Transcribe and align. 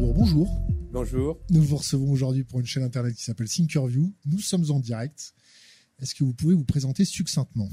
Bonjour. 0.00 0.48
Bonjour. 0.92 1.38
Nous 1.50 1.60
vous 1.60 1.76
recevons 1.76 2.10
aujourd'hui 2.10 2.42
pour 2.42 2.58
une 2.58 2.64
chaîne 2.64 2.82
internet 2.82 3.14
qui 3.14 3.22
s'appelle 3.22 3.50
Thinkerview. 3.50 4.10
Nous 4.24 4.38
sommes 4.38 4.64
en 4.70 4.80
direct. 4.80 5.34
Est-ce 6.00 6.14
que 6.14 6.24
vous 6.24 6.32
pouvez 6.32 6.54
vous 6.54 6.64
présenter 6.64 7.04
succinctement? 7.04 7.68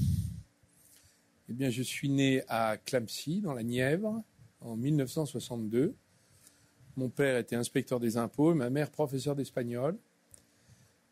Eh 1.48 1.54
bien, 1.54 1.70
je 1.70 1.82
suis 1.82 2.10
né 2.10 2.42
à 2.48 2.76
Clamecy, 2.76 3.40
dans 3.40 3.54
la 3.54 3.62
Nièvre, 3.62 4.22
en 4.60 4.76
1962. 4.76 5.94
Mon 6.96 7.08
père 7.08 7.38
était 7.38 7.56
inspecteur 7.56 7.98
des 7.98 8.18
impôts, 8.18 8.54
ma 8.54 8.68
mère 8.68 8.90
professeur 8.90 9.34
d'espagnol. 9.34 9.96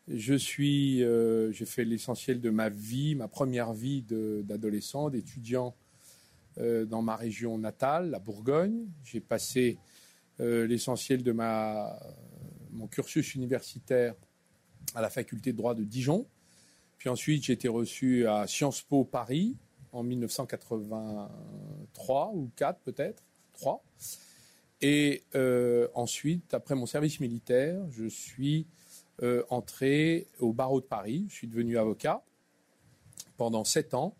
Je 0.07 0.35
suis, 0.35 1.03
euh, 1.03 1.51
j'ai 1.51 1.65
fait 1.65 1.83
l'essentiel 1.83 2.39
de 2.39 2.51
ma 2.51 2.69
vie, 2.69 3.15
ma 3.15 3.27
première 3.27 3.73
vie 3.73 4.03
d'adolescent, 4.03 5.09
d'étudiant 5.09 5.75
euh, 6.59 6.85
dans 6.85 7.01
ma 7.01 7.15
région 7.15 7.57
natale, 7.57 8.11
la 8.11 8.19
Bourgogne. 8.19 8.85
J'ai 9.03 9.19
passé 9.19 9.79
l'essentiel 10.39 11.23
de 11.23 11.31
ma, 11.31 11.99
mon 12.71 12.87
cursus 12.87 13.35
universitaire 13.35 14.15
à 14.95 15.01
la 15.01 15.09
faculté 15.09 15.51
de 15.51 15.57
droit 15.57 15.75
de 15.75 15.83
Dijon. 15.83 16.25
Puis 16.97 17.09
ensuite, 17.09 17.43
j'ai 17.43 17.51
été 17.53 17.67
reçu 17.67 18.25
à 18.27 18.47
Sciences 18.47 18.81
Po 18.81 19.03
Paris 19.03 19.57
en 19.91 20.03
1983 20.03 22.31
ou 22.33 22.49
4 22.55 22.79
peut-être, 22.81 23.23
3. 23.53 23.83
Et 24.81 25.23
euh, 25.35 25.87
ensuite, 25.93 26.53
après 26.53 26.75
mon 26.75 26.85
service 26.85 27.19
militaire, 27.19 27.81
je 27.89 28.05
suis 28.05 28.67
euh, 29.23 29.43
entré 29.49 30.27
au 30.39 30.53
barreau 30.53 30.79
de 30.81 30.85
Paris. 30.85 31.25
Je 31.29 31.35
suis 31.35 31.47
devenu 31.47 31.77
avocat 31.77 32.23
pendant 33.37 33.63
7 33.63 33.95
ans. 33.95 34.15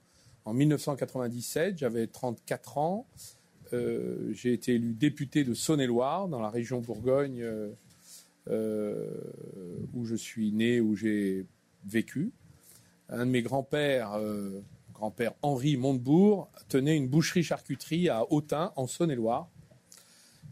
En 0.46 0.54
1997, 0.54 1.78
j'avais 1.78 2.08
34 2.08 2.78
ans. 2.78 3.06
Euh, 3.74 4.32
j'ai 4.34 4.54
été 4.54 4.76
élu 4.76 4.94
député 4.94 5.44
de 5.44 5.54
Saône-et-Loire, 5.54 6.28
dans 6.28 6.40
la 6.40 6.50
région 6.50 6.80
Bourgogne, 6.80 7.42
euh, 7.42 7.70
euh, 8.50 9.10
où 9.94 10.06
je 10.06 10.16
suis 10.16 10.52
né, 10.52 10.80
où 10.80 10.96
j'ai 10.96 11.46
vécu. 11.86 12.32
Un 13.10 13.26
de 13.26 13.32
mes 13.32 13.42
grands-pères, 13.42 14.20
grand-père 14.94 15.34
Henri 15.42 15.78
Montebourg, 15.78 16.50
tenait 16.68 16.98
une 16.98 17.08
boucherie-charcuterie 17.08 18.10
à 18.10 18.30
Autun, 18.32 18.74
en 18.76 18.86
Saône-et-Loire, 18.86 19.50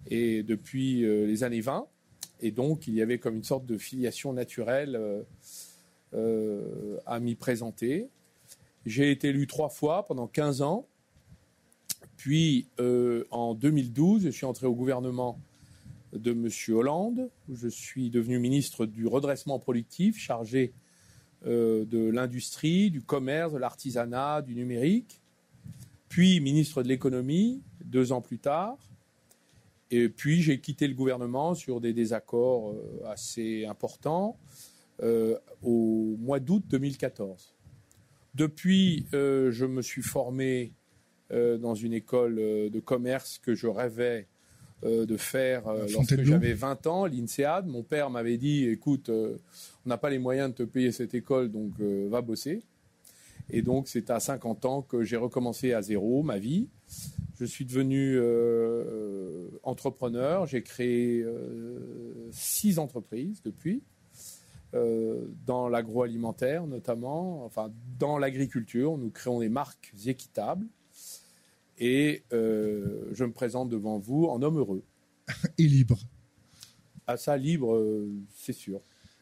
et 0.08 0.41
depuis 0.41 1.02
les 1.02 1.43
années 1.43 1.59
20. 1.59 1.86
Et 2.41 2.52
donc, 2.52 2.88
il 2.88 2.93
y 2.93 3.02
avait 3.02 3.17
comme 3.17 3.36
une 3.36 3.43
sorte 3.43 3.66
de 3.66 3.77
filiation 3.77 4.31
naturelle 4.31 4.97
à 6.13 7.19
m'y 7.19 7.36
présenter. 7.36 8.08
J'ai 8.86 9.11
été 9.11 9.30
élu 9.30 9.47
trois 9.47 9.69
fois 9.69 10.05
pendant 10.05 10.27
15 10.27 10.61
ans. 10.61 10.88
Puis 12.25 12.65
euh, 12.79 13.23
en 13.29 13.53
2012, 13.53 14.23
je 14.23 14.29
suis 14.31 14.47
entré 14.47 14.65
au 14.65 14.73
gouvernement 14.73 15.39
de 16.11 16.31
M. 16.31 16.49
Hollande, 16.75 17.29
où 17.47 17.55
je 17.55 17.67
suis 17.67 18.09
devenu 18.09 18.39
ministre 18.39 18.87
du 18.87 19.05
redressement 19.05 19.59
productif, 19.59 20.17
chargé 20.17 20.73
euh, 21.45 21.85
de 21.85 22.09
l'industrie, 22.09 22.89
du 22.89 23.03
commerce, 23.03 23.53
de 23.53 23.59
l'artisanat, 23.59 24.41
du 24.41 24.55
numérique, 24.55 25.21
puis 26.09 26.39
ministre 26.39 26.81
de 26.81 26.87
l'économie 26.87 27.61
deux 27.83 28.11
ans 28.11 28.21
plus 28.21 28.39
tard. 28.39 28.75
Et 29.91 30.09
puis 30.09 30.41
j'ai 30.41 30.59
quitté 30.59 30.87
le 30.87 30.95
gouvernement 30.95 31.53
sur 31.53 31.79
des 31.79 31.93
désaccords 31.93 32.71
euh, 32.71 33.05
assez 33.05 33.67
importants 33.67 34.35
au 35.61 36.15
mois 36.17 36.39
d'août 36.39 36.63
2014. 36.69 37.53
Depuis, 38.33 39.05
je 39.11 39.65
me 39.65 39.83
suis 39.83 40.01
formé 40.01 40.71
dans 41.58 41.75
une 41.75 41.94
école 41.94 42.38
euh, 42.39 42.69
de 42.69 42.80
commerce 42.80 43.39
que 43.39 43.55
je 43.55 43.67
rêvais 43.67 44.28
euh, 44.83 45.05
de 45.05 45.17
faire 45.17 45.64
lorsque 45.92 46.21
j'avais 46.23 46.54
20 46.54 46.87
ans, 46.87 47.05
l'INSEAD. 47.05 47.67
Mon 47.67 47.83
père 47.83 48.09
m'avait 48.09 48.37
dit, 48.37 48.67
écoute, 48.67 49.09
on 49.09 49.37
n'a 49.89 49.98
pas 49.98 50.09
les 50.09 50.20
moyens 50.20 50.49
de 50.49 50.55
te 50.55 50.64
payer 50.64 50.92
cette 50.92 51.14
école, 51.14 51.52
donc 51.52 51.80
va 51.80 52.21
bosser. 52.21 52.61
Et 53.49 53.61
donc 53.61 53.87
c'est 53.87 54.09
à 54.09 54.20
50 54.20 54.65
ans 54.65 54.82
que 54.82 55.04
j'ai 55.04 55.17
recommencé 55.17 55.73
à 55.73 55.82
zéro 55.82 56.23
ma 56.23 56.39
vie. 56.39 56.67
Je 57.39 57.45
suis 57.45 57.65
devenu 57.65 58.20
entrepreneur. 59.64 60.48
J'ai 60.48 60.61
créé 60.61 61.26
six 62.32 62.80
entreprises 62.80 63.42
depuis, 63.43 63.82
dans 64.73 65.70
l'agroalimentaire 65.70 66.65
notamment, 66.65 67.45
enfin 67.45 67.71
dans 67.99 68.17
l'agriculture. 68.17 68.98
Nous 68.98 69.09
créons 69.09 69.39
des 69.39 69.49
marques 69.49 69.93
équitables 70.05 70.65
et 71.77 72.23
euh, 72.33 73.09
je 73.13 73.23
me 73.23 73.31
présente 73.31 73.69
devant 73.69 73.99
vous 73.99 74.25
en 74.25 74.41
homme 74.41 74.58
heureux. 74.58 74.83
Et 75.58 75.67
libre. 75.67 75.99
À 77.08 77.17
ça, 77.17 77.37
libre, 77.37 77.75
euh, 77.75 78.09
c'est 78.36 78.53
sûr. 78.53 78.81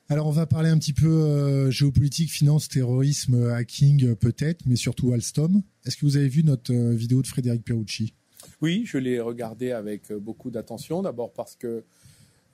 Alors 0.10 0.28
on 0.28 0.32
va 0.32 0.46
parler 0.46 0.70
un 0.70 0.78
petit 0.78 0.94
peu 0.94 1.08
euh, 1.08 1.72
géopolitique, 1.72 2.30
finance, 2.30 2.68
terrorisme, 2.68 3.50
hacking 3.52 4.16
peut-être, 4.16 4.66
mais 4.66 4.76
surtout 4.76 5.14
Alstom. 5.14 5.64
Est-ce 5.86 5.98
que 5.98 6.06
vous 6.06 6.18
avez 6.18 6.28
vu 6.28 6.44
notre 6.44 6.74
vidéo 6.74 7.22
de 7.22 7.28
Frédéric 7.28 7.64
Perucci 7.64 8.14
Oui, 8.62 8.84
je 8.86 8.98
l'ai 8.98 9.20
regardé 9.20 9.72
avec 9.72 10.12
beaucoup 10.12 10.52
d'attention. 10.52 11.02
D'abord 11.02 11.32
parce 11.32 11.56
que 11.56 11.84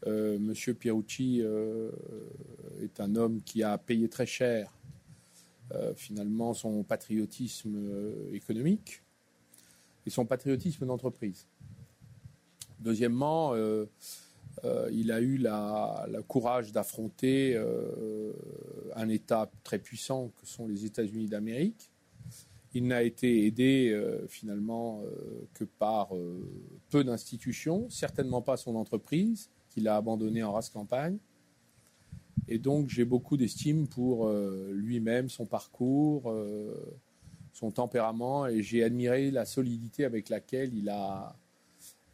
M. 0.05 0.53
Pierucci 0.79 1.41
est 2.81 2.99
un 3.01 3.15
homme 3.15 3.41
qui 3.43 3.63
a 3.63 3.77
payé 3.77 4.07
très 4.07 4.27
cher 4.27 4.71
finalement 5.95 6.53
son 6.53 6.83
patriotisme 6.83 7.77
économique 8.31 9.01
et 10.09 10.11
son 10.11 10.25
patriotisme 10.25 10.87
d'entreprise. 10.87 11.45
Deuxièmement, 12.79 13.53
euh, 13.53 13.85
euh, 14.65 14.89
il 14.91 15.11
a 15.11 15.21
eu 15.21 15.37
le 15.37 16.21
courage 16.23 16.71
d'affronter 16.71 17.53
euh, 17.55 18.33
un 18.95 19.07
État 19.07 19.51
très 19.63 19.77
puissant 19.77 20.31
que 20.41 20.47
sont 20.47 20.67
les 20.67 20.83
États-Unis 20.83 21.27
d'Amérique. 21.27 21.91
Il 22.73 22.87
n'a 22.87 23.03
été 23.03 23.45
aidé 23.45 23.99
finalement 24.27 25.01
que 25.55 25.63
par 25.63 26.09
peu 26.91 27.03
d'institutions, 27.03 27.89
certainement 27.89 28.43
pas 28.43 28.57
son 28.57 28.75
entreprise, 28.75 29.49
qu'il 29.69 29.87
a 29.87 29.95
abandonnée 29.95 30.43
en 30.43 30.53
race 30.53 30.69
campagne. 30.69 31.17
Et 32.47 32.59
donc 32.59 32.89
j'ai 32.89 33.05
beaucoup 33.05 33.37
d'estime 33.37 33.87
pour 33.87 34.31
lui-même, 34.71 35.29
son 35.29 35.47
parcours 35.47 36.31
son 37.59 37.71
tempérament 37.71 38.47
et 38.47 38.63
j'ai 38.63 38.85
admiré 38.85 39.31
la 39.31 39.43
solidité 39.45 40.05
avec 40.05 40.29
laquelle 40.29 40.73
il 40.73 40.87
a, 40.87 41.35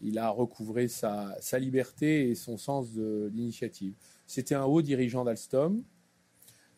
il 0.02 0.18
a 0.18 0.30
recouvré 0.30 0.88
sa, 0.88 1.38
sa 1.40 1.60
liberté 1.60 2.30
et 2.32 2.36
son 2.36 2.58
sens 2.58 2.92
de 2.94 3.30
l'initiative. 3.32 3.94
C'était 4.26 4.56
un 4.56 4.64
haut 4.64 4.82
dirigeant 4.82 5.24
d'Alstom 5.24 5.84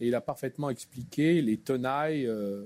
et 0.02 0.08
il 0.08 0.16
a 0.16 0.22
parfaitement 0.22 0.70
expliqué 0.70 1.42
les 1.42 1.58
tenailles 1.58 2.28
euh, 2.28 2.66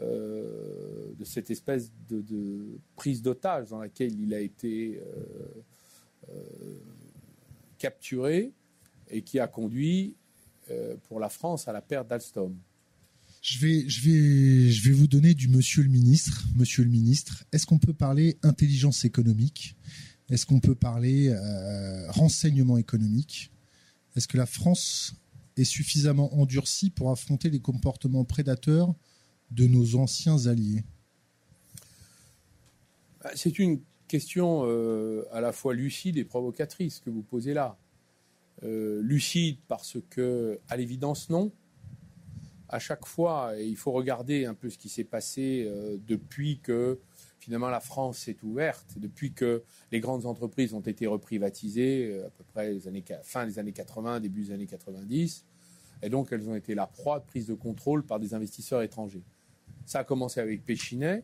euh, 0.00 1.12
de 1.18 1.24
cette 1.24 1.50
espèce 1.50 1.92
de, 2.08 2.78
prise 2.94 3.20
d'otage 3.20 3.68
dans 3.68 3.80
laquelle 3.80 4.18
il 4.18 4.32
a 4.32 4.40
été 4.40 5.02
euh, 6.30 6.34
capturé 7.76 8.52
et 9.10 9.20
qui 9.20 9.38
a 9.38 9.46
conduit 9.46 10.14
pour 11.04 11.20
la 11.20 11.28
France 11.28 11.68
à 11.68 11.72
la 11.72 11.80
perte 11.80 12.08
d'Alstom. 12.08 12.56
Je 13.48 13.60
vais, 13.60 14.90
vous 14.90 15.06
donner 15.06 15.32
du 15.32 15.46
Monsieur 15.46 15.84
le 15.84 15.88
ministre. 15.88 16.42
Monsieur 16.56 16.82
le 16.82 16.90
ministre, 16.90 17.44
est-ce 17.52 17.64
qu'on 17.64 17.78
peut 17.78 17.92
parler 17.92 18.38
intelligence 18.42 19.04
économique? 19.04 19.76
Est-ce 20.28 20.46
qu'on 20.46 20.58
peut 20.58 20.74
parler 20.74 21.28
euh, 21.28 22.10
renseignement 22.10 22.76
économique? 22.76 23.52
Est-ce 24.16 24.26
que 24.26 24.36
la 24.36 24.46
France 24.46 25.14
est 25.56 25.62
suffisamment 25.62 26.36
endurcie 26.36 26.90
pour 26.90 27.12
affronter 27.12 27.48
les 27.48 27.60
comportements 27.60 28.24
prédateurs 28.24 28.92
de 29.52 29.68
nos 29.68 29.94
anciens 29.94 30.48
alliés? 30.48 30.82
Bah, 33.22 33.30
C'est 33.36 33.60
une 33.60 33.78
question 34.08 34.62
euh, 34.64 35.22
à 35.30 35.40
la 35.40 35.52
fois 35.52 35.72
lucide 35.72 36.16
et 36.16 36.24
provocatrice 36.24 36.98
que 36.98 37.10
vous 37.10 37.22
posez 37.22 37.54
là. 37.54 37.78
Euh, 38.64 39.00
lucide 39.02 39.58
parce 39.68 39.98
que, 40.10 40.58
à 40.68 40.76
l'évidence, 40.76 41.30
non 41.30 41.52
à 42.68 42.78
chaque 42.78 43.06
fois, 43.06 43.52
il 43.58 43.76
faut 43.76 43.92
regarder 43.92 44.44
un 44.44 44.54
peu 44.54 44.70
ce 44.70 44.78
qui 44.78 44.88
s'est 44.88 45.04
passé 45.04 45.66
euh, 45.66 45.96
depuis 46.06 46.58
que 46.60 46.98
finalement 47.38 47.68
la 47.68 47.80
France 47.80 48.18
s'est 48.18 48.36
ouverte, 48.42 48.98
depuis 48.98 49.32
que 49.32 49.62
les 49.92 50.00
grandes 50.00 50.26
entreprises 50.26 50.74
ont 50.74 50.80
été 50.80 51.06
reprivatisées 51.06 52.10
euh, 52.10 52.26
à 52.26 52.30
peu 52.30 52.44
près 52.44 52.76
fin 53.22 53.46
des 53.46 53.58
années 53.58 53.72
80, 53.72 54.20
début 54.20 54.44
des 54.44 54.52
années 54.52 54.66
90, 54.66 55.44
et 56.02 56.08
donc 56.08 56.32
elles 56.32 56.48
ont 56.48 56.56
été 56.56 56.74
la 56.74 56.86
proie 56.86 57.20
de 57.20 57.24
prise 57.24 57.46
de 57.46 57.54
contrôle 57.54 58.04
par 58.04 58.18
des 58.18 58.34
investisseurs 58.34 58.82
étrangers. 58.82 59.24
Ça 59.84 60.00
a 60.00 60.04
commencé 60.04 60.40
avec 60.40 60.64
Péchinet. 60.64 61.22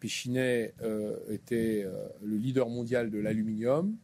Péchinet 0.00 0.74
euh, 0.82 1.18
était 1.28 1.86
le 2.22 2.36
leader 2.36 2.68
mondial 2.68 3.10
de 3.10 3.18
l'aluminium. 3.18 3.96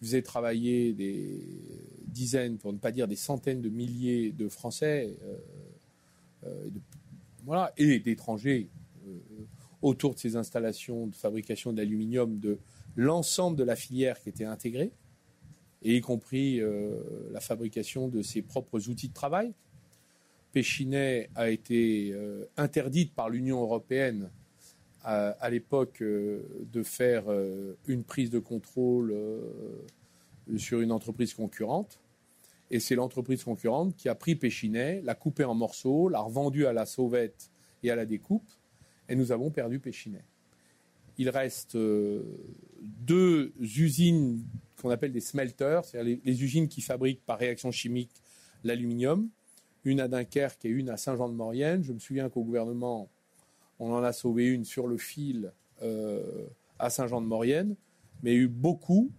Il 0.00 0.06
faisait 0.06 0.22
travailler 0.22 0.94
des 0.94 1.46
dizaines, 2.06 2.56
pour 2.56 2.72
ne 2.72 2.78
pas 2.78 2.90
dire 2.90 3.06
des 3.06 3.16
centaines 3.16 3.60
de 3.60 3.68
milliers 3.68 4.32
de 4.32 4.48
Français 4.48 5.18
voilà, 7.44 7.72
et 7.76 7.98
d'étrangers 7.98 8.68
euh, 9.06 9.18
autour 9.82 10.14
de 10.14 10.18
ces 10.18 10.36
installations 10.36 11.06
de 11.06 11.14
fabrication 11.14 11.72
d'aluminium 11.72 12.38
de 12.38 12.58
l'ensemble 12.96 13.56
de 13.56 13.64
la 13.64 13.76
filière 13.76 14.20
qui 14.20 14.28
était 14.28 14.44
intégrée. 14.44 14.92
et 15.82 15.96
y 15.96 16.00
compris 16.00 16.60
la 17.32 17.40
fabrication 17.40 18.08
de 18.08 18.20
ses 18.20 18.42
propres 18.42 18.90
outils 18.90 19.08
de 19.08 19.14
travail. 19.14 19.54
Péchinet 20.52 21.30
a 21.34 21.48
été 21.48 22.14
interdite 22.58 23.14
par 23.14 23.30
l'Union 23.30 23.62
européenne 23.62 24.28
à, 25.02 25.48
l'époque 25.48 26.02
de 26.02 26.82
faire 26.82 27.24
une 27.86 28.04
prise 28.04 28.28
de 28.28 28.40
contrôle 28.40 29.16
sur 30.58 30.80
une 30.80 30.92
entreprise 30.92 31.32
concurrente. 31.32 32.00
Et 32.70 32.78
c'est 32.78 32.94
l'entreprise 32.94 33.42
concurrente 33.42 33.96
qui 33.96 34.08
a 34.08 34.14
pris 34.14 34.36
Péchinet, 34.36 35.00
l'a 35.02 35.14
coupé 35.14 35.44
en 35.44 35.54
morceaux, 35.54 36.08
l'a 36.08 36.20
revendu 36.20 36.66
à 36.66 36.72
la 36.72 36.86
sauvette 36.86 37.50
et 37.82 37.90
à 37.90 37.96
la 37.96 38.06
découpe, 38.06 38.48
et 39.08 39.16
nous 39.16 39.32
avons 39.32 39.50
perdu 39.50 39.80
Péchinet. 39.80 40.24
Il 41.18 41.28
reste 41.28 41.74
euh, 41.74 42.22
deux 42.80 43.52
usines 43.60 44.44
qu'on 44.80 44.90
appelle 44.90 45.12
des 45.12 45.20
smelters, 45.20 45.84
c'est-à-dire 45.84 46.18
les, 46.24 46.42
usines 46.42 46.68
qui 46.68 46.80
fabriquent 46.80 47.24
par 47.26 47.38
réaction 47.38 47.70
chimique 47.72 48.22
l'aluminium, 48.64 49.28
une 49.84 50.00
à 50.00 50.08
Dunkerque 50.08 50.64
et 50.64 50.68
une 50.68 50.90
à 50.90 50.96
Saint-Jean-de-Maurienne. 50.96 51.82
Je 51.82 51.92
me 51.92 51.98
souviens 51.98 52.28
qu'au 52.28 52.44
gouvernement, 52.44 53.10
on 53.78 53.92
en 53.92 54.02
a 54.02 54.12
sauvé 54.12 54.46
une 54.46 54.64
sur 54.64 54.86
le 54.86 54.96
fil 54.96 55.52
euh, 55.82 56.46
à 56.78 56.88
Saint-Jean-de-Maurienne, 56.88 57.74
mais 58.22 58.32
il 58.32 58.34
y 58.34 58.38
a 58.38 58.42
eu 58.42 58.48
beaucoup 58.48 59.10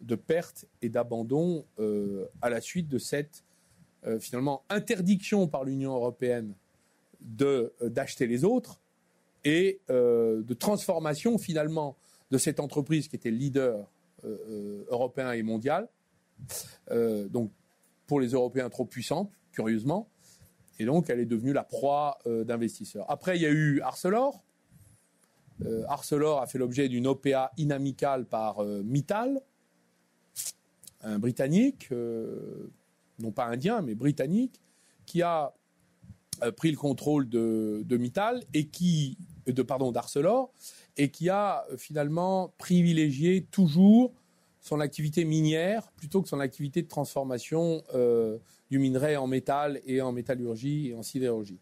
de 0.00 0.14
pertes 0.14 0.66
et 0.82 0.88
d'abandon 0.88 1.64
euh, 1.78 2.26
à 2.42 2.50
la 2.50 2.60
suite 2.60 2.88
de 2.88 2.98
cette 2.98 3.44
euh, 4.06 4.18
finalement 4.18 4.62
interdiction 4.70 5.46
par 5.46 5.64
l'Union 5.64 5.94
européenne 5.94 6.54
de 7.20 7.72
euh, 7.82 7.90
d'acheter 7.90 8.26
les 8.26 8.44
autres 8.44 8.80
et 9.44 9.80
de 9.88 10.52
transformation 10.52 11.38
finalement 11.38 11.96
de 12.30 12.36
cette 12.36 12.60
entreprise 12.60 13.08
qui 13.08 13.16
était 13.16 13.30
leader 13.30 13.90
européen 14.90 15.32
et 15.32 15.42
mondial. 15.42 15.88
donc 16.90 17.50
pour 18.06 18.20
les 18.20 18.32
Européens 18.32 18.68
trop 18.68 18.84
puissante, 18.84 19.32
curieusement, 19.52 20.10
et 20.78 20.84
donc 20.84 21.08
elle 21.08 21.20
est 21.20 21.24
devenue 21.24 21.54
la 21.54 21.64
proie 21.64 22.18
d'investisseurs. 22.26 23.10
Après, 23.10 23.38
il 23.38 23.40
y 23.40 23.46
a 23.46 23.50
eu 23.50 23.80
Arcelor. 23.80 24.44
Arcelor 25.88 26.42
a 26.42 26.46
fait 26.46 26.58
l'objet 26.58 26.90
d'une 26.90 27.06
OPA 27.06 27.50
inamicale 27.56 28.26
par 28.26 28.62
Mittal 28.62 29.40
un 31.02 31.18
Britannique, 31.18 31.88
euh, 31.92 32.70
non 33.18 33.32
pas 33.32 33.46
indien, 33.46 33.82
mais 33.82 33.94
britannique, 33.94 34.60
qui 35.06 35.22
a 35.22 35.54
euh, 36.42 36.52
pris 36.52 36.70
le 36.70 36.76
contrôle 36.76 37.28
de, 37.28 37.96
Mittal 37.98 38.42
et 38.54 38.66
qui, 38.66 39.18
de 39.46 39.62
pardon, 39.62 39.92
d'Arcelor, 39.92 40.52
et 40.96 41.10
qui 41.10 41.28
a 41.28 41.64
euh, 41.70 41.76
finalement 41.76 42.54
privilégié 42.58 43.46
toujours 43.50 44.12
son 44.60 44.80
activité 44.80 45.24
minière 45.24 45.90
plutôt 45.92 46.20
que 46.20 46.28
son 46.28 46.40
activité 46.40 46.82
de 46.82 46.88
transformation 46.88 47.82
du 48.70 48.78
minerai 48.78 49.16
en 49.16 49.26
métal 49.26 49.80
et 49.86 50.02
en 50.02 50.12
métallurgie 50.12 50.88
et 50.88 50.94
en 50.94 51.02
sidérurgie. 51.02 51.60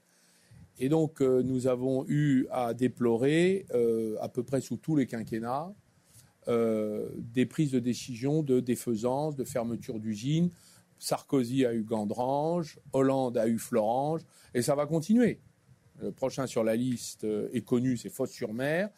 Et 0.80 0.88
donc 0.88 1.20
nous 1.20 1.68
avons 1.68 2.04
eu 2.08 2.48
à 2.50 2.74
déplorer 2.74 3.66
à 4.20 4.28
peu 4.28 4.42
près 4.42 4.60
sous 4.60 4.78
tous 4.78 4.96
les 4.96 5.06
quinquennats 5.06 5.72
euh, 6.48 7.10
des 7.16 7.44
prises 7.44 7.72
de 7.72 7.78
décision 7.78 8.42
de 8.42 8.60
défaisance, 8.60 9.36
de 9.36 9.44
fermeture 9.44 10.00
d'usines. 10.00 10.50
Sarkozy 10.98 11.66
a 11.66 11.74
eu 11.74 11.82
Gandrange, 11.82 12.78
Hollande 12.94 13.36
a 13.36 13.46
eu 13.48 13.58
Florange, 13.58 14.22
et 14.54 14.62
ça 14.62 14.74
va 14.74 14.86
continuer. 14.86 15.40
Le 16.00 16.10
prochain 16.10 16.46
sur 16.46 16.64
la 16.64 16.74
liste 16.74 17.24
euh, 17.24 17.50
est 17.52 17.60
connu, 17.60 17.98
c'est 17.98 18.08
Fosse-sur-Mer. 18.08 18.88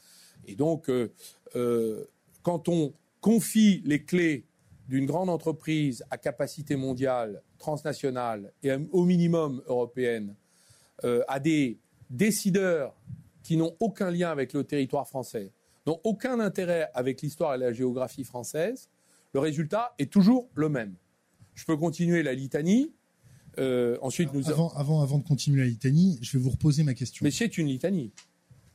Et 0.47 0.55
donc, 0.55 0.89
euh, 0.89 2.05
quand 2.43 2.69
on 2.69 2.93
confie 3.21 3.83
les 3.85 4.05
clés 4.05 4.47
d'une 4.89 5.07
grande 5.07 5.29
entreprise 5.29 6.05
à 6.09 6.19
capacité 6.19 6.77
mondiale, 6.77 7.43
transnationale 7.59 8.53
et 8.63 8.73
au 8.93 9.05
minimum 9.05 9.63
européenne 9.67 10.35
à 11.29 11.39
des 11.41 11.79
décideurs 12.11 12.95
qui 13.43 13.57
n'ont 13.57 13.77
aucun 13.81 14.11
lien 14.11 14.31
avec 14.31 14.53
le 14.53 14.65
territoire 14.65 15.07
français, 15.09 15.53
n'ont 15.87 16.01
aucun 16.05 16.41
intérêt 16.41 16.91
avec 16.95 17.23
l'histoire 17.23 17.55
et 17.55 17.59
la 17.59 17.73
géographie 17.73 18.25
française, 18.25 18.89
le 19.33 19.41
résultat 19.41 19.95
est 19.99 20.11
toujours 20.11 20.51
le 20.55 20.69
même. 20.69 20.95
Je 21.55 21.65
peux 21.65 21.77
continuer 21.77 22.23
la 22.23 22.35
litanie. 22.35 22.93
Euh, 23.59 23.99
ensuite, 24.01 24.33
nous 24.33 24.49
avant, 24.49 24.73
avant, 24.75 25.03
avant 25.03 25.19
de 25.19 25.25
continuer 25.25 25.61
la 25.61 25.69
litanie, 25.69 26.19
je 26.23 26.37
vais 26.37 26.43
vous 26.43 26.51
reposer 26.51 26.83
ma 26.83 26.95
question. 26.95 27.25
Mais 27.25 27.31
c'est 27.31 27.59
une 27.59 27.67
litanie, 27.67 28.13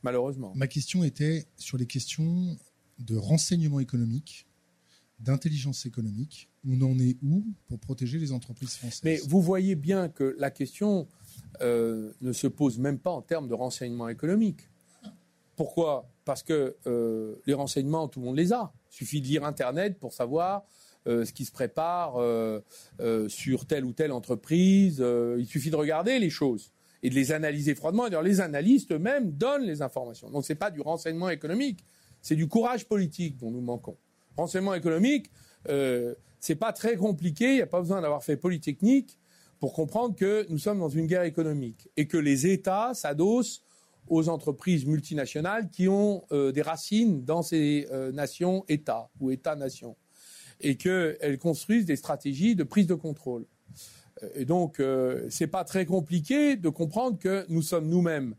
malheureusement. 0.03 0.53
Ma 0.55 0.67
question 0.67 1.03
était 1.03 1.47
sur 1.57 1.77
les 1.77 1.85
questions 1.85 2.57
de 2.99 3.15
renseignement 3.15 3.79
économique, 3.79 4.47
d'intelligence 5.19 5.85
économique. 5.85 6.49
On 6.67 6.81
en 6.81 6.99
est 6.99 7.17
où 7.23 7.45
pour 7.67 7.79
protéger 7.79 8.17
les 8.17 8.31
entreprises 8.31 8.75
françaises? 8.75 9.01
Mais 9.03 9.17
vous 9.27 9.41
voyez 9.41 9.75
bien 9.75 10.09
que 10.09 10.35
la 10.37 10.51
question 10.51 11.07
euh, 11.61 12.11
ne 12.21 12.33
se 12.33 12.47
pose 12.47 12.77
même 12.77 12.99
pas 12.99 13.11
en 13.11 13.21
termes 13.21 13.47
de 13.47 13.53
renseignement 13.53 14.09
économique. 14.09 14.69
Pourquoi? 15.55 16.09
Parce 16.25 16.43
que 16.43 16.75
euh, 16.87 17.35
les 17.45 17.53
renseignements, 17.53 18.07
tout 18.07 18.19
le 18.19 18.25
monde 18.25 18.37
les 18.37 18.51
a. 18.51 18.73
Il 18.91 18.95
suffit 18.95 19.21
de 19.21 19.27
lire 19.27 19.45
Internet 19.45 19.99
pour 19.99 20.13
savoir 20.13 20.65
euh, 21.07 21.23
ce 21.23 21.33
qui 21.33 21.45
se 21.45 21.51
prépare 21.51 22.15
euh, 22.17 22.61
sur 23.27 23.65
telle 23.65 23.85
ou 23.85 23.93
telle 23.93 24.11
entreprise. 24.11 25.03
il 25.37 25.45
suffit 25.45 25.69
de 25.69 25.75
regarder 25.75 26.19
les 26.19 26.29
choses 26.29 26.71
et 27.03 27.09
de 27.09 27.15
les 27.15 27.31
analyser 27.31 27.75
froidement. 27.75 28.05
D'ailleurs, 28.05 28.23
les 28.23 28.41
analystes 28.41 28.91
eux-mêmes 28.91 29.31
donnent 29.31 29.65
les 29.65 29.81
informations. 29.81 30.29
Donc, 30.29 30.45
ce 30.45 30.53
n'est 30.53 30.59
pas 30.59 30.71
du 30.71 30.81
renseignement 30.81 31.29
économique, 31.29 31.85
c'est 32.21 32.35
du 32.35 32.47
courage 32.47 32.85
politique 32.85 33.37
dont 33.37 33.51
nous 33.51 33.61
manquons. 33.61 33.97
Renseignement 34.35 34.73
économique, 34.73 35.29
c'est 36.39 36.55
pas 36.55 36.73
très 36.73 36.95
compliqué. 36.95 37.45
Il 37.45 37.55
n'y 37.55 37.61
a 37.61 37.67
pas 37.67 37.79
besoin 37.79 38.01
d'avoir 38.01 38.23
fait 38.23 38.37
Polytechnique 38.37 39.19
pour 39.59 39.73
comprendre 39.73 40.15
que 40.15 40.45
nous 40.49 40.57
sommes 40.57 40.79
dans 40.79 40.89
une 40.89 41.05
guerre 41.05 41.23
économique 41.23 41.89
et 41.95 42.07
que 42.07 42.17
les 42.17 42.47
États 42.47 42.93
s'adossent 42.93 43.64
aux 44.07 44.29
entreprises 44.29 44.85
multinationales 44.85 45.69
qui 45.69 45.87
ont 45.87 46.25
euh, 46.31 46.51
des 46.51 46.61
racines 46.61 47.23
dans 47.23 47.41
ces 47.41 47.87
euh, 47.91 48.11
nations-États 48.11 49.09
ou 49.19 49.31
États-nations 49.31 49.95
et 50.61 50.75
qu'elles 50.75 51.37
construisent 51.39 51.85
des 51.85 51.95
stratégies 51.95 52.55
de 52.55 52.63
prise 52.63 52.87
de 52.87 52.93
contrôle. 52.93 53.45
Euh, 54.23 54.29
et 54.35 54.45
donc, 54.45 54.81
c'est 55.29 55.47
pas 55.47 55.63
très 55.63 55.85
compliqué 55.85 56.55
de 56.55 56.69
comprendre 56.69 57.17
que 57.17 57.45
nous 57.49 57.61
sommes 57.61 57.87
nous-mêmes 57.87 58.35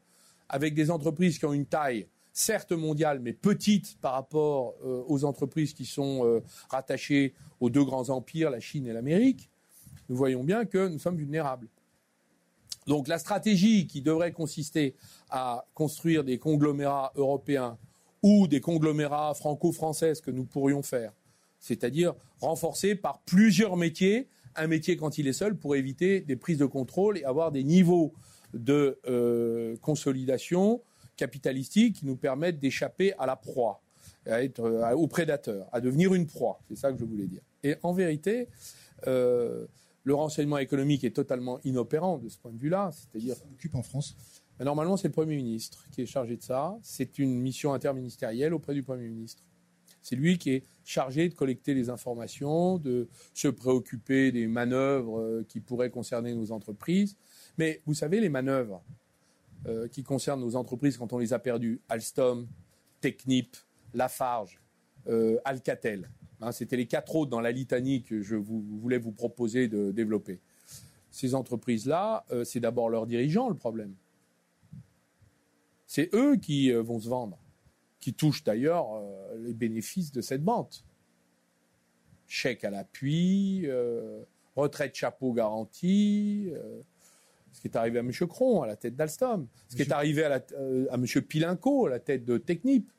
avec 0.49 0.75
des 0.75 0.91
entreprises 0.91 1.39
qui 1.39 1.45
ont 1.45 1.53
une 1.53 1.67
taille 1.67 2.07
certes 2.33 2.73
mondiale, 2.73 3.19
mais 3.21 3.33
petite 3.33 3.99
par 4.01 4.13
rapport 4.13 4.75
aux 4.85 5.25
entreprises 5.25 5.73
qui 5.73 5.87
sont 5.87 6.43
rattachées 6.69 7.35
aux 7.61 7.71
deux 7.71 7.83
grands 7.83 8.11
empires, 8.11 8.51
la 8.51 8.61
Chine 8.61 8.87
et 8.87 8.93
l'Amérique. 8.93 9.51
Nous 10.09 10.17
voyons 10.17 10.45
bien 10.45 10.67
que 10.67 10.87
nous 10.87 10.99
sommes 10.99 11.17
vulnérables. 11.17 11.69
Donc 12.87 13.09
la 13.09 13.19
stratégie 13.19 13.87
qui 13.87 14.01
devrait 14.01 14.33
consister 14.33 14.95
à 15.31 15.67
construire 15.75 16.25
des 16.25 16.39
conglomérats 16.39 17.13
européens 17.17 17.79
ou 18.23 18.47
des 18.47 18.61
conglomérats 18.61 19.35
franco-français 19.35 20.13
que 20.23 20.31
nous 20.31 20.45
pourrions 20.45 20.83
faire, 20.83 21.13
c'est-à-dire 21.59 22.15
renforcer 22.41 22.95
par 22.95 23.21
plusieurs 23.21 23.77
métiers 23.77 24.29
un 24.57 24.67
métier 24.67 24.97
quand 24.97 25.19
il 25.19 25.29
est 25.29 25.33
seul 25.33 25.57
pour 25.57 25.77
éviter 25.77 26.21
des 26.21 26.37
prises 26.37 26.59
de 26.59 26.67
contrôle 26.67 27.19
et 27.19 27.25
avoir 27.25 27.53
des 27.53 27.63
niveaux 27.63 28.15
de 28.55 28.99
euh, 29.07 29.77
consolidation 29.83 30.81
capitalistique 31.17 31.97
qui 31.97 32.07
nous 32.07 32.17
permettent 32.17 32.59
d'échapper 32.59 33.13
à 33.19 33.27
la 33.27 33.37
proie, 33.37 33.83
à 34.27 34.43
être, 34.43 34.61
euh, 34.61 34.93
au 34.93 35.07
prédateur, 35.07 35.69
à 35.73 35.81
devenir 35.81 36.15
une 36.15 36.27
proie. 36.27 36.61
C'est 36.69 36.77
ça 36.77 36.93
que 36.93 36.99
je 36.99 37.05
voulais 37.05 37.27
dire. 37.27 37.43
Et 37.63 37.77
en 37.83 37.93
vérité, 37.93 38.49
euh, 39.07 39.67
le 40.07 40.15
renseignement 40.15 40.59
économique 40.59 41.03
est 41.03 41.11
totalement 41.11 41.59
inopérant 41.65 42.19
de 42.19 42.29
ce 42.29 42.39
point 42.39 42.53
de 42.53 42.59
vue-là. 42.59 42.91
C'est-à-dire. 42.93 43.35
occupe 43.53 43.75
en 43.75 43.83
France? 43.83 44.17
Normalement, 44.61 44.97
c'est 44.97 45.09
le 45.09 45.13
Premier 45.13 45.35
ministre 45.35 45.85
qui 45.91 46.01
est 46.01 46.07
chargé 46.07 46.37
de 46.37 46.43
ça. 46.43 46.79
C'est 46.81 47.19
une 47.19 47.41
mission 47.41 47.75
interministérielle 47.75 48.55
auprès 48.55 48.73
du 48.73 48.85
Premier 48.85 49.09
ministre. 49.09 49.43
C'est 50.03 50.15
lui 50.15 50.39
qui 50.39 50.51
est 50.51 50.63
chargé 50.85 51.29
de 51.29 51.35
collecter 51.35 51.75
les 51.75 51.91
informations, 51.91 52.79
de 52.79 53.09
se 53.35 53.49
préoccuper 53.49 54.31
des 54.31 54.47
manœuvres 54.47 55.19
euh, 55.19 55.45
qui 55.49 55.59
pourraient 55.59 55.91
concerner 55.91 56.37
nos 56.37 56.53
entreprises. 56.53 57.17
Mais 57.59 57.83
vous 57.85 57.95
savez, 57.95 58.21
les 58.21 58.29
manœuvres 58.29 58.85
euh, 59.67 59.89
qui 59.89 60.05
concernent 60.05 60.41
nos 60.41 60.55
entreprises 60.55 60.97
quand 60.97 61.13
on 61.13 61.19
les 61.19 61.33
a 61.33 61.41
perdues, 61.41 61.81
Alstom, 61.89 62.47
Technip, 63.01 63.57
Lafarge, 63.93 64.61
euh, 65.09 65.39
Alcatel, 65.45 66.09
Hein, 66.41 66.53
c'était 66.53 66.77
les 66.77 66.87
quatre 66.87 67.17
autres 67.17 67.31
dans 67.31 67.41
la 67.41 67.51
litanie 67.51 68.03
que 68.03 68.21
je 68.21 68.37
voulais 68.37 68.99
vous 68.99 69.13
proposer 69.13 69.69
de 69.69 69.91
développer. 69.91 70.41
Ces 71.11 71.35
entreprises-là, 71.35 72.27
euh, 72.31 72.45
c'est 72.45 72.61
d'abord 72.61 72.91
leurs 72.91 73.07
dirigeants 73.07 73.49
le 73.49 73.57
problème. 73.57 73.95
C'est 75.87 76.15
eux 76.15 76.37
qui 76.37 76.71
euh, 76.71 76.83
vont 76.83 77.01
se 77.01 77.09
vendre, 77.09 77.39
qui 78.01 78.13
touchent 78.13 78.45
d'ailleurs 78.45 78.95
euh, 78.95 79.39
les 79.39 79.55
bénéfices 79.55 80.13
de 80.13 80.21
cette 80.21 80.43
vente. 80.43 80.85
Chèque 82.29 82.65
à 82.65 82.71
l'appui, 82.71 83.69
retraite 84.57 84.97
chapeau 84.97 85.33
garantie, 85.33 86.51
ce 87.53 87.61
qui 87.61 87.69
est 87.69 87.77
arrivé 87.77 88.01
à 88.01 88.01
M. 88.01 88.11
Cron 88.11 88.63
à 88.63 88.67
la 88.67 88.75
tête 88.75 88.97
d'Alstom, 88.97 89.47
ce 89.69 89.77
qui 89.77 89.83
est 89.83 89.93
arrivé 89.93 90.25
à, 90.25 90.35
à 90.91 90.95
M. 90.97 91.07
Pilinco 91.07 91.87
à 91.87 91.91
la 91.91 92.01
tête 92.01 92.25
de 92.25 92.37
Technip 92.37 92.91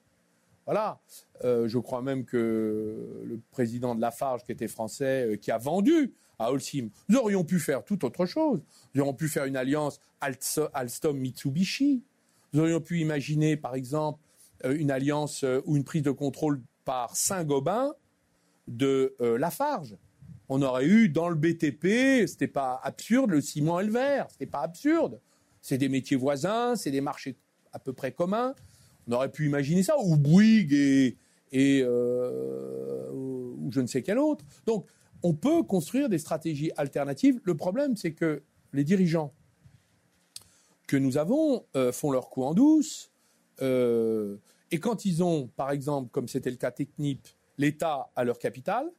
Voilà. 0.68 1.00
Euh, 1.46 1.68
je 1.70 1.80
crois 1.80 2.02
même 2.02 2.26
que 2.26 3.24
le 3.24 3.40
président 3.52 3.96
de 3.96 4.02
Lafarge, 4.02 4.44
qui 4.44 4.52
était 4.52 4.68
français, 4.68 5.26
euh, 5.26 5.38
qui 5.38 5.50
a 5.50 5.58
vendu 5.58 6.14
à 6.40 6.52
Holcim, 6.52 6.90
nous 7.08 7.18
aurions 7.18 7.46
pu 7.46 7.58
faire 7.58 7.86
tout 7.86 8.04
autre 8.04 8.26
chose. 8.26 8.62
Nous 8.94 9.02
aurions 9.02 9.14
pu 9.14 9.30
faire 9.30 9.46
une 9.46 9.56
alliance 9.56 10.02
Alstom-Mitsubishi. 10.22 12.02
Nous 12.54 12.62
aurions 12.62 12.82
pu 12.82 13.00
imaginer, 13.00 13.56
par 13.56 13.76
exemple, 13.76 14.20
euh, 14.66 14.76
une 14.78 14.92
alliance 14.92 15.46
ou 15.66 15.78
une 15.78 15.86
prise 15.86 16.04
de 16.04 16.12
contrôle 16.12 16.62
par 16.84 17.16
Saint-Gobain 17.16 17.94
de 18.68 19.16
Lafarge. 19.40 19.96
On 20.50 20.62
aurait 20.62 20.86
eu 20.86 21.08
dans 21.10 21.30
le 21.30 21.36
BTP, 21.36 22.28
c'était 22.28 22.48
pas 22.48 22.80
absurde, 22.84 23.32
le 23.32 23.42
ciment 23.42 23.80
et 23.80 23.86
le 23.86 23.92
verre, 23.92 24.28
c'était 24.30 24.46
pas 24.46 24.62
absurde. 24.62 25.22
C'est 25.62 25.78
des 25.78 25.90
métiers 25.90 26.18
voisins, 26.18 26.76
c'est 26.76 26.92
des 26.92 27.02
marchés 27.02 27.38
à 27.74 27.80
peu 27.80 27.94
près 27.94 28.12
communs. 28.12 28.54
On 29.08 29.14
aurait 29.14 29.32
pu 29.32 29.46
imaginer 29.46 29.84
ça, 29.84 29.96
ou 30.00 30.18
Bouygues 30.18 30.74
et, 31.52 31.82
euh, 31.82 33.10
ou 33.12 33.70
je 33.72 33.80
ne 33.82 33.88
sais 33.88 34.02
quel 34.02 34.20
autre. 34.20 34.44
Donc, 34.66 34.86
on 35.24 35.34
peut 35.34 35.64
construire 35.64 36.10
des 36.10 36.20
stratégies 36.20 36.72
alternatives. 36.78 37.40
Le 37.44 37.56
problème, 37.56 37.96
c'est 37.96 38.12
que 38.12 38.44
les 38.74 38.84
dirigeants 38.84 39.34
que 40.88 40.98
nous 40.98 41.18
avons 41.18 41.66
euh, 41.76 41.92
font 41.92 42.12
leur 42.12 42.30
coup 42.30 42.44
en 42.44 42.54
douce. 42.54 43.12
Euh, 43.62 44.38
et 44.72 44.80
quand 44.80 45.06
ils 45.06 45.24
ont, 45.24 45.48
par 45.56 45.72
exemple, 45.72 46.10
comme 46.12 46.28
c'était 46.28 46.52
le 46.52 46.58
cas 46.58 46.72
Technip, 46.72 47.28
l'État 47.58 48.12
à 48.16 48.24
leur 48.24 48.40
capital, 48.40 48.92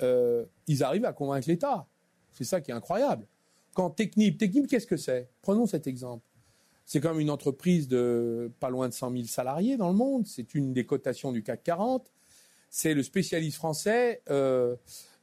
ils 0.00 0.82
arrivent 0.82 1.06
à 1.06 1.14
convaincre 1.14 1.48
l'État. 1.48 1.86
C'est 2.32 2.44
ça 2.44 2.60
qui 2.60 2.70
est 2.70 2.74
incroyable. 2.74 3.26
Quand 3.72 3.90
Technip, 3.90 4.36
Technip, 4.36 4.66
qu'est-ce 4.66 4.86
que 4.86 4.96
c'est? 4.96 5.30
Prenons 5.40 5.66
cet 5.66 5.86
exemple. 5.86 6.25
C'est 6.86 7.00
comme 7.00 7.18
une 7.18 7.30
entreprise 7.30 7.88
de 7.88 8.52
pas 8.60 8.70
loin 8.70 8.88
de 8.88 8.94
100 8.94 9.10
000 9.10 9.24
salariés 9.24 9.76
dans 9.76 9.88
le 9.88 9.96
monde. 9.96 10.24
C'est 10.26 10.54
une 10.54 10.72
des 10.72 10.86
cotations 10.86 11.32
du 11.32 11.42
CAC 11.42 11.64
40. 11.64 12.12
C'est 12.70 12.94
le 12.94 13.02
spécialiste 13.02 13.56
français 13.56 14.22
euh, 14.30 14.76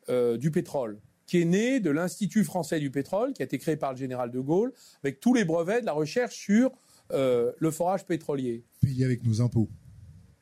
euh, 0.10 0.38
du 0.38 0.52
pétrole, 0.52 1.00
qui 1.26 1.42
est 1.42 1.46
né 1.46 1.80
de 1.80 1.90
l'Institut 1.90 2.44
français 2.44 2.82
du 2.82 2.92
pétrole, 2.92 3.32
qui 3.32 3.42
a 3.42 3.46
été 3.46 3.58
créé 3.60 3.78
par 3.78 3.94
le 3.94 3.98
général 3.98 4.30
de 4.30 4.42
Gaulle, 4.42 4.74
avec 5.04 5.22
tous 5.22 5.34
les 5.34 5.46
brevets 5.46 5.80
de 5.80 5.86
la 5.86 5.94
recherche 5.94 6.36
sur 6.36 6.70
euh, 7.14 7.54
le 7.58 7.72
forage 7.72 8.06
pétrolier. 8.06 8.66
Payé 8.82 9.06
avec 9.06 9.24
nos 9.24 9.42
impôts. 9.42 9.70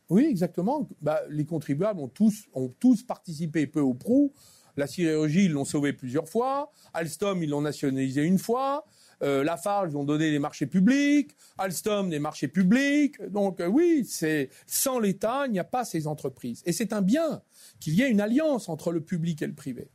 Oui, 0.09 0.25
exactement. 0.25 0.89
Bah, 1.01 1.21
les 1.29 1.45
contribuables 1.45 1.99
ont 1.99 2.07
tous, 2.07 2.47
ont 2.53 2.69
tous 2.79 3.03
participé 3.03 3.67
peu 3.67 3.79
ou 3.79 3.93
prou. 3.93 4.33
La 4.75 4.87
sidérurgie, 4.87 5.45
ils 5.45 5.51
l'ont 5.51 5.65
sauvé 5.65 5.93
plusieurs 5.93 6.27
fois. 6.27 6.71
Alstom, 6.93 7.43
ils 7.43 7.49
l'ont 7.49 7.61
nationalisé 7.61 8.23
une 8.23 8.39
fois. 8.39 8.85
Euh, 9.23 9.43
Lafarge, 9.43 9.95
ont 9.95 10.03
donné 10.03 10.31
des 10.31 10.39
marchés 10.39 10.65
publics, 10.65 11.35
Alstom, 11.57 12.09
des 12.09 12.19
marchés 12.19 12.47
publics. 12.47 13.21
Donc 13.29 13.59
euh, 13.59 13.67
oui, 13.67 14.03
c'est 14.07 14.49
sans 14.65 14.99
l'État, 14.99 15.43
il 15.45 15.51
n'y 15.51 15.59
a 15.59 15.63
pas 15.63 15.85
ces 15.85 16.07
entreprises. 16.07 16.63
Et 16.65 16.71
c'est 16.71 16.91
un 16.91 17.01
bien 17.01 17.43
qu'il 17.79 17.93
y 17.93 18.01
ait 18.01 18.09
une 18.09 18.21
alliance 18.21 18.67
entre 18.67 18.91
le 18.91 19.01
public 19.01 19.41
et 19.43 19.47
le 19.47 19.53
privé. 19.53 19.89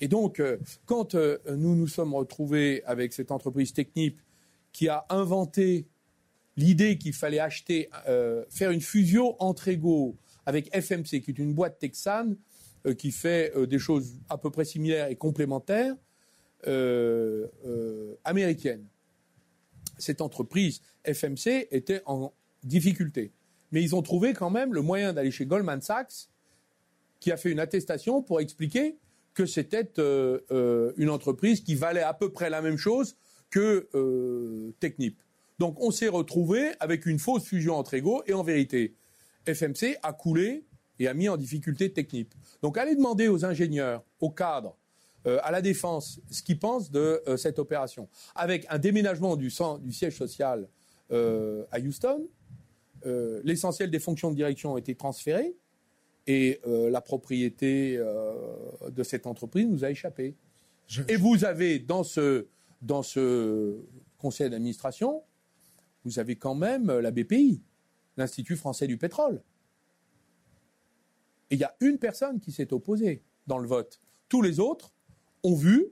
Et 0.00 0.06
donc, 0.06 0.38
euh, 0.38 0.58
quand 0.86 1.14
nous 1.14 1.74
nous 1.74 1.88
sommes 1.88 2.14
retrouvés 2.14 2.82
avec 2.84 3.12
cette 3.12 3.30
entreprise 3.30 3.72
technique 3.72 4.18
qui 4.72 4.88
a 4.88 5.04
inventé 5.08 5.86
l'idée 6.56 6.98
qu'il 6.98 7.12
fallait 7.12 7.40
acheter, 7.40 7.88
faire 8.48 8.70
une 8.70 8.80
fusion 8.80 9.40
entre 9.42 9.68
égaux 9.68 10.16
avec 10.46 10.68
FMC, 10.74 11.20
qui 11.20 11.30
est 11.30 11.38
une 11.38 11.54
boîte 11.54 11.78
texane 11.78 12.36
qui 12.98 13.10
fait 13.12 13.52
des 13.66 13.78
choses 13.78 14.20
à 14.28 14.38
peu 14.38 14.50
près 14.50 14.64
similaires 14.64 15.08
et 15.08 15.16
complémentaires, 15.16 15.94
euh, 16.66 17.46
euh, 17.66 18.14
américaine. 18.24 18.84
Cette 19.98 20.20
entreprise 20.20 20.80
FMC 21.04 21.68
était 21.70 22.02
en 22.06 22.32
difficulté. 22.62 23.32
Mais 23.72 23.82
ils 23.82 23.94
ont 23.94 24.02
trouvé 24.02 24.32
quand 24.32 24.50
même 24.50 24.72
le 24.72 24.82
moyen 24.82 25.12
d'aller 25.12 25.30
chez 25.30 25.46
Goldman 25.46 25.80
Sachs, 25.80 26.28
qui 27.20 27.32
a 27.32 27.36
fait 27.36 27.50
une 27.50 27.60
attestation 27.60 28.22
pour 28.22 28.40
expliquer 28.40 28.96
que 29.34 29.46
c'était 29.46 29.88
euh, 29.98 30.92
une 30.96 31.10
entreprise 31.10 31.60
qui 31.60 31.74
valait 31.74 32.02
à 32.02 32.14
peu 32.14 32.30
près 32.30 32.50
la 32.50 32.62
même 32.62 32.76
chose 32.76 33.16
que 33.50 33.88
Technip. 34.80 35.20
Donc 35.58 35.80
on 35.80 35.90
s'est 35.90 36.08
retrouvé 36.08 36.72
avec 36.80 37.06
une 37.06 37.18
fausse 37.18 37.44
fusion 37.44 37.76
entre 37.76 37.94
égaux 37.94 38.22
et 38.26 38.32
en 38.32 38.42
vérité, 38.42 38.94
FMC 39.46 39.98
a 40.02 40.12
coulé 40.12 40.64
et 40.98 41.08
a 41.08 41.14
mis 41.14 41.28
en 41.28 41.36
difficulté 41.36 41.92
Technip. 41.92 42.34
Donc 42.62 42.78
allez 42.78 42.96
demander 42.96 43.28
aux 43.28 43.44
ingénieurs, 43.44 44.02
aux 44.20 44.30
cadres, 44.30 44.76
euh, 45.26 45.38
à 45.42 45.50
la 45.50 45.62
défense 45.62 46.20
ce 46.30 46.42
qu'ils 46.42 46.58
pensent 46.58 46.90
de 46.90 47.22
euh, 47.26 47.38
cette 47.38 47.58
opération. 47.58 48.08
Avec 48.34 48.66
un 48.68 48.78
déménagement 48.78 49.36
du, 49.36 49.50
du 49.80 49.92
siège 49.92 50.16
social 50.16 50.68
euh, 51.10 51.64
à 51.70 51.80
Houston, 51.80 52.26
l'essentiel 53.44 53.90
des 53.90 53.98
fonctions 53.98 54.30
de 54.30 54.36
direction 54.36 54.72
ont 54.72 54.76
été 54.78 54.94
transférées 54.94 55.54
et 56.26 56.58
la 56.64 57.02
propriété 57.02 57.98
de 57.98 59.02
cette 59.02 59.26
entreprise 59.26 59.66
nous 59.68 59.84
a 59.84 59.90
échappé. 59.90 60.34
Et 61.08 61.16
vous 61.16 61.44
avez 61.44 61.78
dans 61.78 62.02
ce, 62.02 62.46
dans 62.80 63.02
ce 63.02 63.76
conseil 64.16 64.48
d'administration, 64.48 65.22
vous 66.06 66.18
avez 66.18 66.36
quand 66.36 66.54
même 66.54 66.90
la 66.90 67.10
BPI, 67.10 67.60
l'Institut 68.16 68.56
français 68.56 68.86
du 68.86 68.96
pétrole. 68.96 69.42
Et 71.50 71.56
il 71.56 71.60
y 71.60 71.64
a 71.64 71.76
une 71.80 71.98
personne 71.98 72.40
qui 72.40 72.52
s'est 72.52 72.72
opposée 72.72 73.22
dans 73.46 73.58
le 73.58 73.68
vote. 73.68 74.00
Tous 74.30 74.40
les 74.40 74.60
autres 74.60 74.94
ont 75.44 75.54
vu 75.54 75.86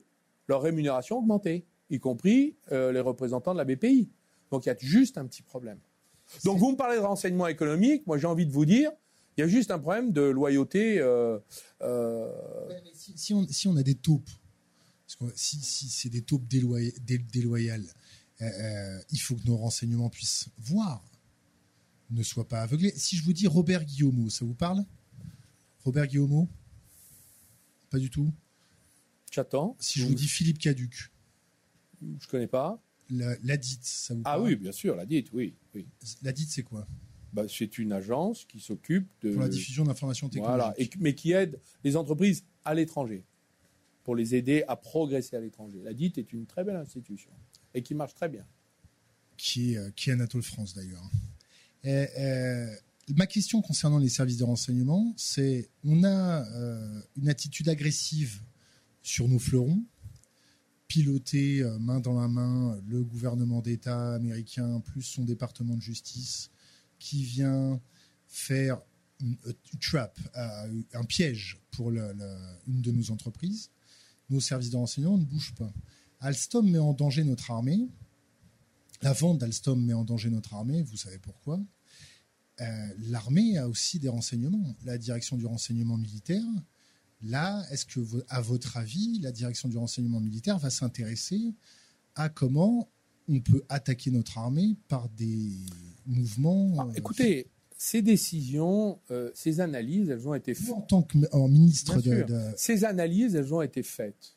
leur 0.49 0.62
rémunération 0.62 1.18
augmenter, 1.18 1.64
y 1.90 2.00
compris 2.00 2.56
euh, 2.73 2.90
les 2.90 3.00
représentants 3.00 3.52
de 3.52 3.59
la 3.59 3.64
BPI. 3.64 4.11
Donc 4.50 4.66
il 4.66 4.68
y 4.68 4.73
a 4.73 4.76
juste 4.78 5.18
un 5.18 5.26
petit 5.26 5.42
problème. 5.42 5.78
Donc 6.44 6.59
vous 6.59 6.73
me 6.73 6.76
parlez 6.76 6.97
de 6.97 7.02
renseignement 7.02 7.47
économique, 7.47 8.06
moi 8.06 8.18
j'ai 8.18 8.26
envie 8.26 8.47
de 8.47 8.52
vous 8.52 8.64
dire, 8.64 8.90
il 9.37 9.40
y 9.40 9.44
a 9.44 9.49
juste 9.49 9.71
un 9.71 9.78
problème 9.78 10.12
de 10.12 10.23
loyauté. 10.23 10.99
Euh, 10.99 11.38
euh, 11.82 12.30
si, 12.94 13.35
on, 13.35 13.76
a 13.76 13.82
des 13.82 13.94
taupes, 13.94 14.28
si, 15.35 15.61
c'est 15.62 16.11
des 16.11 16.23
taupes 16.23 16.47
déloyales, 16.47 17.87
il 18.40 19.18
faut 19.18 19.37
que 19.37 19.47
nos 19.47 19.56
renseignements 19.56 20.11
puissent 20.11 20.49
voir, 20.59 21.04
ne 22.11 22.23
soient 22.23 22.49
pas 22.49 22.62
aveuglés. 22.62 22.92
Si 22.97 23.16
je 23.16 23.25
vous 23.25 23.32
dis 23.32 23.47
Robert 23.47 23.85
Guillaumeau, 23.85 24.28
ça 24.28 24.44
vous 24.44 24.54
parle? 24.54 24.85
Robert 25.85 26.06
Guillaumeau 26.06 26.49
Pas 27.90 27.99
du 27.99 28.11
tout? 28.11 28.32
J'attends. 29.32 29.76
Si 29.80 30.00
je 30.00 30.06
vous 30.06 30.14
dis 30.14 30.28
Philippe 30.28 30.58
Caduc. 30.58 31.10
Je 32.20 32.26
connais 32.28 32.46
pas. 32.46 32.82
La, 33.08 33.34
L'ADIT, 33.42 33.78
ça 33.82 34.14
vous 34.14 34.20
ah 34.24 34.30
parle 34.32 34.40
Ah 34.40 34.44
oui, 34.44 34.56
bien 34.56 34.72
sûr, 34.72 34.94
l'ADIT, 34.94 35.24
oui. 35.32 35.54
oui. 35.74 35.86
L'ADIT, 36.22 36.46
c'est 36.46 36.62
quoi? 36.62 36.86
Bah, 37.32 37.44
C'est 37.48 37.78
une 37.78 37.92
agence 37.92 38.44
qui 38.44 38.60
s'occupe 38.60 39.08
de... 39.22 39.32
Pour 39.32 39.42
la 39.42 39.48
diffusion 39.48 39.84
d'informations 39.84 40.28
technologiques. 40.28 40.60
Voilà, 40.60 40.74
et, 40.78 40.90
mais 40.98 41.14
qui 41.14 41.32
aide 41.32 41.58
les 41.82 41.96
entreprises 41.96 42.44
à 42.64 42.74
l'étranger, 42.74 43.24
pour 44.04 44.16
les 44.16 44.34
aider 44.34 44.64
à 44.68 44.76
progresser 44.76 45.36
à 45.36 45.40
l'étranger. 45.40 45.80
L'ADIT 45.82 46.12
est 46.18 46.32
une 46.32 46.46
très 46.46 46.62
belle 46.62 46.76
institution, 46.76 47.30
et 47.74 47.82
qui 47.82 47.94
marche 47.94 48.14
très 48.14 48.28
bien. 48.28 48.46
Qui 49.38 49.72
est, 49.72 49.78
euh, 49.78 49.90
qui 49.96 50.10
est 50.10 50.12
Anatole 50.12 50.42
France, 50.42 50.74
d'ailleurs. 50.74 51.10
Euh, 51.86 52.66
ma 53.16 53.26
question 53.26 53.62
concernant 53.62 53.98
les 53.98 54.10
services 54.10 54.36
de 54.36 54.44
renseignement, 54.44 55.14
c'est 55.16 55.70
on 55.84 56.04
a 56.04 56.46
euh, 56.50 57.00
une 57.16 57.28
attitude 57.28 57.68
agressive 57.68 58.42
sur 59.02 59.28
nos 59.28 59.38
fleurons, 59.38 59.85
piloter 60.88 61.62
euh, 61.62 61.78
main 61.78 62.00
dans 62.00 62.21
la 62.21 62.28
main 62.28 62.78
le 62.87 63.02
gouvernement 63.02 63.62
d'État 63.62 64.14
américain 64.14 64.80
plus 64.80 65.02
son 65.02 65.25
département 65.25 65.76
de 65.76 65.82
justice 65.82 66.50
qui 66.99 67.25
vient 67.25 67.80
faire 68.28 68.80
une, 69.21 69.37
trap, 69.80 70.18
euh, 70.37 70.82
un 70.94 71.04
piège 71.04 71.61
pour 71.71 71.90
une 71.90 72.82
de 72.82 72.92
nos 72.92 73.11
entreprises. 73.11 73.71
Nos 74.30 74.40
services 74.40 74.71
de 74.71 74.76
renseignement 74.76 75.18
ne 75.18 75.25
bougent 75.25 75.54
pas. 75.54 75.73
Alstom 76.21 76.71
met 76.71 76.78
en 76.78 76.92
danger 76.92 77.25
notre 77.25 77.50
armée. 77.50 77.88
La 79.02 79.12
vente 79.12 79.38
d'Alstom 79.38 79.85
met 79.85 79.92
en 79.92 80.04
danger 80.04 80.30
notre 80.30 80.54
armée, 80.54 80.82
vous 80.82 80.97
savez 80.97 81.18
pourquoi. 81.18 81.61
Euh, 82.61 82.88
l'armée 82.99 83.59
a 83.59 83.68
aussi 83.68 83.99
des 83.99 84.09
renseignements. 84.09 84.76
La 84.85 84.99
direction 84.99 85.37
du 85.37 85.47
renseignement 85.47 85.97
militaire 85.97 86.44
Là, 87.25 87.62
est-ce 87.71 87.87
que, 87.87 88.00
à 88.29 88.41
votre 88.41 88.76
avis, 88.76 89.21
la 89.21 89.31
direction 89.31 89.69
du 89.69 89.79
renseignement 89.79 90.21
militaire 90.21 90.59
va 90.59 90.71
s'intéresser 90.71 91.55
à 92.14 92.29
comment 92.29 92.88
on 93.29 93.41
peut 93.41 93.62
attaquer 93.69 94.11
notre 94.11 94.38
armée 94.38 94.76
par 94.88 95.09
des 95.11 95.52
mouvements 96.07 96.75
ah, 96.79 96.88
Écoutez, 96.97 97.47
ces 97.76 98.02
décisions, 98.02 99.00
euh, 99.11 99.31
ces 99.35 99.61
analyses, 99.61 100.11
elles 100.11 100.29
ont 100.29 100.35
été 100.35 100.55
faites. 100.55 100.73
En 100.73 100.81
tant 100.83 101.02
que 101.02 101.19
ministre 101.49 102.00
de, 102.00 102.25
Ces 102.57 102.85
analyses, 102.85 103.35
elles 103.35 103.52
ont 103.55 103.62
été 103.62 103.83
faites. 103.83 104.37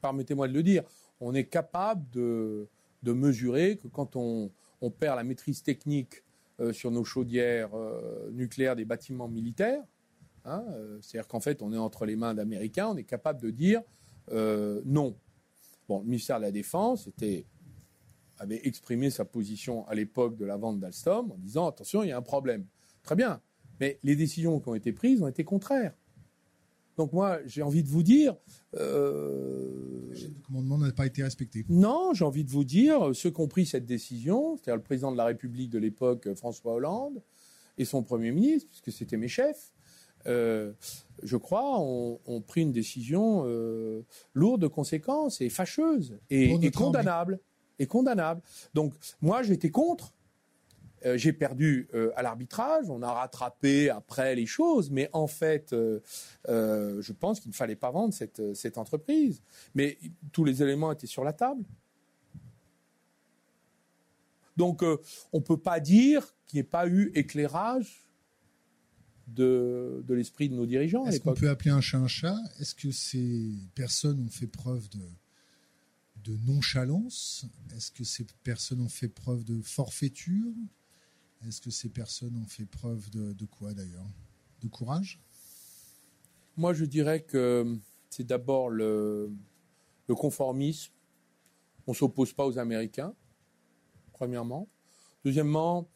Permettez-moi 0.00 0.48
de 0.48 0.54
le 0.54 0.62
dire. 0.62 0.82
On 1.20 1.34
est 1.34 1.44
capable 1.44 2.04
de, 2.10 2.68
mesurer 3.04 3.76
que 3.76 3.88
quand 3.88 4.16
on, 4.16 4.50
perd 4.98 5.16
la 5.16 5.24
maîtrise 5.24 5.62
technique 5.62 6.22
euh, 6.60 6.72
sur 6.72 6.90
nos 6.90 7.04
chaudières 7.04 7.70
euh, 7.74 8.30
nucléaires 8.32 8.76
des 8.76 8.84
bâtiments 8.84 9.28
militaires, 9.28 9.82
Hein, 10.48 10.64
euh, 10.70 10.98
c'est-à-dire 11.02 11.28
qu'en 11.28 11.40
fait, 11.40 11.62
on 11.62 11.72
est 11.72 11.78
entre 11.78 12.06
les 12.06 12.16
mains 12.16 12.32
d'Américains, 12.32 12.88
on 12.88 12.96
est 12.96 13.04
capable 13.04 13.40
de 13.40 13.50
dire 13.50 13.82
euh, 14.32 14.80
non. 14.86 15.14
Bon, 15.88 16.00
le 16.00 16.06
ministère 16.06 16.38
de 16.38 16.44
la 16.44 16.50
Défense 16.50 17.08
avait 18.38 18.66
exprimé 18.66 19.10
sa 19.10 19.24
position 19.24 19.86
à 19.88 19.94
l'époque 19.94 20.36
de 20.36 20.44
la 20.44 20.56
vente 20.56 20.80
d'Alstom 20.80 21.32
en 21.32 21.38
disant 21.38 21.66
attention, 21.66 22.02
il 22.02 22.08
y 22.08 22.12
a 22.12 22.16
un 22.16 22.22
problème. 22.22 22.66
Très 23.02 23.14
bien. 23.14 23.40
Mais 23.80 23.98
les 24.02 24.16
décisions 24.16 24.58
qui 24.60 24.68
ont 24.68 24.74
été 24.74 24.92
prises 24.92 25.22
ont 25.22 25.28
été 25.28 25.44
contraires. 25.44 25.94
Donc 26.96 27.12
moi, 27.12 27.38
j'ai 27.46 27.62
envie 27.62 27.82
de 27.82 27.88
vous 27.88 28.02
dire... 28.02 28.36
Euh, 28.74 30.10
le 30.10 30.42
commandement 30.46 30.78
n'a 30.78 30.92
pas 30.92 31.06
été 31.06 31.22
respecté. 31.22 31.64
Non, 31.68 32.12
j'ai 32.12 32.24
envie 32.24 32.44
de 32.44 32.50
vous 32.50 32.64
dire, 32.64 33.14
ceux 33.14 33.30
qui 33.30 33.40
ont 33.40 33.48
pris 33.48 33.66
cette 33.66 33.86
décision, 33.86 34.56
c'est-à-dire 34.56 34.76
le 34.76 34.82
président 34.82 35.12
de 35.12 35.16
la 35.16 35.26
République 35.26 35.70
de 35.70 35.78
l'époque, 35.78 36.32
François 36.34 36.74
Hollande, 36.74 37.22
et 37.76 37.84
son 37.84 38.02
Premier 38.02 38.32
ministre, 38.32 38.68
puisque 38.68 38.90
c'était 38.90 39.16
mes 39.16 39.28
chefs, 39.28 39.72
euh, 40.28 40.72
je 41.22 41.36
crois, 41.36 41.80
ont, 41.80 42.40
pris 42.46 42.62
une 42.62 42.72
décision 42.72 43.42
euh, 43.46 44.04
lourde 44.34 44.62
de 44.62 44.66
conséquences 44.68 45.40
et 45.40 45.48
fâcheuse 45.48 46.18
et, 46.30 46.70
condamnable. 46.70 47.40
Et 47.78 47.86
condamnable. 47.86 48.40
Donc 48.74 48.94
moi, 49.20 49.42
j'étais 49.42 49.70
contre. 49.70 50.14
Euh, 51.04 51.16
j'ai 51.16 51.32
perdu 51.32 51.88
à 52.16 52.22
l'arbitrage, 52.22 52.90
on 52.90 53.02
a 53.02 53.12
rattrapé 53.12 53.88
après 53.88 54.34
les 54.34 54.46
choses, 54.46 54.90
mais 54.90 55.08
en 55.12 55.28
fait, 55.28 55.74
je 56.46 57.12
pense 57.12 57.40
qu'il 57.40 57.50
ne 57.50 57.56
fallait 57.56 57.76
pas 57.76 57.90
vendre 57.90 58.12
cette, 58.14 58.54
cette 58.54 58.78
entreprise. 58.78 59.42
Mais 59.74 59.98
tous 60.32 60.44
les 60.44 60.62
éléments 60.62 60.92
étaient 60.92 61.06
sur 61.06 61.24
la 61.24 61.32
table. 61.32 61.64
Donc 64.56 64.82
on 64.82 65.38
ne 65.38 65.42
peut 65.42 65.60
pas 65.60 65.78
dire 65.78 66.34
qu'il 66.46 66.56
n'y 66.56 66.60
ait 66.60 66.64
pas 66.64 66.88
eu 66.88 67.12
éclairage 67.14 68.07
de, 69.34 70.04
l'esprit 70.08 70.48
de 70.48 70.54
nos 70.54 70.66
dirigeants. 70.66 71.06
Est-ce 71.06 71.20
qu'on 71.20 71.34
peut 71.34 71.50
appeler 71.50 71.70
un 71.70 71.80
chat 71.80 71.98
un 71.98 72.08
chat? 72.08 72.36
Est-ce 72.58 72.74
que 72.74 72.90
ces 72.90 73.52
personnes 73.74 74.20
ont 74.20 74.30
fait 74.30 74.46
preuve 74.46 74.88
de, 74.90 75.00
de 76.24 76.36
nonchalance? 76.46 77.46
Est-ce 77.74 77.90
que 77.90 78.04
ces 78.04 78.26
personnes 78.42 78.80
ont 78.80 78.88
fait 78.88 79.08
preuve 79.08 79.44
de 79.44 79.60
forfaiture? 79.60 80.52
Est-ce 81.46 81.60
que 81.60 81.70
ces 81.70 81.88
personnes 81.88 82.36
ont 82.36 82.46
fait 82.46 82.64
preuve 82.64 83.10
de, 83.10 83.44
quoi 83.44 83.72
d'ailleurs? 83.72 84.08
De 84.60 84.68
courage? 84.68 85.20
Moi, 86.56 86.74
je 86.74 86.84
dirais 86.84 87.22
que 87.22 87.78
c'est 88.10 88.26
d'abord 88.26 88.70
le, 88.70 89.30
conformisme. 90.08 90.92
On 91.86 91.92
ne 91.92 91.96
s'oppose 91.96 92.32
pas 92.32 92.46
aux 92.46 92.58
Américains, 92.58 93.14
premièrement. 94.12 94.68
Deuxièmement, 95.24 95.88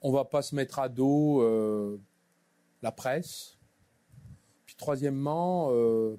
on 0.00 0.10
ne 0.10 0.14
va 0.14 0.24
pas 0.24 0.42
se 0.42 0.54
mettre 0.54 0.78
à 0.78 0.88
dos 0.88 1.42
euh, 1.42 2.00
la 2.84 2.92
presse. 2.92 3.58
Puis 4.66 4.76
troisièmement, 4.76 5.70
euh, 5.72 6.16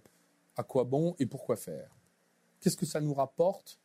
à 0.58 0.64
quoi 0.64 0.84
bon 0.84 1.16
et 1.20 1.26
pourquoi 1.26 1.56
faire? 1.56 1.96
Qu'est-ce 2.60 2.76
que 2.76 2.86
ça 2.86 3.00
nous 3.00 3.14
rapporte 3.14 3.80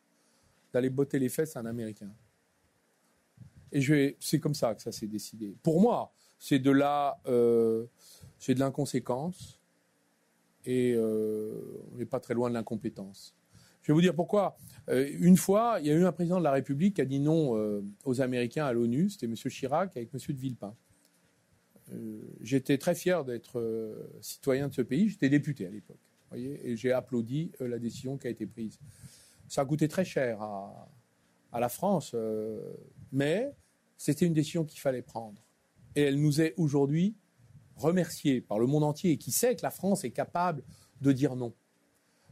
d'aller 0.73 0.89
botter 0.89 1.19
les 1.19 1.29
fesses 1.29 1.55
à 1.55 1.59
un 1.61 1.65
Américain? 1.65 2.11
Et 3.71 4.17
c'est 4.19 4.39
comme 4.39 4.55
ça 4.55 4.75
que 4.75 4.81
ça 4.81 4.91
s'est 4.91 5.07
décidé. 5.07 5.55
Pour 5.63 5.79
moi, 5.79 6.11
c'est 6.37 6.59
de 6.59 6.71
la, 6.71 7.21
euh, 7.27 7.85
c'est 8.37 8.55
de 8.55 8.59
l'inconséquence 8.59 9.61
et 10.65 10.93
euh, 10.93 11.85
on 11.93 11.97
n'est 11.97 12.05
pas 12.05 12.19
très 12.19 12.33
loin 12.33 12.49
de 12.49 12.55
l'incompétence. 12.55 13.35
Je 13.81 13.87
vais 13.87 13.93
vous 13.93 14.01
dire 14.01 14.15
pourquoi. 14.15 14.57
une 14.87 15.37
fois, 15.37 15.77
il 15.79 15.87
y 15.87 15.91
a 15.91 15.93
eu 15.93 16.05
un 16.05 16.11
président 16.11 16.37
de 16.37 16.43
la 16.43 16.51
République 16.51 16.95
qui 16.95 17.01
a 17.01 17.05
dit 17.05 17.19
non 17.19 17.81
aux 18.03 18.21
Américains 18.21 18.65
à 18.65 18.73
l'ONU, 18.73 19.09
c'était 19.09 19.25
M. 19.25 19.33
Chirac 19.35 19.97
avec 19.97 20.13
M. 20.13 20.19
de 20.27 20.39
Villepin. 20.39 20.75
Euh, 21.93 22.21
j'étais 22.41 22.77
très 22.77 22.95
fier 22.95 23.25
d'être 23.25 23.59
euh, 23.59 24.09
citoyen 24.21 24.67
de 24.67 24.73
ce 24.73 24.81
pays. 24.81 25.09
J'étais 25.09 25.29
député 25.29 25.65
à 25.65 25.69
l'époque. 25.69 25.97
Et 26.33 26.77
j'ai 26.77 26.93
applaudi 26.93 27.51
euh, 27.59 27.67
la 27.67 27.77
décision 27.77 28.17
qui 28.17 28.27
a 28.27 28.29
été 28.29 28.45
prise. 28.45 28.79
Ça 29.49 29.61
a 29.61 29.65
coûté 29.65 29.87
très 29.87 30.05
cher 30.05 30.41
à, 30.41 30.87
à 31.51 31.59
la 31.59 31.67
France, 31.67 32.15
mais 33.11 33.51
c'était 33.97 34.25
une 34.25 34.33
décision 34.33 34.63
qu'il 34.63 34.79
fallait 34.79 35.01
prendre. 35.01 35.43
Et 35.97 36.03
elle 36.03 36.21
nous 36.21 36.39
est 36.39 36.53
aujourd'hui 36.55 37.17
remerciée 37.75 38.39
par 38.39 38.59
le 38.59 38.65
monde 38.65 38.85
entier 38.85 39.17
qui 39.17 39.31
sait 39.31 39.57
que 39.57 39.63
la 39.63 39.71
France 39.71 40.05
est 40.05 40.11
capable 40.11 40.63
de 41.01 41.11
dire 41.11 41.35
non. 41.35 41.53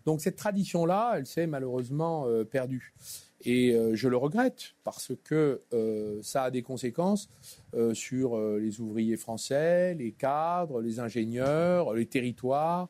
Donc 0.06 0.22
cette 0.22 0.38
tradition-là, 0.38 1.16
elle 1.18 1.26
s'est 1.26 1.46
malheureusement 1.46 2.26
perdue. 2.46 2.94
Et 3.42 3.74
euh, 3.74 3.96
je 3.96 4.10
le 4.10 4.18
regrette 4.18 4.76
parce 4.84 5.14
que 5.24 5.62
euh, 5.74 6.20
ça 6.22 6.44
a 6.44 6.52
des 6.52 6.62
conséquences 6.62 7.30
euh, 7.74 7.94
sur 7.94 8.38
les 8.38 8.82
ouvriers 8.82 9.18
français, 9.18 9.96
les 9.96 10.12
cadres, 10.12 10.82
les 10.82 11.00
ingénieurs, 11.00 11.94
les 11.94 12.06
territoires. 12.06 12.90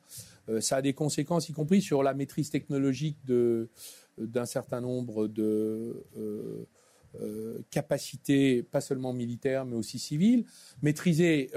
ça 0.60 0.76
a 0.76 0.82
des 0.82 0.94
conséquences, 0.94 1.48
y 1.48 1.52
compris 1.52 1.82
sur 1.82 2.02
la 2.02 2.14
maîtrise 2.14 2.50
technologique 2.50 3.18
d'un 3.26 4.46
certain 4.46 4.80
nombre 4.80 5.28
de 5.28 6.04
capacités, 7.70 8.62
pas 8.62 8.80
seulement 8.80 9.12
militaires, 9.12 9.64
mais 9.64 9.76
aussi 9.76 9.98
civiles. 9.98 10.44
Maîtriser 10.82 11.50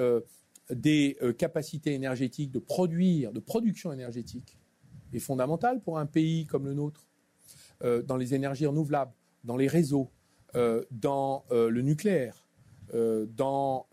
des 0.69 1.17
capacités 1.37 1.93
énergétiques 1.93 2.51
de 2.51 2.59
produire, 2.59 3.31
de 3.31 3.39
production 3.39 3.91
énergétique, 3.91 4.57
est 5.13 5.19
fondamental 5.19 5.81
pour 5.81 5.97
un 5.97 6.05
pays 6.05 6.45
comme 6.45 6.65
le 6.65 6.73
nôtre 6.73 7.07
euh, 7.07 7.12
dans 7.83 8.17
les 8.17 8.33
énergies 8.33 8.65
renouvelables, 8.65 9.11
dans 9.43 9.57
les 9.57 9.67
réseaux, 9.67 10.09
euh, 10.55 10.83
dans 10.91 11.45
euh, 11.51 11.69
le 11.69 11.81
nucléaire, 11.81 12.39
dans 12.93 13.87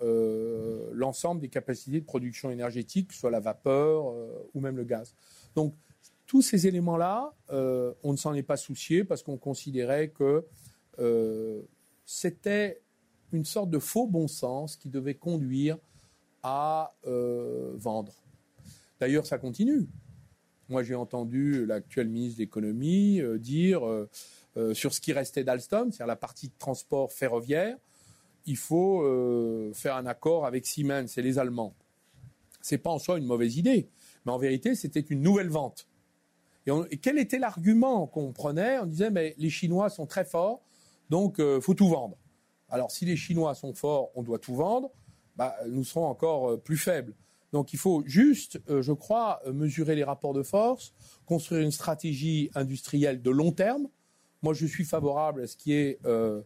l'ensemble 0.93 1.41
des 1.41 1.49
capacités 1.49 2.01
de 2.01 2.05
production 2.05 2.51
énergétique, 2.51 3.09
que 3.09 3.15
ce 3.15 3.21
soit 3.21 3.31
la 3.31 3.41
vapeur 3.41 4.13
ou 4.53 4.61
même 4.61 4.77
le 4.77 4.85
gaz. 4.85 5.15
Donc, 5.55 5.75
tous 6.27 6.43
ces 6.43 6.67
éléments-là, 6.67 7.33
on 7.49 8.13
ne 8.13 8.17
s'en 8.19 8.35
est 8.35 8.43
pas 8.43 8.59
soucié 8.59 9.03
parce 9.03 9.23
qu'on 9.23 9.39
considérait 9.39 10.11
que 10.11 10.45
c'était 12.05 12.83
une 13.33 13.47
sorte 13.47 13.71
de 13.71 13.79
faux 13.79 14.07
bon 14.07 14.29
sens 14.29 14.77
qui 14.77 14.91
devait 14.91 15.15
conduire 15.15 15.79
à 16.43 16.93
vendre. 17.07 18.13
D'ailleurs, 19.01 19.25
ça 19.25 19.39
continue. 19.39 19.89
Moi, 20.71 20.85
j'ai 20.85 20.95
entendu 20.95 21.67
l'actuel 21.67 22.09
ministre 22.09 22.39
de 22.39 22.43
l'économie 22.45 23.21
euh, 23.21 23.39
dire 23.39 23.85
euh, 23.85 24.09
euh, 24.57 24.73
sur 24.73 24.95
ce 24.95 25.01
qui 25.01 25.13
restait 25.13 25.43
d'Alstom, 25.43 25.91
c'est-à-dire 25.91 26.07
la 26.07 26.15
partie 26.15 26.47
de 26.47 26.53
transport 26.59 27.13
ferroviaire, 27.13 27.77
il 28.47 28.57
faut 28.57 29.05
faire 29.75 29.97
un 29.97 30.07
accord 30.07 30.47
avec 30.47 30.67
Siemens 30.67 31.07
et 31.19 31.23
les 31.23 31.39
Allemands. 31.39 31.75
C'est 32.63 32.79
pas 32.79 32.89
en 32.89 32.99
soi 32.99 33.19
une 33.19 33.27
mauvaise 33.27 33.59
idée, 33.59 33.91
mais 34.25 34.33
en 34.33 34.39
vérité, 34.39 34.75
c'était 34.75 35.01
une 35.01 35.21
nouvelle 35.21 35.51
vente. 35.51 35.87
Et, 36.67 36.97
quel 36.97 37.19
était 37.19 37.39
l'argument 37.39 38.07
qu'on 38.07 38.33
prenait? 38.33 38.79
On 38.79 38.87
disait, 38.87 39.11
mais 39.11 39.35
les 39.37 39.51
Chinois 39.51 39.91
sont 39.91 40.07
très 40.07 40.25
forts, 40.25 40.63
donc 41.11 41.37
il 41.39 41.61
faut 41.61 41.75
tout 41.75 41.89
vendre. 41.89 42.17
Alors, 42.71 42.91
si 42.91 43.05
les 43.05 43.17
Chinois 43.17 43.55
sont 43.55 43.75
forts, 43.75 44.11
on 44.15 44.23
doit 44.23 44.39
tout 44.39 44.55
vendre. 44.55 44.91
Bah, 45.37 45.55
nous 45.69 45.85
serons 45.85 46.07
encore 46.07 46.59
plus 46.63 46.79
faibles. 46.79 47.15
Donc 47.53 47.73
il 47.73 47.79
faut 47.79 48.03
juste, 48.07 48.61
euh, 48.69 48.83
je 48.83 48.93
crois, 48.93 49.41
euh, 49.47 49.53
mesurer 49.53 49.95
les 49.95 50.05
rapports 50.05 50.35
de 50.35 50.43
force, 50.43 50.93
construire 51.27 51.63
une 51.63 51.73
stratégie 51.73 52.51
industrielle 52.55 53.23
de 53.23 53.31
long 53.31 53.53
terme. 53.53 53.89
Moi, 54.43 54.55
je 54.55 54.67
suis 54.67 54.85
favorable 54.85 55.43
à 55.43 55.47
ce 55.47 55.57
qui 55.57 55.75
est 55.75 55.99
euh, 56.07 56.41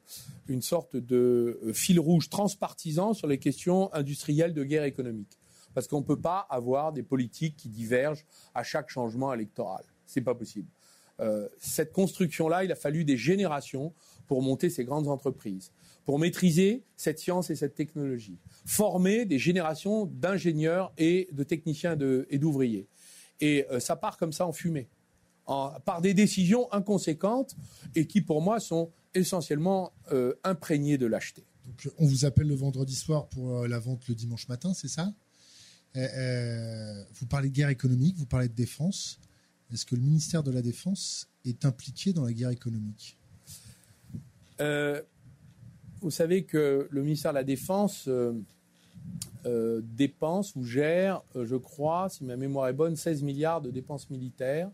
une 0.49 0.63
sorte 0.63 0.97
de 0.97 1.61
fil 1.73 2.01
rouge 2.01 2.29
transpartisan 2.29 3.15
sur 3.15 3.29
les 3.29 3.39
questions 3.39 3.93
industrielles 3.95 4.53
de 4.53 4.65
guerre 4.65 4.85
économique. 4.85 5.39
Parce 5.75 5.87
qu'on 5.87 6.01
ne 6.01 6.05
peut 6.05 6.21
pas 6.21 6.47
avoir 6.51 6.93
des 6.93 7.03
politiques 7.03 7.57
qui 7.57 7.69
divergent 7.69 8.25
à 8.55 8.63
chaque 8.63 8.91
changement 8.91 9.33
électoral. 9.33 9.85
Ce 10.07 10.19
n'est 10.19 10.25
pas 10.25 10.35
possible. 10.35 10.69
cette 11.59 11.93
construction-là, 11.93 12.65
il 12.65 12.73
a 12.73 12.77
fallu 12.77 13.05
des 13.05 13.17
générations 13.17 13.93
pour 14.27 14.43
monter 14.43 14.71
ces 14.71 14.85
grandes 14.85 15.09
entreprises 15.09 15.71
pour 16.05 16.19
maîtriser 16.19 16.83
cette 16.97 17.19
science 17.19 17.51
et 17.51 17.57
cette 17.57 17.75
technologie, 17.75 18.39
former 18.67 19.25
des 19.25 19.39
générations 19.39 20.07
d'ingénieurs 20.07 20.93
et 20.99 21.29
de 21.33 21.43
techniciens 21.45 21.97
et 22.29 22.39
d'ouvriers. 22.39 22.87
Et 23.41 23.67
euh, 23.71 23.81
ça 23.81 23.97
part 23.97 24.17
comme 24.17 24.33
ça 24.33 24.47
en 24.47 24.53
fumée, 24.53 24.89
par 25.47 26.01
des 26.01 26.15
décisions 26.15 26.73
inconséquentes 26.73 27.57
et 27.95 28.07
qui, 28.07 28.21
pour 28.21 28.41
moi, 28.41 28.61
sont 28.61 28.91
essentiellement 29.15 29.93
euh, 30.13 30.35
imprégnées 30.45 30.99
de 30.99 31.07
lâcheté. 31.07 31.45
Donc, 31.67 31.93
on 31.99 32.07
vous 32.07 32.25
appelle 32.25 32.49
le 32.49 32.55
vendredi 32.55 32.95
soir 32.95 33.27
pour 33.29 33.59
euh, 33.59 33.69
la 33.69 33.79
vente 33.79 34.07
le 34.09 34.15
dimanche 34.15 34.49
matin, 34.49 34.75
c'est 34.75 34.89
ça? 34.89 35.13
Vous 35.95 37.27
parlez 37.27 37.51
de 37.51 37.55
guerre 37.55 37.69
économique, 37.69 38.17
vous 38.17 38.27
parlez 38.27 38.49
de 38.49 38.55
défense. 38.55 39.21
Est-ce 39.73 39.87
que 39.87 39.95
le 39.95 40.03
ministère 40.03 40.43
de 40.43 40.51
la 40.51 40.61
Défense 40.61 41.29
est 41.45 41.65
impliqué 41.65 42.13
dans 42.13 42.25
la 42.25 42.33
guerre 42.33 42.51
économique? 42.51 43.17
Vous 46.05 46.11
savez 46.11 46.45
que 46.45 46.87
le 46.91 47.03
ministère 47.03 47.33
de 47.33 47.39
la 47.39 47.45
Défense 47.45 48.09
euh, 48.09 48.35
euh, 49.47 49.81
dépense 49.83 50.55
ou 50.55 50.63
gère, 50.63 51.23
euh, 51.35 51.47
je 51.47 51.57
crois, 51.57 52.11
si 52.11 52.25
ma 52.25 52.37
mémoire 52.37 52.69
est 52.69 52.75
bonne, 52.75 52.95
16 52.95 53.23
milliards 53.23 53.63
de 53.63 53.71
dépenses 53.71 54.11
militaires 54.11 54.71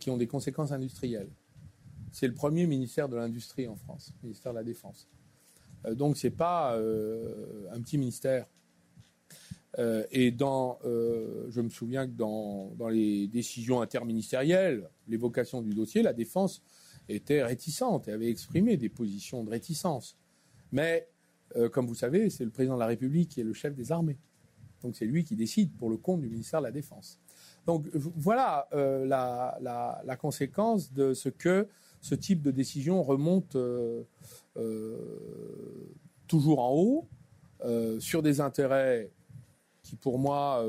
qui 0.00 0.10
ont 0.10 0.16
des 0.16 0.26
conséquences 0.26 0.72
industrielles. 0.72 1.28
C'est 2.10 2.26
le 2.26 2.34
premier 2.34 2.66
ministère 2.66 3.08
de 3.08 3.14
l'industrie 3.14 3.68
en 3.68 3.76
France, 3.76 4.12
le 4.22 4.26
ministère 4.26 4.52
de 4.52 4.58
la 4.58 4.64
Défense. 4.64 5.06
donc 5.92 6.16
ce 6.16 6.26
n'est 6.26 6.32
pas 6.32 6.76
un 6.76 7.80
petit 7.80 7.96
ministère. 7.96 8.48
et 10.10 10.32
dans, 10.32 10.80
je 10.82 11.60
me 11.60 11.70
souviens 11.70 12.08
que 12.08 12.16
dans, 12.16 12.72
dans 12.76 12.88
les 12.88 13.28
décisions 13.28 13.80
interministérielles, 13.82 14.90
l'évocation 15.06 15.62
du 15.62 15.70
dossier, 15.74 16.02
la 16.02 16.12
défense 16.12 16.60
était 17.08 17.44
réticente 17.44 18.08
et 18.08 18.12
avait 18.12 18.30
exprimé 18.30 18.76
des 18.76 18.88
positions 18.88 19.44
de 19.44 19.50
réticence. 19.50 20.16
Mais 20.72 21.08
euh, 21.56 21.68
comme 21.68 21.86
vous 21.86 21.94
savez, 21.94 22.30
c'est 22.30 22.44
le 22.44 22.50
président 22.50 22.74
de 22.74 22.80
la 22.80 22.86
République 22.86 23.30
qui 23.30 23.40
est 23.40 23.44
le 23.44 23.52
chef 23.52 23.74
des 23.74 23.92
armées. 23.92 24.18
Donc 24.82 24.96
c'est 24.96 25.06
lui 25.06 25.24
qui 25.24 25.34
décide 25.34 25.72
pour 25.76 25.90
le 25.90 25.96
compte 25.96 26.20
du 26.20 26.28
ministère 26.28 26.60
de 26.60 26.66
la 26.66 26.72
Défense. 26.72 27.18
Donc 27.66 27.86
voilà 27.94 28.68
euh, 28.72 29.04
la, 29.06 30.16
conséquence 30.16 30.92
de 30.92 31.14
ce 31.14 31.28
que 31.28 31.68
ce 32.00 32.14
type 32.14 32.42
de 32.42 32.50
décision 32.50 33.02
remonte 33.02 33.56
euh, 33.56 34.04
toujours 36.26 36.60
en 36.60 36.72
haut 36.72 37.08
sur 37.98 38.22
des 38.22 38.40
intérêts 38.40 39.10
qui 39.82 39.96
pour 39.96 40.18
moi 40.18 40.64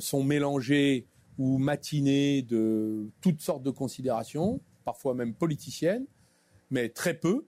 sont 0.00 0.24
mélangés 0.24 1.06
ou 1.38 1.58
matinés 1.58 2.42
de 2.42 3.08
toutes 3.20 3.40
sortes 3.40 3.62
de 3.62 3.70
considérations, 3.70 4.60
parfois 4.84 5.14
même 5.14 5.34
politiciennes, 5.34 6.06
mais 6.70 6.88
très 6.88 7.14
peu 7.14 7.44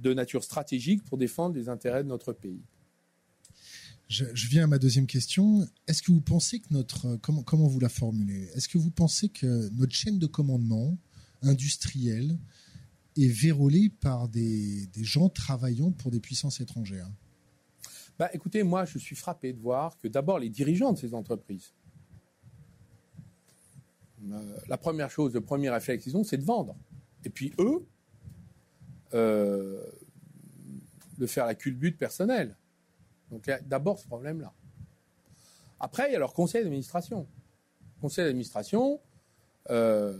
de 0.00 0.14
nature 0.14 0.44
stratégique 0.44 1.04
pour 1.04 1.18
défendre 1.18 1.56
les 1.56 1.68
intérêts 1.68 2.02
de 2.02 2.08
notre 2.08 2.32
pays. 2.32 2.62
Je, 4.08 4.24
viens 4.48 4.64
à 4.64 4.66
ma 4.66 4.78
deuxième 4.78 5.06
question. 5.06 5.68
Est-ce 5.86 6.02
que 6.02 6.10
vous 6.10 6.22
pensez 6.22 6.60
que 6.60 6.68
notre 6.70 7.16
comment 7.16 7.42
comment 7.42 7.66
vous 7.66 7.80
la 7.80 7.90
formulez? 7.90 8.48
Est-ce 8.54 8.68
que 8.68 8.78
vous 8.78 8.90
pensez 8.90 9.28
que 9.28 9.68
notre 9.74 9.94
chaîne 9.94 10.18
de 10.18 10.26
commandement 10.26 10.96
industrielle 11.42 12.38
est 13.18 13.28
vérolée 13.28 13.90
par 14.00 14.28
des, 14.28 14.86
des 14.86 15.04
gens 15.04 15.28
travaillant 15.28 15.90
pour 15.90 16.10
des 16.10 16.20
puissances 16.20 16.60
étrangères? 16.60 17.10
Bah, 18.18 18.30
écoutez, 18.32 18.62
moi, 18.62 18.86
je 18.86 18.98
suis 18.98 19.14
frappé 19.14 19.52
de 19.52 19.60
voir 19.60 19.98
que 19.98 20.08
d'abord 20.08 20.38
les 20.38 20.48
dirigeants 20.48 20.92
de 20.92 20.98
ces 20.98 21.12
entreprises, 21.12 21.74
euh, 24.30 24.58
la 24.68 24.76
première 24.78 25.10
chose, 25.10 25.34
le 25.34 25.40
premier 25.40 25.70
réflexe 25.70 26.04
qu'ils 26.04 26.16
ont, 26.16 26.24
c'est 26.24 26.38
de 26.38 26.44
vendre. 26.44 26.76
Et 27.24 27.30
puis 27.30 27.52
eux, 27.58 27.86
euh, 29.14 29.82
de 31.18 31.26
faire 31.26 31.46
la 31.46 31.54
culbute 31.54 31.98
personnelle. 31.98 32.56
Donc 33.30 33.50
d'abord 33.66 33.98
ce 33.98 34.06
problème-là. 34.06 34.52
Après, 35.80 36.08
il 36.08 36.12
y 36.12 36.16
a 36.16 36.18
leur 36.18 36.32
conseil 36.32 36.62
d'administration. 36.62 37.26
Conseil 38.00 38.24
d'administration, 38.24 39.00
euh, 39.70 40.16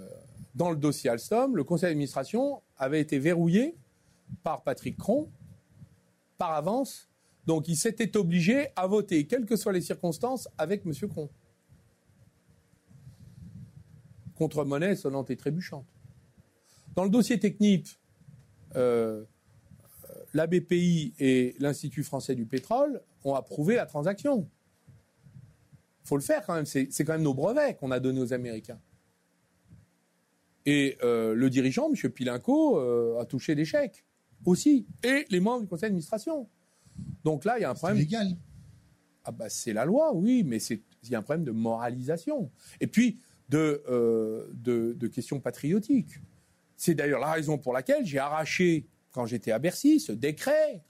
dans 0.55 0.71
le 0.71 0.77
dossier 0.77 1.11
Alstom, 1.11 1.57
le 1.57 1.65
conseil 1.65 1.91
d'administration 1.91 2.63
avait 2.77 3.01
été 3.01 3.19
verrouillé 3.19 3.77
par 4.43 4.63
Patrick 4.63 4.97
Cron 4.97 5.31
par 6.37 6.53
avance. 6.53 7.09
Donc 7.47 7.69
il 7.69 7.77
s'était 7.77 8.17
obligé 8.17 8.69
à 8.77 8.87
voter, 8.87 9.27
quelles 9.27 9.47
que 9.47 9.57
soient 9.57 9.73
les 9.73 9.81
circonstances, 9.81 10.49
avec 10.59 10.85
M. 10.87 10.93
Cron. 11.09 11.29
Contre 14.37 14.65
monnaie 14.65 14.95
sonnante 14.95 15.31
et 15.31 15.37
trébuchante. 15.37 15.87
Dans 16.95 17.05
le 17.05 17.11
dossier 17.11 17.39
technique, 17.39 17.98
euh, 18.77 19.25
la 20.35 20.47
BPI 20.47 21.15
et 21.19 21.55
l'Institut 21.59 22.03
français 22.03 22.35
du 22.35 22.47
pétrole 22.47 23.03
ont 23.25 23.35
approuvé 23.35 23.77
la 23.77 23.87
transaction. 23.87 24.49
Il 26.05 26.09
faut 26.09 26.17
le 26.17 26.23
faire 26.23 26.45
quand 26.45 26.55
même. 26.55 26.67
C'est 26.67 26.89
quand 27.05 27.13
même 27.13 27.23
nos 27.23 27.35
brevets 27.35 27.77
qu'on 27.77 27.91
a 27.91 28.01
donnés 28.01 28.21
aux 28.21 28.33
Américains. 28.33 28.81
Et 30.67 30.99
euh, 31.03 31.35
le 31.35 31.51
dirigeant, 31.51 31.91
M. 31.91 32.11
Pilinco, 32.11 32.79
euh, 32.79 33.21
a 33.21 33.25
touché 33.25 33.55
des 33.55 33.65
chèques 33.65 34.05
aussi. 34.45 34.87
Et 35.03 35.27
les 35.31 35.41
membres 35.41 35.63
du 35.63 35.67
conseil 35.67 35.89
d'administration. 35.89 36.49
Donc 37.25 37.45
là, 37.45 37.59
il 37.59 37.63
y 37.63 37.65
a 37.65 37.71
un 37.71 37.75
problème. 37.75 37.99
C'est 37.99 38.05
légal. 38.05 38.37
Ah 39.25 39.33
bah, 39.33 39.49
c'est 39.49 39.73
la 39.73 39.85
loi, 39.85 40.15
oui, 40.15 40.43
mais 40.45 40.59
il 40.59 41.11
y 41.11 41.15
a 41.15 41.19
un 41.19 41.23
problème 41.23 41.45
de 41.45 41.53
moralisation. 41.53 42.51
Et 42.81 42.87
puis, 42.87 43.21
de, 43.49 43.83
de, 44.55 44.93
de 44.93 45.07
questions 45.07 45.41
patriotiques. 45.41 46.21
C'est 46.79 46.95
d'ailleurs 46.95 47.21
la 47.21 47.33
raison 47.33 47.59
pour 47.59 47.75
laquelle 47.75 48.07
j'ai 48.07 48.19
arraché, 48.19 48.87
quand 49.13 49.27
j'étais 49.27 49.53
à 49.53 49.59
Bercy, 49.59 50.01
ce 50.01 50.13
décret 50.13 50.83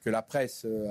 que 0.00 0.08
la 0.08 0.22
presse 0.22 0.64
euh, 0.64 0.88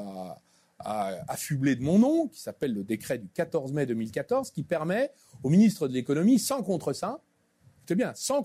a, 0.79 1.15
affublé 1.27 1.75
de 1.75 1.81
mon 1.81 1.97
nom, 1.97 2.27
qui 2.27 2.39
s'appelle 2.39 2.73
le 2.73 2.83
décret 2.83 3.17
du 3.17 3.29
14 3.29 3.73
mai 3.73 3.87
2014, 3.87 4.51
qui 4.51 4.63
permet 4.63 5.11
au 5.41 5.49
ministre 5.49 5.87
de 5.87 5.93
l'économie, 5.93 6.37
sans 6.37 6.61
contre-saint, 6.61 7.19
bien, 7.95 8.13
sans 8.15 8.41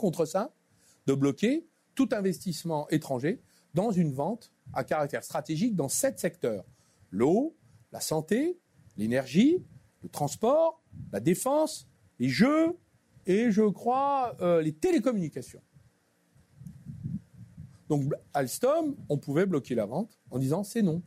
de 1.07 1.15
bloquer 1.15 1.67
tout 1.95 2.09
investissement 2.13 2.89
étranger 2.91 3.41
dans 3.75 3.91
une 3.91 4.13
vente 4.13 4.53
à 4.73 4.85
caractère 4.85 5.23
stratégique 5.23 5.77
dans 5.77 5.89
sept 5.89 6.19
secteurs 6.19 6.65
l'eau, 7.11 7.57
la 7.93 8.01
santé, 8.01 8.59
l'énergie, 8.97 9.65
le 10.03 10.09
transport, 10.09 10.83
la 11.13 11.21
défense, 11.21 11.89
les 12.19 12.29
jeux 12.29 12.77
et, 13.27 13.51
je 13.51 13.63
crois, 13.63 14.37
euh, 14.41 14.61
les 14.63 14.73
télécommunications. 14.73 15.63
Donc 17.89 18.13
Alstom, 18.33 18.97
on 19.09 19.19
pouvait 19.19 19.47
bloquer 19.47 19.75
la 19.75 19.87
vente 19.87 20.19
en 20.31 20.39
disant 20.39 20.65
c'est 20.65 20.83
non. 20.83 21.03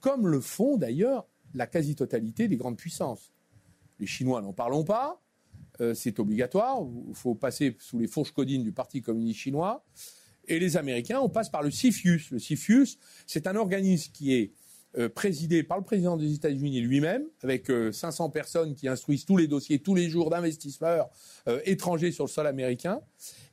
Comme 0.00 0.28
le 0.28 0.40
font 0.40 0.76
d'ailleurs 0.76 1.26
la 1.54 1.66
quasi-totalité 1.66 2.48
des 2.48 2.56
grandes 2.56 2.76
puissances. 2.76 3.32
Les 4.00 4.06
Chinois 4.06 4.42
n'en 4.42 4.52
parlons 4.52 4.84
pas, 4.84 5.20
euh, 5.80 5.94
c'est 5.94 6.18
obligatoire, 6.18 6.78
il 7.08 7.14
faut 7.14 7.34
passer 7.34 7.76
sous 7.78 7.98
les 7.98 8.06
fourches 8.06 8.32
codines 8.32 8.62
du 8.62 8.72
Parti 8.72 9.02
communiste 9.02 9.40
chinois. 9.40 9.84
Et 10.46 10.58
les 10.58 10.76
Américains, 10.76 11.20
on 11.20 11.28
passe 11.28 11.48
par 11.48 11.62
le 11.62 11.70
CFIUS. 11.70 12.30
Le 12.30 12.38
CFIUS, 12.38 12.98
c'est 13.26 13.46
un 13.46 13.56
organisme 13.56 14.12
qui 14.12 14.34
est 14.34 14.52
euh, 14.98 15.08
présidé 15.08 15.62
par 15.62 15.78
le 15.78 15.84
président 15.84 16.16
des 16.16 16.34
États-Unis 16.34 16.80
lui-même, 16.80 17.24
avec 17.42 17.70
500 17.92 18.26
euh, 18.26 18.28
personnes 18.30 18.74
qui 18.74 18.88
instruisent 18.88 19.24
tous 19.24 19.36
les 19.36 19.46
dossiers 19.46 19.78
tous 19.78 19.94
les 19.94 20.08
jours 20.08 20.30
d'investisseurs 20.30 21.08
étrangers 21.64 22.12
sur 22.12 22.24
le 22.24 22.30
sol 22.30 22.46
américain 22.46 23.00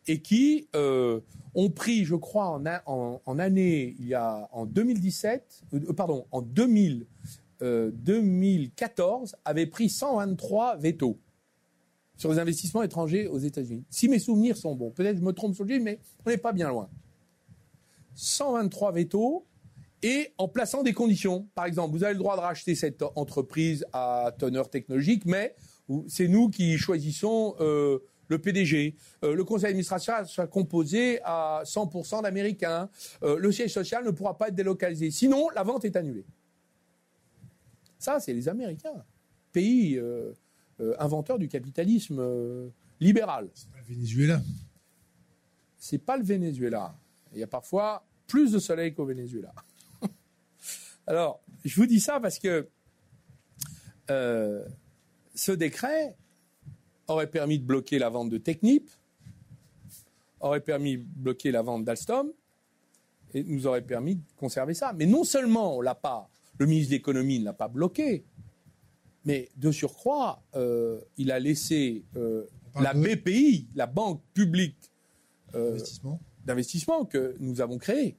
et 0.08 0.22
qui 0.22 0.68
euh, 0.76 1.20
ont 1.54 1.70
pris, 1.70 2.06
je 2.06 2.16
crois, 2.16 2.62
en, 2.86 3.40
année, 3.40 3.96
il 4.00 4.08
y 4.08 4.14
a 4.14 4.50
en 4.52 4.66
2017, 4.66 5.64
euh, 5.74 5.94
pardon, 5.94 6.26
en 6.32 6.42
2000, 6.42 7.06
2014, 7.62 9.34
euh, 9.34 9.38
avaient 9.46 9.68
pris 9.68 9.90
123 9.90 10.78
veto 10.78 11.20
sur 12.18 12.32
les 12.32 12.40
investissements 12.40 12.84
étrangers 12.84 13.28
aux 13.28 13.38
États-Unis. 13.38 13.84
Si 13.90 14.08
mes 14.08 14.20
souvenirs 14.20 14.58
sont 14.58 14.76
bons, 14.76 14.92
peut-être 14.92 15.18
je 15.18 15.24
me 15.24 15.34
trompe 15.34 15.54
sur 15.54 15.64
le 15.64 15.70
sujet, 15.70 15.80
mais 15.80 16.00
on 16.26 16.30
n'est 16.30 16.38
pas 16.38 16.54
bien 16.54 16.70
loin. 16.70 16.90
123 18.16 18.92
veto 18.92 19.46
et 20.04 20.34
en 20.38 20.48
plaçant 20.48 20.84
des 20.84 20.94
conditions. 20.94 21.48
Par 21.56 21.66
exemple, 21.66 21.96
vous 21.96 22.04
avez 22.04 22.14
le 22.14 22.20
droit 22.20 22.36
de 22.36 22.42
racheter 22.42 22.76
cette 22.76 23.04
entreprise 23.16 23.86
à 23.94 24.32
teneur 24.38 24.70
technologique, 24.70 25.26
mais 25.26 25.56
c'est 26.08 26.28
nous 26.28 26.50
qui 26.50 26.78
choisissons 26.78 27.56
le 28.32 28.40
PDG, 28.40 28.96
euh, 29.24 29.36
le 29.36 29.44
conseil 29.44 29.68
d'administration 29.68 30.14
sera 30.26 30.48
composé 30.48 31.20
à 31.24 31.62
100% 31.66 32.24
d'Américains, 32.24 32.90
euh, 33.24 33.38
le 33.38 33.52
siège 33.52 33.74
social 33.74 34.06
ne 34.06 34.12
pourra 34.12 34.38
pas 34.38 34.48
être 34.48 34.56
délocalisé. 34.56 35.12
Sinon, 35.12 35.50
la 35.50 35.64
vente 35.64 35.84
est 35.84 35.96
annulée. 35.98 36.26
Ça, 38.00 38.20
c'est 38.20 38.34
les 38.34 38.48
Américains, 38.48 39.04
pays 39.52 39.98
euh, 39.98 40.34
inventeurs 40.98 41.38
du 41.38 41.48
capitalisme 41.48 42.72
libéral. 43.00 43.50
C'est 43.54 43.70
pas 43.70 43.78
le 43.78 43.94
Venezuela. 43.94 44.42
C'est 45.78 45.98
pas 46.00 46.18
le 46.18 46.24
Venezuela. 46.24 46.96
Il 47.34 47.40
y 47.40 47.44
a 47.44 47.48
parfois 47.48 48.04
plus 48.28 48.52
de 48.52 48.60
soleil 48.60 48.94
qu'au 48.94 49.06
Venezuela. 49.06 49.54
Alors, 51.12 51.42
je 51.66 51.76
vous 51.76 51.88
dis 51.88 52.00
ça 52.00 52.22
parce 52.22 52.40
que 52.40 52.70
ce 54.08 55.52
décret, 55.52 56.16
aurait 57.12 57.28
permis 57.28 57.60
de 57.60 57.66
bloquer 57.66 58.00
la 58.00 58.08
vente 58.08 58.30
de 58.30 58.38
Technip, 58.38 58.90
aurait 60.40 60.62
permis 60.62 61.00
de 61.00 61.04
bloquer 61.04 61.52
la 61.52 61.62
vente 61.62 61.84
d'Alstom, 61.84 62.32
et 63.34 63.44
nous 63.44 63.68
aurait 63.68 63.82
permis 63.82 64.16
de 64.16 64.22
conserver 64.38 64.74
ça. 64.74 64.94
Mais 64.94 65.06
non 65.06 65.26
seulement 65.26 65.76
on 65.76 65.82
l'a 65.82 65.96
pas, 65.96 66.30
le 66.60 66.66
ministre 66.66 66.92
de 66.92 66.96
l'économie 66.96 67.40
ne 67.40 67.46
l'a 67.46 67.54
pas 67.54 67.68
bloqué, 67.68 68.24
mais 69.26 69.50
de 69.58 69.70
surcroît, 69.74 70.42
euh, 70.56 71.02
il 71.18 71.30
a 71.30 71.40
laissé 71.40 72.06
euh, 72.16 72.46
la 72.80 72.94
BPI, 72.94 73.68
la 73.76 73.86
banque 73.86 74.22
publique 74.34 74.78
euh, 75.56 75.78
d'investissement 76.46 77.04
que 77.04 77.36
nous 77.42 77.60
avons 77.60 77.80
créée, 77.80 78.16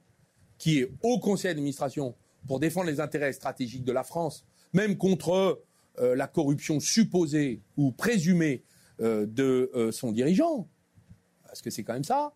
qui 0.59 0.77
est 0.77 0.91
au 1.01 1.17
conseil 1.17 1.49
d'administration 1.49 2.13
pour 2.47 2.59
défendre 2.59 2.87
les 2.87 2.99
intérêts 2.99 3.33
stratégiques 3.33 3.83
de 3.83 3.91
la 3.91 4.03
France, 4.03 4.45
même 4.73 4.97
contre 4.97 5.61
la 5.99 6.25
corruption 6.25 6.79
supposée 6.79 7.61
ou 7.77 7.91
présumée 7.91 8.63
euh, 9.01 9.25
de 9.25 9.71
euh, 9.73 9.91
son 9.91 10.11
dirigeant, 10.11 10.69
parce 11.45 11.63
que 11.63 11.71
c'est 11.71 11.83
quand 11.83 11.93
même 11.93 12.03
ça, 12.03 12.35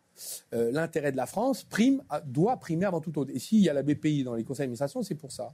euh, 0.53 0.71
l'intérêt 0.71 1.11
de 1.11 1.17
la 1.17 1.27
France 1.27 1.63
prime, 1.63 2.01
doit 2.25 2.57
primer 2.57 2.85
avant 2.85 2.99
tout 2.99 3.15
autre. 3.19 3.31
Et 3.31 3.37
s'il 3.37 3.59
y 3.59 3.69
a 3.69 3.73
la 3.73 3.83
BPI 3.83 4.23
dans 4.23 4.33
les 4.33 4.43
conseils 4.43 4.63
d'administration, 4.63 5.03
c'est 5.03 5.13
pour 5.13 5.31
ça. 5.31 5.53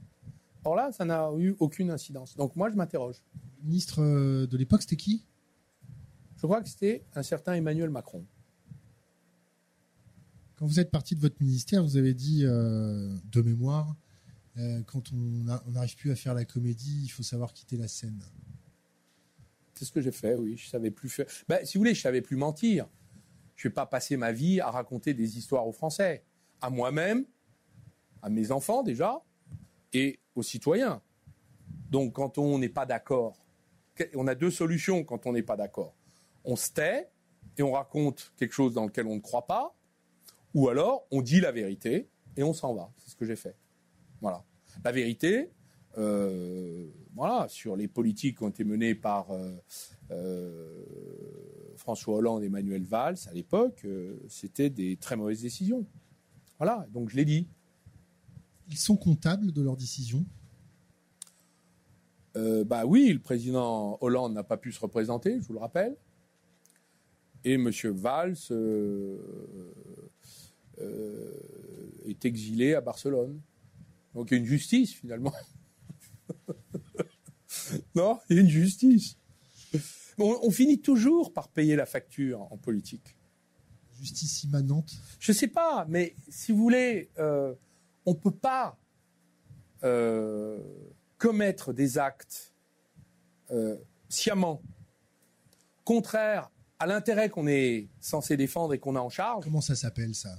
Or 0.64 0.76
là, 0.76 0.92
ça 0.92 1.04
n'a 1.04 1.30
eu 1.36 1.54
aucune 1.58 1.90
incidence. 1.90 2.36
Donc 2.36 2.56
moi, 2.56 2.70
je 2.70 2.76
m'interroge. 2.76 3.22
Le 3.62 3.68
ministre 3.68 4.02
de 4.46 4.56
l'époque, 4.56 4.80
c'était 4.80 4.96
qui? 4.96 5.26
Je 6.36 6.46
crois 6.46 6.62
que 6.62 6.70
c'était 6.70 7.04
un 7.14 7.22
certain 7.22 7.52
Emmanuel 7.52 7.90
Macron. 7.90 8.24
Quand 10.56 10.64
vous 10.64 10.80
êtes 10.80 10.90
parti 10.90 11.14
de 11.14 11.20
votre 11.20 11.36
ministère, 11.42 11.82
vous 11.82 11.98
avez 11.98 12.14
dit, 12.14 12.44
de 12.44 13.42
mémoire, 13.42 13.94
quand 14.86 15.12
on 15.12 15.70
n'arrive 15.70 15.96
plus 15.96 16.10
à 16.10 16.16
faire 16.16 16.34
la 16.34 16.44
comédie, 16.44 17.02
il 17.04 17.08
faut 17.08 17.22
savoir 17.22 17.52
quitter 17.52 17.76
la 17.76 17.88
scène. 17.88 18.22
C'est 19.74 19.84
ce 19.84 19.92
que 19.92 20.00
j'ai 20.00 20.12
fait, 20.12 20.34
oui. 20.36 20.56
Je 20.56 20.68
savais 20.68 20.90
plus 20.90 21.08
faire. 21.08 21.26
Ben, 21.48 21.64
si 21.64 21.76
vous 21.76 21.80
voulez, 21.80 21.94
je 21.94 22.00
savais 22.00 22.22
plus 22.22 22.36
mentir. 22.36 22.88
Je 23.56 23.68
vais 23.68 23.74
pas 23.74 23.86
passer 23.86 24.16
ma 24.16 24.32
vie 24.32 24.60
à 24.60 24.70
raconter 24.70 25.14
des 25.14 25.38
histoires 25.38 25.66
aux 25.66 25.72
Français, 25.72 26.24
à 26.60 26.70
moi-même, 26.70 27.24
à 28.22 28.30
mes 28.30 28.50
enfants 28.52 28.82
déjà 28.82 29.22
et 29.92 30.18
aux 30.34 30.42
citoyens. 30.42 31.02
Donc 31.90 32.14
quand 32.14 32.38
on 32.38 32.58
n'est 32.58 32.68
pas 32.68 32.86
d'accord, 32.86 33.44
on 34.14 34.26
a 34.26 34.34
deux 34.34 34.50
solutions 34.50 35.04
quand 35.04 35.26
on 35.26 35.32
n'est 35.32 35.42
pas 35.42 35.56
d'accord. 35.56 35.94
On 36.44 36.56
se 36.56 36.70
tait 36.70 37.10
et 37.56 37.62
on 37.62 37.72
raconte 37.72 38.32
quelque 38.36 38.52
chose 38.52 38.74
dans 38.74 38.84
lequel 38.84 39.06
on 39.06 39.14
ne 39.16 39.20
croit 39.20 39.46
pas, 39.46 39.76
ou 40.52 40.68
alors 40.68 41.06
on 41.10 41.22
dit 41.22 41.40
la 41.40 41.52
vérité 41.52 42.08
et 42.36 42.42
on 42.42 42.52
s'en 42.52 42.74
va. 42.74 42.90
C'est 42.96 43.10
ce 43.10 43.16
que 43.16 43.24
j'ai 43.24 43.36
fait. 43.36 43.56
Voilà. 44.24 44.42
La 44.82 44.90
vérité, 44.90 45.50
euh, 45.98 46.88
voilà, 47.14 47.46
sur 47.46 47.76
les 47.76 47.88
politiques 47.88 48.38
qui 48.38 48.44
ont 48.44 48.48
été 48.48 48.64
menées 48.64 48.94
par 48.94 49.30
euh, 49.30 49.54
euh, 50.12 50.82
François 51.76 52.16
Hollande 52.16 52.42
et 52.42 52.46
Emmanuel 52.46 52.84
Valls 52.84 53.18
à 53.28 53.34
l'époque, 53.34 53.86
c'était 54.28 54.70
des 54.70 54.96
très 54.96 55.16
mauvaises 55.16 55.42
décisions. 55.42 55.84
Voilà, 56.58 56.86
donc 56.90 57.10
je 57.10 57.16
l'ai 57.16 57.26
dit. 57.26 57.46
Ils 58.70 58.78
sont 58.78 58.96
comptables 58.96 59.52
de 59.52 59.60
leurs 59.60 59.76
décisions? 59.76 60.24
Bah 62.34 62.86
oui, 62.86 63.12
le 63.12 63.20
président 63.20 63.98
Hollande 64.00 64.32
n'a 64.32 64.42
pas 64.42 64.56
pu 64.56 64.72
se 64.72 64.80
représenter, 64.80 65.38
je 65.38 65.46
vous 65.46 65.52
le 65.52 65.58
rappelle. 65.58 65.94
Et 67.44 67.54
M. 67.54 67.70
Valls 67.90 68.38
est 72.06 72.24
exilé 72.24 72.74
à 72.74 72.80
Barcelone. 72.80 73.38
Donc 74.14 74.30
il 74.30 74.34
y 74.34 74.36
a 74.36 74.40
une 74.40 74.46
justice 74.46 74.92
finalement. 74.94 75.32
non, 77.94 78.20
il 78.28 78.36
y 78.36 78.38
a 78.38 78.42
une 78.42 78.48
justice. 78.48 79.16
On, 80.18 80.50
finit 80.50 80.80
toujours 80.80 81.32
par 81.32 81.48
payer 81.48 81.74
la 81.74 81.86
facture 81.86 82.42
en 82.52 82.56
politique. 82.56 83.16
Justice 84.00 84.44
immanente 84.44 84.92
Je 85.18 85.32
ne 85.32 85.36
sais 85.36 85.48
pas, 85.48 85.86
mais 85.88 86.14
si 86.28 86.52
vous 86.52 86.58
voulez, 86.58 87.10
euh, 87.18 87.54
on 88.06 88.12
ne 88.12 88.16
peut 88.16 88.30
pas 88.30 88.78
euh, 89.82 90.60
commettre 91.18 91.72
des 91.72 91.98
actes 91.98 92.54
euh, 93.50 93.76
sciemment 94.08 94.62
contraires 95.82 96.50
à 96.78 96.86
l'intérêt 96.86 97.28
qu'on 97.28 97.46
est 97.46 97.88
censé 98.00 98.36
défendre 98.36 98.74
et 98.74 98.78
qu'on 98.78 98.94
a 98.94 99.00
en 99.00 99.10
charge. 99.10 99.44
Comment 99.44 99.60
ça 99.60 99.74
s'appelle 99.74 100.14
ça? 100.14 100.38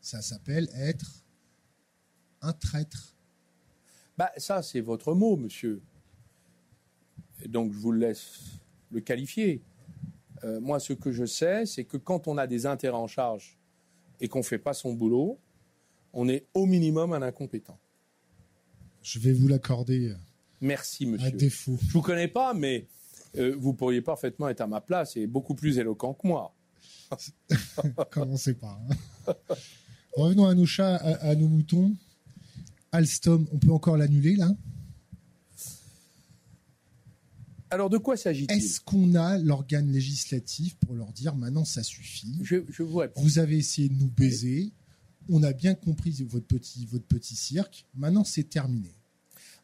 Ça 0.00 0.22
s'appelle 0.22 0.68
être 0.74 1.23
un 2.44 2.52
traître. 2.52 3.14
Bah, 4.16 4.30
ça, 4.36 4.62
c'est 4.62 4.80
votre 4.80 5.14
mot, 5.14 5.36
monsieur. 5.36 5.82
donc, 7.46 7.72
je 7.72 7.78
vous 7.78 7.92
laisse 7.92 8.60
le 8.90 9.00
qualifier. 9.00 9.62
Euh, 10.44 10.60
moi, 10.60 10.78
ce 10.78 10.92
que 10.92 11.10
je 11.10 11.24
sais, 11.24 11.66
c'est 11.66 11.84
que 11.84 11.96
quand 11.96 12.28
on 12.28 12.38
a 12.38 12.46
des 12.46 12.66
intérêts 12.66 12.96
en 12.96 13.06
charge 13.06 13.58
et 14.20 14.28
qu'on 14.28 14.38
ne 14.40 14.44
fait 14.44 14.58
pas 14.58 14.74
son 14.74 14.92
boulot, 14.92 15.38
on 16.12 16.28
est 16.28 16.46
au 16.54 16.66
minimum 16.66 17.12
un 17.12 17.22
incompétent. 17.22 17.78
Je 19.02 19.18
vais 19.18 19.32
vous 19.32 19.48
l'accorder. 19.48 20.14
Merci, 20.60 21.06
monsieur. 21.06 21.28
À 21.28 21.30
défaut. 21.30 21.76
Je 21.82 21.92
vous 21.92 22.02
connais 22.02 22.28
pas, 22.28 22.54
mais 22.54 22.86
euh, 23.36 23.56
vous 23.58 23.74
pourriez 23.74 24.00
parfaitement 24.00 24.48
être 24.48 24.60
à 24.60 24.66
ma 24.66 24.80
place 24.80 25.16
et 25.16 25.26
beaucoup 25.26 25.54
plus 25.54 25.78
éloquent 25.78 26.14
que 26.14 26.26
moi. 26.26 26.54
Commencez 28.10 28.54
pas. 28.54 28.78
Hein. 29.26 29.34
Revenons 30.16 30.46
à 30.46 30.54
nos 30.54 30.66
chats, 30.66 30.96
à 30.96 31.34
nos 31.34 31.48
moutons. 31.48 31.94
Alstom, 32.94 33.48
on 33.50 33.58
peut 33.58 33.72
encore 33.72 33.96
l'annuler 33.96 34.36
là 34.36 34.50
alors 37.70 37.90
de 37.90 37.98
quoi 37.98 38.16
s'agit-il 38.16 38.52
Est-ce 38.52 38.80
qu'on 38.80 39.16
a 39.16 39.36
l'organe 39.36 39.90
législatif 39.90 40.76
pour 40.76 40.94
leur 40.94 41.10
dire 41.10 41.34
maintenant 41.34 41.64
ça 41.64 41.82
suffit 41.82 42.38
je, 42.42 42.58
vous 42.84 43.02
Vous 43.16 43.38
avez 43.40 43.56
essayé 43.56 43.88
de 43.88 43.94
nous 43.94 44.06
baiser. 44.06 44.70
On 45.28 45.42
a 45.42 45.52
bien 45.52 45.74
compris 45.74 46.24
votre 46.28 46.46
petit, 46.46 46.86
votre 46.86 47.06
petit 47.06 47.34
cirque. 47.34 47.84
Maintenant 47.96 48.22
c'est 48.22 48.48
terminé. 48.48 48.94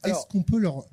Est-ce 0.04 0.26
qu'on 0.26 0.42
peut 0.42 0.58
leur... 0.58 0.88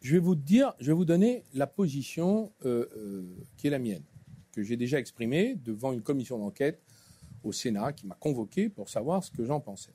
Je 0.00 0.14
vais 0.14 0.18
vous 0.18 0.34
dire, 0.34 0.74
je 0.80 0.86
vais 0.86 0.94
vous 0.94 1.04
donner 1.04 1.44
la 1.54 1.68
position 1.68 2.50
euh, 2.64 2.86
euh, 2.96 3.22
qui 3.56 3.68
est 3.68 3.70
la 3.70 3.78
mienne, 3.78 4.02
que 4.50 4.64
j'ai 4.64 4.76
déjà 4.76 4.98
exprimée 4.98 5.56
devant 5.64 5.92
une 5.92 6.02
commission 6.02 6.40
d'enquête 6.40 6.82
au 7.44 7.52
Sénat 7.52 7.92
qui 7.92 8.08
m'a 8.08 8.16
convoqué 8.16 8.68
pour 8.68 8.88
savoir 8.88 9.22
ce 9.22 9.30
que 9.30 9.44
j'en 9.44 9.60
pensais. 9.60 9.92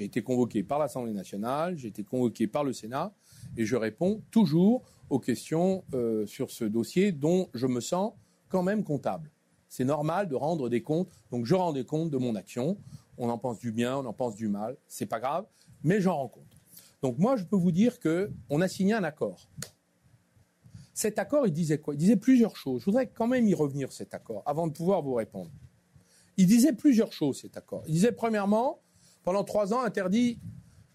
J'ai 0.00 0.06
été 0.06 0.22
convoqué 0.22 0.62
par 0.62 0.78
l'Assemblée 0.78 1.12
nationale, 1.12 1.76
j'ai 1.76 1.88
été 1.88 2.04
convoqué 2.04 2.46
par 2.46 2.64
le 2.64 2.72
Sénat, 2.72 3.12
et 3.58 3.66
je 3.66 3.76
réponds 3.76 4.22
toujours 4.30 4.82
aux 5.10 5.18
questions 5.18 5.84
euh, 5.92 6.24
sur 6.24 6.50
ce 6.50 6.64
dossier 6.64 7.12
dont 7.12 7.50
je 7.52 7.66
me 7.66 7.82
sens 7.82 8.14
quand 8.48 8.62
même 8.62 8.82
comptable. 8.82 9.30
C'est 9.68 9.84
normal 9.84 10.26
de 10.26 10.34
rendre 10.34 10.70
des 10.70 10.80
comptes, 10.80 11.10
donc 11.30 11.44
je 11.44 11.54
rends 11.54 11.74
des 11.74 11.84
comptes 11.84 12.08
de 12.08 12.16
mon 12.16 12.34
action. 12.34 12.78
On 13.18 13.28
en 13.28 13.36
pense 13.36 13.58
du 13.58 13.72
bien, 13.72 13.98
on 13.98 14.06
en 14.06 14.14
pense 14.14 14.36
du 14.36 14.48
mal, 14.48 14.78
c'est 14.88 15.04
pas 15.04 15.20
grave, 15.20 15.44
mais 15.84 16.00
j'en 16.00 16.16
rends 16.16 16.28
compte. 16.28 16.56
Donc 17.02 17.18
moi, 17.18 17.36
je 17.36 17.44
peux 17.44 17.56
vous 17.56 17.70
dire 17.70 18.00
que 18.00 18.30
on 18.48 18.62
a 18.62 18.68
signé 18.68 18.94
un 18.94 19.04
accord. 19.04 19.50
Cet 20.94 21.18
accord, 21.18 21.46
il 21.46 21.52
disait 21.52 21.76
quoi? 21.76 21.92
Il 21.92 21.98
disait 21.98 22.16
plusieurs 22.16 22.56
choses. 22.56 22.80
Je 22.80 22.86
voudrais 22.86 23.08
quand 23.08 23.26
même 23.26 23.46
y 23.46 23.52
revenir 23.52 23.92
cet 23.92 24.14
accord 24.14 24.42
avant 24.46 24.66
de 24.66 24.72
pouvoir 24.72 25.02
vous 25.02 25.12
répondre. 25.12 25.50
Il 26.38 26.46
disait 26.46 26.72
plusieurs 26.72 27.12
choses 27.12 27.42
cet 27.42 27.58
accord. 27.58 27.82
Il 27.86 27.92
disait 27.92 28.12
premièrement, 28.12 28.80
pendant 29.24 29.44
trois 29.44 29.72
ans, 29.72 29.82
interdit 29.82 30.38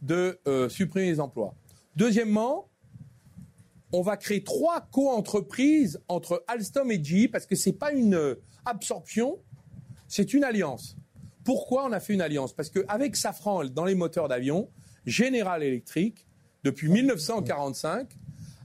de 0.01 0.39
euh, 0.47 0.69
supprimer 0.69 1.07
les 1.07 1.19
emplois. 1.19 1.55
Deuxièmement, 1.95 2.69
on 3.91 4.01
va 4.01 4.17
créer 4.17 4.43
trois 4.43 4.81
co-entreprises 4.91 6.01
entre 6.07 6.43
Alstom 6.47 6.91
et 6.91 7.03
GE 7.03 7.31
parce 7.31 7.45
que 7.45 7.55
ce 7.55 7.69
n'est 7.69 7.75
pas 7.75 7.91
une 7.91 8.35
absorption, 8.65 9.39
c'est 10.07 10.33
une 10.33 10.43
alliance. 10.43 10.97
Pourquoi 11.43 11.85
on 11.85 11.91
a 11.91 11.99
fait 11.99 12.13
une 12.13 12.21
alliance? 12.21 12.53
Parce 12.53 12.69
qu'avec 12.69 13.15
Safran 13.15 13.65
dans 13.65 13.85
les 13.85 13.95
moteurs 13.95 14.27
d'avion, 14.27 14.69
General 15.05 15.61
Electric, 15.61 16.25
depuis 16.63 16.89
1945, 16.89 18.09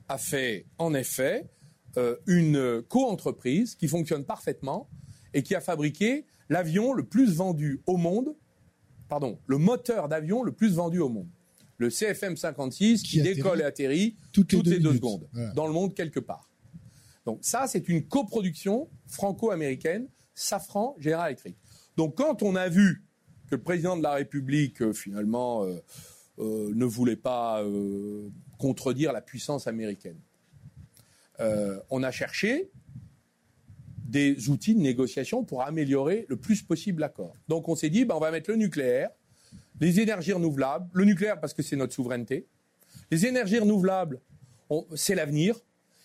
a 0.08 0.18
fait 0.18 0.66
en 0.78 0.94
effet 0.94 1.48
euh, 1.96 2.16
une 2.26 2.82
co-entreprise 2.88 3.74
qui 3.74 3.86
fonctionne 3.86 4.24
parfaitement 4.24 4.88
et 5.34 5.42
qui 5.42 5.54
a 5.54 5.60
fabriqué 5.60 6.26
l'avion 6.48 6.92
le 6.92 7.04
plus 7.04 7.34
vendu 7.34 7.82
au 7.86 7.96
monde 7.96 8.34
pardon, 9.10 9.38
le 9.46 9.58
moteur 9.58 10.08
d'avion 10.08 10.42
le 10.42 10.52
plus 10.52 10.74
vendu 10.74 11.00
au 11.00 11.10
monde. 11.10 11.28
Le 11.76 11.90
CFM 11.90 12.36
56 12.36 13.02
qui, 13.02 13.20
décolle 13.20 13.60
et 13.60 13.64
atterrit 13.64 14.16
toutes, 14.32 14.52
les 14.66 14.78
deux, 14.78 14.94
secondes 14.94 15.28
dans 15.54 15.66
le 15.66 15.72
monde 15.72 15.94
quelque 15.94 16.20
part. 16.20 16.48
Donc 17.26 17.40
ça, 17.42 17.66
c'est 17.66 17.88
une 17.88 18.06
coproduction 18.06 18.88
franco-américaine, 19.06 20.06
Safran 20.34 20.96
General 20.98 21.26
Electric. 21.26 21.56
Donc 21.96 22.16
quand 22.16 22.42
on 22.42 22.54
a 22.54 22.68
vu 22.68 23.04
que 23.50 23.56
le 23.56 23.62
président 23.62 23.96
de 23.96 24.02
la 24.02 24.12
République, 24.12 24.80
euh, 24.80 24.92
finalement, 24.92 25.64
euh, 25.64 25.82
euh, 26.38 26.70
ne 26.72 26.84
voulait 26.84 27.16
pas 27.16 27.62
contredire 28.58 29.12
la 29.12 29.20
puissance 29.20 29.66
américaine, 29.66 30.18
on 31.90 32.02
a 32.02 32.10
cherché 32.10 32.70
des 34.10 34.48
outils 34.48 34.74
de 34.74 34.80
négociation 34.80 35.44
pour 35.44 35.62
améliorer 35.62 36.26
le 36.28 36.36
plus 36.36 36.62
possible 36.62 37.00
l'accord. 37.00 37.34
Donc 37.48 37.68
on 37.68 37.76
s'est 37.76 37.90
dit, 37.90 38.04
ben, 38.04 38.16
on 38.16 38.20
va 38.20 38.30
mettre 38.30 38.50
le 38.50 38.56
nucléaire, 38.56 39.10
les 39.80 40.00
énergies 40.00 40.32
renouvelables, 40.32 40.88
le 40.92 41.04
nucléaire 41.04 41.38
parce 41.40 41.54
que 41.54 41.62
c'est 41.62 41.76
notre 41.76 41.94
souveraineté, 41.94 42.46
les 43.10 43.26
énergies 43.26 43.60
renouvelables, 43.60 44.20
c'est 44.94 45.14
l'avenir, 45.14 45.56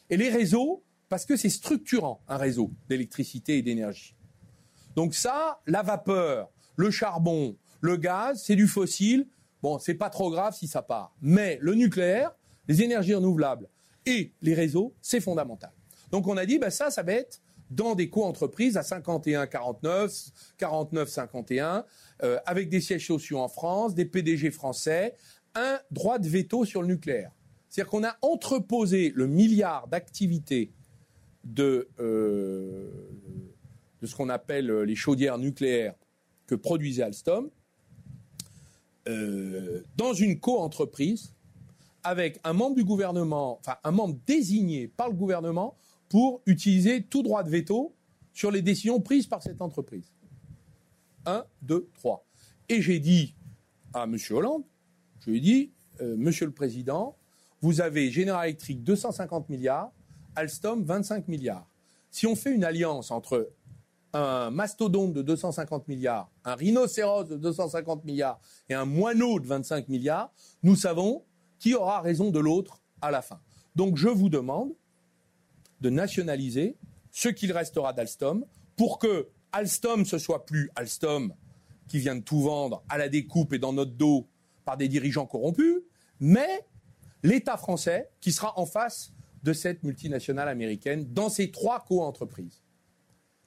et 0.09 0.17
les 0.17 0.29
réseaux 0.29 0.83
parce 1.09 1.25
que 1.25 1.35
c'est 1.35 1.49
structurant, 1.49 2.21
un 2.27 2.37
réseau 2.37 2.71
d'électricité 2.89 3.57
et 3.57 3.61
d'énergie. 3.61 4.15
Donc 4.95 5.15
ça, 5.15 5.59
la 5.65 5.81
vapeur, 5.81 6.49
le 6.75 6.91
charbon, 6.91 7.57
le 7.81 7.97
gaz, 7.97 8.43
c'est 8.43 8.55
du 8.55 8.67
fossile. 8.67 9.27
Bon, 9.61 9.79
c'est 9.79 9.95
pas 9.95 10.09
trop 10.09 10.29
grave 10.29 10.55
si 10.55 10.67
ça 10.67 10.81
part. 10.81 11.15
Mais 11.21 11.57
le 11.61 11.73
nucléaire, 11.73 12.31
les 12.67 12.83
énergies 12.83 13.15
renouvelables 13.15 13.67
et 14.05 14.31
les 14.41 14.53
réseaux, 14.53 14.93
c'est 15.01 15.19
fondamental. 15.19 15.71
Donc 16.11 16.27
on 16.27 16.37
a 16.37 16.45
dit, 16.45 16.59
ben 16.59 16.69
ça, 16.69 16.91
ça 16.91 17.01
va 17.01 17.13
être 17.13 17.41
dans 17.69 17.95
des 17.95 18.09
co-entreprises 18.09 18.77
à 18.77 18.81
51-49, 18.81 20.31
49-51, 20.59 21.83
euh, 22.23 22.39
avec 22.45 22.69
des 22.69 22.81
sièges 22.81 23.07
sociaux 23.07 23.39
en 23.39 23.47
France, 23.47 23.95
des 23.95 24.05
PDG 24.05 24.51
français, 24.51 25.15
un 25.55 25.79
droit 25.91 26.19
de 26.19 26.27
veto 26.27 26.65
sur 26.65 26.81
le 26.81 26.87
nucléaire. 26.89 27.31
C'est-à-dire 27.69 27.91
qu'on 27.91 28.03
a 28.03 28.15
entreposé 28.21 29.11
le 29.15 29.27
milliard 29.27 29.87
d'activités 29.87 30.71
de, 31.43 31.89
euh, 31.99 32.89
ce 34.03 34.15
qu'on 34.15 34.29
appelle 34.29 34.71
les 34.81 34.95
chaudières 34.95 35.37
nucléaires 35.37 35.95
que 36.47 36.55
produisait 36.55 37.03
Alstom 37.03 37.49
euh, 39.07 39.83
dans 39.97 40.13
une 40.13 40.39
co-entreprise 40.39 41.33
avec 42.03 42.39
un 42.43 42.53
membre 42.53 42.75
du 42.75 42.83
gouvernement, 42.83 43.59
enfin 43.59 43.77
un 43.83 43.91
membre 43.91 44.17
désigné 44.25 44.87
par 44.87 45.09
le 45.09 45.15
gouvernement 45.15 45.75
pour 46.15 46.41
utiliser 46.45 47.03
tout 47.03 47.23
droit 47.23 47.43
de 47.43 47.49
veto 47.49 47.93
sur 48.31 48.49
les 48.49 48.61
décisions 48.61 49.01
prises 49.01 49.27
par 49.27 49.43
cette 49.43 49.61
entreprise. 49.61 50.13
Un, 51.25 51.43
deux, 51.61 51.89
trois. 51.93 52.25
Et 52.69 52.81
j'ai 52.81 52.99
dit 52.99 53.35
à 53.93 54.05
M. 54.05 54.15
Hollande, 54.29 54.63
je 55.19 55.29
lui 55.29 55.39
ai 55.39 55.41
dit, 55.41 55.73
euh, 55.99 56.15
Monsieur 56.15 56.45
le 56.45 56.53
Président, 56.53 57.17
vous 57.59 57.81
avez 57.81 58.11
General 58.11 58.47
Electric 58.47 58.81
250 58.81 59.49
milliards, 59.49 59.91
Alstom 60.37 60.85
25 60.85 61.27
milliards. 61.27 61.69
Si 62.11 62.25
on 62.25 62.37
fait 62.37 62.53
une 62.53 62.63
alliance 62.63 63.11
entre 63.11 63.51
un 64.13 64.51
mastodonte 64.51 65.11
de 65.11 65.21
250 65.21 65.89
milliards, 65.89 66.31
un 66.45 66.55
rhinocéros 66.55 67.25
de 67.25 67.35
250 67.35 68.05
milliards 68.05 68.39
et 68.69 68.73
un 68.73 68.85
moineau 68.85 69.41
de 69.41 69.47
25 69.47 69.89
milliards, 69.89 70.31
nous 70.63 70.77
savons 70.77 71.25
qui 71.59 71.75
aura 71.75 71.99
raison 71.99 72.31
de 72.31 72.39
l'autre 72.39 72.81
à 73.01 73.11
la 73.11 73.21
fin. 73.21 73.41
Donc 73.75 73.97
je 73.97 74.07
vous 74.07 74.29
demande 74.29 74.71
de 75.81 75.89
nationaliser 75.89 76.77
ce 77.11 77.29
qu'il 77.29 77.51
restera 77.51 77.93
d'Alstom 77.93 78.45
pour 78.75 78.99
que 78.99 79.29
Alstom 79.51 80.05
ce 80.05 80.17
soit 80.17 80.45
plus 80.45 80.69
Alstom 80.75 81.33
qui 81.87 81.99
vient 81.99 82.15
de 82.15 82.21
tout 82.21 82.41
vendre 82.41 82.83
à 82.89 82.97
la 82.97 83.09
découpe 83.09 83.53
et 83.53 83.59
dans 83.59 83.73
notre 83.73 83.91
dos 83.91 84.27
par 84.65 84.77
des 84.77 84.87
dirigeants 84.87 85.25
corrompus, 85.25 85.81
mais 86.19 86.65
l'État 87.23 87.57
français 87.57 88.09
qui 88.19 88.31
sera 88.31 88.57
en 88.59 88.65
face 88.65 89.13
de 89.43 89.53
cette 89.53 89.83
multinationale 89.83 90.49
américaine 90.49 91.13
dans 91.13 91.29
ces 91.29 91.51
trois 91.51 91.85
co-entreprises. 91.85 92.63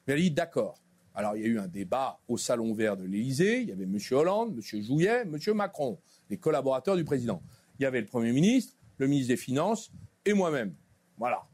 Elle 0.06 0.20
dit 0.20 0.30
d'accord. 0.30 0.80
Alors 1.14 1.36
il 1.36 1.42
y 1.42 1.44
a 1.44 1.48
eu 1.48 1.58
un 1.58 1.66
débat 1.66 2.20
au 2.28 2.38
Salon 2.38 2.72
Vert 2.72 2.96
de 2.96 3.04
l'Élysée, 3.04 3.62
il 3.62 3.68
y 3.68 3.72
avait 3.72 3.84
M. 3.84 3.98
Hollande, 4.12 4.54
M. 4.56 4.82
Jouillet, 4.82 5.22
M. 5.22 5.36
Macron, 5.54 5.98
les 6.30 6.38
collaborateurs 6.38 6.96
du 6.96 7.04
président. 7.04 7.42
Il 7.78 7.82
y 7.82 7.86
avait 7.86 8.00
le 8.00 8.06
Premier 8.06 8.32
ministre, 8.32 8.74
le 8.98 9.08
ministre 9.08 9.28
des 9.28 9.36
Finances 9.36 9.90
et 10.24 10.32
moi-même. 10.32 10.74
Voilà. 11.16 11.48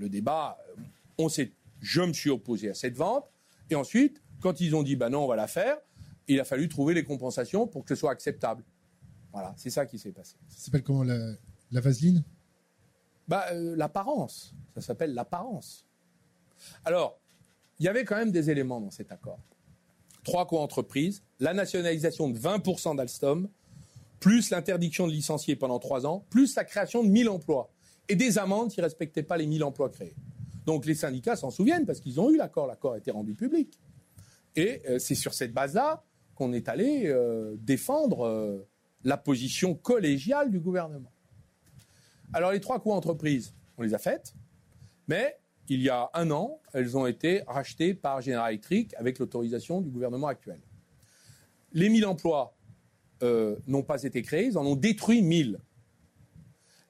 Le 0.00 0.08
débat, 0.08 0.56
on 1.18 1.28
s'est, 1.28 1.52
je 1.80 2.00
me 2.00 2.14
suis 2.14 2.30
opposé 2.30 2.70
à 2.70 2.74
cette 2.74 2.96
vente. 2.96 3.30
Et 3.68 3.74
ensuite, 3.74 4.22
quand 4.40 4.62
ils 4.62 4.74
ont 4.74 4.82
dit, 4.82 4.96
bah 4.96 5.10
non, 5.10 5.24
on 5.24 5.26
va 5.28 5.36
la 5.36 5.46
faire, 5.46 5.76
il 6.26 6.40
a 6.40 6.44
fallu 6.44 6.68
trouver 6.70 6.94
les 6.94 7.04
compensations 7.04 7.66
pour 7.66 7.84
que 7.84 7.94
ce 7.94 8.00
soit 8.00 8.10
acceptable. 8.10 8.64
Voilà, 9.30 9.52
c'est 9.58 9.68
ça 9.68 9.84
qui 9.84 9.98
s'est 9.98 10.10
passé. 10.10 10.36
Ça 10.48 10.64
s'appelle 10.64 10.82
comment 10.82 11.04
la, 11.04 11.36
vaseline? 11.80 12.24
Bah, 13.28 13.44
euh, 13.52 13.76
L'apparence. 13.76 14.54
Ça 14.74 14.80
s'appelle 14.80 15.12
l'apparence. 15.12 15.84
Alors, 16.86 17.20
il 17.78 17.84
y 17.84 17.88
avait 17.88 18.04
quand 18.04 18.16
même 18.16 18.32
des 18.32 18.48
éléments 18.48 18.80
dans 18.80 18.90
cet 18.90 19.12
accord. 19.12 19.38
Trois 20.24 20.46
co-entreprises, 20.46 21.22
la 21.40 21.52
nationalisation 21.52 22.30
de 22.30 22.38
20% 22.38 22.96
d'Alstom, 22.96 23.50
plus 24.18 24.48
l'interdiction 24.48 25.06
de 25.06 25.12
licencier 25.12 25.56
pendant 25.56 25.78
trois 25.78 26.06
ans, 26.06 26.24
plus 26.30 26.54
la 26.54 26.64
création 26.64 27.04
de 27.04 27.08
1000 27.08 27.28
emplois 27.28 27.70
et 28.10 28.16
des 28.16 28.38
amendes 28.38 28.70
qui 28.70 28.80
ne 28.80 28.84
respectaient 28.84 29.22
pas 29.22 29.36
les 29.36 29.46
1000 29.46 29.62
emplois 29.62 29.88
créés. 29.88 30.16
Donc 30.66 30.84
les 30.84 30.96
syndicats 30.96 31.36
s'en 31.36 31.50
souviennent 31.50 31.86
parce 31.86 32.00
qu'ils 32.00 32.20
ont 32.20 32.28
eu 32.28 32.36
l'accord. 32.36 32.66
L'accord 32.66 32.94
a 32.94 32.98
été 32.98 33.12
rendu 33.12 33.34
public. 33.34 33.78
Et 34.56 34.82
euh, 34.88 34.98
c'est 34.98 35.14
sur 35.14 35.32
cette 35.32 35.52
base-là 35.52 36.02
qu'on 36.34 36.52
est 36.52 36.68
allé 36.68 37.04
euh, 37.06 37.54
défendre 37.60 38.26
euh, 38.26 38.68
la 39.04 39.16
position 39.16 39.74
collégiale 39.74 40.50
du 40.50 40.58
gouvernement. 40.58 41.12
Alors 42.32 42.50
les 42.50 42.60
trois 42.60 42.80
co-entreprises, 42.80 43.54
on 43.78 43.82
les 43.82 43.94
a 43.94 43.98
faites, 43.98 44.34
mais 45.06 45.38
il 45.68 45.80
y 45.80 45.88
a 45.88 46.10
un 46.14 46.32
an, 46.32 46.60
elles 46.72 46.96
ont 46.96 47.06
été 47.06 47.44
rachetées 47.46 47.94
par 47.94 48.20
General 48.22 48.50
Electric 48.50 48.92
avec 48.94 49.20
l'autorisation 49.20 49.80
du 49.80 49.88
gouvernement 49.88 50.26
actuel. 50.26 50.60
Les 51.72 51.88
1000 51.88 52.06
emplois 52.06 52.56
n'ont 53.22 53.82
pas 53.82 54.02
été 54.02 54.22
créés, 54.22 54.46
ils 54.46 54.58
en 54.58 54.66
ont 54.66 54.76
détruit 54.76 55.22
1000. 55.22 55.60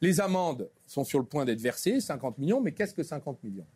Les 0.00 0.20
amendes 0.20 0.70
sont 0.90 1.04
sur 1.04 1.20
le 1.20 1.24
point 1.24 1.44
d'être 1.44 1.60
versées, 1.60 2.00
50 2.00 2.38
millions, 2.38 2.60
mais 2.60 2.72
qu'est-ce 2.72 2.94
que 2.94 3.04
50 3.04 3.44
millions? 3.44 3.66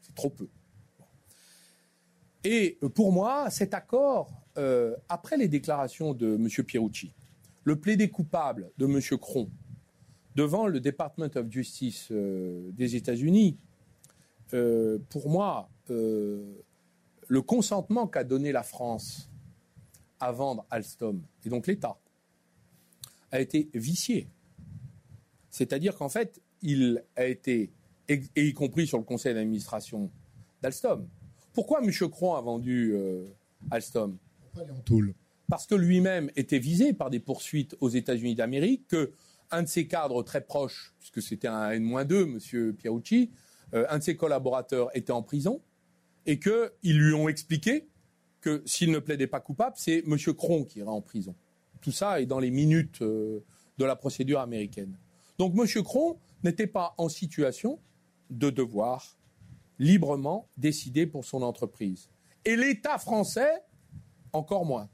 C'est 0.00 0.14
trop 0.14 0.30
peu. 0.30 0.48
Et 2.44 2.78
euh, 2.84 2.88
pour 2.88 3.12
moi, 3.12 3.50
cet 3.50 3.74
accord, 3.74 4.30
euh, 4.56 4.94
après 5.08 5.36
les 5.36 5.48
déclarations 5.48 6.14
de 6.14 6.36
M. 6.36 6.48
Pierucci, 6.64 7.12
le 7.64 7.74
plaidé 7.74 8.08
coupable 8.08 8.70
de 8.78 8.86
M. 8.86 9.00
Cron 9.18 9.50
devant 10.36 10.68
le 10.68 10.78
Department 10.78 11.30
of 11.34 11.50
Justice 11.50 12.10
des 12.12 12.94
États-Unis, 12.94 13.58
pour 15.10 15.28
moi, 15.28 15.68
le 15.88 17.42
consentement 17.42 18.06
qu'a 18.06 18.22
donné 18.24 18.52
la 18.52 18.62
France 18.62 19.28
à 20.20 20.30
vendre 20.30 20.64
Alstom, 20.70 21.20
et 21.44 21.48
donc 21.48 21.66
l'État, 21.66 21.98
a 23.32 23.40
été 23.40 23.68
vicié. 23.74 24.28
C'est-à-dire 25.50 25.96
qu'en 25.96 26.08
fait, 26.08 26.40
il 26.62 27.04
a 27.16 27.26
été, 27.26 27.72
et 28.08 28.20
y 28.36 28.52
compris 28.52 28.86
sur 28.86 28.98
le 28.98 29.04
conseil 29.04 29.34
d'administration 29.34 30.10
d'Alstom. 30.62 31.06
Pourquoi 31.52 31.82
M. 31.82 31.90
Cron 32.10 32.34
a 32.34 32.40
vendu 32.40 32.92
euh, 32.94 33.24
Alstom? 33.70 34.16
Parce 35.48 35.66
que 35.66 35.74
lui-même 35.74 36.30
était 36.36 36.58
visé 36.58 36.92
par 36.92 37.10
des 37.10 37.20
poursuites 37.20 37.76
aux 37.80 37.88
États-Unis 37.88 38.36
d'Amérique, 38.36 38.86
que 38.88 39.12
un 39.50 39.64
de 39.64 39.68
ses 39.68 39.88
cadres 39.88 40.22
très 40.22 40.40
proches, 40.40 40.94
puisque 40.98 41.20
c'était 41.20 41.48
un 41.48 41.70
N-2, 41.70 42.22
M. 42.22 42.72
Pierucci, 42.74 43.30
euh, 43.74 43.84
un 43.90 43.98
de 43.98 44.02
ses 44.02 44.16
collaborateurs 44.16 44.96
était 44.96 45.12
en 45.12 45.22
prison, 45.22 45.60
et 46.26 46.38
qu'ils 46.38 46.98
lui 46.98 47.14
ont 47.14 47.28
expliqué 47.28 47.88
que 48.40 48.62
s'il 48.64 48.90
ne 48.92 49.00
plaidait 49.00 49.26
pas 49.26 49.40
coupable, 49.40 49.74
c'est 49.76 50.04
M. 50.06 50.16
Cron 50.36 50.64
qui 50.64 50.78
ira 50.78 50.92
en 50.92 51.00
prison. 51.00 51.34
Tout 51.80 51.92
ça 51.92 52.20
est 52.20 52.26
dans 52.26 52.38
les 52.38 52.50
minutes 52.50 53.02
euh, 53.02 53.40
de 53.78 53.84
la 53.84 53.96
procédure 53.96 54.40
américaine. 54.40 54.96
Donc 55.40 55.54
M. 55.58 55.82
Cron 55.82 56.18
n'était 56.44 56.66
pas 56.66 56.92
en 56.98 57.08
situation 57.08 57.80
de 58.28 58.50
devoir 58.50 59.16
librement 59.78 60.50
décider 60.58 61.06
pour 61.06 61.24
son 61.24 61.40
entreprise. 61.40 62.10
Et 62.44 62.56
l'État 62.56 62.98
français, 62.98 63.50
encore 64.34 64.66
moins. 64.66 64.90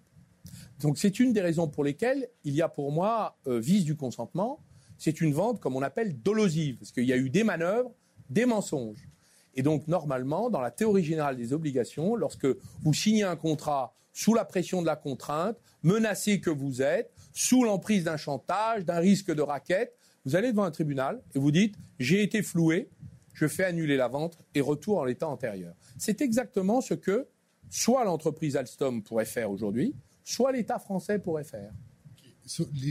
Donc 0.79 0.99
c'est 0.99 1.19
une 1.19 1.33
des 1.33 1.41
raisons 1.41 1.67
pour 1.67 1.83
lesquelles 1.83 2.29
il 2.45 2.55
y 2.55 2.63
a 2.63 2.69
pour 2.69 2.93
moi 2.93 3.37
euh, 3.49 3.59
vice 3.59 3.85
du 3.85 3.97
consentement. 3.97 4.61
C'est 4.99 5.21
une 5.21 5.33
vente, 5.33 5.59
comme 5.59 5.75
on 5.75 5.83
appelle, 5.83 6.17
dolosive, 6.23 6.77
parce 6.77 6.93
qu'il 6.93 7.07
y 7.07 7.13
a 7.13 7.17
eu 7.17 7.29
des 7.29 7.43
manœuvres, 7.43 7.91
des 8.31 8.47
mensonges. 8.47 9.09
Et 9.57 9.65
donc, 9.65 9.89
normalement, 9.89 10.49
dans 10.49 10.61
la 10.61 10.71
théorie 10.71 11.03
générale 11.03 11.37
des 11.37 11.53
obligations, 11.55 12.15
lorsque 12.15 12.47
vous 12.83 12.95
signez 12.95 13.25
un 13.25 13.35
contrat 13.35 13.97
sous 14.13 14.33
la 14.33 14.45
pression 14.45 14.81
de 14.81 14.87
la 14.87 14.95
contrainte, 14.95 15.59
menacé 15.83 16.41
que 16.41 16.51
vous 16.51 16.83
êtes, 16.83 17.11
sous 17.33 17.65
l'emprise 17.65 18.05
d'un 18.05 18.17
chantage, 18.17 18.85
d'un 18.85 18.99
risque 18.99 19.35
de 19.35 19.43
raquette, 19.43 19.97
vous 20.27 20.35
allez 20.35 20.51
devant 20.51 20.65
un 20.65 20.71
tribunal 20.73 21.23
et 21.35 21.39
vous 21.39 21.53
dites 21.53 21.77
j'ai 21.99 22.23
été 22.23 22.43
floué, 22.43 22.91
je 23.33 23.47
fais 23.47 23.65
annuler 23.65 23.97
la 23.97 24.09
vente 24.09 24.39
et 24.55 24.61
retour 24.61 24.99
en 24.99 25.05
l'état 25.05 25.29
antérieur. 25.29 25.75
C'est 25.97 26.21
exactement 26.21 26.81
ce 26.81 26.95
que 26.95 27.29
soit 27.71 28.05
l'entreprise 28.05 28.57
Alstom 28.57 29.03
pourrait 29.03 29.25
faire 29.25 29.51
aujourd'hui, 29.51 29.95
soit 30.25 30.53
l'État 30.53 30.79
français 30.79 31.21
pourrait 31.21 31.45
faire. 31.45 31.73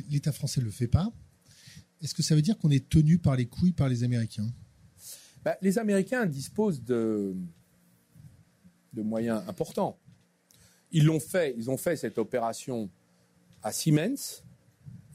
L'État 0.10 0.32
français 0.32 0.62
ne 0.62 0.66
le 0.66 0.72
fait 0.72 0.88
pas. 0.88 1.12
Est-ce 2.02 2.14
que 2.14 2.24
ça 2.24 2.36
veut 2.36 2.42
dire 2.42 2.58
qu'on 2.58 2.72
est 2.72 2.88
tenu 2.88 3.20
par 3.20 3.36
les 3.36 3.46
couilles 3.46 3.74
par 3.74 3.90
les 3.90 4.04
Américains? 4.04 4.52
Bah, 5.44 5.58
les 5.62 5.78
Américains 5.78 6.26
disposent 6.26 6.84
de, 6.84 7.36
moyens 8.94 9.44
importants. 9.48 9.98
Ils 10.92 11.06
l'ont 11.06 11.20
fait, 11.20 11.54
ils 11.58 11.70
ont 11.70 11.78
fait 11.78 11.98
cette 11.98 12.18
opération 12.18 12.90
à 13.62 13.72
Siemens, 13.72 14.44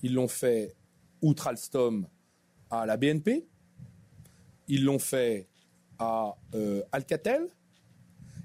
ils 0.02 0.12
l'ont 0.12 0.28
fait 0.28 0.74
outre 1.22 1.48
Alstom 1.48 2.06
à 2.70 2.86
la 2.86 2.96
BNP, 2.96 3.46
ils 4.68 4.84
l'ont 4.84 4.98
fait 4.98 5.48
à 5.98 6.36
euh, 6.54 6.82
Alcatel, 6.92 7.48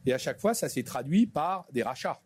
et 0.05 0.13
à 0.13 0.17
chaque 0.17 0.39
fois, 0.39 0.53
ça 0.53 0.69
s'est 0.69 0.83
traduit 0.83 1.25
par 1.25 1.67
des 1.71 1.83
rachats. 1.83 2.21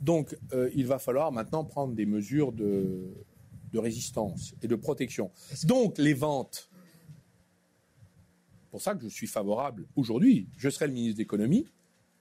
Donc, 0.00 0.36
euh, 0.52 0.70
il 0.74 0.86
va 0.86 0.98
falloir 0.98 1.32
maintenant 1.32 1.64
prendre 1.64 1.94
des 1.94 2.06
mesures 2.06 2.52
de, 2.52 3.12
de 3.72 3.78
résistance 3.78 4.54
et 4.62 4.68
de 4.68 4.76
protection. 4.76 5.30
Donc, 5.64 5.98
les 5.98 6.14
ventes 6.14 6.70
pour 8.72 8.80
ça 8.80 8.94
que 8.94 9.02
je 9.02 9.08
suis 9.08 9.26
favorable 9.26 9.86
aujourd'hui. 9.96 10.48
Je 10.56 10.70
serai 10.70 10.86
le 10.86 10.94
ministre 10.94 11.18
d'économie, 11.18 11.66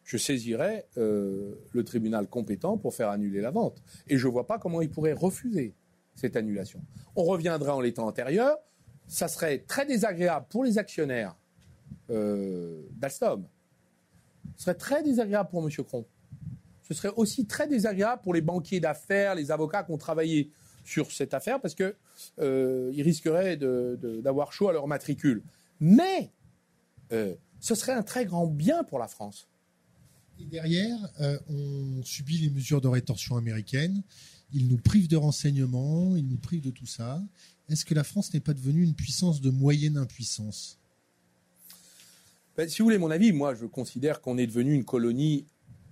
je 0.03 0.17
saisirai 0.17 0.83
euh, 0.97 1.55
le 1.71 1.83
tribunal 1.85 2.27
compétent 2.27 2.77
pour 2.77 2.93
faire 2.93 3.07
annuler 3.07 3.39
la 3.39 3.51
vente. 3.51 3.81
Et 4.09 4.17
je 4.17 4.27
ne 4.27 4.31
vois 4.33 4.45
pas 4.45 4.59
comment 4.59 4.81
il 4.81 4.91
pourrait 4.91 5.13
refuser 5.13 5.73
cette 6.21 6.35
annulation. 6.35 6.81
On 7.15 7.23
reviendrait 7.23 7.71
en 7.71 7.81
l'état 7.81 8.03
antérieur. 8.03 8.57
Ça 9.07 9.27
serait 9.27 9.59
très 9.59 9.85
désagréable 9.85 10.45
pour 10.49 10.63
les 10.63 10.77
actionnaires 10.77 11.35
euh, 12.09 12.83
d'Alstom. 12.91 13.45
Ce 14.55 14.63
serait 14.63 14.75
très 14.75 15.03
désagréable 15.03 15.49
pour 15.49 15.67
M. 15.67 15.71
Cron. 15.83 16.05
Ce 16.83 16.93
serait 16.93 17.11
aussi 17.15 17.45
très 17.45 17.67
désagréable 17.67 18.21
pour 18.21 18.33
les 18.33 18.41
banquiers 18.41 18.79
d'affaires, 18.79 19.35
les 19.35 19.51
avocats 19.51 19.83
qui 19.83 19.91
ont 19.91 19.97
travaillé 19.97 20.51
sur 20.83 21.11
cette 21.11 21.33
affaire, 21.33 21.59
parce 21.59 21.73
qu'ils 21.73 21.95
euh, 22.39 22.91
risqueraient 22.97 23.57
d'avoir 23.57 24.51
chaud 24.51 24.69
à 24.69 24.73
leur 24.73 24.87
matricule. 24.87 25.43
Mais 25.79 26.31
euh, 27.11 27.35
ce 27.59 27.75
serait 27.75 27.93
un 27.93 28.03
très 28.03 28.25
grand 28.25 28.47
bien 28.47 28.83
pour 28.83 28.99
la 28.99 29.07
France. 29.07 29.47
Et 30.39 30.45
derrière, 30.45 30.97
on 31.49 32.01
subit 32.03 32.39
les 32.39 32.49
mesures 32.49 32.81
de 32.81 32.87
rétorsion 32.87 33.37
américaines. 33.37 34.01
Ils 34.53 34.67
nous 34.67 34.77
privent 34.77 35.07
de 35.07 35.17
renseignements, 35.17 36.15
ils 36.15 36.27
nous 36.27 36.37
privent 36.37 36.61
de 36.61 36.71
tout 36.71 36.85
ça. 36.85 37.23
Est-ce 37.69 37.85
que 37.85 37.93
la 37.93 38.03
France 38.03 38.33
n'est 38.33 38.39
pas 38.39 38.53
devenue 38.53 38.83
une 38.83 38.95
puissance 38.95 39.39
de 39.39 39.49
moyenne 39.49 39.97
impuissance? 39.97 40.79
Ben, 42.57 42.67
Si 42.67 42.79
vous 42.79 42.85
voulez 42.85 42.97
mon 42.97 43.11
avis, 43.11 43.31
moi 43.31 43.55
je 43.55 43.65
considère 43.65 44.21
qu'on 44.21 44.37
est 44.37 44.47
devenu 44.47 44.73
une 44.73 44.83
colonie 44.83 45.45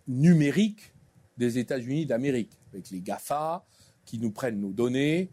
numérique 0.07 0.93
des 1.37 1.57
États-Unis 1.57 2.05
d'Amérique, 2.05 2.59
avec 2.73 2.89
les 2.89 2.99
GAFA 2.99 3.65
qui 4.05 4.19
nous 4.19 4.31
prennent 4.31 4.59
nos 4.59 4.73
données. 4.73 5.29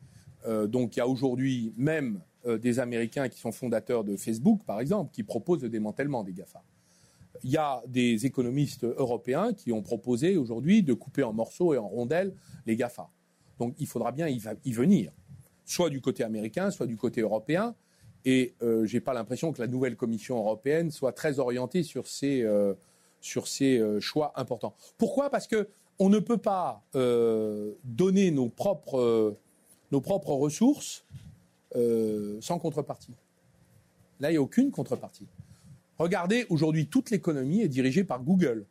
Euh, 0.47 0.67
donc 0.67 0.95
il 0.95 1.01
y 1.01 1.03
a 1.03 1.09
aujourd'hui 1.09 1.73
même 1.77 2.21
euh, 2.47 2.59
des 2.59 2.79
Américains 2.79 3.29
qui 3.29 3.41
sont 3.41 3.51
fondateurs 3.51 4.05
de 4.05 4.17
Facebook, 4.17 4.63
par 4.65 4.81
exemple, 4.81 5.11
qui 5.13 5.25
proposent 5.25 5.63
le 5.63 5.69
démantèlement 5.69 6.23
des 6.23 6.33
GAFA. 6.33 6.63
Il 7.43 7.51
y 7.51 7.57
a 7.57 7.83
des 7.89 8.25
économistes 8.25 8.85
européens 8.85 9.53
qui 9.53 9.73
ont 9.73 9.83
proposé 9.83 10.37
aujourd'hui 10.37 10.83
de 10.83 10.95
couper 10.95 11.23
en 11.23 11.33
morceaux 11.33 11.75
et 11.75 11.79
en 11.79 11.89
rondelles 11.89 12.35
les 12.67 12.77
GAFA. 12.77 13.11
Donc 13.59 13.75
il 13.79 13.87
faudra 13.87 14.13
bien 14.13 14.29
y, 14.29 14.73
venir, 14.73 15.13
soit 15.65 15.91
du 15.91 16.01
côté 16.01 16.25
américain, 16.25 16.71
soit 16.71 16.87
du 16.87 16.97
côté 16.97 17.21
européen. 17.21 17.75
Et 18.25 18.55
euh, 18.63 18.87
je 18.87 18.95
n'ai 18.95 19.01
pas 19.01 19.15
l'impression 19.15 19.53
que 19.53 19.61
la 19.61 19.69
nouvelle 19.69 19.97
Commission 19.97 20.37
européenne 20.37 20.91
soit 20.91 21.13
très 21.13 21.39
orientée 21.39 21.83
sur 21.83 22.07
ces, 22.09 22.43
euh, 22.43 22.75
euh, 23.63 24.01
choix 24.01 24.33
importants. 24.37 24.75
Pourquoi? 24.99 25.31
Parce 25.31 25.49
qu'on 25.49 26.09
ne 26.09 26.19
peut 26.19 26.39
pas 26.39 26.83
donner 27.85 28.31
nos 28.31 28.49
propres, 28.49 29.37
nos 29.93 30.01
propres 30.01 30.33
ressources 30.33 31.05
sans 32.41 32.59
contrepartie. 32.59 33.15
Là, 34.21 34.31
il 34.31 34.35
n'y 34.35 34.39
a 34.39 34.43
aucune 34.43 34.71
contrepartie. 34.71 35.27
Regardez, 35.99 36.47
aujourd'hui, 36.51 36.87
toute 36.87 37.11
l'économie 37.11 37.63
est 37.63 37.69
dirigée 37.69 38.05
par 38.05 38.23
Google. 38.23 38.67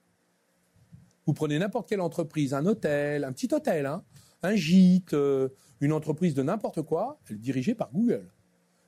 Vous 1.26 1.34
prenez 1.34 1.58
n'importe 1.58 1.90
quelle 1.90 2.02
entreprise, 2.02 2.54
un 2.54 2.66
hôtel, 2.66 3.24
un 3.24 3.32
petit 3.32 3.50
hôtel, 3.52 3.86
hein, 3.86 4.04
un 4.44 4.56
gîte, 4.56 5.14
euh, 5.14 5.50
une 5.82 5.92
entreprise 5.92 6.34
de 6.34 6.44
n'importe 6.44 6.82
quoi, 6.82 7.20
elle 7.30 7.36
est 7.36 7.40
dirigée 7.40 7.76
par 7.76 7.92
Google. 7.92 8.28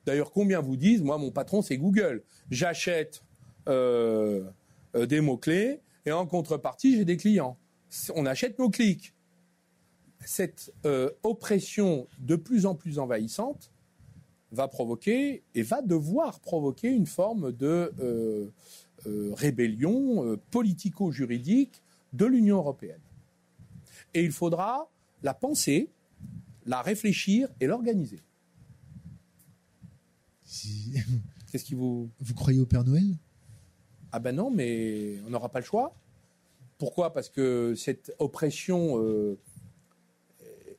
D'ailleurs, 0.06 0.32
combien 0.32 0.62
vous 0.62 0.78
disent, 0.78 1.02
moi, 1.02 1.18
mon 1.18 1.32
patron, 1.32 1.62
c'est 1.62 1.78
Google. 1.78 2.24
J'achète 2.50 3.24
euh, 3.68 4.44
euh, 4.96 5.06
des 5.06 5.20
mots-clés 5.20 5.82
et 6.06 6.12
en 6.12 6.26
contrepartie, 6.26 6.96
j'ai 6.96 7.06
des 7.06 7.18
clients. 7.18 7.58
On 8.16 8.26
achète 8.26 8.58
nos 8.60 8.70
clics. 8.70 9.14
Cette 10.26 10.74
oppression 11.24 12.08
de 12.20 12.36
plus 12.36 12.66
en 12.66 12.76
plus 12.76 13.00
envahissante, 13.00 13.72
va 14.54 14.70
provoquer 14.70 15.44
et 15.56 15.62
va 15.62 15.82
devoir 15.82 16.40
provoquer 16.40 16.90
une 16.90 17.06
forme 17.06 17.52
de 17.52 18.52
rébellion 19.06 20.38
politico-juridique 20.52 21.82
de 22.14 22.26
l'Union 22.26 22.58
européenne. 22.58 23.02
Et 24.14 24.24
il 24.24 24.32
faudra 24.32 24.90
la 25.24 25.34
penser, 25.34 25.90
la 26.66 26.82
réfléchir 26.82 27.50
et 27.60 27.68
l'organiser. 27.68 28.22
Qu'est-ce 31.52 31.66
qui 31.66 31.76
vous... 31.76 32.10
Vous 32.20 32.34
croyez 32.34 32.60
au 32.60 32.66
Père 32.66 32.84
Noël? 32.84 33.18
Ah 34.12 34.20
ben 34.20 34.36
non, 34.36 34.50
mais 34.50 35.20
on 35.26 35.30
n'aura 35.30 35.50
pas 35.50 35.60
le 35.60 35.66
choix. 35.66 35.96
Pourquoi? 36.78 37.14
Parce 37.14 37.30
que 37.30 37.74
cette 37.76 38.14
oppression 38.20 39.38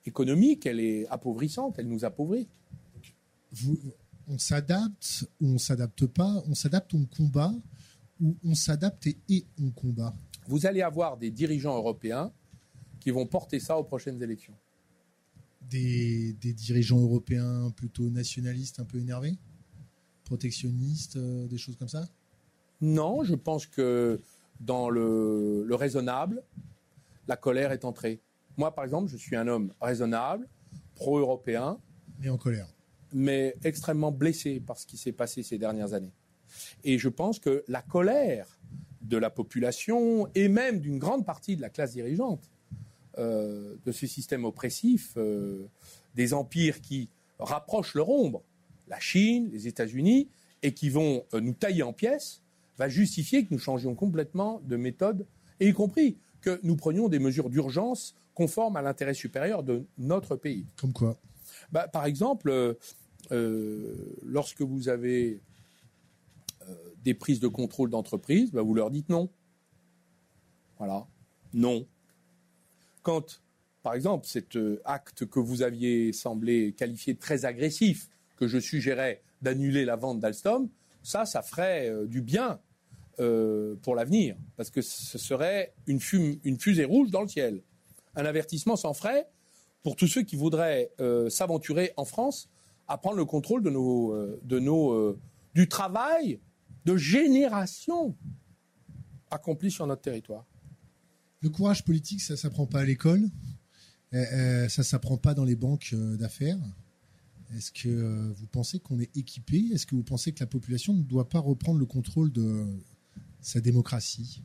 économique, 0.06 0.66
elle 0.66 0.80
est 0.80 1.06
appauvrissante, 1.08 1.78
elle 1.78 1.88
nous 1.88 2.04
appauvrit 2.04 2.48
on 4.28 4.38
s'adapte 4.38 5.26
ou 5.40 5.54
on 5.54 5.58
s'adapte 5.58 6.06
pas, 6.06 6.42
on 6.46 6.54
s'adapte, 6.54 6.94
on 6.94 7.04
combat, 7.04 7.52
ou 8.20 8.36
on 8.44 8.54
s'adapte 8.54 9.06
et, 9.06 9.46
on 9.60 9.70
combat? 9.70 10.14
Vous 10.46 10.66
allez 10.66 10.82
avoir 10.82 11.16
des 11.16 11.30
dirigeants 11.30 11.76
européens 11.76 12.32
qui 13.08 13.12
vont 13.12 13.24
porter 13.24 13.58
ça 13.58 13.78
aux 13.78 13.84
prochaines 13.84 14.22
élections. 14.22 14.52
Des, 15.62 16.34
dirigeants 16.34 17.00
européens 17.00 17.72
plutôt 17.74 18.10
nationalistes, 18.10 18.80
un 18.80 18.84
peu 18.84 18.98
énervés? 18.98 19.38
Protectionnistes, 20.24 21.16
euh, 21.16 21.46
des 21.46 21.56
choses 21.56 21.76
comme 21.76 21.88
ça? 21.88 22.06
Non, 22.82 23.24
je 23.24 23.34
pense 23.34 23.64
que 23.64 24.20
dans 24.60 24.90
le, 24.90 25.64
le 25.64 25.74
raisonnable, 25.74 26.42
la 27.28 27.38
colère 27.38 27.72
est 27.72 27.86
entrée. 27.86 28.20
Moi, 28.58 28.74
par 28.74 28.84
exemple, 28.84 29.10
je 29.10 29.16
suis 29.16 29.36
un 29.36 29.48
homme 29.48 29.72
raisonnable, 29.80 30.46
pro-européen. 30.94 31.80
Mais 32.20 32.28
en 32.28 32.36
colère 32.36 32.68
mais 33.14 33.56
extrêmement 33.64 34.12
blessé 34.12 34.60
par 34.60 34.78
ce 34.78 34.86
qui 34.86 34.98
s'est 34.98 35.12
passé 35.12 35.42
ces 35.42 35.56
dernières 35.56 35.94
années. 35.94 36.12
Et 36.84 36.98
je 36.98 37.08
pense 37.08 37.38
que 37.38 37.64
la 37.66 37.80
colère 37.80 38.60
de 39.00 39.16
la 39.16 39.30
population 39.30 40.28
et 40.34 40.48
même 40.48 40.78
d'une 40.78 40.98
grande 40.98 41.24
partie 41.24 41.56
de 41.56 41.62
la 41.62 41.70
classe 41.70 41.92
dirigeante 41.92 42.50
euh, 43.18 43.74
de 43.84 43.92
ce 43.92 44.06
système 44.06 44.44
oppressif, 44.44 45.14
euh, 45.16 45.66
des 46.14 46.34
empires 46.34 46.80
qui 46.80 47.08
rapprochent 47.38 47.94
leur 47.94 48.08
ombre, 48.08 48.42
la 48.86 49.00
Chine, 49.00 49.50
les 49.52 49.66
États-Unis, 49.66 50.28
et 50.62 50.72
qui 50.72 50.88
vont 50.88 51.24
euh, 51.34 51.40
nous 51.40 51.52
tailler 51.52 51.82
en 51.82 51.92
pièces, 51.92 52.42
va 52.78 52.88
justifier 52.88 53.44
que 53.44 53.52
nous 53.52 53.58
changions 53.58 53.94
complètement 53.94 54.60
de 54.64 54.76
méthode, 54.76 55.26
et 55.60 55.68
y 55.68 55.72
compris 55.72 56.16
que 56.40 56.60
nous 56.62 56.76
prenions 56.76 57.08
des 57.08 57.18
mesures 57.18 57.50
d'urgence 57.50 58.14
conformes 58.34 58.76
à 58.76 58.82
l'intérêt 58.82 59.14
supérieur 59.14 59.62
de 59.62 59.84
notre 59.98 60.36
pays. 60.36 60.64
Comme 60.80 60.92
quoi? 60.92 61.16
Bah, 61.72 61.88
Par 61.88 62.06
exemple, 62.06 62.76
euh, 63.32 63.94
lorsque 64.22 64.62
vous 64.62 64.88
avez 64.88 65.40
des 67.02 67.14
prises 67.14 67.40
de 67.40 67.48
contrôle 67.48 67.90
d'entreprise, 67.90 68.52
bah, 68.52 68.62
vous 68.62 68.74
leur 68.74 68.90
dites 68.90 69.08
non. 69.08 69.28
Voilà, 70.78 71.06
non. 71.52 71.86
Quand, 73.08 73.40
par 73.82 73.94
exemple, 73.94 74.26
cet 74.26 74.56
euh, 74.56 74.82
acte 74.84 75.24
que 75.24 75.40
vous 75.40 75.62
aviez 75.62 76.12
semblé 76.12 76.74
qualifier 76.74 77.14
de 77.14 77.18
très 77.18 77.46
agressif, 77.46 78.10
que 78.36 78.46
je 78.46 78.58
suggérais 78.58 79.22
d'annuler 79.40 79.86
la 79.86 79.96
vente 79.96 80.20
d'Alstom, 80.20 80.68
ça, 81.02 81.24
ça 81.24 81.40
ferait 81.40 81.90
du 82.06 82.20
bien 82.20 82.60
pour 83.82 83.94
l'avenir, 83.96 84.36
parce 84.56 84.70
que 84.70 84.82
ce 84.82 85.18
serait 85.18 85.72
une, 85.86 85.98
fusée 86.00 86.84
rouge 86.84 87.10
dans 87.10 87.22
le 87.22 87.28
ciel. 87.28 87.62
Un 88.14 88.26
avertissement 88.26 88.76
sans 88.76 88.92
frais 88.92 89.26
pour 89.82 89.96
tous 89.96 90.06
ceux 90.06 90.22
qui 90.22 90.36
voudraient 90.36 90.92
s'aventurer 91.30 91.92
en 91.96 92.04
France 92.04 92.50
à 92.88 92.96
prendre 92.96 93.16
le 93.16 93.26
contrôle 93.26 93.62
euh, 93.66 94.40
euh, 94.50 95.18
du 95.54 95.68
travail 95.68 96.40
de 96.86 96.96
génération 96.96 98.16
accompli 99.30 99.70
sur 99.70 99.86
notre 99.86 100.02
territoire. 100.02 100.44
Le 101.40 101.50
courage 101.50 101.84
politique, 101.84 102.20
ça 102.20 102.34
ne 102.34 102.38
s'apprend 102.38 102.66
pas 102.66 102.80
à 102.80 102.84
l'école, 102.84 103.28
euh, 104.12 104.68
ça 104.68 104.82
ne 104.82 104.84
s'apprend 104.84 105.16
pas 105.16 105.34
dans 105.34 105.44
les 105.44 105.56
banques 105.56 105.94
d'affaires. 105.94 106.58
Est-ce 107.56 107.72
que 107.72 108.32
vous 108.32 108.46
pensez 108.46 108.78
qu'on 108.78 108.98
est 108.98 109.16
équipé? 109.16 109.70
Est-ce 109.72 109.86
que 109.86 109.94
vous 109.94 110.02
pensez 110.02 110.32
que 110.32 110.40
la 110.40 110.46
population 110.46 110.92
ne 110.92 111.02
doit 111.02 111.28
pas 111.28 111.38
reprendre 111.38 111.78
le 111.78 111.86
contrôle 111.86 112.30
de 112.32 112.66
sa 113.40 113.60
démocratie? 113.60 114.42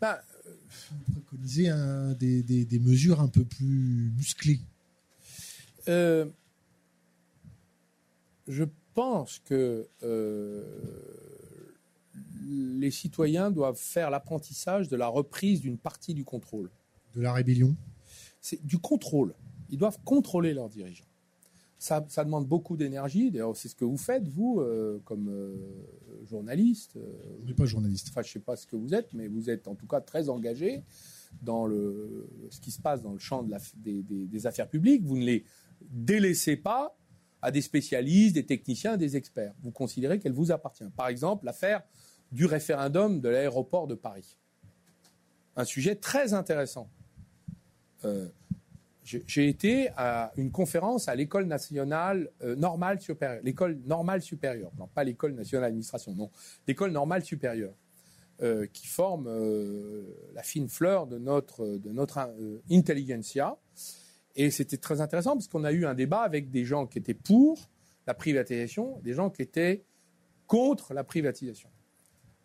Vous 0.00 1.12
préconisez 1.12 1.70
des, 2.18 2.42
des, 2.42 2.64
des, 2.64 2.78
mesures 2.78 3.20
un 3.20 3.28
peu 3.28 3.44
plus 3.44 4.12
musclées. 4.16 4.60
Je 8.46 8.64
pense 8.94 9.40
que 9.40 9.88
euh, 10.02 10.62
les 12.46 12.90
citoyens 12.90 13.50
doivent 13.50 13.78
faire 13.78 14.10
l'apprentissage 14.10 14.88
de 14.88 14.96
la 14.96 15.08
reprise 15.08 15.60
d'une 15.60 15.78
partie 15.78 16.14
du 16.14 16.24
contrôle. 16.24 16.70
De 17.14 17.20
la 17.20 17.32
rébellion 17.32 17.76
C'est 18.40 18.64
du 18.64 18.78
contrôle. 18.78 19.34
Ils 19.70 19.78
doivent 19.78 19.98
contrôler 20.04 20.54
leurs 20.54 20.68
dirigeants. 20.68 21.06
Ça, 21.78 22.00
demande 22.00 22.46
beaucoup 22.46 22.78
d'énergie. 22.78 23.30
D'ailleurs, 23.30 23.56
c'est 23.56 23.68
ce 23.68 23.74
que 23.74 23.84
vous 23.84 23.98
faites, 23.98 24.26
vous, 24.26 24.58
euh, 24.60 25.00
comme 25.04 25.28
euh, 25.28 25.54
journaliste. 26.24 26.98
je 27.42 27.46
n'ai 27.46 27.54
pas 27.54 27.66
journaliste. 27.66 28.08
Enfin, 28.08 28.22
je 28.22 28.28
ne 28.28 28.32
sais 28.32 28.38
pas 28.40 28.56
ce 28.56 28.66
que 28.66 28.76
vous 28.76 28.94
êtes, 28.94 29.12
mais 29.12 29.28
vous 29.28 29.50
êtes 29.50 29.68
en 29.68 29.74
tout 29.74 29.86
cas 29.86 30.00
très 30.00 30.30
engagé 30.30 30.82
dans 31.42 31.66
le, 31.66 32.26
ce 32.48 32.60
qui 32.60 32.70
se 32.70 32.80
passe 32.80 33.02
dans 33.02 33.12
le 33.12 33.18
champ 33.18 33.42
de 33.42 33.50
la, 33.50 33.58
des, 33.76 34.02
des 34.02 34.46
affaires 34.46 34.68
publiques. 34.68 35.04
Vous 35.04 35.18
ne 35.18 35.24
les 35.24 35.44
délaissez 35.82 36.56
pas 36.56 36.96
à 37.42 37.50
des 37.50 37.60
spécialistes, 37.60 38.34
des 38.34 38.46
techniciens, 38.46 38.96
des 38.96 39.16
experts. 39.16 39.52
Vous 39.62 39.70
considérez 39.70 40.18
qu'elle 40.18 40.32
vous 40.32 40.50
appartient. 40.50 40.88
Par 40.96 41.08
exemple, 41.08 41.44
l'affaire 41.44 41.82
du 42.34 42.46
référendum 42.46 43.20
de 43.20 43.28
l'aéroport 43.28 43.86
de 43.86 43.94
Paris. 43.94 44.36
Un 45.56 45.64
sujet 45.64 45.94
très 45.94 46.34
intéressant. 46.34 46.90
Euh, 48.04 48.28
j'ai 49.04 49.48
été 49.48 49.90
à 49.96 50.32
une 50.36 50.50
conférence 50.50 51.08
à 51.08 51.14
l'école 51.14 51.46
nationale 51.46 52.30
euh, 52.42 52.56
normale 52.56 53.00
supérieure, 53.00 54.72
non 54.78 54.88
pas 54.88 55.04
l'école 55.04 55.34
nationale 55.34 55.68
d'administration, 55.68 56.14
non, 56.14 56.30
l'école 56.66 56.90
normale 56.90 57.22
supérieure, 57.22 57.74
euh, 58.42 58.66
qui 58.72 58.86
forme 58.86 59.30
la 60.34 60.42
fine 60.42 60.68
fleur 60.68 61.06
de 61.06 61.18
notre, 61.18 61.64
de 61.64 61.92
notre 61.92 62.34
intelligentsia. 62.70 63.56
Et 64.34 64.50
c'était 64.50 64.78
très 64.78 65.00
intéressant 65.00 65.34
parce 65.34 65.46
qu'on 65.46 65.64
a 65.64 65.70
eu 65.70 65.86
un 65.86 65.94
débat 65.94 66.22
avec 66.22 66.50
des 66.50 66.64
gens 66.64 66.86
qui 66.86 66.98
étaient 66.98 67.14
pour 67.14 67.70
la 68.08 68.14
privatisation, 68.14 68.98
des 69.04 69.12
gens 69.12 69.30
qui 69.30 69.42
étaient 69.42 69.84
contre 70.46 70.94
la 70.94 71.04
privatisation. 71.04 71.68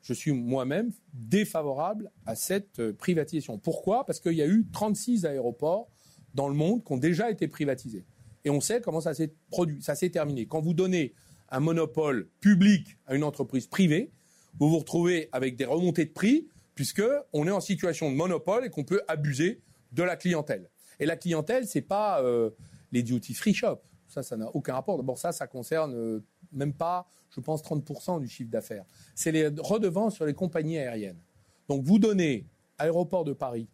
Je 0.01 0.13
suis 0.13 0.31
moi-même 0.31 0.91
défavorable 1.13 2.11
à 2.25 2.35
cette 2.35 2.79
euh, 2.79 2.93
privatisation. 2.93 3.57
Pourquoi? 3.57 4.05
Parce 4.05 4.19
qu'il 4.19 4.33
y 4.33 4.41
a 4.41 4.47
eu 4.47 4.65
36 4.71 5.25
aéroports 5.25 5.89
dans 6.33 6.47
le 6.47 6.53
monde 6.53 6.83
qui 6.83 6.93
ont 6.93 6.97
déjà 6.97 7.29
été 7.29 7.47
privatisés. 7.47 8.05
Et 8.45 8.49
on 8.49 8.61
sait 8.61 8.81
comment 8.81 9.01
ça 9.01 9.13
s'est 9.13 9.33
produit, 9.49 9.81
ça 9.81 9.95
s'est 9.95 10.09
terminé. 10.09 10.45
Quand 10.45 10.61
vous 10.61 10.73
donnez 10.73 11.13
un 11.49 11.59
monopole 11.59 12.29
public 12.39 12.97
à 13.05 13.15
une 13.15 13.23
entreprise 13.23 13.67
privée, 13.67 14.11
vous 14.59 14.69
vous 14.69 14.79
retrouvez 14.79 15.29
avec 15.31 15.55
des 15.55 15.65
remontées 15.65 16.05
de 16.05 16.11
prix, 16.11 16.47
puisqu'on 16.75 17.47
est 17.47 17.51
en 17.51 17.59
situation 17.59 18.09
de 18.09 18.15
monopole 18.15 18.65
et 18.65 18.69
qu'on 18.69 18.83
peut 18.83 19.01
abuser 19.07 19.61
de 19.91 20.03
la 20.03 20.15
clientèle. 20.15 20.69
Et 20.99 21.05
la 21.05 21.15
clientèle, 21.15 21.67
c'est 21.67 21.81
pas 21.81 22.21
euh, 22.21 22.51
les 22.91 23.03
duty 23.03 23.33
free 23.33 23.53
shops. 23.53 23.81
Ça, 24.07 24.23
ça 24.23 24.37
n'a 24.37 24.47
aucun 24.55 24.73
rapport. 24.73 24.97
D'abord, 24.97 25.17
ça, 25.17 25.31
ça 25.31 25.47
concerne 25.47 25.93
euh, 25.93 26.23
même 26.51 26.73
pas, 26.73 27.07
je 27.29 27.39
pense, 27.39 27.63
30% 27.63 28.19
du 28.19 28.27
chiffre 28.27 28.49
d'affaires. 28.49 28.85
C'est 29.15 29.31
les 29.31 29.47
redevances 29.47 30.15
sur 30.15 30.25
les 30.25 30.33
compagnies 30.33 30.77
aériennes. 30.77 31.19
Donc 31.67 31.83
vous 31.83 31.99
donnez 31.99 32.47
aéroport 32.77 33.23
de 33.23 33.33
Paris 33.33 33.67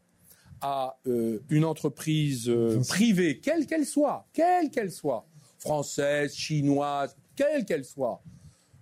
à 0.61 0.97
euh, 1.07 1.39
une 1.49 1.65
entreprise 1.65 2.49
euh, 2.49 2.81
privée, 2.87 3.39
quelle 3.39 3.65
qu'elle 3.65 3.85
soit, 3.85 4.27
quelle 4.33 4.69
qu'elle 4.69 4.91
soit, 4.91 5.25
française, 5.59 6.33
chinoise, 6.33 7.15
quelle 7.35 7.65
qu'elle 7.65 7.85
soit, 7.85 8.21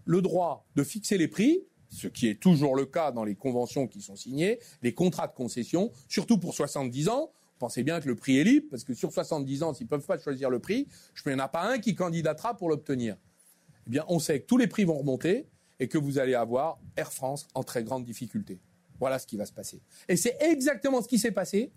le 0.06 0.22
droit 0.22 0.66
de 0.76 0.84
fixer 0.84 1.18
les 1.18 1.28
prix, 1.28 1.64
ce 1.90 2.08
qui 2.08 2.28
est 2.28 2.40
toujours 2.40 2.76
le 2.76 2.86
cas 2.86 3.12
dans 3.12 3.24
les 3.24 3.36
conventions 3.36 3.88
qui 3.88 4.02
sont 4.02 4.16
signées, 4.16 4.60
les 4.82 4.94
contrats 4.94 5.28
de 5.28 5.34
concession, 5.34 5.92
surtout 6.08 6.38
pour 6.38 6.54
70 6.54 7.10
ans. 7.10 7.32
Pensez 7.60 7.84
bien 7.84 8.02
que 8.02 8.08
le 8.08 8.16
prix 8.16 8.40
est 8.40 8.44
libre, 8.44 8.68
parce 8.70 8.84
que 8.84 8.94
sur 8.94 9.14
70 9.14 9.64
ans, 9.64 9.74
s'ils 9.74 9.86
ne 9.86 9.90
peuvent 9.90 10.06
pas 10.06 10.18
choisir 10.18 10.50
le 10.50 10.60
prix, 10.60 10.88
je 11.14 11.22
il 11.26 11.30
n'y 11.30 11.42
en 11.42 11.46
a 11.46 11.48
pas 11.48 11.64
un 11.64 11.80
qui 11.80 11.96
candidatera 11.96 12.58
pour 12.58 12.70
l'obtenir. 12.70 13.16
Eh 13.88 13.90
bien, 13.90 14.06
on 14.08 14.20
sait 14.20 14.40
que 14.42 14.46
tous 14.46 14.58
les 14.58 14.68
prix 14.68 14.86
vont 14.86 14.98
remonter 14.98 15.48
et 15.80 15.88
que 15.88 15.98
vous 15.98 16.20
allez 16.20 16.36
avoir 16.36 16.80
Air 16.96 17.12
France 17.12 17.48
en 17.54 17.64
très 17.64 17.84
grande 17.84 18.06
difficulté. 18.06 18.60
Voilà 19.00 19.20
ce 19.20 19.28
qui 19.28 19.38
va 19.38 19.46
se 19.46 19.52
passer. 19.52 19.82
Et 20.08 20.16
c'est 20.16 20.38
exactement 20.42 21.02
ce 21.02 21.08
qui 21.08 21.20
s'est 21.20 21.32
passé 21.32 21.72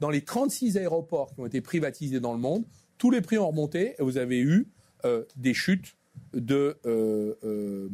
dans 0.00 0.10
les 0.10 0.22
36 0.22 0.76
aéroports 0.76 1.34
qui 1.34 1.40
ont 1.40 1.46
été 1.46 1.60
privatisés 1.60 2.20
dans 2.20 2.32
le 2.32 2.38
monde. 2.38 2.64
Tous 2.98 3.10
les 3.10 3.20
prix 3.20 3.38
ont 3.38 3.48
remonté 3.48 3.94
et 3.98 4.02
vous 4.02 4.16
avez 4.16 4.38
eu 4.38 4.68
euh, 5.04 5.24
des 5.36 5.54
chutes 5.54 5.96
de, 6.32 6.78
euh, 6.86 7.34
euh, 7.44 7.88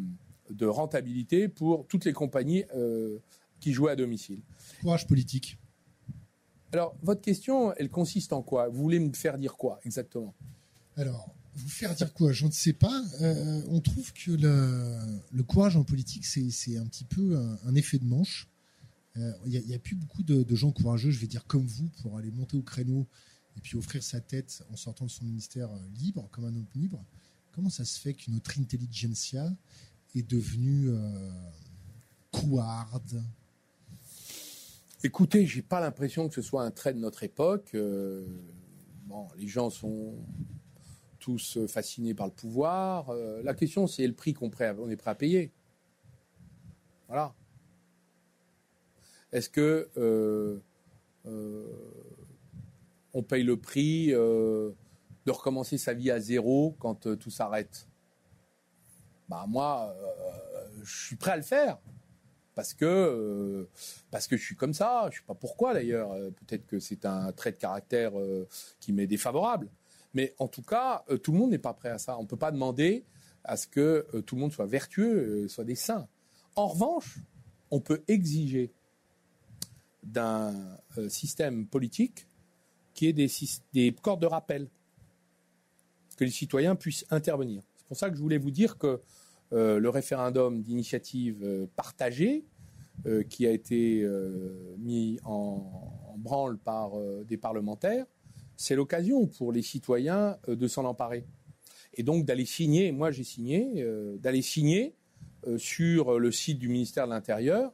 de 0.51 0.67
rentabilité 0.67 1.49
pour 1.49 1.87
toutes 1.87 2.05
les 2.05 2.13
compagnies 2.13 2.65
qui 3.61 3.73
jouaient 3.73 3.93
à 3.93 3.97
domicile. 3.97 4.43
Courage 4.83 5.07
politique. 5.07 5.59
Alors, 6.73 6.97
votre 7.03 7.21
question, 7.21 7.73
elle 7.75 7.89
consiste 7.89 8.33
en 8.33 8.43
quoi? 8.43 8.69
Vous 8.69 8.83
voulez 8.83 8.99
me 8.99 9.13
faire 9.13 9.39
dire 9.39 9.57
quoi 9.57 9.79
exactement? 9.85 10.35
Alors, 10.97 11.29
vous 11.57 11.69
faire 11.69 11.95
dire 11.95 12.13
quoi? 12.13 12.33
Je 12.33 12.47
ne 12.47 12.51
sais 12.51 12.73
pas. 12.73 13.03
on 13.69 13.81
trouve 13.81 14.13
que 14.13 14.33
le, 14.33 15.43
courage 15.43 15.77
en 15.77 15.85
politique, 15.85 16.25
c'est 16.27 16.77
un 16.77 16.87
petit 16.87 17.05
peu 17.05 17.37
un 17.65 17.75
effet 17.75 17.99
de 17.99 18.05
manche. 18.05 18.49
Il 19.17 19.23
euh, 19.23 19.61
n'y 19.67 19.75
a, 19.75 19.79
plus 19.79 19.95
beaucoup 19.95 20.23
de, 20.25 20.55
gens 20.55 20.73
courageux, 20.73 21.11
je 21.11 21.21
vais 21.21 21.29
dire 21.29 21.47
comme 21.47 21.67
vous, 21.67 21.89
pour 22.03 22.19
aller 22.19 22.33
monter 22.33 22.57
au 22.57 22.63
créneau 22.63 23.07
et 23.57 23.61
puis 23.61 23.77
offrir 23.77 24.03
sa 24.03 24.21
tête 24.21 24.65
en 24.73 24.77
sortant 24.77 25.05
de 25.05 25.11
son 25.11 25.25
ministère 25.25 25.71
euh, 25.71 25.79
libre, 26.01 26.29
comme 26.33 26.45
un 26.45 26.57
homme 26.57 26.67
libre. 26.75 27.05
Comment 27.53 27.71
ça 27.71 27.85
se 27.85 28.01
fait 28.01 28.15
qu'une 28.15 28.35
autre 28.35 28.59
intelligentsia 28.59 29.55
est 30.17 30.29
devenue 30.29 30.89
euh, 30.89 31.31
couarde? 32.33 33.23
Écoutez, 35.05 35.47
j'ai 35.47 35.63
pas 35.63 35.79
l'impression 35.79 36.29
que 36.29 36.35
ce 36.35 36.43
soit 36.43 36.65
un 36.65 36.73
trait 36.73 36.93
de 36.93 36.99
notre 36.99 37.23
époque. 37.23 37.77
bon, 39.07 39.29
les 39.37 39.47
gens 39.47 39.71
sont 39.71 40.15
tous 41.25 41.59
fascinés 41.69 42.13
par 42.13 42.27
le 42.27 42.33
pouvoir. 42.33 43.11
la 43.43 43.55
question, 43.55 43.87
c'est 43.87 44.07
le 44.07 44.13
prix 44.13 44.35
qu'on 44.35 44.51
est 44.51 44.97
prêt 44.97 45.11
à 45.11 45.15
payer. 45.15 45.51
Voilà. 47.09 47.35
Est-ce 49.33 49.49
que 49.49 49.91
euh, 49.97 50.61
euh, 51.27 51.65
on 53.13 53.23
paye 53.23 53.43
le 53.43 53.57
prix 53.57 54.13
euh, 54.13 54.71
de 55.27 55.33
recommencer 55.33 55.79
sa 55.79 55.95
vie 55.95 56.11
à 56.11 56.21
zéro 56.21 56.77
quand 56.79 57.17
tout 57.19 57.31
s'arrête? 57.31 57.89
Bah 59.29 59.45
moi, 59.49 59.95
je 60.83 61.07
suis 61.07 61.17
prêt 61.17 61.33
à 61.33 61.37
le 61.37 61.43
faire 61.43 61.79
parce 62.55 62.75
que 62.75 63.67
parce 64.11 64.29
que 64.29 64.37
je 64.37 64.45
suis 64.45 64.57
comme 64.57 64.75
ça. 64.75 65.09
Je 65.11 65.17
sais 65.17 65.25
pas 65.27 65.35
pourquoi 65.35 65.73
d'ailleurs. 65.73 66.11
Peut-être 66.11 66.67
que 66.67 66.79
c'est 66.79 67.07
un 67.07 67.33
trait 67.33 67.53
de 67.53 67.57
caractère 67.57 68.13
qui 68.79 68.93
m'est 68.93 69.07
défavorable. 69.07 69.69
Mais 70.15 70.35
en 70.39 70.49
tout 70.49 70.63
cas, 70.63 71.05
tout 71.23 71.33
le 71.33 71.39
monde 71.39 71.51
n'est 71.51 71.59
pas 71.59 71.75
prêt 71.75 71.91
à 71.91 71.99
ça. 71.99 72.19
On 72.19 72.23
ne 72.23 72.29
peut 72.29 72.37
pas 72.37 72.53
demander 72.53 73.05
à 73.43 73.57
ce 73.57 73.67
que 73.67 74.07
tout 74.25 74.37
le 74.37 74.41
monde 74.41 74.53
soit 74.53 74.67
vertueux, 74.67 75.49
soit 75.49 75.65
des 75.65 75.75
saints. 75.75 76.09
En 76.57 76.69
revanche, 76.69 77.19
on 77.71 77.81
peut 77.81 78.03
exiger 78.07 78.73
d'un 80.05 80.55
euh, 80.99 81.09
système 81.09 81.67
politique 81.67 82.27
qui 82.95 83.07
est 83.09 83.13
des, 83.13 83.29
des, 83.73 83.93
cordes 83.93 84.23
de 84.23 84.27
rappel, 84.27 84.69
que 86.17 86.25
les 86.25 86.31
citoyens 86.31 86.77
puissent 86.77 87.05
intervenir. 87.11 87.63
C'est 87.77 87.87
pour 87.89 87.97
ça 87.97 88.11
que 88.11 88.17
je 88.17 88.23
voulais 88.23 88.39
vous 88.39 88.53
dire 88.53 88.79
que 88.79 89.01
euh, 89.53 89.81
le 89.81 89.89
référendum 89.89 90.63
d'initiative 90.63 91.43
euh, 91.43 91.67
partagée, 91.75 92.45
qui 93.29 93.45
a 93.47 93.51
été 93.51 94.09
mis 94.79 95.19
en, 95.25 96.17
branle 96.17 96.57
par 96.57 96.93
des 97.27 97.37
parlementaires, 97.37 98.07
c'est 98.57 98.77
l'occasion 98.77 99.27
pour 99.27 99.53
les 99.53 99.63
citoyens 99.63 100.39
de 100.49 100.69
s'en 100.69 100.85
emparer. 100.85 101.25
Et 101.95 102.03
donc 102.03 102.25
d'aller 102.25 102.45
signer, 102.45 102.93
moi 102.93 103.11
j'ai 103.11 103.25
signé, 103.25 103.85
d'aller 104.19 104.43
signer 104.43 104.95
sur 105.57 106.19
le 106.19 106.33
site 106.33 106.59
du 106.59 106.69
ministère 106.69 107.07
de 107.07 107.13
l'Intérieur 107.13 107.73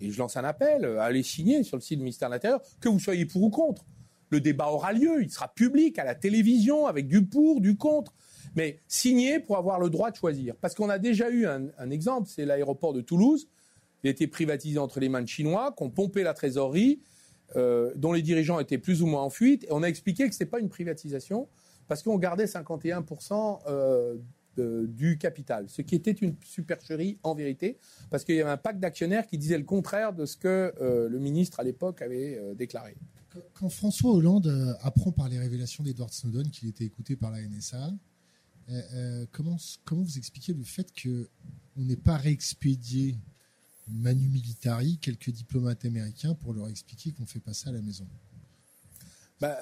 et 0.00 0.10
je 0.10 0.18
lance 0.18 0.36
un 0.36 0.44
appel 0.44 0.84
à 0.84 1.04
aller 1.04 1.22
signer 1.22 1.62
sur 1.62 1.76
le 1.76 1.82
site 1.82 1.98
du 1.98 2.04
ministère 2.04 2.28
de 2.28 2.34
l'Intérieur, 2.34 2.62
que 2.80 2.88
vous 2.88 3.00
soyez 3.00 3.26
pour 3.26 3.42
ou 3.42 3.50
contre. 3.50 3.84
Le 4.30 4.40
débat 4.40 4.68
aura 4.68 4.92
lieu, 4.92 5.22
il 5.22 5.30
sera 5.30 5.48
public 5.48 5.98
à 5.98 6.04
la 6.04 6.14
télévision 6.14 6.86
avec 6.86 7.08
du 7.08 7.24
pour, 7.24 7.60
du 7.60 7.76
contre. 7.76 8.14
Mais 8.54 8.80
signer 8.86 9.40
pour 9.40 9.56
avoir 9.56 9.80
le 9.80 9.90
droit 9.90 10.10
de 10.10 10.16
choisir. 10.16 10.54
Parce 10.56 10.74
qu'on 10.74 10.88
a 10.88 10.98
déjà 10.98 11.30
eu 11.30 11.46
un, 11.46 11.90
exemple, 11.90 12.28
c'est 12.28 12.44
l'aéroport 12.44 12.92
de 12.92 13.00
Toulouse. 13.00 13.48
Il 14.02 14.08
a 14.08 14.10
été 14.10 14.26
privatisé 14.26 14.78
entre 14.78 15.00
les 15.00 15.08
mains 15.08 15.22
de 15.22 15.28
Chinois, 15.28 15.74
qui 15.76 15.82
ont 15.82 15.90
pompé 15.90 16.22
la 16.22 16.34
trésorerie, 16.34 17.00
euh, 17.56 17.92
dont 17.96 18.12
les 18.12 18.20
dirigeants 18.20 18.60
étaient 18.60 18.78
plus 18.78 19.02
ou 19.02 19.06
moins 19.06 19.22
en 19.22 19.30
fuite. 19.30 19.64
Et 19.64 19.68
on 19.70 19.82
a 19.82 19.86
expliqué 19.86 20.28
que 20.28 20.34
ce 20.34 20.36
n'était 20.36 20.50
pas 20.50 20.60
une 20.60 20.68
privatisation, 20.68 21.48
parce 21.86 22.02
qu'on 22.02 22.18
gardait 22.18 22.44
51% 22.44 23.60
euh, 23.66 24.16
du 24.88 25.18
capital, 25.18 25.66
ce 25.68 25.82
qui 25.82 25.94
était 25.94 26.10
une 26.10 26.34
supercherie 26.44 27.18
en 27.22 27.34
vérité, 27.34 27.78
parce 28.10 28.24
qu'il 28.24 28.34
y 28.34 28.40
avait 28.40 28.50
un 28.50 28.56
pacte 28.56 28.80
d'actionnaires 28.80 29.26
qui 29.26 29.38
disait 29.38 29.56
le 29.56 29.64
contraire 29.64 30.12
de 30.12 30.26
ce 30.26 30.36
que 30.36 30.74
euh, 30.80 31.08
le 31.08 31.18
ministre 31.20 31.60
à 31.60 31.62
l'époque 31.62 32.02
avait 32.02 32.40
déclaré. 32.56 32.96
Quand 33.54 33.68
François 33.68 34.10
Hollande 34.10 34.76
apprend 34.82 35.12
par 35.12 35.28
les 35.28 35.38
révélations 35.38 35.84
d'Edward 35.84 36.12
Snowden 36.12 36.50
qu'il 36.50 36.68
était 36.68 36.84
écouté 36.84 37.14
par 37.14 37.30
la 37.30 37.40
NSA, 37.40 37.92
comment, 39.30 39.56
comment 39.84 40.02
vous 40.02 40.18
expliquez 40.18 40.54
le 40.54 40.64
fait 40.64 40.88
qu'on 41.00 41.80
n'ait 41.80 41.96
pas 41.96 42.16
réexpédié 42.16 43.16
Manu 43.90 44.28
Militari 44.28 44.98
quelques 44.98 45.30
diplomates 45.30 45.84
américains 45.84 46.34
pour 46.34 46.54
leur 46.54 46.68
expliquer 46.68 47.12
qu'on 47.12 47.26
fait 47.26 47.40
pas 47.40 47.54
ça 47.54 47.70
à 47.70 47.72
la 47.72 47.82
maison 47.82 48.06
bah, 49.40 49.56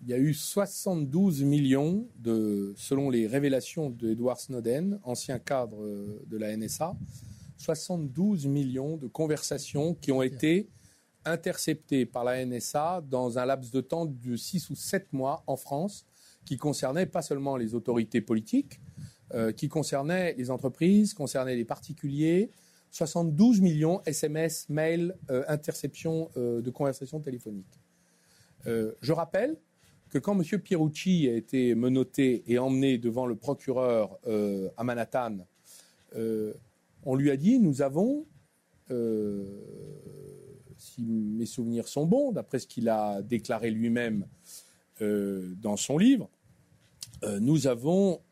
il 0.00 0.08
y 0.08 0.14
a 0.14 0.18
eu 0.18 0.32
72 0.32 1.42
millions, 1.42 2.08
de, 2.16 2.72
selon 2.78 3.10
les 3.10 3.26
révélations 3.26 3.90
d'Edward 3.90 4.38
Snowden, 4.38 4.98
ancien 5.02 5.38
cadre 5.38 5.76
de 6.26 6.36
la 6.38 6.56
NSA, 6.56 6.96
72 7.58 8.46
millions 8.46 8.96
de 8.96 9.06
conversations 9.06 9.94
qui 9.94 10.10
ont 10.10 10.22
été 10.22 10.68
interceptées 11.24 12.06
par 12.06 12.24
la 12.24 12.44
NSA 12.44 13.02
dans 13.10 13.38
un 13.38 13.44
laps 13.44 13.70
de 13.72 13.80
temps 13.80 14.06
de 14.06 14.36
6 14.36 14.70
ou 14.70 14.76
7 14.76 15.12
mois 15.12 15.42
en 15.46 15.56
France, 15.56 16.06
qui 16.44 16.56
concernaient 16.56 17.06
pas 17.06 17.20
seulement 17.20 17.56
les 17.56 17.74
autorités 17.74 18.20
politiques, 18.20 18.80
euh, 19.34 19.52
qui 19.52 19.68
concernaient 19.68 20.34
les 20.38 20.50
entreprises, 20.50 21.12
concernaient 21.12 21.56
les 21.56 21.66
particuliers. 21.66 22.50
72 22.90 23.60
millions 23.60 24.00
SMS, 24.06 24.68
mails, 24.68 25.16
euh, 25.30 25.44
interceptions 25.48 26.30
euh, 26.36 26.60
de 26.60 26.70
conversations 26.70 27.20
téléphoniques. 27.20 27.80
Euh, 28.66 28.92
je 29.00 29.12
rappelle 29.12 29.56
que 30.10 30.18
quand 30.18 30.38
M. 30.38 30.60
Pierucci 30.60 31.28
a 31.28 31.34
été 31.34 31.74
menotté 31.74 32.42
et 32.46 32.58
emmené 32.58 32.98
devant 32.98 33.26
le 33.26 33.36
procureur 33.36 34.18
euh, 34.26 34.70
à 34.76 34.84
Manhattan, 34.84 35.38
on 37.04 37.14
lui 37.14 37.30
a 37.30 37.36
dit 37.36 37.58
nous 37.58 37.82
avons, 37.82 38.24
si 40.78 41.02
mes 41.02 41.44
souvenirs 41.44 41.86
sont 41.86 42.06
bons, 42.06 42.32
d'après 42.32 42.58
ce 42.58 42.66
qu'il 42.66 42.88
a 42.88 43.20
déclaré 43.20 43.70
lui-même 43.70 44.26
dans 45.00 45.76
son 45.76 45.98
livre, 45.98 46.30
nous 47.40 47.66
avons 47.66 48.22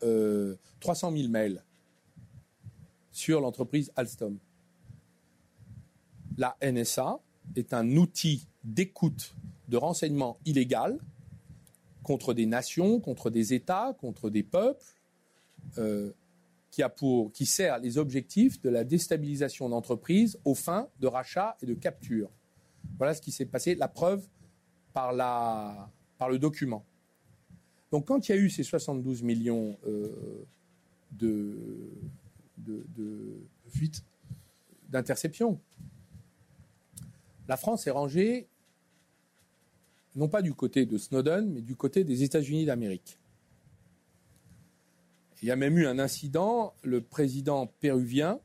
300 0.81 1.13
000 1.15 1.29
mails 1.29 1.63
sur 3.13 3.43
l'entreprise 3.43 3.93
Alstom. 3.95 4.39
La 6.39 6.57
NSA 6.63 7.19
est 7.55 7.73
un 7.73 7.97
outil 7.97 8.47
d'écoute 8.65 9.35
de 9.69 9.77
renseignement 9.77 10.39
illégal 10.45 10.99
contre 12.03 12.35
des 12.35 12.47
nations, 12.47 13.01
contre 13.01 13.31
des 13.31 13.55
États, 13.55 13.97
contre 13.99 14.31
des 14.31 14.43
peuples, 14.43 14.85
euh, 15.79 16.13
qui, 16.71 16.83
a 16.83 16.89
pour, 16.89 17.33
qui 17.33 17.47
sert 17.47 17.79
les 17.79 17.99
objectifs 17.99 18.61
de 18.61 18.69
la 18.69 18.85
déstabilisation 18.85 19.69
d'entreprises 19.69 20.39
aux 20.45 20.55
fins 20.55 20.89
de 21.01 21.07
rachat 21.07 21.57
et 21.63 21.67
de 21.67 21.75
capture. 21.75 22.31
Voilà 22.99 23.15
ce 23.15 23.23
qui 23.23 23.33
s'est 23.33 23.47
passé, 23.47 23.75
la 23.75 23.89
preuve 23.89 24.27
par, 24.93 25.13
la, 25.13 25.91
par 26.19 26.29
le 26.29 26.39
document. 26.39 26.85
Donc 27.91 28.07
quand 28.07 28.29
il 28.29 28.33
y 28.33 28.35
a 28.35 28.39
eu 28.39 28.51
ces 28.51 28.63
72 28.63 29.23
millions 29.23 29.79
euh, 29.87 30.45
de, 31.13 31.57
de, 32.59 32.85
de 32.97 33.41
fuites, 33.69 34.05
d'interceptions, 34.89 35.59
la 37.49 37.57
France 37.57 37.87
est 37.87 37.91
rangée 37.91 38.49
non 40.17 40.29
pas 40.29 40.43
du 40.43 40.55
côté 40.55 40.87
de 40.87 40.97
Snowden, 40.97 41.53
mais 41.53 41.61
du 41.61 41.77
côté 41.77 42.03
des 42.03 42.23
États-Unis 42.23 42.65
d'Amérique. 42.65 43.19
Il 45.43 45.49
y 45.49 45.51
a 45.51 45.57
même 45.57 45.77
eu 45.77 45.87
un 45.87 45.99
incident, 45.99 46.73
le 46.83 47.03
président 47.03 47.67
péruvien, 47.81 48.41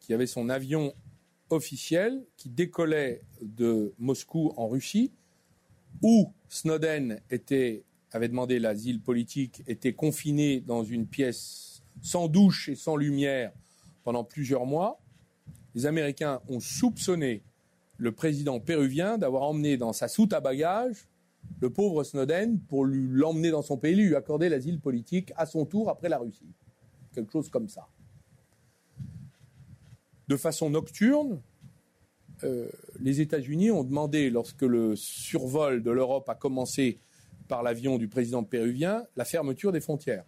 qui 0.00 0.12
avait 0.12 0.26
son 0.26 0.48
avion 0.48 0.92
officiel, 1.50 2.24
qui 2.36 2.48
décollait 2.48 3.22
de 3.40 3.94
Moscou 4.00 4.52
en 4.56 4.66
Russie, 4.66 5.12
où 6.02 6.32
Snowden 6.48 7.20
avait 8.10 8.28
demandé 8.28 8.58
l'asile 8.58 9.00
politique, 9.00 9.62
était 9.68 9.92
confiné 9.92 10.60
dans 10.60 10.82
une 10.82 11.06
pièce 11.06 11.82
sans 12.02 12.26
douche 12.26 12.68
et 12.68 12.74
sans 12.74 12.96
lumière 12.96 13.52
pendant 14.02 14.24
plusieurs 14.24 14.66
mois. 14.66 15.00
Les 15.76 15.86
Américains 15.86 16.40
ont 16.48 16.60
soupçonné 16.60 17.42
le 17.96 18.12
président 18.12 18.60
péruvien 18.60 19.18
d'avoir 19.18 19.42
emmené 19.44 19.76
dans 19.76 19.92
sa 19.92 20.08
soute 20.08 20.32
à 20.32 20.40
bagages 20.40 21.08
le 21.60 21.70
pauvre 21.70 22.04
Snowden 22.04 22.60
pour 22.60 22.84
l'emmener 22.84 23.50
dans 23.50 23.62
son 23.62 23.76
pays, 23.76 23.94
lui 23.94 24.14
accorder 24.14 24.48
l'asile 24.48 24.80
politique 24.80 25.32
à 25.36 25.46
son 25.46 25.64
tour 25.64 25.88
après 25.88 26.08
la 26.08 26.18
Russie. 26.18 26.52
Quelque 27.14 27.32
chose 27.32 27.48
comme 27.48 27.68
ça. 27.68 27.88
De 30.28 30.36
façon 30.36 30.70
nocturne, 30.70 31.40
euh, 32.42 32.68
les 33.00 33.20
États-Unis 33.20 33.70
ont 33.70 33.84
demandé, 33.84 34.30
lorsque 34.30 34.62
le 34.62 34.96
survol 34.96 35.82
de 35.82 35.90
l'Europe 35.90 36.28
a 36.28 36.34
commencé 36.34 36.98
par 37.48 37.62
l'avion 37.62 37.98
du 37.98 38.08
président 38.08 38.42
péruvien, 38.42 39.04
la 39.16 39.24
fermeture 39.24 39.70
des 39.70 39.80
frontières. 39.80 40.24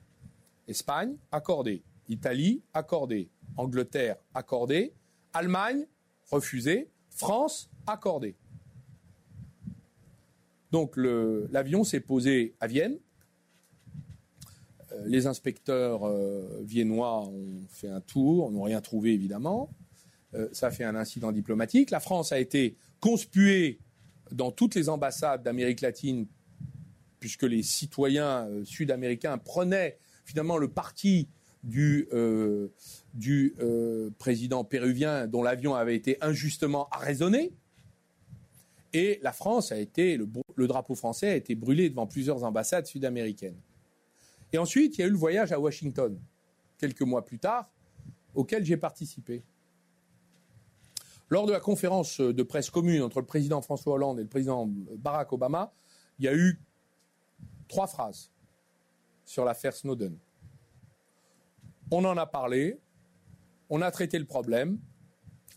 Espagne, 0.68 1.16
accordé. 1.32 1.82
Italie, 2.08 2.62
accordé. 2.72 3.28
Angleterre, 3.56 4.16
accordé. 4.34 4.92
Allemagne, 5.32 5.86
refusé. 6.30 6.88
France, 7.16 7.70
accordé. 7.86 8.36
Donc 10.70 10.96
l'avion 10.96 11.84
s'est 11.84 12.00
posé 12.00 12.54
à 12.60 12.66
Vienne. 12.66 12.98
Euh, 14.92 15.02
les 15.06 15.26
inspecteurs 15.26 16.06
euh, 16.06 16.62
viennois 16.64 17.22
ont 17.22 17.66
fait 17.68 17.88
un 17.88 18.00
tour, 18.00 18.50
n'ont 18.50 18.64
rien 18.64 18.80
trouvé 18.80 19.14
évidemment. 19.14 19.70
Euh, 20.34 20.48
ça 20.52 20.66
a 20.66 20.70
fait 20.70 20.84
un 20.84 20.94
incident 20.94 21.32
diplomatique. 21.32 21.90
La 21.90 22.00
France 22.00 22.32
a 22.32 22.38
été 22.38 22.76
conspuée 23.00 23.78
dans 24.32 24.50
toutes 24.50 24.74
les 24.74 24.88
ambassades 24.88 25.42
d'Amérique 25.42 25.80
latine, 25.80 26.26
puisque 27.20 27.44
les 27.44 27.62
citoyens 27.62 28.48
sud-américains 28.64 29.38
prenaient 29.38 29.98
finalement 30.24 30.58
le 30.58 30.68
parti 30.68 31.28
du, 31.66 32.08
du 33.14 33.54
président 34.18 34.64
péruvien 34.64 35.26
dont 35.26 35.42
l'avion 35.42 35.74
avait 35.74 35.96
été 35.96 36.16
injustement 36.22 36.88
arraisonné. 36.90 37.52
Et 38.92 39.18
la 39.22 39.32
France 39.32 39.72
été, 39.72 40.16
le, 40.16 40.66
drapeau 40.66 40.94
français 40.94 41.28
a 41.28 41.36
été 41.36 41.54
brûlé 41.54 41.90
devant 41.90 42.06
plusieurs 42.06 42.44
ambassades 42.44 42.86
sud-américaines. 42.86 43.60
Et 44.54 44.58
ensuite, 44.58 44.96
il 44.96 45.00
y 45.02 45.04
a 45.04 45.06
eu 45.06 45.10
le 45.10 45.18
voyage 45.18 45.52
à 45.52 45.60
Washington, 45.60 46.18
quelques 46.78 47.02
mois 47.02 47.22
plus 47.22 47.38
tard, 47.38 47.70
auquel 48.34 48.64
j'ai 48.64 48.78
participé. 48.78 49.42
Lors 51.28 51.46
de 51.46 51.52
la 51.52 51.60
conférence 51.60 52.20
de 52.20 52.42
presse 52.42 52.70
commune 52.70 53.02
entre 53.02 53.20
le 53.20 53.26
président 53.26 53.60
François 53.60 53.94
Hollande 53.94 54.20
et 54.20 54.22
le 54.22 54.28
président 54.28 54.66
Barack 54.66 55.30
Obama, 55.32 55.74
il 56.18 56.24
y 56.24 56.28
a 56.28 56.34
eu 56.34 56.58
trois 57.68 57.88
phrases 57.88 58.30
sur 59.26 59.44
l'affaire 59.44 59.74
Snowden. 59.74 60.16
On 61.90 62.04
en 62.04 62.16
a 62.16 62.26
parlé, 62.26 62.78
on 63.70 63.80
a 63.82 63.90
traité 63.90 64.18
le 64.18 64.24
problème, 64.24 64.78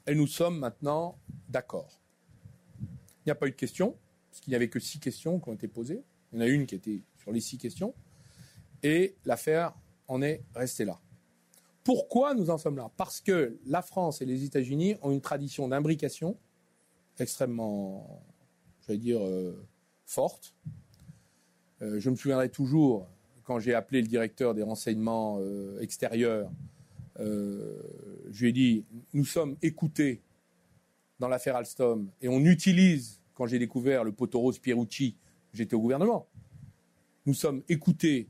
et 0.08 0.16
nous 0.16 0.28
sommes 0.28 0.60
maintenant 0.60 1.18
d'accord. 1.50 2.00
Il 2.82 3.28
n'y 3.28 3.32
a 3.32 3.36
pas 3.36 3.48
eu 3.48 3.52
de 3.52 3.56
questions, 3.56 3.98
parce 4.30 4.42
qu'il 4.42 4.52
n'y 4.52 4.56
avait 4.56 4.70
que 4.70 4.80
six 4.80 5.00
questions 5.00 5.40
qui 5.40 5.50
ont 5.50 5.54
été 5.54 5.68
posées. 5.68 6.04
Il 6.32 6.40
y 6.40 6.42
en 6.42 6.46
a 6.46 6.48
une 6.48 6.66
qui 6.66 6.76
était 6.76 7.02
sur 7.18 7.32
les 7.32 7.42
six 7.42 7.58
questions. 7.58 7.94
Et 8.84 9.16
l'affaire 9.26 9.74
en 10.08 10.22
est 10.22 10.44
restée 10.56 10.86
là. 10.86 11.00
Pourquoi 11.84 12.34
nous 12.34 12.50
en 12.50 12.58
sommes 12.58 12.78
là? 12.78 12.92
Parce 12.98 13.22
que 13.22 13.58
la 13.66 13.82
France 13.82 14.22
et 14.22 14.26
les 14.26 14.44
États-Unis 14.44 14.96
ont 15.02 15.12
une 15.12 15.22
tradition 15.22 15.68
d'imbrication 15.68 16.38
extrêmement, 17.18 18.24
je 18.82 18.94
vais 18.94 18.98
dire, 18.98 19.26
euh, 19.26 19.66
forte. 20.06 20.56
Euh, 21.82 22.00
je 22.00 22.10
me 22.10 22.16
souviendrai 22.16 22.50
toujours, 22.50 23.08
quand 23.50 23.58
j'ai 23.58 23.74
appelé 23.74 24.04
le 24.04 24.08
directeur 24.08 24.54
des 24.54 24.62
renseignements 24.62 25.40
euh, 25.40 25.80
extérieurs, 25.80 26.52
je 27.18 28.42
lui 28.42 28.50
ai 28.50 28.52
dit, 28.52 28.86
nous 29.12 29.26
sommes 29.26 29.58
écoutés 29.64 30.22
dans 31.20 31.28
l'affaire 31.28 31.56
Alstom 31.56 32.12
et 32.22 32.30
on 32.30 32.42
utilise, 32.42 33.20
quand 33.34 33.48
j'ai 33.48 33.58
découvert 33.58 34.04
le 34.04 34.12
poteau 34.12 34.52
Pierucci, 34.62 35.16
j'étais 35.52 35.74
au 35.74 35.82
gouvernement, 35.82 36.28
nous 37.26 37.34
sommes 37.34 37.64
écoutés, 37.68 38.28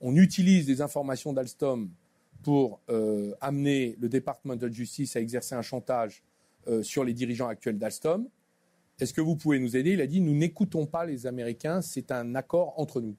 on 0.00 0.16
utilise 0.16 0.66
des 0.66 0.80
informations 0.80 1.32
d'Alstom 1.32 1.88
pour 2.42 2.80
euh, 2.90 3.34
amener 3.40 3.96
le 4.00 4.08
département 4.08 4.56
de 4.56 4.68
justice 4.68 5.14
à 5.14 5.20
exercer 5.20 5.54
un 5.54 5.62
chantage 5.62 6.24
euh, 6.66 6.82
sur 6.82 7.04
les 7.04 7.14
dirigeants 7.14 7.46
actuels 7.46 7.78
d'Alstom. 7.78 8.28
Est-ce 8.98 9.14
que 9.14 9.20
vous 9.20 9.36
pouvez 9.36 9.60
nous 9.60 9.76
aider? 9.76 9.92
Il 9.92 10.00
a 10.00 10.08
dit, 10.08 10.20
nous 10.20 10.34
n'écoutons 10.34 10.86
pas 10.86 11.06
les 11.06 11.28
Américains, 11.28 11.82
c'est 11.82 12.10
un 12.10 12.34
accord 12.34 12.74
entre 12.80 13.00
nous. 13.00 13.14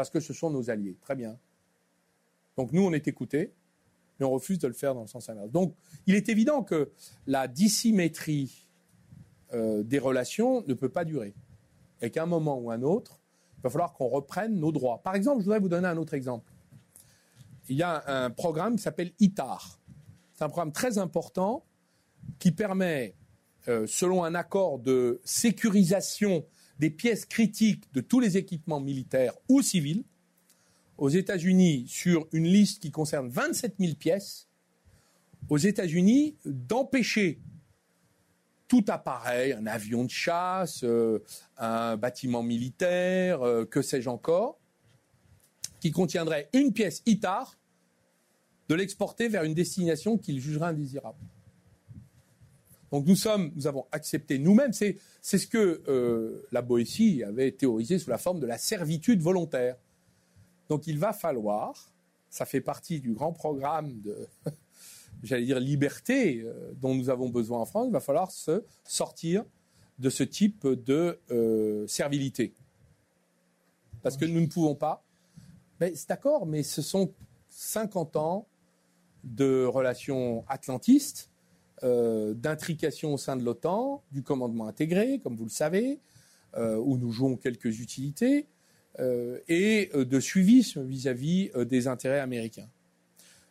Parce 0.00 0.08
que 0.08 0.20
ce 0.20 0.32
sont 0.32 0.48
nos 0.48 0.70
alliés. 0.70 0.96
Très 1.02 1.14
bien. 1.14 1.36
Donc 2.56 2.72
nous, 2.72 2.80
on 2.80 2.94
est 2.94 3.06
écoutés 3.06 3.52
mais 4.18 4.24
on 4.24 4.30
refuse 4.30 4.58
de 4.58 4.66
le 4.66 4.72
faire 4.72 4.94
dans 4.94 5.02
le 5.02 5.06
sens 5.06 5.28
inverse. 5.28 5.50
Donc, 5.50 5.74
il 6.06 6.14
est 6.14 6.30
évident 6.30 6.62
que 6.62 6.90
la 7.26 7.48
dissymétrie 7.48 8.66
euh, 9.52 9.82
des 9.82 9.98
relations 9.98 10.62
ne 10.66 10.72
peut 10.72 10.88
pas 10.88 11.04
durer. 11.04 11.34
Et 12.00 12.10
qu'à 12.10 12.22
un 12.22 12.26
moment 12.26 12.58
ou 12.58 12.70
un 12.70 12.82
autre, 12.82 13.18
il 13.58 13.62
va 13.62 13.70
falloir 13.70 13.92
qu'on 13.92 14.08
reprenne 14.08 14.58
nos 14.58 14.72
droits. 14.72 15.02
Par 15.02 15.14
exemple, 15.14 15.40
je 15.40 15.44
voudrais 15.44 15.58
vous 15.58 15.68
donner 15.68 15.88
un 15.88 15.96
autre 15.96 16.14
exemple. 16.14 16.50
Il 17.68 17.76
y 17.76 17.82
a 17.82 18.02
un 18.06 18.30
programme 18.30 18.76
qui 18.76 18.82
s'appelle 18.82 19.12
ITAR. 19.20 19.80
C'est 20.34 20.44
un 20.44 20.48
programme 20.48 20.72
très 20.72 20.96
important 20.96 21.64
qui 22.38 22.52
permet, 22.52 23.14
euh, 23.68 23.86
selon 23.86 24.24
un 24.24 24.34
accord 24.34 24.78
de 24.78 25.20
sécurisation 25.24 26.44
des 26.80 26.90
pièces 26.90 27.26
critiques 27.26 27.84
de 27.92 28.00
tous 28.00 28.20
les 28.20 28.38
équipements 28.38 28.80
militaires 28.80 29.34
ou 29.50 29.60
civils, 29.60 30.02
aux 30.96 31.10
États-Unis 31.10 31.84
sur 31.86 32.26
une 32.32 32.46
liste 32.46 32.80
qui 32.80 32.90
concerne 32.90 33.28
27 33.28 33.74
000 33.78 33.94
pièces, 33.96 34.48
aux 35.50 35.58
États-Unis 35.58 36.36
d'empêcher 36.46 37.38
tout 38.66 38.84
appareil, 38.88 39.52
un 39.52 39.66
avion 39.66 40.04
de 40.04 40.10
chasse, 40.10 40.82
euh, 40.84 41.22
un 41.58 41.98
bâtiment 41.98 42.42
militaire, 42.42 43.42
euh, 43.42 43.66
que 43.66 43.82
sais-je 43.82 44.08
encore, 44.08 44.58
qui 45.80 45.90
contiendrait 45.90 46.48
une 46.54 46.72
pièce 46.72 47.02
ITAR, 47.04 47.58
de 48.68 48.74
l'exporter 48.74 49.28
vers 49.28 49.44
une 49.44 49.54
destination 49.54 50.16
qu'il 50.16 50.40
jugerait 50.40 50.68
indésirable. 50.68 51.18
Donc 52.90 53.06
nous 53.06 53.16
sommes, 53.16 53.52
nous 53.54 53.66
avons 53.66 53.86
accepté 53.92 54.38
nous-mêmes, 54.38 54.72
c'est, 54.72 54.98
ce 55.22 55.46
que 55.46 55.82
euh, 55.88 56.46
la 56.50 56.62
Boétie 56.62 57.22
avait 57.22 57.52
théorisé 57.52 57.98
sous 57.98 58.10
la 58.10 58.18
forme 58.18 58.40
de 58.40 58.46
la 58.46 58.58
servitude 58.58 59.20
volontaire. 59.20 59.76
Donc 60.68 60.86
il 60.86 60.98
va 60.98 61.12
falloir, 61.12 61.92
ça 62.28 62.46
fait 62.46 62.60
partie 62.60 63.00
du 63.00 63.12
grand 63.12 63.32
programme 63.32 64.00
de, 64.00 64.28
j'allais 65.22 65.44
dire, 65.44 65.60
liberté 65.60 66.42
euh, 66.42 66.72
dont 66.80 66.94
nous 66.94 67.10
avons 67.10 67.28
besoin 67.28 67.60
en 67.60 67.66
France, 67.66 67.86
il 67.88 67.92
va 67.92 68.00
falloir 68.00 68.30
se 68.30 68.64
sortir 68.84 69.44
de 69.98 70.10
ce 70.10 70.24
type 70.24 70.66
de 70.66 71.20
euh, 71.30 71.86
servilité. 71.86 72.54
Parce 74.02 74.16
que 74.16 74.24
nous 74.24 74.40
ne 74.40 74.46
pouvons 74.46 74.74
pas. 74.74 75.04
Mais 75.78 75.94
c'est 75.94 76.08
d'accord, 76.08 76.46
mais 76.46 76.62
ce 76.62 76.82
sont 76.82 77.12
50 77.50 78.16
ans 78.16 78.48
de 79.24 79.64
relations 79.64 80.44
atlantistes, 80.48 81.29
euh, 81.82 82.34
d'intrication 82.34 83.14
au 83.14 83.18
sein 83.18 83.36
de 83.36 83.44
l'OTAN, 83.44 84.02
du 84.12 84.22
commandement 84.22 84.66
intégré, 84.66 85.20
comme 85.20 85.36
vous 85.36 85.44
le 85.44 85.50
savez, 85.50 86.00
où 86.56 86.98
nous 86.98 87.12
jouons 87.12 87.36
quelques 87.36 87.78
utilités, 87.78 88.48
euh, 88.98 89.38
et 89.48 89.88
euh, 89.94 90.04
de 90.04 90.18
suivisme 90.18 90.82
vis-à-vis 90.84 91.50
euh, 91.54 91.64
des 91.64 91.86
intérêts 91.86 92.18
américains. 92.18 92.68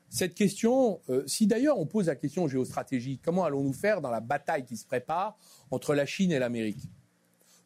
Cette 0.10 0.34
question, 0.34 1.02
si 1.28 1.46
d'ailleurs 1.46 1.78
on 1.78 1.86
pose 1.86 2.08
la 2.08 2.16
question 2.16 2.48
géostratégique, 2.48 3.22
comment 3.24 3.46
allons-nous 3.46 3.74
faire 3.74 4.02
dans 4.02 4.10
la 4.10 4.22
bataille 4.22 4.66
qui 4.66 4.76
se 4.76 4.84
prépare 4.84 5.38
entre 5.70 5.94
la 5.94 6.08
Chine 6.08 6.32
et 6.32 6.40
l'Amérique? 6.40 6.90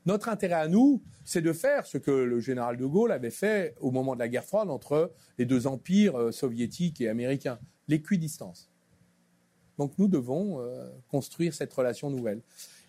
Notre 0.05 0.27
intérêt 0.27 0.55
à 0.55 0.67
nous, 0.67 1.01
c'est 1.23 1.41
de 1.41 1.53
faire 1.53 1.85
ce 1.85 1.97
que 1.97 2.11
le 2.11 2.41
général 2.41 2.75
de 2.75 2.85
Gaulle 2.85 3.13
avait 3.13 3.31
fait 3.31 3.75
au 3.79 3.91
moment 3.91 4.13
de 4.13 4.19
la 4.19 4.27
guerre 4.27 4.43
froide 4.43 4.69
entre 4.69 5.13
les 5.37 5.45
deux 5.45 5.67
empires 5.67 6.33
soviétiques 6.33 6.99
et 6.99 7.07
américains, 7.07 7.59
l'équidistance. 7.87 8.72
Donc 9.77 9.97
nous 9.97 10.07
devons 10.07 10.59
construire 11.07 11.53
cette 11.53 11.73
relation 11.73 12.09
nouvelle. 12.09 12.41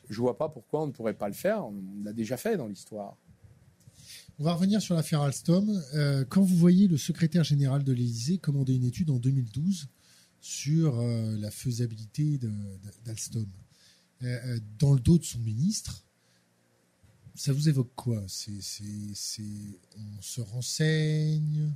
Je 0.09 0.15
ne 0.15 0.21
vois 0.21 0.37
pas 0.37 0.49
pourquoi 0.49 0.83
on 0.83 0.87
ne 0.87 0.93
pourrait 0.93 1.15
pas 1.15 1.29
le 1.29 1.35
faire, 1.35 1.65
on 1.65 1.75
l'a 2.03 2.13
déjà 2.13 2.37
fait 2.37 2.57
dans 2.57 2.67
l'histoire. 2.67 3.17
On 4.41 4.45
va 4.45 4.55
revenir 4.55 4.83
sur 4.83 4.97
l'affaire 4.97 5.21
Alstom. 5.21 5.81
Euh, 5.95 6.25
quand 6.25 6.43
vous 6.43 6.57
voyez 6.57 6.89
le 6.89 6.97
secrétaire 6.97 7.45
général 7.45 7.85
de 7.85 7.93
l'Élysée 7.93 8.39
commander 8.39 8.75
une 8.75 8.85
étude 8.85 9.11
en 9.11 9.19
2012 9.19 9.87
sur 10.41 10.99
euh, 10.99 11.37
la 11.39 11.53
faisabilité 11.53 12.41
d'Alstom, 13.05 13.47
euh, 14.23 14.59
dans 14.79 14.93
le 14.93 14.99
dos 14.99 15.19
de 15.19 15.25
son 15.25 15.39
ministre, 15.39 16.05
ça 17.37 17.53
vous 17.53 17.69
évoque 17.69 17.93
quoi? 17.95 18.23
C'est, 18.27 19.43
On 19.97 20.21
se 20.21 20.41
renseigne 20.41 21.73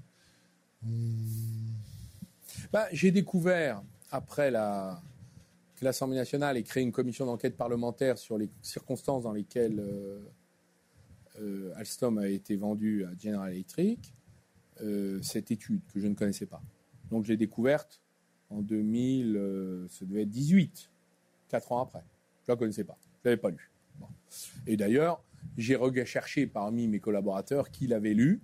Ben, 2.73 2.87
j'ai 2.93 3.13
découvert, 3.13 3.83
après 4.11 4.51
que 4.51 5.85
l'Assemblée 5.85 6.17
nationale 6.17 6.57
ait 6.57 6.63
créé 6.63 6.83
une 6.83 6.93
commission 6.93 7.27
d'enquête 7.27 7.57
parlementaire 7.57 8.19
sur 8.19 8.39
les 8.39 8.49
circonstances 8.63 9.23
dans 9.23 9.33
lesquelles 9.33 9.81
euh, 9.81 10.21
euh, 11.41 11.73
Alstom 11.77 12.19
a 12.19 12.29
été 12.29 12.57
vendu 12.57 13.05
à 13.05 13.11
General 13.19 13.53
Electric, 13.53 14.15
euh, 14.83 15.21
cette 15.23 15.51
étude 15.51 15.81
que 15.93 16.01
je 16.01 16.07
ne 16.07 16.15
connaissais 16.15 16.47
pas. 16.47 16.63
Donc 17.11 17.25
je 17.25 17.31
l'ai 17.31 17.37
découverte 17.37 18.01
en 18.51 18.63
2000, 18.63 19.87
ça 19.91 20.07
devait 20.07 20.23
être 20.23 20.31
18, 20.31 20.91
4 21.49 21.73
ans 21.73 21.83
après. 21.83 22.03
Je 22.47 22.51
ne 22.51 22.57
la 22.57 22.59
connaissais 22.59 22.85
pas, 22.85 22.97
je 23.03 23.29
ne 23.29 23.31
l'avais 23.31 23.41
pas 23.41 23.51
lu. 23.51 23.71
Et 24.67 24.77
d'ailleurs, 24.77 25.23
j'ai 25.59 25.77
recherché 25.77 26.47
parmi 26.47 26.89
mes 26.89 26.99
collaborateurs 26.99 27.71
qui 27.71 27.87
l'avait 27.87 28.15
lu. 28.15 28.41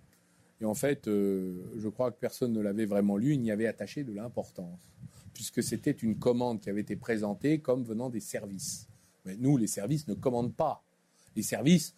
Et 0.61 0.67
en 0.67 0.75
fait, 0.75 1.07
je 1.07 1.89
crois 1.89 2.11
que 2.11 2.19
personne 2.19 2.53
ne 2.53 2.61
l'avait 2.61 2.85
vraiment 2.85 3.17
lu, 3.17 3.33
il 3.33 3.41
n'y 3.41 3.51
avait 3.51 3.67
attaché 3.67 4.05
de 4.05 4.12
l'importance 4.12 4.95
puisque 5.35 5.62
c'était 5.62 5.91
une 5.91 6.18
commande 6.18 6.61
qui 6.61 6.70
avait 6.70 6.80
été 6.80 6.97
présentée 6.97 7.59
comme 7.61 7.85
venant 7.85 8.09
des 8.09 8.20
services. 8.20 8.89
Mais 9.24 9.37
nous, 9.37 9.57
les 9.57 9.66
services 9.66 10.09
ne 10.09 10.14
commandent 10.14 10.55
pas. 10.55 10.82
Les 11.37 11.43
services, 11.43 11.95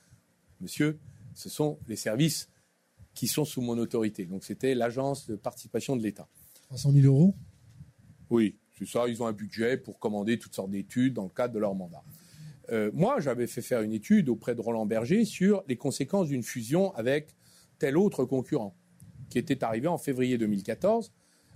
monsieur, 0.60 0.98
ce 1.34 1.48
sont 1.48 1.78
les 1.86 1.96
services 1.96 2.48
qui 3.14 3.28
sont 3.28 3.44
sous 3.44 3.60
mon 3.60 3.78
autorité. 3.78 4.24
Donc 4.26 4.44
c'était 4.44 4.74
l'agence 4.74 5.26
de 5.26 5.36
participation 5.36 5.96
de 5.96 6.02
l'État. 6.02 6.28
300 6.62 6.92
000 6.92 7.06
euros? 7.06 7.34
Oui, 8.30 8.58
c'est 8.78 8.86
ça. 8.86 9.06
Ils 9.06 9.22
ont 9.22 9.26
un 9.26 9.32
budget 9.32 9.76
pour 9.76 9.98
commander 9.98 10.38
toutes 10.38 10.54
sortes 10.54 10.70
d'études 10.70 11.14
dans 11.14 11.24
le 11.24 11.30
cadre 11.30 11.54
de 11.54 11.58
leur 11.58 11.74
mandat. 11.74 12.02
Euh, 12.70 12.90
moi, 12.92 13.20
j'avais 13.20 13.46
fait 13.46 13.62
faire 13.62 13.82
une 13.82 13.92
étude 13.92 14.28
auprès 14.28 14.54
de 14.54 14.60
Roland 14.60 14.86
Berger 14.86 15.24
sur 15.24 15.62
les 15.68 15.76
conséquences 15.76 16.28
d'une 16.28 16.42
fusion 16.42 16.92
avec 16.94 17.36
tel 17.78 17.96
autre 17.96 18.24
concurrent, 18.24 18.74
qui 19.30 19.38
était 19.38 19.62
arrivé 19.62 19.86
en 19.86 19.98
février 19.98 20.38
2014 20.38 21.12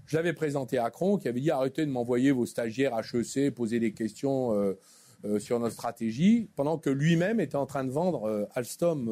je 0.07 0.17
l'avais 0.17 0.33
présenté 0.33 0.79
à 0.79 0.91
Cron, 0.91 1.19
qui 1.19 1.29
avait 1.29 1.41
dit 1.41 1.51
arrêtez 1.51 1.87
de 1.87 1.91
m'envoyer 1.91 2.33
vos 2.33 2.47
stagiaires 2.47 2.99
HEC 2.99 3.55
poser 3.55 3.81
des 3.81 3.93
questions 3.93 4.55
euh, 4.55 4.75
euh, 5.25 5.39
sur 5.39 5.61
notre 5.61 5.75
stratégie, 5.75 6.49
pendant 6.57 6.79
que 6.79 6.91
lui-même 6.91 7.41
était 7.41 7.57
en 7.57 7.67
train 7.67 7.85
de 7.85 7.91
vendre 7.91 8.25
euh, 8.25 8.47
Alstom 8.55 9.09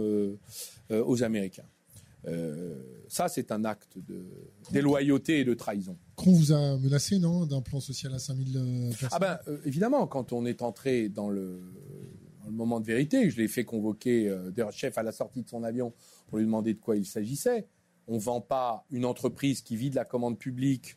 aux 0.91 1.22
Américains. 1.22 1.68
ça, 3.09 3.28
c'est 3.28 3.53
un 3.53 3.64
acte 3.64 3.99
de 3.99 4.24
déloyauté 4.72 5.41
et 5.41 5.45
de 5.45 5.55
trahison. 5.55 5.97
Cron 6.16 6.32
vous 6.32 6.53
a 6.53 6.76
menacé, 6.78 7.18
non, 7.18 7.47
d'un 7.47 7.61
plan 7.61 7.80
social 7.80 8.14
à 8.14 8.18
5000 8.18 8.91
personnes? 8.99 9.09
Ah 9.12 9.18
ben, 9.18 9.39
évidemment, 9.64 10.07
quand 10.07 10.32
on 10.32 10.47
est 10.47 10.62
entré 10.62 11.09
dans 11.09 11.30
le, 11.30 11.61
dans 12.43 12.49
le 12.49 12.55
moment 12.55 12.80
de 12.80 12.86
vérité, 12.86 13.30
je 13.30 13.36
l'ai 13.36 13.49
fait 13.49 13.64
convoquer 13.64 14.34
d'ailleurs 14.55 14.72
chef 14.72 14.99
à 14.99 15.03
la 15.03 15.12
sortie 15.12 15.43
de 15.43 15.49
son 15.49 15.62
avion 15.62 15.93
pour 16.28 16.39
lui 16.39 16.45
demander 16.45 16.74
de 16.74 16.80
quoi 16.80 16.97
il 16.97 17.07
s'agissait 17.07 17.66
on 18.09 18.14
ne 18.14 18.20
vend 18.20 18.40
pas 18.40 18.84
une 18.90 19.04
entreprise 19.04 19.61
qui 19.61 19.76
vit 19.76 19.90
de 19.90 19.96
la 19.96 20.04
commande 20.04 20.38
publique, 20.38 20.96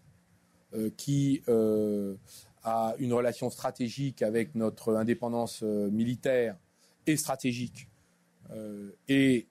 euh, 0.74 0.90
qui 0.96 1.44
euh, 1.50 2.16
a 2.64 2.96
une 3.00 3.12
relation 3.14 3.50
stratégique 3.50 4.22
avec 4.22 4.56
notre 4.56 4.96
indépendance 4.96 5.62
euh, 5.64 5.90
militaire 5.92 6.58
et 7.06 7.18
stratégique, 7.18 7.88
et 9.08 9.48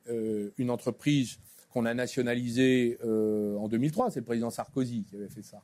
une 0.59 0.71
entreprise 0.71 1.39
qu'on 1.71 1.87
a 1.87 1.95
nationalisée 1.95 2.99
en 3.03 3.67
2003, 3.67 4.11
c'est 4.11 4.21
le 4.21 4.27
président 4.27 4.51
Sarkozy 4.51 5.05
qui 5.05 5.17
avait 5.17 5.31
fait 5.31 5.43
ça, 5.43 5.63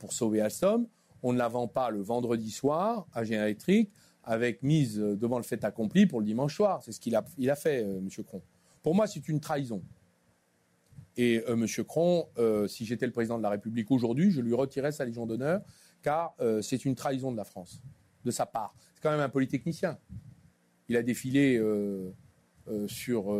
pour 0.00 0.12
sauver 0.12 0.40
Alstom. 0.40 0.88
On 1.22 1.32
ne 1.32 1.38
la 1.38 1.46
vend 1.46 1.68
pas 1.68 1.90
le 1.90 2.02
vendredi 2.02 2.50
soir 2.50 3.06
à 3.12 3.22
Electric 3.22 3.92
avec 4.24 4.64
mise 4.64 4.98
devant 4.98 5.36
le 5.36 5.44
fait 5.44 5.62
accompli 5.62 6.06
pour 6.06 6.18
le 6.18 6.26
dimanche 6.26 6.56
soir. 6.56 6.82
C'est 6.82 6.90
ce 6.90 6.98
qu'il 6.98 7.14
a, 7.14 7.24
il 7.38 7.48
a 7.48 7.54
fait, 7.54 7.82
M. 7.82 8.08
Cron. 8.26 8.42
Pour 8.82 8.96
moi, 8.96 9.06
c'est 9.06 9.28
une 9.28 9.38
trahison. 9.38 9.80
Et 11.18 11.42
euh, 11.48 11.54
M. 11.54 11.66
Cron, 11.84 12.28
euh, 12.38 12.68
si 12.68 12.86
j'étais 12.86 13.04
le 13.04 13.12
président 13.12 13.36
de 13.36 13.42
la 13.42 13.50
République 13.50 13.90
aujourd'hui, 13.90 14.30
je 14.30 14.40
lui 14.40 14.54
retirais 14.54 14.92
sa 14.92 15.04
Légion 15.04 15.26
d'honneur, 15.26 15.60
car 16.00 16.34
euh, 16.40 16.62
c'est 16.62 16.84
une 16.84 16.94
trahison 16.94 17.32
de 17.32 17.36
la 17.36 17.44
France, 17.44 17.82
de 18.24 18.30
sa 18.30 18.46
part. 18.46 18.72
C'est 18.94 19.02
quand 19.02 19.10
même 19.10 19.20
un 19.20 19.28
polytechnicien. 19.28 19.98
Il 20.88 20.96
a 20.96 21.02
défilé 21.02 21.60
sur 22.86 23.36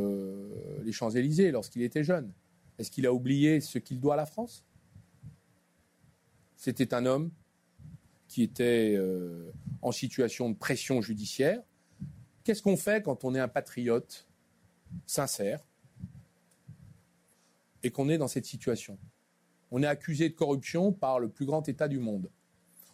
les 0.84 0.92
Champs-Élysées 0.92 1.50
lorsqu'il 1.50 1.80
était 1.80 2.04
jeune. 2.04 2.30
Est-ce 2.78 2.90
qu'il 2.90 3.06
a 3.06 3.12
oublié 3.14 3.62
ce 3.62 3.78
qu'il 3.78 4.00
doit 4.00 4.14
à 4.14 4.16
la 4.18 4.26
France? 4.26 4.66
C'était 6.56 6.92
un 6.92 7.06
homme 7.06 7.30
qui 8.28 8.42
était 8.42 9.00
en 9.80 9.92
situation 9.92 10.50
de 10.50 10.54
pression 10.56 11.00
judiciaire. 11.00 11.62
Qu'est-ce 12.44 12.62
qu'on 12.62 12.76
fait 12.76 13.02
quand 13.02 13.24
on 13.24 13.34
est 13.34 13.40
un 13.40 13.48
patriote 13.48 14.28
sincère 15.06 15.64
qu'on 17.90 18.08
est 18.08 18.18
dans 18.18 18.28
cette 18.28 18.46
situation. 18.46 18.98
On 19.70 19.82
est 19.82 19.86
accusé 19.86 20.28
de 20.28 20.34
corruption 20.34 20.92
par 20.92 21.20
le 21.20 21.28
plus 21.28 21.46
grand 21.46 21.68
État 21.68 21.88
du 21.88 21.98
monde. 21.98 22.30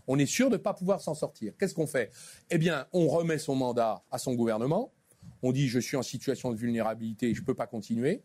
On 0.06 0.18
est 0.18 0.26
sûr 0.26 0.50
de 0.50 0.56
ne 0.56 0.60
pas 0.60 0.74
pouvoir 0.74 1.00
s'en 1.00 1.14
sortir. 1.14 1.54
Qu'est-ce 1.58 1.74
qu'on 1.74 1.86
fait? 1.86 2.10
Eh 2.50 2.58
bien, 2.58 2.86
on 2.92 3.08
remet 3.08 3.38
son 3.38 3.54
mandat 3.54 4.04
à 4.10 4.18
son 4.18 4.34
gouvernement. 4.34 4.92
On 5.42 5.52
dit 5.52 5.68
je 5.68 5.78
suis 5.78 5.96
en 5.96 6.02
situation 6.02 6.52
de 6.52 6.56
vulnérabilité, 6.56 7.34
je 7.34 7.40
ne 7.40 7.46
peux 7.46 7.54
pas 7.54 7.66
continuer. 7.66 8.22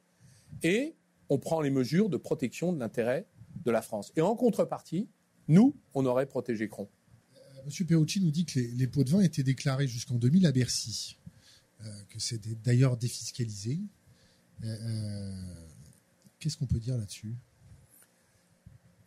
Et 0.64 0.96
on 1.30 1.38
prend 1.38 1.62
les 1.62 1.70
mesures 1.70 2.10
de 2.10 2.18
protection 2.18 2.74
de 2.74 2.80
l'intérêt 2.80 3.26
de 3.64 3.72
la 3.72 3.82
France. 3.82 4.12
Et 4.16 4.22
en 4.22 4.36
contrepartie, 4.36 5.08
nous, 5.48 5.76
on 5.94 6.06
aurait 6.06 6.26
protégé 6.26 6.68
Cron. 6.68 6.90
Euh, 7.36 7.40
Monsieur 7.66 7.86
Perucci 7.86 8.22
nous 8.22 8.32
dit 8.32 8.46
que 8.46 8.60
les, 8.60 8.88
pots 8.88 9.04
de 9.04 9.10
vin 9.10 9.22
étaient 9.22 9.44
déclarés 9.44 9.88
jusqu'en 9.88 10.16
2000 10.16 10.46
à 10.46 10.52
Bercy, 10.52 11.18
euh, 11.82 11.86
que 12.10 12.20
c'est 12.20 12.42
d'ailleurs 12.62 12.98
défiscalisé. 12.98 13.80
Euh, 14.64 15.32
Qu'est-ce 16.40 16.58
qu'on 16.58 16.66
peut 16.66 16.80
dire 16.80 16.98
là-dessus? 16.98 17.36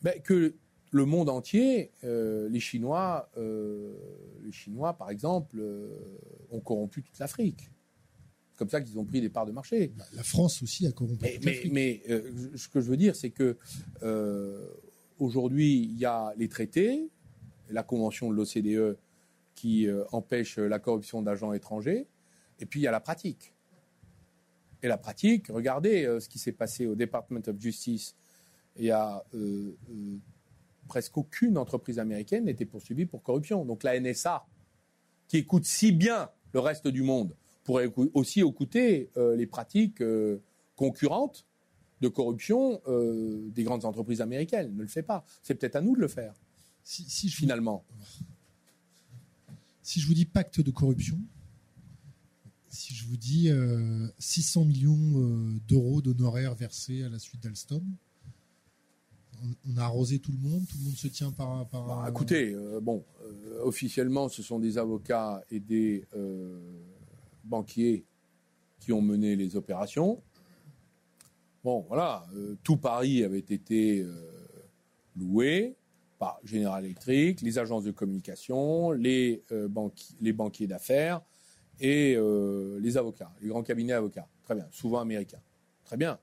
Ben, 0.02 0.20
Que 0.22 0.54
le 0.92 1.06
monde 1.06 1.30
entier, 1.30 1.90
euh, 2.04 2.48
les 2.50 2.60
Chinois, 2.60 3.30
euh, 3.38 3.94
les 4.44 4.52
Chinois 4.52 4.92
par 4.92 5.10
exemple, 5.10 5.56
euh, 5.58 5.88
ont 6.50 6.60
corrompu 6.60 7.02
toute 7.02 7.18
l'Afrique. 7.18 7.70
C'est 8.52 8.58
comme 8.58 8.68
ça 8.68 8.80
qu'ils 8.82 8.98
ont 8.98 9.04
pris 9.04 9.22
des 9.22 9.30
parts 9.30 9.46
de 9.46 9.52
marché. 9.52 9.92
Bah, 9.96 10.04
la 10.12 10.22
France 10.22 10.62
aussi 10.62 10.86
a 10.86 10.92
corrompu 10.92 11.18
mais, 11.22 11.34
toute 11.36 11.44
l'Afrique. 11.46 11.72
Mais, 11.72 12.02
ce 12.54 12.68
que 12.68 12.80
je 12.80 12.90
veux 12.90 12.98
dire, 12.98 13.16
c'est 13.16 13.30
que 13.30 13.56
aujourd'hui, 15.18 15.78
il 15.78 15.98
y 15.98 16.04
a 16.04 16.34
les 16.36 16.48
traités, 16.48 17.08
la 17.70 17.82
convention 17.82 18.30
de 18.30 18.36
l'OCDE 18.36 18.98
qui 19.54 19.88
empêche 20.12 20.58
la 20.58 20.78
corruption 20.78 21.22
d'agents 21.22 21.54
étrangers, 21.54 22.06
et 22.60 22.66
puis 22.66 22.80
il 22.80 22.82
y 22.82 22.86
a 22.86 22.90
la 22.90 23.00
pratique. 23.00 23.51
Et 24.82 24.88
la 24.88 24.98
pratique, 24.98 25.46
regardez 25.48 26.04
euh, 26.04 26.18
ce 26.18 26.28
qui 26.28 26.38
s'est 26.38 26.52
passé 26.52 26.86
au 26.86 26.94
Department 26.94 27.42
of 27.46 27.58
Justice. 27.60 28.16
Il 28.76 28.86
y 28.86 28.90
a 28.90 29.24
euh, 29.34 29.76
euh, 29.90 30.18
presque 30.88 31.16
aucune 31.16 31.56
entreprise 31.56 31.98
américaine 31.98 32.44
n'était 32.44 32.64
poursuivie 32.64 33.06
pour 33.06 33.22
corruption. 33.22 33.64
Donc 33.64 33.84
la 33.84 33.98
NSA, 33.98 34.44
qui 35.28 35.38
écoute 35.38 35.64
si 35.64 35.92
bien 35.92 36.30
le 36.52 36.60
reste 36.60 36.88
du 36.88 37.02
monde, 37.02 37.36
pourrait 37.64 37.92
aussi 38.12 38.40
écouter 38.40 39.08
les 39.16 39.46
pratiques 39.46 40.02
concurrentes 40.74 41.46
de 42.00 42.08
corruption 42.08 42.82
des 43.54 43.62
grandes 43.62 43.84
entreprises 43.84 44.20
américaines. 44.20 44.74
Ne 44.74 44.82
le 44.82 44.88
fait 44.88 45.04
pas. 45.04 45.24
C'est 45.44 45.54
peut-être 45.54 45.76
à 45.76 45.80
nous 45.80 45.94
de 45.94 46.00
le 46.00 46.08
faire. 46.08 46.34
Si, 46.82 47.28
finalement. 47.30 47.84
Si 49.84 50.00
je 50.00 50.08
vous 50.08 50.14
dis 50.14 50.24
pacte 50.24 50.60
de 50.60 50.72
corruption, 50.72 51.18
si 52.72 52.94
je 52.94 53.06
vous 53.06 53.18
dis 53.18 53.50
600 54.18 54.62
euh, 54.62 54.64
millions 54.64 54.96
euh, 55.16 55.60
d'euros 55.68 56.00
d'honoraires 56.00 56.54
versés 56.54 57.02
à 57.02 57.10
la 57.10 57.18
suite 57.18 57.42
d'Alstom, 57.42 57.84
on, 59.68 59.76
a 59.76 59.82
arrosé 59.82 60.20
tout 60.20 60.32
le 60.32 60.38
monde, 60.38 60.66
tout 60.66 60.78
le 60.78 60.84
monde 60.84 60.96
se 60.96 61.08
tient 61.08 61.32
par. 61.32 61.68
par 61.68 61.84
bah, 61.84 62.06
écoutez, 62.08 62.54
euh, 62.54 62.80
bon, 62.80 63.04
officiellement, 63.62 64.28
ce 64.28 64.42
sont 64.42 64.58
des 64.58 64.78
avocats 64.78 65.42
et 65.50 65.60
des 65.60 66.06
banquiers 67.44 68.04
qui 68.80 68.92
ont 68.92 69.02
mené 69.02 69.36
les 69.36 69.54
opérations. 69.56 70.22
Bon, 71.62 71.84
voilà, 71.88 72.26
tout 72.64 72.76
Paris 72.76 73.22
avait 73.22 73.38
été 73.38 74.04
loué 75.16 75.76
par 76.18 76.40
General 76.44 76.84
Electric, 76.84 77.40
les 77.42 77.58
agences 77.58 77.84
de 77.84 77.90
communication, 77.90 78.92
les, 78.92 79.42
les 80.20 80.32
banquiers 80.32 80.66
d'affaires, 80.66 81.20
et 81.82 82.14
euh, 82.16 82.78
les 82.80 82.96
avocats, 82.96 83.34
les 83.42 83.48
grands 83.48 83.64
cabinets 83.64 83.92
avocats. 83.92 84.28
Très 84.44 84.54
bien, 84.54 84.68
souvent 84.70 85.00
américains. 85.00 85.42
Très 85.84 85.96
bien. 85.96 86.18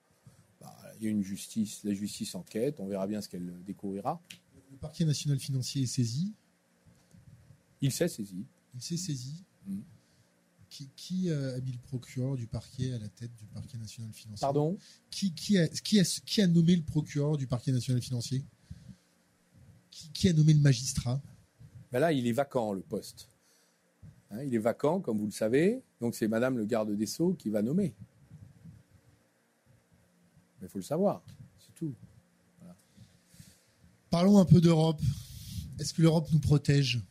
Bah, 0.61 0.73
il 0.97 1.03
y 1.03 1.07
a 1.07 1.09
une 1.11 1.21
justice, 1.21 1.83
la 1.83 1.93
justice 1.93 2.33
enquête, 2.33 2.79
on 2.79 2.87
verra 2.87 3.05
bien 3.05 3.21
ce 3.21 3.27
qu'elle 3.27 3.53
découvrira. 3.65 4.21
Le 4.71 4.77
parquet 4.77 5.03
national 5.03 5.37
financier 5.37 5.83
est 5.83 5.87
saisi 5.87 6.33
Il 7.81 7.91
s'est 7.91 8.07
saisi. 8.07 8.45
Il 8.73 8.81
s'est 8.81 8.97
saisi. 8.97 9.43
Mm. 9.67 9.79
Qui, 10.95 11.31
a 11.31 11.59
mis 11.59 11.71
le 11.71 11.79
procureur 11.79 12.37
du 12.37 12.47
parquet 12.47 12.93
à 12.93 12.99
la 12.99 13.09
tête 13.09 13.35
du 13.35 13.45
parquet 13.47 13.77
national 13.77 14.13
financier? 14.13 14.39
Pardon? 14.39 14.77
Qui, 15.09 15.33
qui, 15.33 15.57
a, 15.57 15.67
qui, 15.67 16.01
qui, 16.25 16.41
a, 16.41 16.47
nommé 16.47 16.75
le 16.75 16.83
procureur 16.83 17.35
du 17.35 17.47
parquet 17.47 17.71
national 17.71 18.01
financier? 18.01 18.45
Qui, 20.13 20.29
a 20.29 20.33
nommé 20.33 20.53
le 20.53 20.59
magistrat? 20.59 21.19
Ben 21.91 21.99
Là, 21.99 22.13
il 22.13 22.27
est 22.27 22.31
vacant, 22.31 22.71
le 22.71 22.81
poste. 22.81 23.27
Hein, 24.31 24.43
il 24.43 24.53
est 24.53 24.59
vacant, 24.59 24.99
comme 24.99 25.17
vous 25.17 25.25
le 25.25 25.31
savez, 25.31 25.81
donc 26.01 26.15
c'est 26.15 26.27
Madame 26.27 26.57
le 26.57 26.65
garde 26.65 26.95
des 26.95 27.05
Sceaux 27.05 27.33
qui 27.33 27.49
va 27.49 27.61
nommer. 27.61 27.93
Mais 30.59 30.67
il 30.67 30.69
faut 30.69 30.77
le 30.77 30.83
savoir, 30.83 31.23
c'est 31.59 31.73
tout. 31.73 31.93
Parlons 34.09 34.39
un 34.39 34.45
peu 34.45 34.59
d'Europe. 34.59 35.01
Est-ce 35.79 35.93
que 35.93 36.01
l'Europe 36.01 36.27
nous 36.31 36.39
protège? 36.39 37.01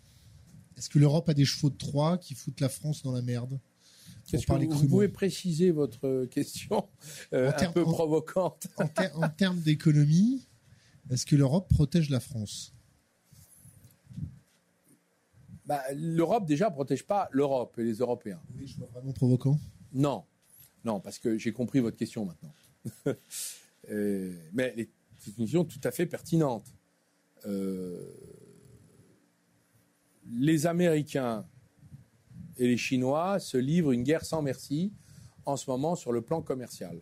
Est-ce 0.77 0.89
que 0.89 0.99
l'Europe 0.99 1.29
a 1.29 1.35
des 1.35 1.45
chevaux 1.45 1.71
de 1.71 1.77
Troie 1.77 2.19
qui 2.19 2.35
foutent 2.35 2.61
la 2.61 2.69
France 2.69 3.03
dans 3.03 3.13
la 3.13 3.23
merde? 3.23 3.59
Vous, 4.31 4.87
pouvez 4.89 5.09
préciser 5.09 5.71
votre 5.71 6.27
question 6.27 6.87
euh, 7.33 7.51
un 7.57 7.73
peu 7.73 7.83
provocante? 7.83 8.69
En, 8.77 9.29
termes 9.29 9.61
d'économie, 9.61 10.47
est-ce 11.11 11.25
que 11.25 11.35
l'Europe 11.35 11.69
protège 11.69 12.11
la 12.11 12.21
France? 12.21 12.75
Bah, 15.69 15.83
L'Europe 15.95 16.47
déjà 16.47 16.71
protège 16.71 17.05
pas 17.07 17.29
l'Europe 17.31 17.79
et 17.79 17.85
les 17.85 17.99
Européens. 17.99 18.41
Oui, 18.57 18.67
je 18.67 18.73
suis 18.73 18.83
vraiment 18.93 19.13
provocant. 19.13 19.59
Non, 19.93 20.25
non, 20.85 20.99
parce 20.99 21.19
que 21.19 21.37
j'ai 21.37 21.53
compris 21.53 21.81
votre 21.81 21.97
question 21.97 22.25
maintenant. 22.25 22.55
Euh, 23.91 24.35
mais 24.53 24.75
c'est 25.19 25.31
une 25.39 25.45
question 25.45 25.65
tout 25.65 25.81
à 25.85 25.91
fait 25.91 26.05
pertinente. 26.05 26.67
Euh, 27.47 28.13
les 30.31 30.67
Américains 30.67 31.47
et 32.59 32.67
les 32.67 32.77
Chinois 32.77 33.39
se 33.39 33.57
livrent 33.57 33.93
une 33.93 34.03
guerre 34.03 34.27
sans 34.27 34.43
merci 34.43 34.93
en 35.47 35.57
ce 35.57 35.71
moment 35.71 35.97
sur 35.97 36.13
le 36.13 36.21
plan 36.21 36.43
commercial. 36.43 37.01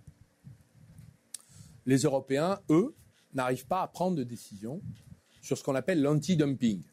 Les 1.86 2.02
Européens, 2.02 2.60
eux, 2.70 2.94
n'arrivent 3.34 3.66
pas 3.66 3.82
à 3.82 3.88
prendre 3.88 4.16
de 4.16 4.22
décision 4.22 4.80
sur 5.40 5.58
ce 5.58 5.64
qu'on 5.64 5.74
appelle 5.74 6.00
l'anti-dumping. 6.02 6.84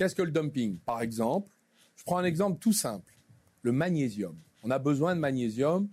Qu'est-ce 0.00 0.14
que 0.14 0.22
le 0.22 0.30
dumping? 0.30 0.78
Par 0.78 1.02
exemple, 1.02 1.52
je 1.94 2.04
prends 2.04 2.16
un 2.16 2.24
exemple 2.24 2.58
tout 2.58 2.72
simple, 2.72 3.12
le 3.60 3.70
magnésium. 3.70 4.34
On 4.62 4.70
a 4.70 4.78
besoin 4.78 5.14
de 5.14 5.20
magnésium 5.20 5.90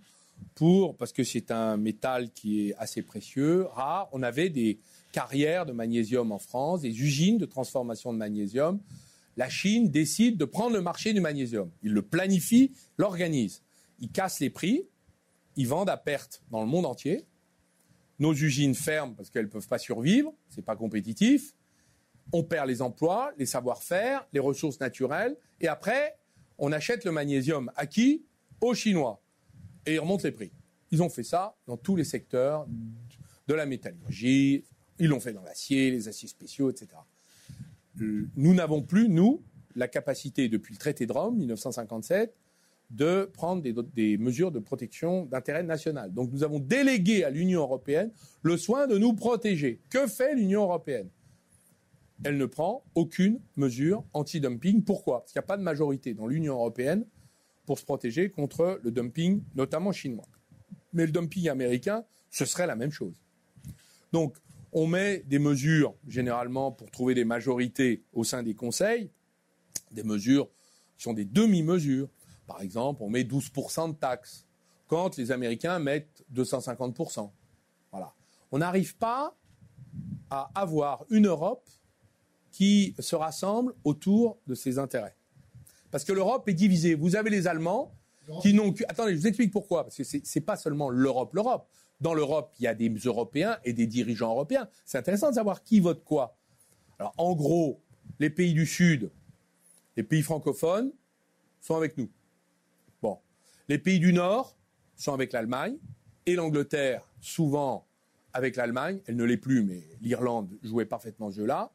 pour, 0.54 0.96
parce 0.96 1.12
que 1.12 1.22
c'est 1.22 1.50
un 1.50 1.76
métal 1.76 2.30
qui 2.30 2.70
est 2.70 2.74
assez 2.76 3.02
précieux, 3.02 3.66
rare. 3.66 4.08
On 4.12 4.22
avait 4.22 4.48
des 4.48 4.78
carrières 5.12 5.66
de 5.66 5.72
magnésium 5.72 6.32
en 6.32 6.38
France, 6.38 6.80
des 6.80 7.02
usines 7.02 7.36
de 7.36 7.44
transformation 7.44 8.14
de 8.14 8.16
magnésium 8.16 8.80
la 9.36 9.50
Chine 9.50 9.90
décide 9.90 10.38
de 10.38 10.46
prendre 10.46 10.74
le 10.74 10.80
marché 10.80 11.12
du 11.12 11.20
magnésium. 11.20 11.70
Il 11.82 11.92
le 11.92 12.00
planifie, 12.00 12.72
l'organise. 12.96 13.62
Ils 14.00 14.10
cassent 14.10 14.40
les 14.40 14.48
prix, 14.48 14.86
ils 15.56 15.68
vendent 15.68 15.90
à 15.90 15.98
perte 15.98 16.42
dans 16.50 16.62
le 16.62 16.66
monde 16.66 16.86
entier. 16.86 17.26
Nos 18.18 18.32
usines 18.32 18.74
ferment 18.74 19.12
parce 19.12 19.28
qu'elles 19.28 19.44
ne 19.44 19.50
peuvent 19.50 19.68
pas 19.68 19.78
survivre, 19.78 20.32
ce 20.48 20.56
n'est 20.56 20.64
pas 20.64 20.76
compétitif. 20.76 21.52
On 22.32 22.42
perd 22.42 22.68
les 22.68 22.82
emplois, 22.82 23.32
les 23.38 23.46
savoir-faire, 23.46 24.26
les 24.32 24.40
ressources 24.40 24.80
naturelles. 24.80 25.36
Et 25.60 25.68
après, 25.68 26.16
on 26.58 26.72
achète 26.72 27.04
le 27.04 27.12
magnésium 27.12 27.70
à 27.76 27.86
qui 27.86 28.24
Aux 28.60 28.74
Chinois. 28.74 29.20
Et 29.86 29.94
ils 29.94 30.00
remontent 30.00 30.24
les 30.24 30.32
prix. 30.32 30.52
Ils 30.90 31.02
ont 31.02 31.08
fait 31.08 31.22
ça 31.22 31.56
dans 31.66 31.76
tous 31.76 31.96
les 31.96 32.04
secteurs 32.04 32.66
de 33.46 33.54
la 33.54 33.66
métallurgie. 33.66 34.64
Ils 34.98 35.08
l'ont 35.08 35.20
fait 35.20 35.32
dans 35.32 35.42
l'acier, 35.42 35.90
les 35.90 36.08
aciers 36.08 36.28
spéciaux, 36.28 36.70
etc 36.70 36.88
nous 38.00 38.54
n'avons 38.54 38.82
plus, 38.82 39.08
nous, 39.08 39.42
la 39.76 39.88
capacité, 39.88 40.48
depuis 40.48 40.74
le 40.74 40.78
traité 40.78 41.06
de 41.06 41.12
Rome, 41.12 41.36
1957, 41.36 42.34
de 42.90 43.30
prendre 43.32 43.62
des, 43.62 44.16
mesures 44.16 44.50
de 44.50 44.58
protection 44.58 45.26
d'intérêt 45.26 45.62
national. 45.62 46.12
Donc 46.12 46.32
nous 46.32 46.42
avons 46.42 46.58
délégué 46.58 47.22
à 47.22 47.30
l'Union 47.30 47.60
européenne 47.60 48.10
le 48.42 48.56
soin 48.56 48.86
de 48.86 48.96
nous 48.96 49.12
protéger. 49.12 49.80
Que 49.90 50.06
fait 50.06 50.34
l'Union 50.34 50.62
européenne? 50.62 51.08
Elle 52.24 52.36
ne 52.36 52.46
prend 52.46 52.84
aucune 52.94 53.40
mesure 53.56 54.04
anti-dumping. 54.12 54.82
Pourquoi? 54.82 55.20
Parce 55.20 55.32
qu'il 55.32 55.38
n'y 55.38 55.44
a 55.44 55.46
pas 55.46 55.56
de 55.56 55.62
majorité 55.62 56.14
dans 56.14 56.26
l'Union 56.26 56.54
européenne 56.54 57.06
pour 57.64 57.78
se 57.78 57.84
protéger 57.84 58.30
contre 58.30 58.80
le 58.82 58.90
dumping, 58.90 59.42
notamment 59.54 59.92
chinois. 59.92 60.26
Mais 60.92 61.06
le 61.06 61.12
dumping 61.12 61.48
américain, 61.48 62.04
ce 62.30 62.44
serait 62.44 62.66
la 62.66 62.76
même 62.76 62.90
chose. 62.90 63.22
Donc 64.12 64.38
on 64.72 64.86
met 64.86 65.22
des 65.26 65.38
mesures, 65.38 65.94
généralement, 66.06 66.72
pour 66.72 66.90
trouver 66.90 67.14
des 67.14 67.24
majorités 67.24 68.02
au 68.12 68.24
sein 68.24 68.42
des 68.42 68.54
conseils, 68.54 69.10
des 69.90 70.02
mesures 70.02 70.48
qui 70.96 71.04
sont 71.04 71.14
des 71.14 71.24
demi-mesures. 71.24 72.08
Par 72.46 72.62
exemple, 72.62 73.02
on 73.02 73.10
met 73.10 73.22
12% 73.22 73.92
de 73.92 73.94
taxes, 73.94 74.46
quand 74.86 75.16
les 75.16 75.30
Américains 75.30 75.78
mettent 75.78 76.24
250%. 76.34 77.30
Voilà. 77.92 78.14
On 78.50 78.58
n'arrive 78.58 78.96
pas 78.96 79.36
à 80.30 80.50
avoir 80.54 81.04
une 81.10 81.26
Europe 81.26 81.68
qui 82.58 82.92
se 82.98 83.14
rassemble 83.14 83.72
autour 83.84 84.36
de 84.48 84.56
ses 84.56 84.80
intérêts. 84.80 85.14
Parce 85.92 86.02
que 86.02 86.12
l'Europe 86.12 86.48
est 86.48 86.54
divisée. 86.54 86.96
Vous 86.96 87.14
avez 87.14 87.30
les 87.30 87.46
Allemands 87.46 87.94
qui 88.42 88.52
n'ont 88.52 88.72
que... 88.72 88.82
Attendez, 88.88 89.14
je 89.14 89.20
vous 89.20 89.28
explique 89.28 89.52
pourquoi. 89.52 89.84
Parce 89.84 89.96
que 89.96 90.02
ce 90.02 90.16
n'est 90.16 90.44
pas 90.44 90.56
seulement 90.56 90.90
l'Europe, 90.90 91.34
l'Europe 91.34 91.68
dans 92.00 92.14
l'Europe, 92.14 92.52
il 92.58 92.64
y 92.64 92.66
a 92.66 92.74
des 92.74 92.88
Européens 92.88 93.58
et 93.64 93.72
des 93.72 93.86
dirigeants 93.86 94.32
européens. 94.32 94.68
C'est 94.84 94.98
intéressant 94.98 95.30
de 95.30 95.36
savoir 95.36 95.62
qui 95.62 95.78
vote 95.78 96.02
quoi. 96.02 96.36
Alors, 96.98 97.14
en 97.16 97.36
gros, 97.36 97.80
les 98.18 98.28
pays 98.28 98.54
du 98.54 98.66
Sud, 98.66 99.12
les 99.96 100.02
pays 100.02 100.22
francophones, 100.22 100.90
sont 101.60 101.76
avec 101.76 101.96
nous. 101.96 102.10
Bon. 103.00 103.20
Les 103.68 103.78
pays 103.78 104.00
du 104.00 104.12
Nord 104.12 104.56
sont 104.96 105.14
avec 105.14 105.32
l'Allemagne 105.32 105.76
et 106.26 106.34
l'Angleterre, 106.34 107.04
souvent 107.20 107.86
avec 108.32 108.56
l'Allemagne. 108.56 108.98
Elle 109.06 109.14
ne 109.14 109.22
l'est 109.22 109.36
plus, 109.36 109.62
mais 109.62 109.84
l'Irlande 110.00 110.50
jouait 110.64 110.86
parfaitement 110.86 111.30
ce 111.30 111.36
jeu-là. 111.36 111.70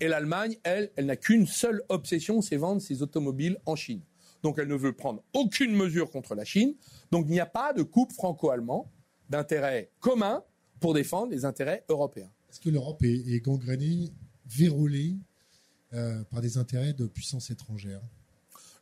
Et 0.00 0.08
l'Allemagne, 0.08 0.56
elle, 0.62 0.90
elle 0.96 1.06
n'a 1.06 1.16
qu'une 1.16 1.46
seule 1.46 1.82
obsession, 1.88 2.40
c'est 2.40 2.56
vendre 2.56 2.80
ses 2.80 3.02
automobiles 3.02 3.58
en 3.66 3.76
Chine. 3.76 4.00
Donc 4.42 4.58
elle 4.58 4.68
ne 4.68 4.74
veut 4.74 4.94
prendre 4.94 5.22
aucune 5.34 5.74
mesure 5.76 6.10
contre 6.10 6.34
la 6.34 6.44
Chine. 6.44 6.74
Donc 7.10 7.26
il 7.28 7.32
n'y 7.32 7.40
a 7.40 7.46
pas 7.46 7.72
de 7.72 7.82
couple 7.82 8.14
franco-allemand 8.14 8.90
d'intérêts 9.28 9.90
communs 10.00 10.42
pour 10.80 10.94
défendre 10.94 11.30
les 11.30 11.44
intérêts 11.44 11.84
européens. 11.88 12.30
Est-ce 12.50 12.60
que 12.60 12.70
l'Europe 12.70 13.02
est, 13.04 13.44
gangrénée, 13.44 14.10
vérolée 14.46 15.16
euh, 15.92 16.24
par 16.24 16.40
des 16.40 16.56
intérêts 16.56 16.94
de 16.94 17.06
puissances 17.06 17.50
étrangères 17.50 18.02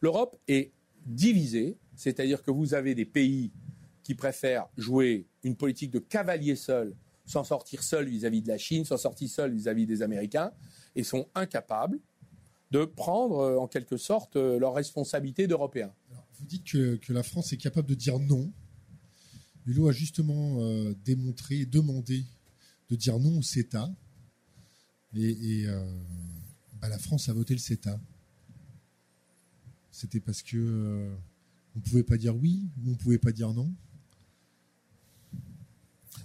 L'Europe 0.01 0.37
est 0.47 0.73
divisée, 1.05 1.77
c'est-à-dire 1.97 2.43
que 2.43 2.51
vous 2.51 2.75
avez 2.75 2.95
des 2.95 3.05
pays 3.05 3.51
qui 4.05 4.14
préfèrent 4.14 4.69
jouer 4.77 5.27
une 5.43 5.57
politique 5.57 5.91
de 5.91 5.99
cavalier 5.99 6.57
seul, 6.57 6.95
s'en 7.27 7.45
sortir 7.45 7.83
seul 7.83 8.09
vis-à-vis 8.09 8.41
de 8.41 8.49
la 8.49 8.59
Chine, 8.59 8.85
s'en 8.85 8.97
sortir 8.97 9.29
seul 9.29 9.53
vis-à-vis 9.53 9.87
des 9.87 10.03
Américains, 10.03 10.53
et 10.99 11.05
sont 11.05 11.27
incapables 11.35 11.99
de 12.71 12.85
prendre 12.85 13.39
euh, 13.39 13.59
en 13.59 13.67
quelque 13.67 13.97
sorte 13.97 14.37
euh, 14.37 14.59
leurs 14.59 14.75
responsabilités 14.75 15.47
d'Européens. 15.47 15.95
Vous 16.39 16.45
dites 16.45 16.65
que, 16.65 16.97
que, 16.97 17.15
la 17.15 17.23
France 17.23 17.55
est 17.55 17.57
capable 17.57 17.89
de 17.89 17.95
dire 17.95 18.19
non 18.19 18.53
Hulot 19.69 19.89
a 19.89 19.93
justement 19.93 20.57
euh, 20.61 20.95
démontré, 21.05 21.67
demandé 21.67 22.25
de 22.89 22.97
dire 22.97 23.19
non 23.19 23.39
au 23.39 23.43
CETA. 23.43 23.91
Et, 25.15 25.65
euh, 25.67 25.85
bah, 26.81 26.89
la 26.89 26.99
France 26.99 27.29
a 27.29 27.35
voté 27.35 27.53
le 27.53 27.61
CETA. 27.61 28.01
C'était 29.91 30.21
parce 30.21 30.43
que 30.43 30.57
euh, 30.57 31.15
on 31.77 31.81
ne 31.81 31.85
pouvait 31.85 32.03
pas 32.03 32.17
dire 32.17 32.35
oui 32.35 32.71
ou 32.79 32.89
on 32.89 32.91
ne 32.93 32.97
pouvait 32.97 33.19
pas 33.19 33.33
dire 33.33 33.53
non 33.53 33.71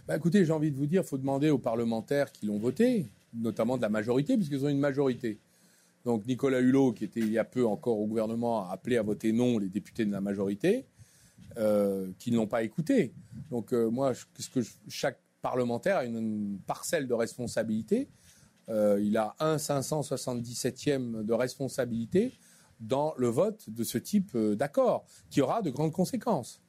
bah, 0.08 0.16
Écoutez, 0.16 0.46
j'ai 0.46 0.54
envie 0.54 0.72
de 0.72 0.78
vous 0.78 0.86
dire, 0.86 1.02
il 1.02 1.08
faut 1.08 1.18
demander 1.18 1.50
aux 1.50 1.58
parlementaires 1.58 2.32
qui 2.32 2.46
l'ont 2.46 2.60
voté, 2.60 3.08
notamment 3.34 3.78
de 3.78 3.82
la 3.82 3.90
majorité, 3.90 4.36
puisqu'ils 4.38 4.66
ont 4.66 4.70
une 4.70 4.80
majorité. 4.80 5.40
Donc 6.06 6.26
Nicolas 6.26 6.60
Hulot, 6.60 6.94
qui 6.94 7.06
était 7.06 7.22
il 7.22 7.32
y 7.32 7.38
a 7.38 7.46
peu 7.46 7.66
encore 7.66 8.00
au 8.00 8.08
gouvernement, 8.08 8.68
a 8.68 8.74
appelé 8.74 8.98
à 8.98 9.02
voter 9.02 9.32
non 9.32 9.58
les 9.58 9.70
députés 9.70 10.06
de 10.06 10.12
la 10.12 10.22
majorité. 10.22 10.86
Euh, 11.58 12.08
qui 12.18 12.32
ne 12.32 12.38
l'ont 12.38 12.48
pas 12.48 12.64
écouté. 12.64 13.14
Donc 13.52 13.74
euh, 13.74 13.88
moi, 13.88 14.14
chaque 14.88 15.20
parlementaire 15.40 15.98
a 15.98 16.06
une, 16.06 16.58
parcelle 16.66 17.08
de 17.08 17.14
responsabilité. 17.14 18.10
Euh, 18.70 19.00
il 19.04 19.18
a 19.18 19.36
un 19.40 19.58
577e 19.58 21.24
de 21.24 21.34
responsabilité 21.34 22.34
dans 22.80 23.14
le 23.18 23.28
vote 23.28 23.70
de 23.70 23.84
ce 23.84 24.00
type 24.00 24.36
d'accord, 24.36 25.06
qui 25.30 25.42
aura 25.42 25.62
de 25.62 25.70
grandes 25.70 25.92
conséquences. 25.92 26.60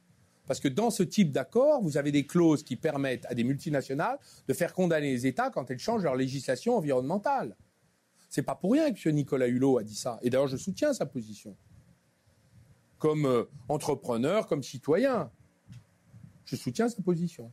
Parce 0.47 0.61
que 0.61 0.69
dans 0.69 0.91
ce 0.91 1.03
type 1.03 1.33
d'accord, 1.33 1.83
vous 1.83 1.97
avez 1.97 2.13
des 2.13 2.27
clauses 2.27 2.63
qui 2.63 2.77
permettent 2.77 3.27
à 3.27 3.35
des 3.35 3.45
multinationales 3.45 4.19
de 4.47 4.53
faire 4.53 4.75
condamner 4.75 5.13
les 5.13 5.27
États 5.27 5.51
quand 5.51 5.71
elles 5.71 5.79
changent 5.79 6.05
leur 6.05 6.17
législation 6.17 6.77
environnementale. 6.77 7.57
C'est 8.29 8.43
pas 8.43 8.55
pour 8.55 8.73
rien 8.73 8.93
que 8.93 9.09
M. 9.09 9.15
Nicolas 9.15 9.47
Hulot 9.47 9.79
a 9.79 9.83
dit 9.83 9.95
ça. 9.95 10.19
Et 10.23 10.31
d'ailleurs, 10.31 10.49
je 10.49 10.57
soutiens 10.57 10.93
sa 10.93 11.07
position 11.07 11.57
comme 13.05 13.27
euh, 13.27 13.45
entrepreneur, 13.69 14.47
comme 14.47 14.63
citoyen. 14.63 15.31
Je 16.47 16.57
soutiens 16.57 16.89
sa 16.89 17.03
position. 17.03 17.53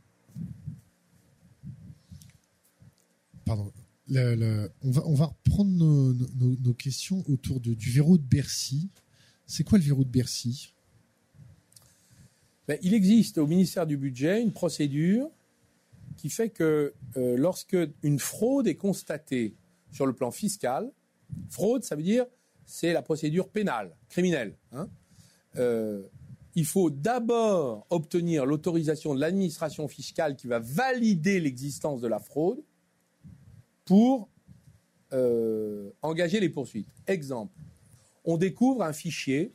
Pardon. 3.44 3.70
on, 4.08 4.90
va, 4.90 5.06
on 5.06 5.14
va 5.14 5.26
reprendre 5.26 5.70
nos, 5.74 6.72
questions 6.72 7.22
autour 7.28 7.60
du 7.60 7.90
verrou 7.90 8.16
de 8.16 8.22
Bercy. 8.22 8.88
C'est 9.46 9.62
quoi 9.62 9.76
le 9.76 9.84
verrou 9.84 10.04
de 10.04 10.10
Bercy? 10.10 10.72
Ben, 12.68 12.78
Il 12.82 12.94
existe 12.94 13.38
au 13.38 13.46
ministère 13.46 13.86
du 13.86 13.96
Budget 13.96 14.42
une 14.42 14.52
procédure 14.52 15.30
qui 16.16 16.30
fait 16.30 16.50
que 16.50 16.94
euh, 17.16 17.36
lorsque 17.36 17.76
une 18.02 18.18
fraude 18.18 18.68
est 18.68 18.76
constatée 18.76 19.54
sur 19.90 20.06
le 20.06 20.12
plan 20.12 20.30
fiscal, 20.30 20.90
fraude, 21.48 21.84
ça 21.84 21.96
veut 21.96 22.02
dire 22.02 22.26
c'est 22.64 22.92
la 22.92 23.02
procédure 23.02 23.48
pénale, 23.48 23.94
criminelle. 24.08 24.56
Hein 24.72 24.88
euh, 25.56 26.02
il 26.54 26.64
faut 26.66 26.90
d'abord 26.90 27.86
obtenir 27.90 28.44
l'autorisation 28.46 29.14
de 29.14 29.20
l'administration 29.20 29.88
fiscale 29.88 30.36
qui 30.36 30.46
va 30.46 30.58
valider 30.58 31.40
l'existence 31.40 32.00
de 32.00 32.08
la 32.08 32.18
fraude. 32.18 32.62
pour 33.84 34.28
euh, 35.12 35.90
engager 36.00 36.40
les 36.40 36.48
poursuites. 36.48 36.88
Exemple, 37.06 37.52
on 38.24 38.38
découvre 38.38 38.82
un 38.82 38.94
fichier 38.94 39.52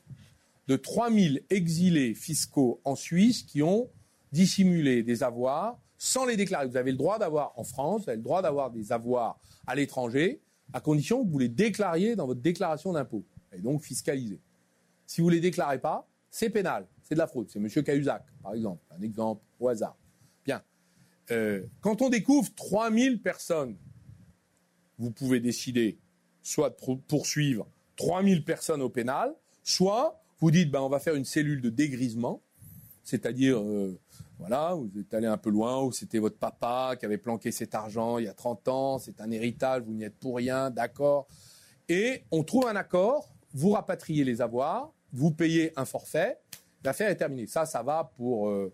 de 0.68 0.76
3000 0.76 1.44
exilés 1.50 2.14
fiscaux 2.14 2.82
en 2.84 2.96
Suisse 2.96 3.44
qui 3.44 3.62
ont 3.62 3.90
dissimulé 4.32 5.04
des 5.04 5.24
avoirs 5.24 5.80
sans 5.98 6.26
les 6.26 6.38
déclarer. 6.38 6.68
Vous 6.68 6.78
avez 6.78 6.92
le 6.92 6.98
droit 6.98 7.18
d'avoir 7.20 7.58
en 7.58 7.64
France, 7.64 8.04
vous 8.04 8.10
avez 8.10 8.18
le 8.18 8.24
droit 8.24 8.42
d'avoir 8.42 8.72
des 8.72 8.92
avoirs 8.92 9.40
à 9.66 9.76
l'étranger, 9.76 10.42
à 10.74 10.82
condition 10.82 11.24
que 11.26 11.30
vous 11.30 11.40
les 11.40 11.50
déclariez 11.50 12.16
dans 12.16 12.28
votre 12.28 12.42
déclaration 12.42 12.94
d'impôt, 12.94 13.24
et 13.54 13.60
donc 13.60 13.82
fiscalisés. 13.82 14.42
Si 15.06 15.22
vous 15.22 15.30
ne 15.30 15.36
les 15.36 15.42
déclarez 15.42 15.80
pas, 15.80 16.08
c'est 16.30 16.50
pénal, 16.50 16.86
c'est 17.04 17.16
de 17.16 17.20
la 17.20 17.28
fraude. 17.28 17.50
C'est 17.50 17.60
M. 17.60 17.70
Cahuzac, 17.84 18.26
par 18.44 18.54
exemple, 18.54 18.84
un 18.92 19.02
exemple 19.02 19.42
au 19.60 19.70
hasard. 19.70 19.98
Bien. 20.46 20.62
Euh, 21.32 21.66
quand 21.82 22.02
on 22.02 22.10
découvre 22.10 22.54
3000 22.54 23.22
personnes, 23.22 23.78
vous 25.00 25.12
pouvez 25.12 25.40
décider 25.40 25.98
soit 26.42 26.70
de 26.70 26.96
poursuivre 27.08 27.68
3000 27.96 28.44
personnes 28.44 28.82
au 28.82 28.90
pénal, 28.90 29.34
soit 29.64 30.22
vous 30.40 30.52
dites 30.52 30.70
ben, 30.72 30.82
on 30.82 30.90
va 30.90 31.00
faire 31.00 31.16
une 31.16 31.26
cellule 31.26 31.62
de 31.62 31.70
dégrisement, 31.70 32.42
c'est-à-dire 33.04 33.60
euh, 33.60 34.00
voilà, 34.40 34.76
vous 34.76 35.00
êtes 35.00 35.14
allé 35.14 35.28
un 35.28 35.38
peu 35.38 35.50
loin, 35.50 35.82
ou 35.82 35.92
c'était 35.92 36.20
votre 36.20 36.38
papa 36.38 36.96
qui 37.00 37.06
avait 37.06 37.18
planqué 37.18 37.52
cet 37.52 37.74
argent 37.74 38.18
il 38.18 38.26
y 38.26 38.28
a 38.28 38.34
30 38.34 38.68
ans, 38.68 39.00
c'est 39.00 39.20
un 39.22 39.32
héritage, 39.32 39.84
vous 39.84 39.94
n'y 39.94 40.04
êtes 40.04 40.18
pour 40.18 40.36
rien, 40.38 40.70
d'accord. 40.70 41.28
Et 41.90 42.24
on 42.32 42.44
trouve 42.44 42.68
un 42.68 42.76
accord, 42.76 43.34
vous 43.54 43.72
rapatriez 43.72 44.24
les 44.24 44.42
avoirs, 44.42 44.94
vous 45.12 45.32
payez 45.32 45.72
un 45.80 45.86
forfait, 45.86 46.38
l'affaire 46.84 47.10
est 47.10 47.16
terminée. 47.16 47.48
Ça, 47.48 47.66
ça 47.66 47.82
va 47.82 48.12
pour 48.16 48.50
euh, 48.50 48.74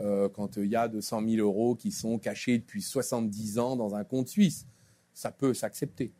euh, 0.00 0.28
quand 0.28 0.56
il 0.56 0.66
y 0.66 0.76
a 0.76 0.88
200 0.88 1.22
000 1.28 1.46
euros 1.46 1.76
qui 1.76 1.92
sont 1.92 2.18
cachés 2.18 2.58
depuis 2.58 2.82
70 2.82 3.58
ans 3.58 3.76
dans 3.76 3.94
un 3.94 4.02
compte 4.02 4.28
suisse. 4.28 4.66
Ça 5.12 5.30
peut 5.30 5.54
s'accepter. 5.54 6.12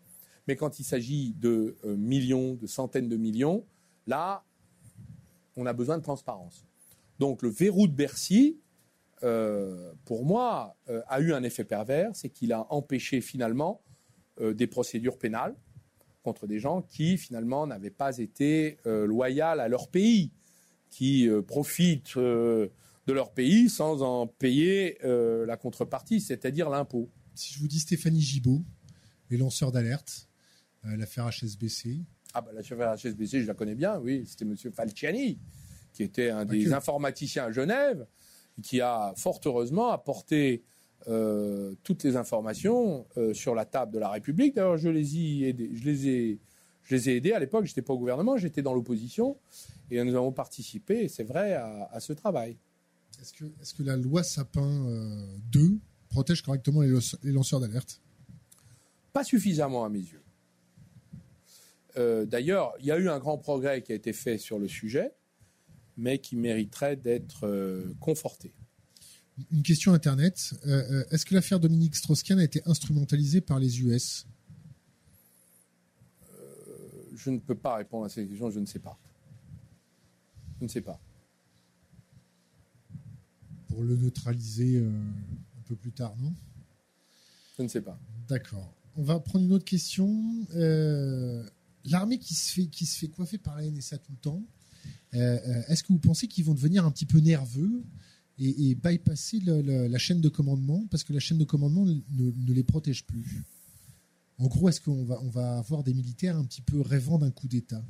Mais 0.46 0.54
quand 0.54 0.78
il 0.78 0.84
s'agit 0.84 1.32
de 1.40 1.76
millions, 1.84 2.54
de 2.54 2.66
centaines 2.66 3.08
de 3.08 3.16
millions, 3.16 3.64
là, 4.06 4.44
on 5.56 5.66
a 5.66 5.72
besoin 5.72 5.98
de 5.98 6.02
transparence. 6.02 6.64
Donc 7.18 7.42
le 7.42 7.48
verrou 7.48 7.86
de 7.86 7.92
Bercy, 7.92 8.58
euh, 9.22 9.92
pour 10.04 10.24
moi, 10.24 10.76
euh, 10.88 11.00
a 11.08 11.20
eu 11.20 11.32
un 11.32 11.42
effet 11.42 11.64
pervers, 11.64 12.10
c'est 12.14 12.28
qu'il 12.28 12.52
a 12.52 12.66
empêché 12.72 13.20
finalement 13.20 13.82
euh, 14.40 14.52
des 14.52 14.66
procédures 14.66 15.18
pénales 15.18 15.56
contre 16.22 16.46
des 16.46 16.58
gens 16.58 16.82
qui 16.82 17.18
finalement 17.18 17.66
n'avaient 17.66 17.90
pas 17.90 18.16
été 18.16 18.78
loyaux 18.86 19.44
à 19.44 19.68
leur 19.68 19.88
pays, 19.88 20.32
qui 20.88 21.28
profitent 21.46 22.16
de 22.16 22.70
leur 23.06 23.30
pays 23.34 23.68
sans 23.68 24.00
en 24.00 24.26
payer 24.26 24.96
la 25.02 25.58
contrepartie, 25.58 26.22
c'est-à-dire 26.22 26.70
l'impôt. 26.70 27.10
Si 27.34 27.52
je 27.52 27.58
vous 27.58 27.68
dis 27.68 27.78
Stéphanie 27.78 28.22
Gibault, 28.22 28.62
les 29.28 29.36
lanceurs 29.36 29.70
d'alerte, 29.70 30.30
l'affaire 30.82 31.28
HSBC. 31.28 31.98
Ah 32.34 32.40
bah 32.40 32.50
l'affaire 32.52 32.96
HSBC, 32.96 33.42
je 33.42 33.46
la 33.46 33.54
connais 33.54 33.76
bien, 33.76 33.98
oui, 33.98 34.24
c'était 34.26 34.44
M. 34.44 34.56
Falciani, 34.72 35.38
qui 35.92 36.02
était 36.02 36.30
un 36.30 36.44
des 36.44 36.72
informaticiens 36.72 37.44
à 37.44 37.52
Genève, 37.52 38.06
qui 38.62 38.80
a 38.80 39.14
fort 39.16 39.40
heureusement 39.44 39.90
apporté 39.90 40.64
euh, 41.06 41.74
toutes 41.82 42.02
les 42.02 42.16
informations 42.16 43.06
euh, 43.18 43.34
sur 43.34 43.54
la 43.54 43.66
table 43.66 43.92
de 43.92 43.98
la 43.98 44.08
République. 44.08 44.54
D'ailleurs, 44.54 44.78
je 44.78 44.88
les 44.88 45.18
ai 45.18 45.48
aidés. 45.48 45.70
Je 45.74 45.84
les 45.84 46.08
ai, 46.08 46.38
je 46.82 46.94
les 46.94 47.10
ai 47.10 47.16
aidés 47.16 47.32
à 47.32 47.38
l'époque. 47.38 47.66
J'étais 47.66 47.82
pas 47.82 47.92
au 47.92 47.98
gouvernement, 47.98 48.36
j'étais 48.38 48.62
dans 48.62 48.74
l'opposition, 48.74 49.36
et 49.90 50.02
nous 50.02 50.14
avons 50.14 50.32
participé. 50.32 51.08
C'est 51.08 51.24
vrai 51.24 51.54
à, 51.54 52.00
ce 52.00 52.14
travail. 52.14 52.56
Est-ce 53.20 53.32
que, 53.32 53.44
est 53.44 53.76
que, 53.76 53.82
la 53.82 53.96
loi 53.96 54.22
Sapin 54.22 54.66
2 55.52 55.60
euh, 55.60 55.78
protège 56.08 56.42
correctement 56.42 56.80
les, 56.80 57.32
lanceurs 57.32 57.60
d'alerte? 57.60 58.00
Pas 59.12 59.24
suffisamment 59.24 59.84
à 59.84 59.88
mes 59.88 60.00
yeux. 60.00 60.23
D'ailleurs, 61.96 62.74
il 62.80 62.86
y 62.86 62.90
a 62.90 62.98
eu 62.98 63.08
un 63.08 63.18
grand 63.18 63.38
progrès 63.38 63.82
qui 63.82 63.92
a 63.92 63.94
été 63.94 64.12
fait 64.12 64.36
sur 64.38 64.58
le 64.58 64.68
sujet 64.68 65.12
mais 65.96 66.18
qui 66.18 66.36
mériterait 66.36 66.96
d'être 66.96 67.46
euh, 67.46 67.94
conforté. 68.00 68.52
Une 69.50 69.62
question 69.62 69.92
Internet. 69.92 70.54
Euh, 70.66 70.82
euh, 70.90 71.04
est-ce 71.10 71.26
que 71.26 71.34
l'affaire 71.34 71.60
Dominique 71.60 71.96
Strauss-Kahn 71.96 72.38
a 72.38 72.44
été 72.44 72.62
instrumentalisée 72.66 73.40
par 73.40 73.58
les 73.58 73.80
US 73.80 74.26
Je 77.16 77.30
ne 77.30 77.38
peux 77.38 77.54
pas 77.54 77.76
répondre 77.76 78.04
à 78.04 78.08
cette 78.08 78.28
question, 78.28 78.50
je 78.50 78.60
ne 78.60 78.66
sais 78.66 78.78
pas. 78.78 78.98
Je 80.58 80.64
ne 80.64 80.68
sais 80.68 80.80
pas. 80.80 81.00
Pour 83.68 83.82
le 83.82 83.96
neutraliser 83.96 84.78
un 84.78 85.62
peu 85.66 85.74
plus 85.74 85.92
tard, 85.92 86.14
non? 86.18 86.32
Je 87.56 87.62
ne 87.62 87.68
sais 87.68 87.80
pas. 87.80 87.98
D'accord. 88.28 88.72
On 88.96 89.02
va 89.02 89.18
prendre 89.18 89.44
une 89.44 89.52
autre 89.52 89.64
question. 89.64 90.46
L'armée 91.86 92.18
qui 92.18 92.34
se 92.34 92.98
fait 92.98 93.08
coiffer 93.08 93.38
par 93.38 93.56
la 93.56 93.70
NSA 93.70 93.98
tout 93.98 94.12
le 94.12 94.18
temps, 94.18 94.42
euh, 95.14 95.38
euh, 95.46 95.62
est-ce 95.68 95.82
que 95.82 95.92
vous 95.92 95.98
pensez 95.98 96.26
qu'ils 96.26 96.44
vont 96.44 96.54
devenir 96.54 96.84
un 96.84 96.90
petit 96.90 97.06
peu 97.06 97.18
nerveux 97.18 97.84
et, 98.38 98.74
bypasser 98.74 99.38
la 99.40 99.98
chaîne 99.98 100.20
de 100.20 100.28
commandement 100.28 100.84
parce 100.90 101.04
que 101.04 101.12
la 101.12 101.20
chaîne 101.20 101.38
de 101.38 101.44
commandement 101.44 101.84
ne, 101.84 102.52
les 102.52 102.64
protège 102.64 103.04
plus? 103.04 103.42
En 104.38 104.48
gros, 104.48 104.68
est-ce 104.68 104.80
qu'on 104.80 105.04
va, 105.04 105.58
avoir 105.58 105.84
des 105.84 105.94
militaires 105.94 106.36
un 106.36 106.44
petit 106.44 106.62
peu 106.62 106.80
rêvant 106.80 107.18
d'un 107.18 107.30
coup 107.30 107.46
d'État? 107.46 107.84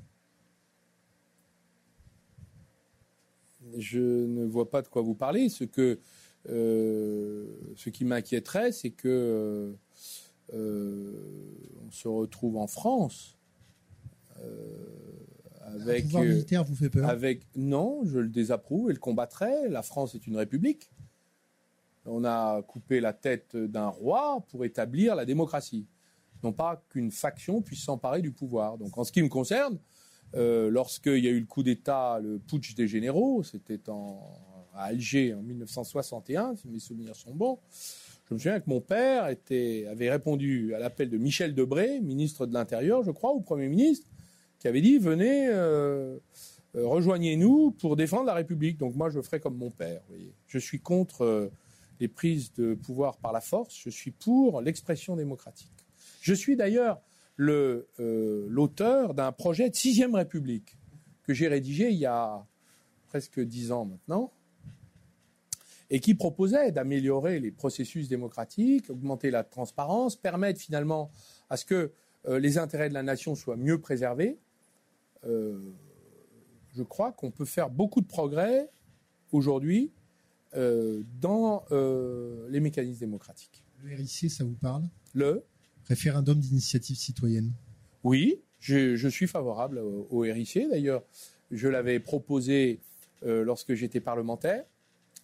Je 3.78 4.26
ne 4.26 4.44
vois 4.44 4.70
pas 4.70 4.82
de 4.82 4.88
quoi 4.88 5.00
vous 5.00 5.14
parlez. 5.14 5.48
Euh, 6.50 7.46
ce 7.76 7.88
qui 7.88 8.04
m'inquiéterait, 8.04 8.72
c'est 8.72 8.90
que 8.90 9.74
on 10.52 11.90
se 11.90 12.06
retrouve 12.06 12.58
en 12.58 12.66
France 12.66 13.38
avec, 15.74 16.04
pouvoir 16.04 16.22
euh, 16.24 16.28
militaire 16.28 16.64
vous 16.64 16.74
fait 16.74 16.90
peur 16.90 17.08
Avec 17.08 17.46
non, 17.56 18.02
je 18.04 18.18
le 18.18 18.28
désapprouve 18.28 18.90
et 18.90 18.92
le 18.92 18.98
combattrai. 18.98 19.68
La 19.68 19.82
France 19.82 20.14
est 20.14 20.26
une 20.26 20.36
république. 20.36 20.90
On 22.06 22.24
a 22.24 22.62
coupé 22.62 23.00
la 23.00 23.12
tête 23.12 23.56
d'un 23.56 23.88
roi 23.88 24.44
pour 24.50 24.64
établir 24.64 25.14
la 25.14 25.24
démocratie, 25.24 25.86
non 26.42 26.52
pas 26.52 26.84
qu'une 26.90 27.10
faction 27.10 27.62
puisse 27.62 27.82
s'emparer 27.82 28.20
du 28.20 28.30
pouvoir. 28.30 28.76
Donc, 28.76 28.98
en 28.98 29.04
ce 29.04 29.12
qui 29.12 29.22
me 29.22 29.28
concerne, 29.28 29.78
euh, 30.34 30.68
lorsqu'il 30.68 31.24
y 31.24 31.28
a 31.28 31.30
eu 31.30 31.40
le 31.40 31.46
coup 31.46 31.62
d'État, 31.62 32.20
le 32.22 32.38
putsch 32.38 32.74
des 32.74 32.88
généraux, 32.88 33.42
c'était 33.42 33.80
à 33.88 34.84
Alger 34.84 35.32
en 35.32 35.42
1961, 35.42 36.56
si 36.56 36.68
mes 36.68 36.78
souvenirs 36.78 37.16
sont 37.16 37.34
bons. 37.34 37.58
Je 38.28 38.34
me 38.34 38.38
souviens 38.38 38.60
que 38.60 38.68
mon 38.68 38.80
père 38.80 39.28
était, 39.28 39.86
avait 39.88 40.10
répondu 40.10 40.74
à 40.74 40.78
l'appel 40.78 41.08
de 41.08 41.18
Michel 41.18 41.54
Debré, 41.54 42.00
ministre 42.00 42.46
de 42.46 42.52
l'Intérieur, 42.54 43.02
je 43.02 43.10
crois, 43.10 43.34
ou 43.34 43.40
Premier 43.40 43.68
ministre, 43.68 44.08
qui 44.64 44.68
avait 44.68 44.80
dit 44.80 44.96
venez, 44.96 45.46
euh, 45.48 46.16
euh, 46.74 46.86
rejoignez-nous 46.86 47.72
pour 47.72 47.96
défendre 47.96 48.24
la 48.24 48.32
République. 48.32 48.78
Donc 48.78 48.94
moi, 48.96 49.10
je 49.10 49.20
ferai 49.20 49.38
comme 49.38 49.58
mon 49.58 49.70
père. 49.70 50.00
Je 50.46 50.58
suis 50.58 50.80
contre 50.80 51.22
euh, 51.22 51.52
les 52.00 52.08
prises 52.08 52.50
de 52.54 52.72
pouvoir 52.72 53.18
par 53.18 53.34
la 53.34 53.42
force. 53.42 53.78
Je 53.78 53.90
suis 53.90 54.10
pour 54.10 54.62
l'expression 54.62 55.16
démocratique. 55.16 55.70
Je 56.22 56.32
suis 56.32 56.56
d'ailleurs 56.56 57.02
l'auteur 57.36 59.12
d'un 59.12 59.32
projet 59.32 59.68
de 59.68 59.74
sixième 59.74 60.14
République 60.14 60.78
que 61.24 61.34
j'ai 61.34 61.48
rédigé 61.48 61.90
il 61.90 61.98
y 61.98 62.06
a 62.06 62.46
presque 63.08 63.40
dix 63.40 63.70
ans 63.70 63.84
maintenant 63.84 64.32
et 65.90 66.00
qui 66.00 66.14
proposait 66.14 66.72
d'améliorer 66.72 67.38
les 67.38 67.50
processus 67.50 68.08
démocratiques, 68.08 68.88
augmenter 68.88 69.30
la 69.30 69.44
transparence, 69.44 70.16
permettre 70.16 70.58
finalement 70.58 71.10
à 71.50 71.58
ce 71.58 71.66
que 71.66 71.92
les 72.26 72.56
intérêts 72.56 72.88
de 72.88 72.94
la 72.94 73.02
nation 73.02 73.34
soient 73.34 73.58
mieux 73.58 73.78
préservés 73.78 74.38
euh, 75.26 75.58
je 76.74 76.82
crois 76.82 77.12
qu'on 77.12 77.30
peut 77.30 77.44
faire 77.44 77.70
beaucoup 77.70 78.00
de 78.00 78.06
progrès 78.06 78.68
aujourd'hui 79.32 79.92
euh, 80.56 81.02
dans 81.20 81.64
euh, 81.70 82.48
les 82.50 82.60
mécanismes 82.60 83.00
démocratiques. 83.00 83.62
Le 83.82 83.94
RIC, 83.94 84.30
ça 84.30 84.44
vous 84.44 84.54
parle? 84.54 84.84
Le 85.12 85.44
Référendum 85.84 86.38
d'initiative 86.38 86.96
citoyenne. 86.96 87.52
Oui, 88.02 88.40
je, 88.58 89.08
suis 89.08 89.26
favorable 89.26 89.78
au, 89.78 90.20
RIC. 90.20 90.58
D'ailleurs, 90.70 91.04
je 91.50 91.68
l'avais 91.68 92.00
proposé 92.00 92.80
lorsque 93.22 93.74
j'étais 93.74 94.00
parlementaire. 94.00 94.64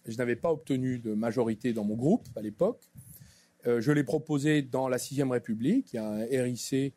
Je 0.07 0.15
n'avais 0.17 0.35
pas 0.35 0.51
obtenu 0.51 0.99
de 0.99 1.15
majorité 1.15 1.73
dans 1.73 1.83
mon 1.83 1.95
groupe 1.95 2.27
à 2.35 2.41
l'époque. 2.41 2.91
je 3.65 3.91
l'ai 3.91 4.03
proposé 4.03 4.61
dans 4.61 4.87
la 4.87 4.99
Sixième 4.99 5.31
République. 5.31 5.93
Il 5.93 5.95
y 5.95 5.99
a 5.99 6.07
un 6.07 6.25
RIC 6.43 6.93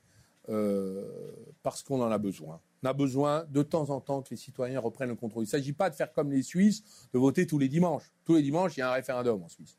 parce 1.62 1.82
qu'on 1.82 2.02
en 2.02 2.10
a 2.10 2.18
besoin. 2.18 2.60
On 2.84 2.86
a 2.86 2.92
besoin 2.92 3.46
de 3.48 3.62
temps 3.62 3.88
en 3.88 4.02
temps 4.02 4.20
que 4.20 4.28
les 4.30 4.36
citoyens 4.36 4.78
reprennent 4.78 5.08
le 5.08 5.14
contrôle. 5.14 5.44
Il 5.44 5.46
ne 5.46 5.50
s'agit 5.50 5.72
pas 5.72 5.88
de 5.88 5.94
faire 5.94 6.12
comme 6.12 6.30
les 6.30 6.42
Suisses, 6.42 6.82
de 7.14 7.18
voter 7.18 7.46
tous 7.46 7.58
les 7.58 7.68
dimanches. 7.68 8.12
Tous 8.26 8.34
les 8.34 8.42
dimanches, 8.42 8.76
il 8.76 8.80
y 8.80 8.82
a 8.82 8.90
un 8.90 8.92
référendum 8.92 9.42
en 9.42 9.48
Suisse. 9.48 9.78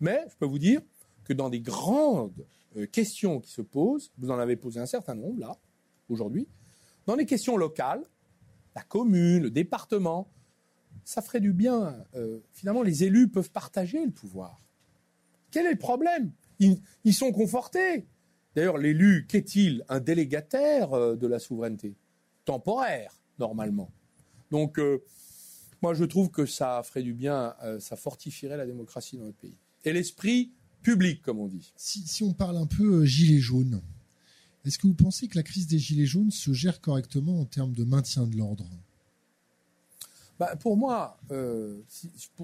Mais 0.00 0.24
je 0.30 0.34
peux 0.36 0.46
vous 0.46 0.58
dire 0.58 0.80
que 1.24 1.34
dans 1.34 1.50
des 1.50 1.60
grandes 1.60 2.46
euh, 2.78 2.86
questions 2.86 3.38
qui 3.38 3.50
se 3.50 3.60
posent, 3.60 4.12
vous 4.16 4.30
en 4.30 4.38
avez 4.38 4.56
posé 4.56 4.80
un 4.80 4.86
certain 4.86 5.14
nombre 5.14 5.38
là, 5.40 5.58
aujourd'hui, 6.08 6.48
dans 7.04 7.16
les 7.16 7.26
questions 7.26 7.58
locales, 7.58 8.02
la 8.74 8.82
commune, 8.82 9.42
le 9.42 9.50
département, 9.50 10.30
ça 11.04 11.20
ferait 11.20 11.40
du 11.40 11.52
bien. 11.52 12.02
Euh, 12.14 12.38
finalement, 12.54 12.82
les 12.82 13.04
élus 13.04 13.28
peuvent 13.28 13.50
partager 13.50 14.02
le 14.02 14.10
pouvoir. 14.10 14.58
Quel 15.50 15.66
est 15.66 15.72
le 15.72 15.78
problème? 15.78 16.32
Ils, 16.60 17.12
sont 17.12 17.30
confortés. 17.30 18.06
D'ailleurs, 18.56 18.78
l'élu, 18.78 19.26
qu'est-il? 19.28 19.84
Un 19.90 20.00
délégataire 20.00 20.94
euh, 20.94 21.14
de 21.14 21.26
la 21.26 21.38
souveraineté 21.38 21.94
Temporaire, 22.48 23.12
normalement. 23.38 23.90
Donc, 24.50 24.78
euh, 24.78 25.04
moi, 25.82 25.92
je 25.92 26.02
trouve 26.04 26.30
que 26.30 26.46
ça 26.46 26.82
ferait 26.82 27.02
du 27.02 27.12
bien, 27.12 27.54
euh, 27.62 27.78
ça 27.78 27.94
fortifierait 27.94 28.56
la 28.56 28.64
démocratie 28.64 29.18
dans 29.18 29.24
notre 29.24 29.36
pays. 29.36 29.58
Et 29.84 29.92
l'esprit 29.92 30.54
public, 30.80 31.20
comme 31.20 31.40
on 31.40 31.46
dit. 31.46 31.74
Si, 31.76 32.24
on 32.24 32.32
parle 32.32 32.56
un 32.56 32.64
peu 32.64 33.04
gilet 33.04 33.38
jaune, 33.38 33.82
est-ce 34.64 34.78
que 34.78 34.86
vous 34.86 34.94
pensez 34.94 35.28
que 35.28 35.36
la 35.36 35.42
crise 35.42 35.66
des 35.66 35.78
gilets 35.78 36.06
jaunes 36.06 36.30
se 36.30 36.54
gère 36.54 36.80
correctement 36.80 37.38
en 37.38 37.44
termes 37.44 37.74
de 37.74 37.84
maintien 37.84 38.26
de 38.26 38.34
l'ordre? 38.34 38.64
Bah, 40.38 40.56
Pour 40.56 40.78
moi, 40.78 41.20
je 41.28 41.82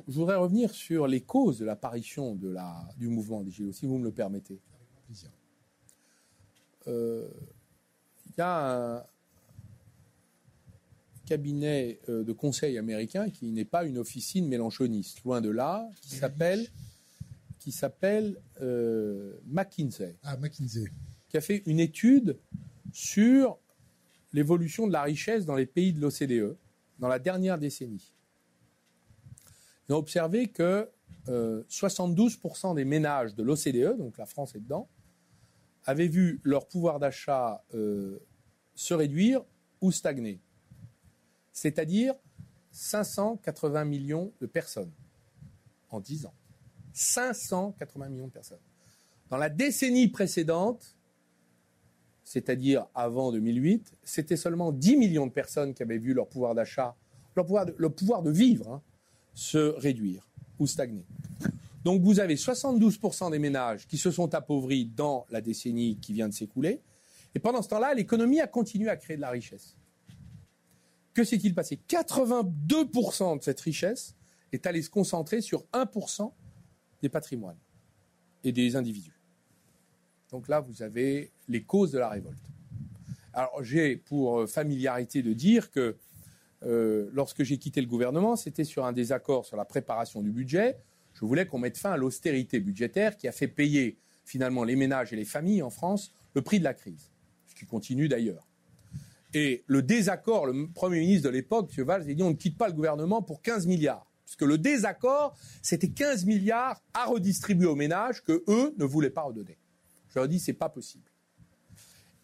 voudrais 0.07 0.37
revenir 0.37 0.75
sur 0.75 1.07
les 1.07 1.23
causes 1.23 1.61
de 1.61 1.65
l'apparition 1.65 2.39
du 2.99 3.09
mouvement 3.09 3.41
des 3.41 3.51
gilets 3.51 3.69
jaunes, 3.69 3.73
si 3.73 3.87
vous 3.87 3.97
me 3.97 4.05
le 4.05 4.13
permettez. 4.13 4.61
Avec 4.75 5.07
plaisir. 5.07 5.31
Euh, 6.89 7.27
il 8.27 8.35
y 8.37 8.43
a 8.43 8.99
un 8.99 9.05
cabinet 11.25 12.01
euh, 12.09 12.25
de 12.25 12.33
conseil 12.33 12.79
américain 12.79 13.31
qui 13.31 13.47
n'est 13.47 13.65
pas 13.65 13.85
une 13.85 13.99
officine 13.99 14.49
mélanchoniste, 14.49 15.23
loin 15.25 15.41
de 15.41 15.51
là, 15.51 15.89
qui 16.03 16.15
s'appelle 16.15 16.67
qui 17.59 17.73
s'appelle 17.73 18.37
euh, 18.61 19.33
McKinsey. 19.47 20.17
Ah, 20.23 20.37
McKinsey. 20.37 20.85
Qui 21.29 21.39
a 21.39 21.41
fait 21.41 21.63
une 21.65 21.81
étude 21.81 22.39
sur 22.93 23.59
l'évolution 24.35 24.87
de 24.87 24.93
la 24.93 25.03
richesse 25.03 25.47
dans 25.47 25.55
les 25.55 25.65
pays 25.65 25.95
de 25.95 26.01
l'OCDE 26.01 26.57
dans 26.99 27.09
la 27.09 27.19
dernière 27.19 27.59
décennie. 27.59 28.13
Ils 29.89 29.95
ont 29.95 29.99
observé 29.99 30.49
que 30.49 30.91
72% 31.27 32.75
des 32.75 32.85
ménages 32.85 33.35
de 33.35 33.43
l'OCDE, 33.43 33.97
donc 33.97 34.19
la 34.19 34.27
France 34.27 34.55
est 34.55 34.61
dedans, 34.61 34.89
avaient 35.87 36.09
vu 36.09 36.41
leur 36.45 36.67
pouvoir 36.67 36.99
d'achat 36.99 37.63
euh, 37.75 38.19
se 38.75 38.95
réduire 38.95 39.43
ou 39.81 39.93
stagner. 39.93 40.41
C'est-à-dire 41.55 42.15
580 42.73 43.85
millions 43.85 44.33
de 44.41 44.47
personnes 44.47 44.91
en 45.89 46.01
10 46.01 46.27
ans. 46.27 46.35
580 46.93 48.09
millions 48.09 48.27
de 48.27 48.33
personnes. 48.33 48.59
Dans 49.31 49.37
la 49.37 49.49
décennie 49.49 50.09
précédente, 50.09 50.97
c'est-à-dire 52.25 52.87
avant 52.95 53.31
2008, 53.33 53.93
c'était 54.03 54.37
seulement 54.37 54.73
10 54.73 54.97
millions 54.97 55.27
de 55.27 55.33
personnes 55.33 55.75
qui 55.75 55.83
avaient 55.83 55.99
vu 55.99 56.13
leur 56.13 56.29
pouvoir 56.29 56.55
d'achat, 56.55 56.97
leur 57.37 57.47
pouvoir 57.47 57.67
de, 57.67 57.75
le 57.79 57.89
pouvoir 57.89 58.23
de 58.23 58.31
vivre 58.31 58.71
hein, 58.71 58.83
se 59.33 59.59
réduire 59.79 60.29
ou 60.59 60.67
stagner. 60.67 61.07
Donc 61.85 62.03
vous 62.03 62.19
avez 62.19 62.35
72% 62.35 63.31
des 63.31 63.39
ménages 63.39 63.87
qui 63.87 63.99
se 63.99 64.11
sont 64.11 64.35
appauvris 64.35 64.87
dans 64.87 65.27
la 65.31 65.41
décennie 65.41 65.99
qui 65.99 66.13
vient 66.13 66.29
de 66.29 66.35
s'écouler. 66.35 66.81
Et 67.35 67.39
pendant 67.39 67.63
ce 67.63 67.69
temps-là, 67.69 67.95
l'économie 67.95 68.41
a 68.41 68.47
continué 68.49 68.89
à 68.89 68.97
créer 68.97 69.17
de 69.17 69.23
la 69.23 69.31
richesse. 69.31 69.77
Que 71.15 71.25
s'est-il 71.25 71.55
passé? 71.55 71.79
82% 71.89 73.39
de 73.39 73.43
cette 73.43 73.61
richesse 73.61 74.15
est 74.53 74.67
allée 74.67 74.83
se 74.83 74.91
concentrer 74.91 75.41
sur 75.41 75.65
1% 75.73 76.33
des 77.03 77.09
patrimoines 77.09 77.59
et 78.43 78.53
des 78.53 78.77
individus. 78.77 79.19
Donc 80.31 80.49
là, 80.49 80.61
vous 80.61 80.83
avez 80.83 81.31
les 81.49 81.63
causes 81.63 81.93
de 81.93 81.99
la 81.99 82.09
révolte. 82.09 82.43
Alors 83.33 83.63
j'ai 83.63 83.97
pour 83.97 84.49
familiarité 84.49 85.23
de 85.23 85.33
dire 85.33 85.71
que 85.71 85.97
euh, 86.65 87.11
lorsque 87.13 87.43
j'ai 87.43 87.59
quitté 87.59 87.81
le 87.81 87.87
gouvernement, 87.87 88.37
c'était 88.37 88.65
sur 88.65 88.85
un 88.85 88.93
désaccord 88.93 89.45
sur 89.45 89.57
la 89.57 89.65
préparation 89.65 90.23
du 90.23 90.31
budget 90.31 90.77
je 91.15 91.25
voulais 91.25 91.47
qu'on 91.47 91.59
mette 91.59 91.79
fin 91.79 91.93
à 91.93 91.97
l'austérité 91.97 92.61
budgétaire 92.61 93.17
qui 93.17 93.29
a 93.29 93.33
fait 93.33 93.49
payer 93.49 93.97
finalement 94.25 94.65
les 94.65 94.77
ménages 94.77 95.13
et 95.13 95.17
les 95.17 95.25
familles 95.25 95.63
en 95.63 95.71
France 95.71 96.13
le 96.35 96.43
prix 96.43 96.59
de 96.59 96.65
la 96.65 96.75
crise, 96.75 97.11
ce 97.47 97.55
qui 97.55 97.65
continue 97.65 98.09
d'ailleurs. 98.09 98.47
Et 99.35 99.65
le 99.67 99.83
désaccord, 99.83 100.47
le 100.47 100.69
Premier 100.73 101.01
ministre 101.01 101.29
de 101.29 101.33
l'époque, 101.33 101.71
M. 101.77 101.85
Valls, 101.85 102.03
a 102.03 102.15
dit 102.15 102.23
on 102.23 102.31
ne 102.31 102.35
quitte 102.35 102.57
pas 102.57 102.69
le 102.69 102.73
gouvernement 102.73 103.21
pour 103.21 103.43
15 103.43 103.67
milliards. 103.67 104.11
Parce 104.25 104.37
que 104.37 104.45
le 104.45 104.57
désaccord, 104.57 105.37
c'était 105.61 105.91
15 105.91 106.25
milliards 106.25 106.81
à 106.95 107.07
redistribuer 107.07 107.67
aux 107.67 107.75
ménages 107.75 108.23
que 108.23 108.43
eux 108.49 108.75
ne 108.79 108.85
voulaient 108.85 109.11
pas 109.11 109.23
redonner. 109.23 109.59
Je 110.09 110.19
leur 110.19 110.29
dit 110.29 110.39
c'est 110.39 110.53
pas 110.53 110.69
possible. 110.69 111.11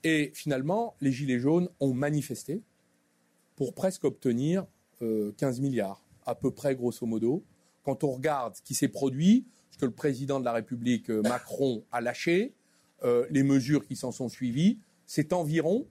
Et 0.02 0.30
finalement, 0.34 0.94
les 1.00 1.12
Gilets 1.12 1.40
jaunes 1.40 1.68
ont 1.80 1.92
manifesté 1.92 2.62
pour 3.56 3.74
presque 3.74 4.04
obtenir 4.04 4.64
15 5.00 5.02
euh, 5.02 5.62
milliards, 5.62 6.02
à 6.24 6.34
peu 6.34 6.50
près 6.52 6.74
grosso 6.74 7.04
modo 7.04 7.44
quand 7.82 8.04
on 8.04 8.12
regarde 8.12 8.56
ce 8.56 8.62
qui 8.62 8.74
s'est 8.74 8.88
produit, 8.88 9.46
ce 9.70 9.78
que 9.78 9.86
le 9.86 9.92
président 9.92 10.40
de 10.40 10.44
la 10.44 10.52
République 10.52 11.10
euh, 11.10 11.22
Macron 11.22 11.84
a 11.92 12.00
lâché, 12.00 12.54
euh, 13.02 13.26
les 13.30 13.42
mesures 13.42 13.86
qui 13.86 13.96
s'en 13.96 14.12
sont 14.12 14.28
suivies, 14.28 14.78
c'est 15.06 15.32
environ 15.32 15.86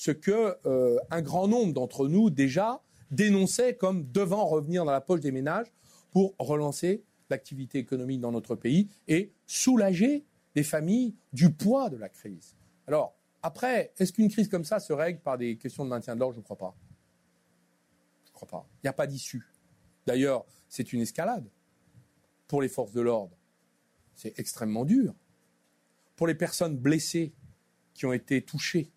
ce 0.00 0.12
que 0.12 0.56
euh, 0.64 0.98
un 1.10 1.20
grand 1.20 1.46
nombre 1.46 1.74
d'entre 1.74 2.08
nous 2.08 2.30
déjà 2.30 2.82
dénonçaient 3.10 3.76
comme 3.76 4.10
devant 4.10 4.46
revenir 4.46 4.86
dans 4.86 4.92
la 4.92 5.02
poche 5.02 5.20
des 5.20 5.30
ménages 5.30 5.70
pour 6.10 6.34
relancer 6.38 7.04
l'activité 7.28 7.76
économique 7.76 8.18
dans 8.18 8.32
notre 8.32 8.54
pays 8.54 8.88
et 9.08 9.30
soulager 9.46 10.24
les 10.54 10.62
familles 10.62 11.14
du 11.34 11.52
poids 11.52 11.90
de 11.90 11.98
la 11.98 12.08
crise. 12.08 12.56
Alors, 12.86 13.14
après, 13.42 13.92
est-ce 13.98 14.14
qu'une 14.14 14.30
crise 14.30 14.48
comme 14.48 14.64
ça 14.64 14.80
se 14.80 14.94
règle 14.94 15.20
par 15.20 15.36
des 15.36 15.58
questions 15.58 15.84
de 15.84 15.90
maintien 15.90 16.14
de 16.14 16.20
l'ordre? 16.20 16.34
Je 16.34 16.40
ne 16.40 16.44
crois 16.44 16.56
pas. 16.56 16.74
Je 18.24 18.30
ne 18.30 18.32
crois 18.32 18.48
pas. 18.48 18.66
Il 18.76 18.86
n'y 18.86 18.88
a 18.88 18.94
pas 18.94 19.06
d'issue. 19.06 19.46
D'ailleurs, 20.06 20.46
c'est 20.70 20.94
une 20.94 21.02
escalade. 21.02 21.46
Pour 22.48 22.62
les 22.62 22.70
forces 22.70 22.92
de 22.92 23.02
l'ordre, 23.02 23.36
c'est 24.14 24.38
extrêmement 24.38 24.86
dur. 24.86 25.12
Pour 26.16 26.26
les 26.26 26.34
personnes 26.34 26.78
blessées 26.78 27.34
qui 27.92 28.06
ont 28.06 28.14
été 28.14 28.40
touchées 28.40 28.90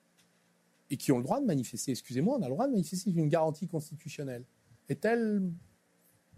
et 0.89 0.97
qui 0.97 1.11
ont 1.11 1.17
le 1.17 1.23
droit 1.23 1.39
de 1.39 1.45
manifester, 1.45 1.91
excusez-moi, 1.91 2.37
on 2.37 2.41
a 2.41 2.47
le 2.47 2.53
droit 2.53 2.67
de 2.67 2.71
manifester, 2.71 3.11
c'est 3.11 3.17
une 3.17 3.29
garantie 3.29 3.67
constitutionnelle. 3.67 4.45
Est-elle 4.89 5.41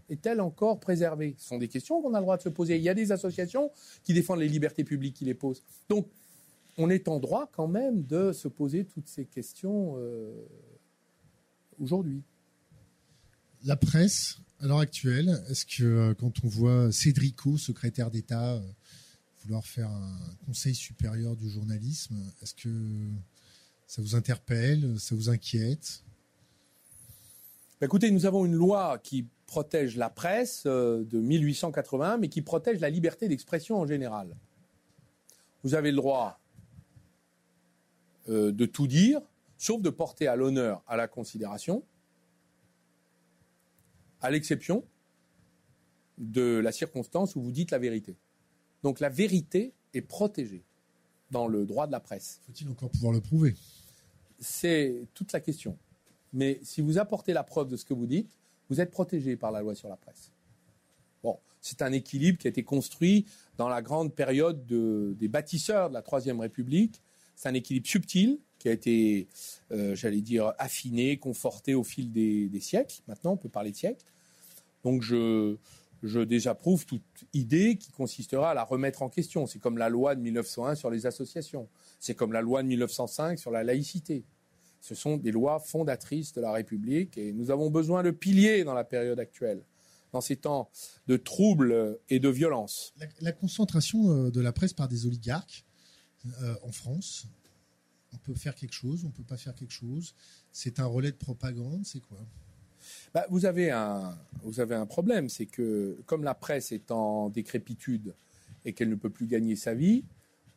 est-elle 0.10 0.42
encore 0.42 0.80
préservée? 0.80 1.36
Ce 1.38 1.48
sont 1.48 1.58
des 1.58 1.68
questions 1.68 2.02
qu'on 2.02 2.14
a 2.14 2.20
le 2.20 2.24
droit 2.24 2.38
de 2.38 2.42
se 2.42 2.50
poser. 2.50 2.78
Il 2.78 2.84
y 2.84 2.90
a 2.90 2.94
des 2.94 3.12
associations 3.12 3.72
qui 4.04 4.14
défendent 4.14 4.40
les 4.40 4.48
libertés 4.48 4.84
publiques 4.84 5.16
qui 5.16 5.26
les 5.26 5.34
posent. 5.34 5.64
Donc, 5.90 6.08
on 6.78 6.90
est 6.90 7.08
en 7.08 7.20
droit 7.20 7.50
quand 7.52 7.68
même 7.68 8.04
de 8.04 8.32
se 8.32 8.48
poser 8.48 8.86
toutes 8.86 9.08
ces 9.08 9.26
questions 9.26 9.96
euh, 9.98 10.32
aujourd'hui. 11.80 12.22
La 13.64 13.76
presse 13.76 14.38
à 14.60 14.68
l'heure 14.68 14.80
actuelle, 14.80 15.44
est-ce 15.50 15.66
que 15.66 15.84
euh, 15.84 16.14
quand 16.14 16.44
on 16.44 16.48
voit 16.48 16.92
Cédrico, 16.92 17.58
secrétaire 17.58 18.12
d'État, 18.12 18.56
euh, 18.56 18.62
vouloir 19.44 19.66
faire 19.66 19.90
un 19.90 20.20
conseil 20.46 20.76
supérieur 20.76 21.36
du 21.36 21.50
journalisme, 21.50 22.16
est-ce 22.42 22.54
que 22.54 22.70
ça 23.88 24.02
vous 24.02 24.16
interpelle, 24.16 25.00
ça 25.00 25.16
vous 25.16 25.30
inquiète? 25.30 26.04
Bah, 27.80 27.86
Écoutez, 27.86 28.12
nous 28.12 28.26
avons 28.26 28.46
une 28.46 28.56
loi 28.56 29.00
qui 29.00 29.28
protège 29.46 29.96
la 29.96 30.10
presse 30.10 30.64
euh, 30.66 31.04
de 31.04 31.20
1881, 31.20 32.18
mais 32.18 32.30
qui 32.30 32.42
protège 32.42 32.80
la 32.80 32.90
liberté 32.90 33.28
d'expression 33.28 33.80
en 33.80 33.86
général. 33.86 34.36
Vous 35.64 35.76
avez 35.76 35.92
le 35.92 35.98
droit 35.98 36.40
de 38.28 38.66
tout 38.66 38.88
dire, 38.88 39.22
sauf 39.60 39.84
de 39.84 39.92
porter 39.92 40.28
à 40.28 40.36
l'honneur, 40.36 40.82
à 40.88 40.98
la 40.98 41.08
considération, 41.08 41.84
à 44.20 44.32
l'exception 44.32 44.84
de 46.18 46.58
la 46.58 46.72
circonstance 46.72 47.36
où 47.36 47.42
vous 47.42 47.52
dites 47.52 47.72
la 47.72 47.78
vérité. 47.78 48.16
Donc 48.84 49.00
la 49.00 49.10
vérité 49.10 49.74
est 49.94 50.02
protégée 50.02 50.64
dans 51.36 51.48
le 51.50 51.66
droit 51.66 51.86
de 51.86 51.92
la 51.92 52.00
presse. 52.00 52.40
Faut-il 52.48 52.70
encore 52.70 52.90
pouvoir 52.90 53.12
le 53.12 53.20
prouver? 53.20 53.56
C'est 54.40 55.06
toute 55.14 55.34
la 55.34 55.42
question. 55.42 55.78
Mais 56.32 56.62
si 56.64 56.80
vous 56.80 56.98
apportez 56.98 57.34
la 57.34 57.44
preuve 57.44 57.68
de 57.68 57.76
ce 57.76 57.84
que 57.84 57.94
vous 57.94 58.08
dites, 58.08 58.32
vous 58.70 58.80
êtes 58.80 58.90
protégé 58.90 59.36
par 59.36 59.52
la 59.52 59.60
loi 59.60 59.76
sur 59.76 59.90
la 59.90 59.98
presse. 59.98 60.32
Bon, 61.24 61.38
c'est 61.60 61.82
un 61.82 61.92
équilibre 61.92 62.38
qui 62.38 62.48
a 62.48 62.52
été 62.52 62.64
construit 62.64 63.26
dans 63.58 63.68
la 63.68 63.82
grande 63.82 64.14
période 64.14 64.66
des 64.66 65.28
bâtisseurs 65.28 65.90
de 65.90 65.94
la 65.94 66.02
Troisième 66.02 66.40
République. 66.40 67.02
C'est 67.36 67.50
un 67.50 67.54
équilibre 67.54 67.86
subtil 67.86 68.40
qui 68.58 68.70
a 68.70 68.72
été, 68.72 69.28
euh, 69.74 69.94
j'allais 69.94 70.22
dire, 70.22 70.54
affiné, 70.58 71.18
conforté 71.18 71.76
au 71.76 71.84
fil 71.84 72.14
des, 72.14 72.60
siècles. 72.62 73.02
Maintenant, 73.10 73.34
on 73.34 73.38
peut 73.38 73.50
parler 73.50 73.72
de 73.72 73.76
siècles. 73.76 74.06
Donc 74.86 75.02
je, 75.02 75.58
je 76.06 76.20
désapprouve 76.20 76.86
toute 76.86 77.26
idée 77.34 77.78
qui 77.78 77.92
consistera 77.92 78.52
à 78.52 78.54
la 78.54 78.64
remettre 78.64 79.02
en 79.02 79.10
question. 79.10 79.48
C'est 79.48 79.60
comme 79.60 79.78
la 79.78 79.90
loi 79.90 80.16
de 80.16 80.22
1901 80.22 80.76
sur 80.76 80.90
les 80.90 81.06
associations. 81.06 81.68
C'est 82.00 82.16
comme 82.16 82.34
la 82.34 82.42
loi 82.42 82.64
de 82.64 82.68
1905 82.68 83.40
sur 83.40 83.52
la 83.52 83.64
laïcité. 83.64 84.24
Ce 84.82 84.94
sont 84.94 85.18
des 85.18 85.32
lois 85.32 85.60
fondatrices 85.60 86.34
de 86.34 86.42
la 86.42 86.52
République 86.52 87.18
et 87.18 87.34
nous 87.34 87.50
avons 87.50 87.72
besoin 87.72 88.04
de 88.04 88.12
piliers 88.12 88.64
dans 88.64 88.76
la 88.76 88.84
période 88.84 89.20
actuelle, 89.20 89.64
dans 90.12 90.22
ces 90.22 90.36
temps 90.36 90.70
de 91.08 91.18
troubles 91.18 92.00
et 92.10 92.20
de 92.20 92.30
violence. 92.30 92.94
La, 93.22 93.32
concentration 93.32 94.12
euh, 94.12 94.32
de 94.32 94.42
la 94.42 94.54
presse 94.54 94.74
par 94.74 94.88
des 94.88 95.08
oligarques 95.08 95.66
euh, 96.44 96.56
en 96.64 96.72
France, 96.72 97.28
on 98.14 98.18
peut 98.18 98.36
faire 98.36 98.54
quelque 98.56 98.74
chose, 98.74 99.04
on 99.06 99.08
ne 99.08 99.14
peut 99.14 99.24
pas 99.24 99.38
faire 99.38 99.56
quelque 99.56 99.74
chose. 99.74 100.14
C'est 100.52 100.80
un 100.80 100.86
relais 100.86 101.12
de 101.12 101.18
propagande, 101.18 101.86
c'est 101.86 102.00
quoi? 102.00 102.20
Bah, 103.16 103.26
vous, 103.30 103.46
avez 103.46 103.72
un, 103.72 104.86
problème, 104.88 105.30
c'est 105.30 105.46
que 105.46 105.98
comme 106.06 106.26
la 106.26 106.34
presse 106.34 106.74
est 106.74 106.92
en 106.92 107.30
décrépitude 107.30 108.14
et 108.66 108.74
qu'elle 108.74 108.90
ne 108.90 108.96
peut 108.96 109.10
plus 109.10 109.26
gagner 109.26 109.56
sa 109.56 109.74
vie, 109.74 110.04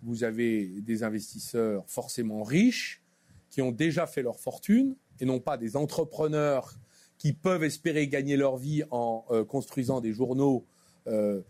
vous 0.03 0.25
avez 0.25 0.67
des 0.81 1.05
investisseurs 1.05 1.85
forcément 1.87 2.43
riches 2.43 3.01
qui 3.49 3.63
ont 3.63 3.71
déjà 3.71 4.09
fait 4.09 4.23
leur 4.23 4.41
fortune 4.41 4.97
et 5.21 5.25
non 5.25 5.39
pas 5.39 5.57
des 5.57 5.77
entrepreneurs 5.77 6.75
qui 7.17 7.33
peuvent 7.33 7.63
espérer 7.63 8.09
gagner 8.09 8.37
leur 8.37 8.57
vie 8.57 8.83
en 8.91 9.25
euh, 9.31 9.45
construisant 9.45 10.01
des 10.01 10.13
journaux 10.13 10.67
euh, 11.07 11.41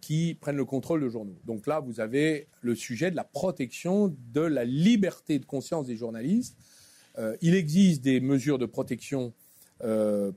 qui 0.00 0.36
prennent 0.40 0.56
le 0.56 0.64
contrôle 0.64 1.00
de 1.00 1.08
journaux. 1.08 1.38
Donc 1.46 1.68
là, 1.68 1.78
vous 1.78 2.00
avez 2.00 2.48
le 2.60 2.74
sujet 2.74 3.12
de 3.12 3.16
la 3.16 3.22
protection 3.22 4.12
de 4.32 4.40
la 4.40 4.64
liberté 4.64 5.38
de 5.38 5.44
conscience 5.44 5.86
des 5.86 5.94
journalistes. 5.94 6.56
Euh, 7.18 7.36
il 7.40 7.54
existe 7.54 8.02
des 8.02 8.18
mesures 8.18 8.58
de 8.58 8.66
protection 8.66 9.32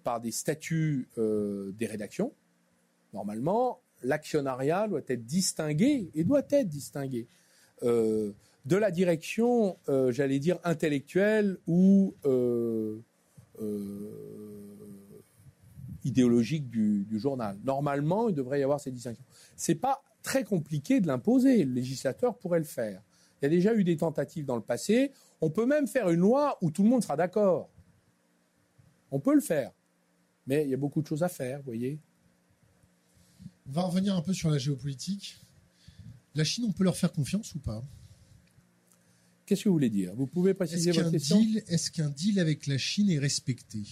par 0.04 0.22
des 0.22 0.32
statuts 0.32 1.08
des 1.18 1.86
rédactions. 1.86 2.34
Normalement, 3.14 3.82
l'actionnariat 4.02 4.88
doit 4.88 5.02
être 5.08 5.26
distingué 5.26 6.10
et 6.16 6.24
doit 6.24 6.44
être 6.50 6.70
distingué 6.70 7.28
de 7.82 8.34
la 8.78 8.92
direction, 8.92 9.78
j'allais 10.10 10.40
dire, 10.40 10.60
intellectuelle 10.64 11.58
ou 11.68 12.14
idéologique 16.04 16.70
du, 16.70 17.08
journal. 17.20 17.58
Normalement, 17.64 18.30
il 18.30 18.36
devrait 18.36 18.60
y 18.60 18.64
avoir 18.64 18.80
ces 18.80 18.92
distinctions. 18.92 19.24
C'est 19.56 19.76
pas 19.76 20.04
très 20.22 20.44
compliqué 20.44 21.00
de 21.00 21.08
l'imposer. 21.08 21.64
Le 21.64 21.74
législateur 21.74 22.38
pourrait 22.38 22.60
le 22.60 22.66
faire. 22.66 23.02
Il 23.42 23.46
y 23.46 23.48
a 23.48 23.50
déjà 23.50 23.74
eu 23.74 23.84
des 23.84 23.98
tentatives 23.98 24.46
dans 24.46 24.56
le 24.56 24.62
passé. 24.62 25.12
On 25.42 25.50
peut 25.50 25.66
même 25.66 25.88
faire 25.88 26.10
une 26.10 26.22
loi 26.22 26.58
où 26.62 26.72
tout 26.72 26.84
le 26.84 26.90
monde 26.90 27.04
sera 27.04 27.18
d'accord. 27.18 27.70
On 29.14 29.20
peut 29.20 29.36
le 29.36 29.42
faire. 29.42 29.72
Mais 30.48 30.64
il 30.64 30.72
y 30.72 30.74
a 30.74 30.78
beaucoup 30.78 31.02
de 31.02 31.08
choses 31.08 31.22
à 31.22 31.30
faire, 31.30 31.60
vous 31.60 31.66
voyez. 31.66 32.00
On 33.68 33.72
va 33.72 33.84
revenir 33.84 34.16
un 34.16 34.22
peu 34.22 34.34
sur 34.34 34.50
la 34.50 34.58
géopolitique. 34.58 35.38
La 36.34 36.44
Chine, 36.44 36.66
on 36.68 36.72
peut 36.72 36.84
leur 36.84 36.98
faire 36.98 37.14
confiance 37.14 37.54
ou 37.54 37.60
pas? 37.60 37.86
Qu'est-ce 39.46 39.66
que 39.66 39.70
vous 39.70 39.76
voulez 39.76 39.92
dire? 39.92 40.16
Vous 40.16 40.26
pouvez 40.26 40.56
préciser 40.56 40.92
votre 40.92 41.12
question? 41.12 41.40
Est-ce 41.68 41.92
qu'un 41.92 42.10
deal 42.10 42.40
avec 42.40 42.66
la 42.66 42.80
Chine 42.80 43.12
est 43.12 43.20
respecté? 43.20 43.84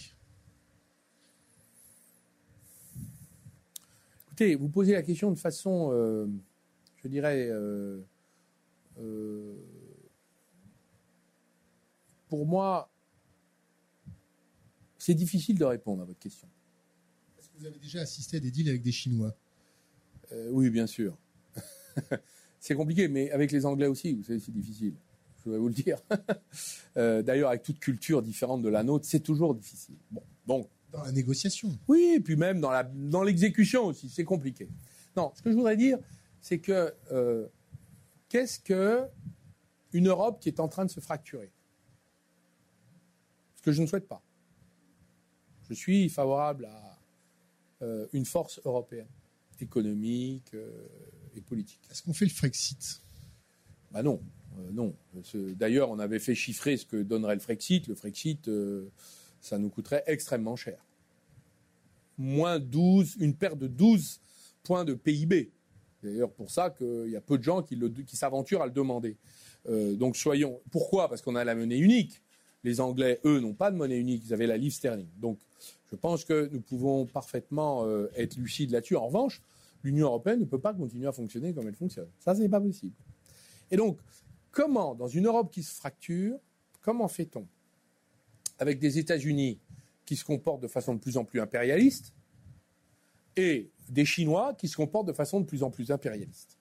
Écoutez, 4.26 4.56
vous 4.56 4.68
posez 4.68 4.92
la 4.94 5.02
question 5.02 5.30
de 5.30 5.38
façon, 5.38 5.90
euh, 5.92 6.26
je 6.96 7.06
dirais, 7.06 7.46
euh, 7.48 8.00
euh, 8.98 9.54
pour 12.28 12.44
moi, 12.44 12.91
c'est 15.02 15.14
difficile 15.14 15.58
de 15.58 15.64
répondre 15.64 16.00
à 16.02 16.04
votre 16.04 16.20
question. 16.20 16.46
Est-ce 17.36 17.48
que 17.48 17.58
vous 17.58 17.66
avez 17.66 17.80
déjà 17.80 18.02
assisté 18.02 18.36
à 18.36 18.40
des 18.40 18.52
deals 18.52 18.68
avec 18.68 18.82
des 18.82 18.92
Chinois? 18.92 19.34
Oui, 20.50 20.70
bien 20.70 20.86
sûr. 20.86 21.18
c'est 22.60 22.76
compliqué, 22.76 23.08
mais 23.08 23.28
avec 23.32 23.50
les 23.50 23.66
Anglais 23.66 23.88
aussi, 23.88 24.14
vous 24.14 24.22
savez, 24.22 24.38
c'est 24.38 24.52
difficile. 24.52 24.94
Je 25.44 25.50
vais 25.50 25.58
vous 25.58 25.66
le 25.66 25.74
dire. 25.74 25.98
D'ailleurs, 26.94 27.48
avec 27.48 27.64
toute 27.64 27.80
culture 27.80 28.22
différente 28.22 28.62
de 28.62 28.68
la 28.68 28.84
nôtre, 28.84 29.04
c'est 29.04 29.20
toujours 29.20 29.56
difficile. 29.56 29.96
Bon, 30.12 30.22
donc 30.46 30.68
dans 30.92 31.02
la 31.02 31.10
négociation. 31.10 31.76
Oui, 31.88 32.12
et 32.14 32.20
puis 32.20 32.36
même 32.36 32.60
dans 32.60 33.22
l'exécution 33.24 33.86
aussi, 33.86 34.08
c'est 34.08 34.24
compliqué. 34.24 34.68
Non, 35.16 35.32
ce 35.34 35.42
que 35.42 35.50
je 35.50 35.56
voudrais 35.56 35.76
dire, 35.76 35.98
c'est 36.40 36.60
que 36.60 36.94
euh, 37.10 37.48
qu'est-ce 38.28 38.60
que 38.60 39.02
une 39.92 40.06
Europe 40.06 40.38
qui 40.40 40.48
est 40.48 40.60
en 40.60 40.68
train 40.68 40.84
de 40.84 40.90
se 40.92 41.00
fracturer? 41.00 41.50
Ce 43.56 43.62
que 43.62 43.72
je 43.72 43.82
ne 43.82 43.86
souhaite 43.88 44.06
pas. 44.06 44.22
Je 45.68 45.74
suis 45.74 46.08
favorable 46.08 46.66
à 46.66 46.98
euh, 47.82 48.06
une 48.12 48.24
force 48.24 48.60
européenne, 48.64 49.08
économique 49.60 50.54
euh, 50.54 50.86
et 51.36 51.40
politique. 51.40 51.80
Est-ce 51.90 52.02
qu'on 52.02 52.12
fait 52.12 52.26
le 52.26 52.30
Frexit? 52.30 53.00
Bah 53.90 54.02
non, 54.02 54.22
non. 54.72 54.94
D'ailleurs, 55.34 55.90
on 55.90 55.98
avait 55.98 56.18
fait 56.18 56.34
chiffrer 56.34 56.76
ce 56.76 56.86
que 56.86 56.96
donnerait 56.96 57.34
le 57.34 57.40
Frexit. 57.40 57.86
Le 57.88 57.94
Frexit 57.94 58.48
ça 59.42 59.58
nous 59.58 59.68
coûterait 59.68 60.04
extrêmement 60.06 60.56
cher. 60.56 60.78
Moins 62.16 62.60
12, 62.60 63.16
une 63.18 63.34
perte 63.34 63.58
de 63.58 63.66
12 63.66 64.20
points 64.62 64.84
de 64.84 64.94
PIB. 64.94 65.50
D'ailleurs, 66.02 66.32
pour 66.32 66.50
ça 66.50 66.70
qu'il 66.70 67.10
y 67.10 67.16
a 67.16 67.20
peu 67.20 67.38
de 67.38 67.42
gens 67.42 67.62
qui, 67.62 67.76
s'aventurent 68.16 68.62
à 68.62 68.66
le 68.66 68.72
demander. 68.72 69.16
Euh, 69.68 69.94
donc 69.94 70.16
soyons. 70.16 70.60
Pourquoi? 70.70 71.08
Parce 71.08 71.22
qu'on 71.22 71.34
a 71.34 71.44
la 71.44 71.54
monnaie 71.54 71.78
unique. 71.78 72.22
Les 72.64 72.80
Anglais, 72.80 73.20
eux, 73.24 73.40
n'ont 73.40 73.54
pas 73.54 73.70
de 73.70 73.76
monnaie 73.76 73.98
unique. 73.98 74.22
Ils 74.26 74.32
avaient 74.32 74.46
la 74.46 74.56
livre 74.56 74.74
sterling. 74.74 75.08
Donc, 75.20 75.38
je 75.90 75.96
pense 75.96 76.24
que 76.24 76.48
nous 76.52 76.60
pouvons 76.60 77.06
parfaitement 77.06 77.84
euh, 77.86 78.10
être 78.16 78.36
lucides 78.36 78.70
là-dessus. 78.70 78.96
En 78.96 79.06
revanche, 79.06 79.42
l'Union 79.82 80.06
européenne 80.06 80.40
ne 80.40 80.44
peut 80.44 80.60
pas 80.60 80.72
continuer 80.72 81.06
à 81.06 81.12
fonctionner 81.12 81.52
comme 81.52 81.68
elle 81.68 81.74
fonctionne. 81.74 82.08
Ça, 82.18 82.34
ce 82.34 82.40
n'est 82.40 82.48
pas 82.48 82.60
possible. 82.60 82.94
Et 83.70 83.76
donc, 83.76 83.98
comment, 84.50 84.94
dans 84.94 85.08
une 85.08 85.26
Europe 85.26 85.50
qui 85.52 85.62
se 85.62 85.74
fracture, 85.74 86.38
comment 86.80 87.08
fait-on 87.08 87.46
avec 88.58 88.78
des 88.78 88.98
États-Unis 88.98 89.58
qui 90.04 90.16
se 90.16 90.24
comportent 90.24 90.62
de 90.62 90.68
façon 90.68 90.94
de 90.94 91.00
plus 91.00 91.16
en 91.16 91.24
plus 91.24 91.40
impérialiste 91.40 92.12
et 93.36 93.70
des 93.88 94.04
Chinois 94.04 94.54
qui 94.54 94.68
se 94.68 94.76
comportent 94.76 95.08
de 95.08 95.12
façon 95.12 95.40
de 95.40 95.46
plus 95.46 95.62
en 95.62 95.70
plus 95.70 95.90
impérialiste? 95.90 96.58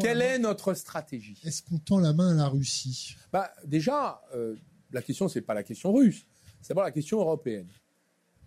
Quelle 0.00 0.22
est 0.22 0.38
notre 0.38 0.74
stratégie? 0.74 1.40
Est-ce 1.44 1.62
qu'on 1.62 1.78
tend 1.78 1.98
la 1.98 2.12
main 2.12 2.30
à 2.30 2.34
la 2.34 2.48
Russie? 2.48 3.16
Bah, 3.32 3.52
Déjà, 3.64 4.22
euh, 4.34 4.54
la 4.92 5.02
question, 5.02 5.28
ce 5.28 5.38
n'est 5.38 5.44
pas 5.44 5.54
la 5.54 5.62
question 5.62 5.92
russe, 5.92 6.26
c'est 6.60 6.70
d'abord 6.70 6.84
la 6.84 6.90
question 6.90 7.20
européenne. 7.20 7.68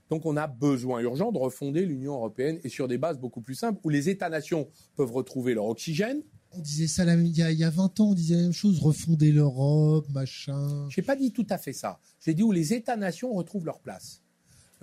Donc 0.09 0.25
on 0.25 0.35
a 0.35 0.47
besoin 0.47 0.99
urgent 0.99 1.31
de 1.31 1.37
refonder 1.37 1.85
l'Union 1.85 2.15
européenne 2.15 2.59
et 2.63 2.69
sur 2.69 2.87
des 2.87 2.97
bases 2.97 3.17
beaucoup 3.17 3.41
plus 3.41 3.55
simples 3.55 3.79
où 3.83 3.89
les 3.89 4.09
États-nations 4.09 4.67
peuvent 4.95 5.11
retrouver 5.13 5.53
leur 5.53 5.65
oxygène, 5.65 6.21
on 6.53 6.59
disait 6.59 6.87
ça 6.87 7.03
il 7.03 7.37
y, 7.37 7.41
a, 7.41 7.51
il 7.51 7.57
y, 7.57 7.63
a, 7.63 7.69
20 7.69 7.99
ans, 8.01 8.09
on 8.09 8.13
disait 8.13 8.35
la 8.35 8.41
même 8.41 8.51
chose, 8.51 8.79
refonder 8.79 9.31
l'Europe, 9.31 10.05
machin. 10.09 10.89
Je 10.89 10.99
n'ai 10.99 11.05
pas 11.05 11.15
dit 11.15 11.31
tout 11.31 11.47
à 11.49 11.57
fait 11.57 11.71
ça. 11.71 11.99
J'ai 12.19 12.33
dit 12.33 12.43
où 12.43 12.51
les 12.51 12.73
États-nations 12.73 13.33
retrouvent 13.33 13.65
leur 13.65 13.79
place. 13.79 14.21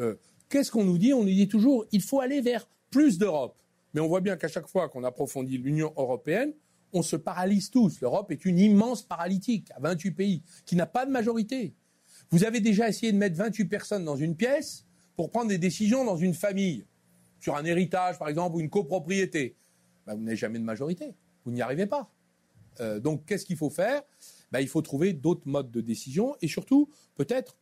Euh, 0.01 0.15
qu'est-ce 0.49 0.71
qu'on 0.71 0.85
nous 0.85 0.97
dit? 0.97 1.13
On 1.13 1.25
nous 1.25 1.31
dit 1.31 1.49
toujours 1.49 1.85
il 1.93 2.01
faut 2.01 2.21
aller 2.21 2.41
vers 2.41 2.67
plus 2.91 3.19
d'Europe. 3.19 3.57
Mais 3.93 4.01
on 4.01 4.09
voit 4.09 4.21
bien 4.21 4.37
qu'à 4.37 4.49
chaque 4.49 4.67
fois 4.67 4.89
qu'on 4.89 5.05
approfondit 5.05 5.59
l'Union 5.59 5.93
européenne, 5.97 6.53
on 6.93 7.03
se 7.03 7.17
paralyse 7.17 7.71
tous. 7.71 8.01
L'Europe 8.01 8.31
est 8.31 8.45
une 8.45 8.59
immense 8.59 9.03
paralytique 9.03 9.71
à 9.75 9.81
28 9.81 10.11
pays 10.13 10.43
qui 10.65 10.77
n'a 10.77 10.87
pas 10.87 11.07
de 11.07 11.11
majorité. 11.11 11.75
Vous 12.31 12.45
avez 12.45 12.61
déjà 12.61 12.89
essayé 12.89 13.13
de 13.13 13.19
mettre 13.19 13.37
28 13.37 13.65
personnes 13.67 14.05
dans 14.05 14.17
une 14.17 14.37
pièce 14.37 14.85
pour 15.17 15.31
prendre 15.31 15.49
des 15.49 15.59
décisions 15.59 16.05
dans 16.05 16.17
une 16.17 16.35
famille, 16.35 16.87
sur 17.41 17.57
un 17.57 17.65
héritage 17.65 18.19
par 18.19 18.29
exemple 18.29 18.57
ou 18.57 18.61
une 18.61 18.71
copropriété. 18.71 19.57
Ben, 20.07 20.15
vous 20.15 20.23
n'avez 20.23 20.37
jamais 20.37 20.59
de 20.59 20.65
majorité. 20.65 21.15
Vous 21.45 21.53
n'y 21.53 21.63
arrivez 21.63 21.87
pas. 21.87 22.11
Euh, 22.81 23.01
donc, 23.01 23.25
qu'est-ce 23.27 23.45
qu'il 23.45 23.57
faut 23.57 23.71
faire? 23.71 24.03
Ben, 24.53 24.61
Il 24.61 24.69
faut 24.69 24.83
trouver 24.83 25.13
d'autres 25.13 25.47
modes 25.47 25.71
de 25.71 25.81
décision 25.81 26.37
et 26.41 26.49
surtout, 26.49 26.89
peut-être, 27.17 27.57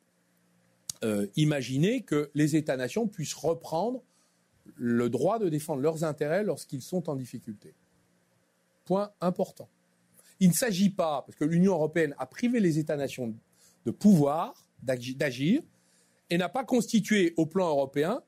euh, 1.04 1.26
imaginer 1.36 2.02
que 2.02 2.30
les 2.34 2.56
États-nations 2.56 3.06
puissent 3.06 3.34
reprendre 3.34 4.02
le 4.74 5.08
droit 5.08 5.38
de 5.38 5.48
défendre 5.48 5.82
leurs 5.82 6.04
intérêts 6.04 6.42
lorsqu'ils 6.42 6.82
sont 6.82 7.08
en 7.08 7.16
difficulté. 7.16 7.74
Point 8.86 9.10
important. 9.20 9.68
Il 10.40 10.48
ne 10.48 10.54
s'agit 10.54 10.90
pas, 10.90 11.22
parce 11.26 11.36
que 11.36 11.44
l'Union 11.44 11.74
européenne 11.74 12.14
a 12.18 12.24
privé 12.24 12.60
les 12.60 12.78
États-nations 12.78 13.34
de 13.84 13.90
pouvoir 13.90 14.54
d'agir 14.82 15.60
et 16.30 16.38
n'a 16.38 16.48
pas 16.48 16.64
constitué 16.64 17.34
au 17.36 17.46
plan 17.46 17.68
européen 17.68 18.22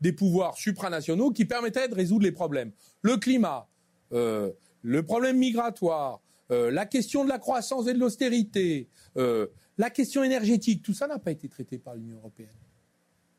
des 0.00 0.12
pouvoirs 0.12 0.56
supranationaux 0.56 1.30
qui 1.30 1.44
permettraient 1.44 1.88
de 1.88 1.94
résoudre 1.94 2.24
les 2.24 2.32
problèmes. 2.32 2.72
Le 3.02 3.16
climat, 3.16 3.68
euh, 4.12 4.50
le 4.82 5.02
problème 5.02 5.38
migratoire, 5.38 6.20
euh, 6.50 6.70
la 6.70 6.86
question 6.86 7.24
de 7.24 7.28
la 7.28 7.38
croissance 7.38 7.86
et 7.86 7.92
de 7.92 7.98
l'austérité, 7.98 8.88
euh, 9.16 9.46
la 9.78 9.90
question 9.90 10.24
énergétique, 10.24 10.82
tout 10.82 10.94
ça 10.94 11.06
n'a 11.06 11.18
pas 11.18 11.30
été 11.30 11.48
traité 11.48 11.78
par 11.78 11.94
l'Union 11.94 12.16
européenne. 12.16 12.48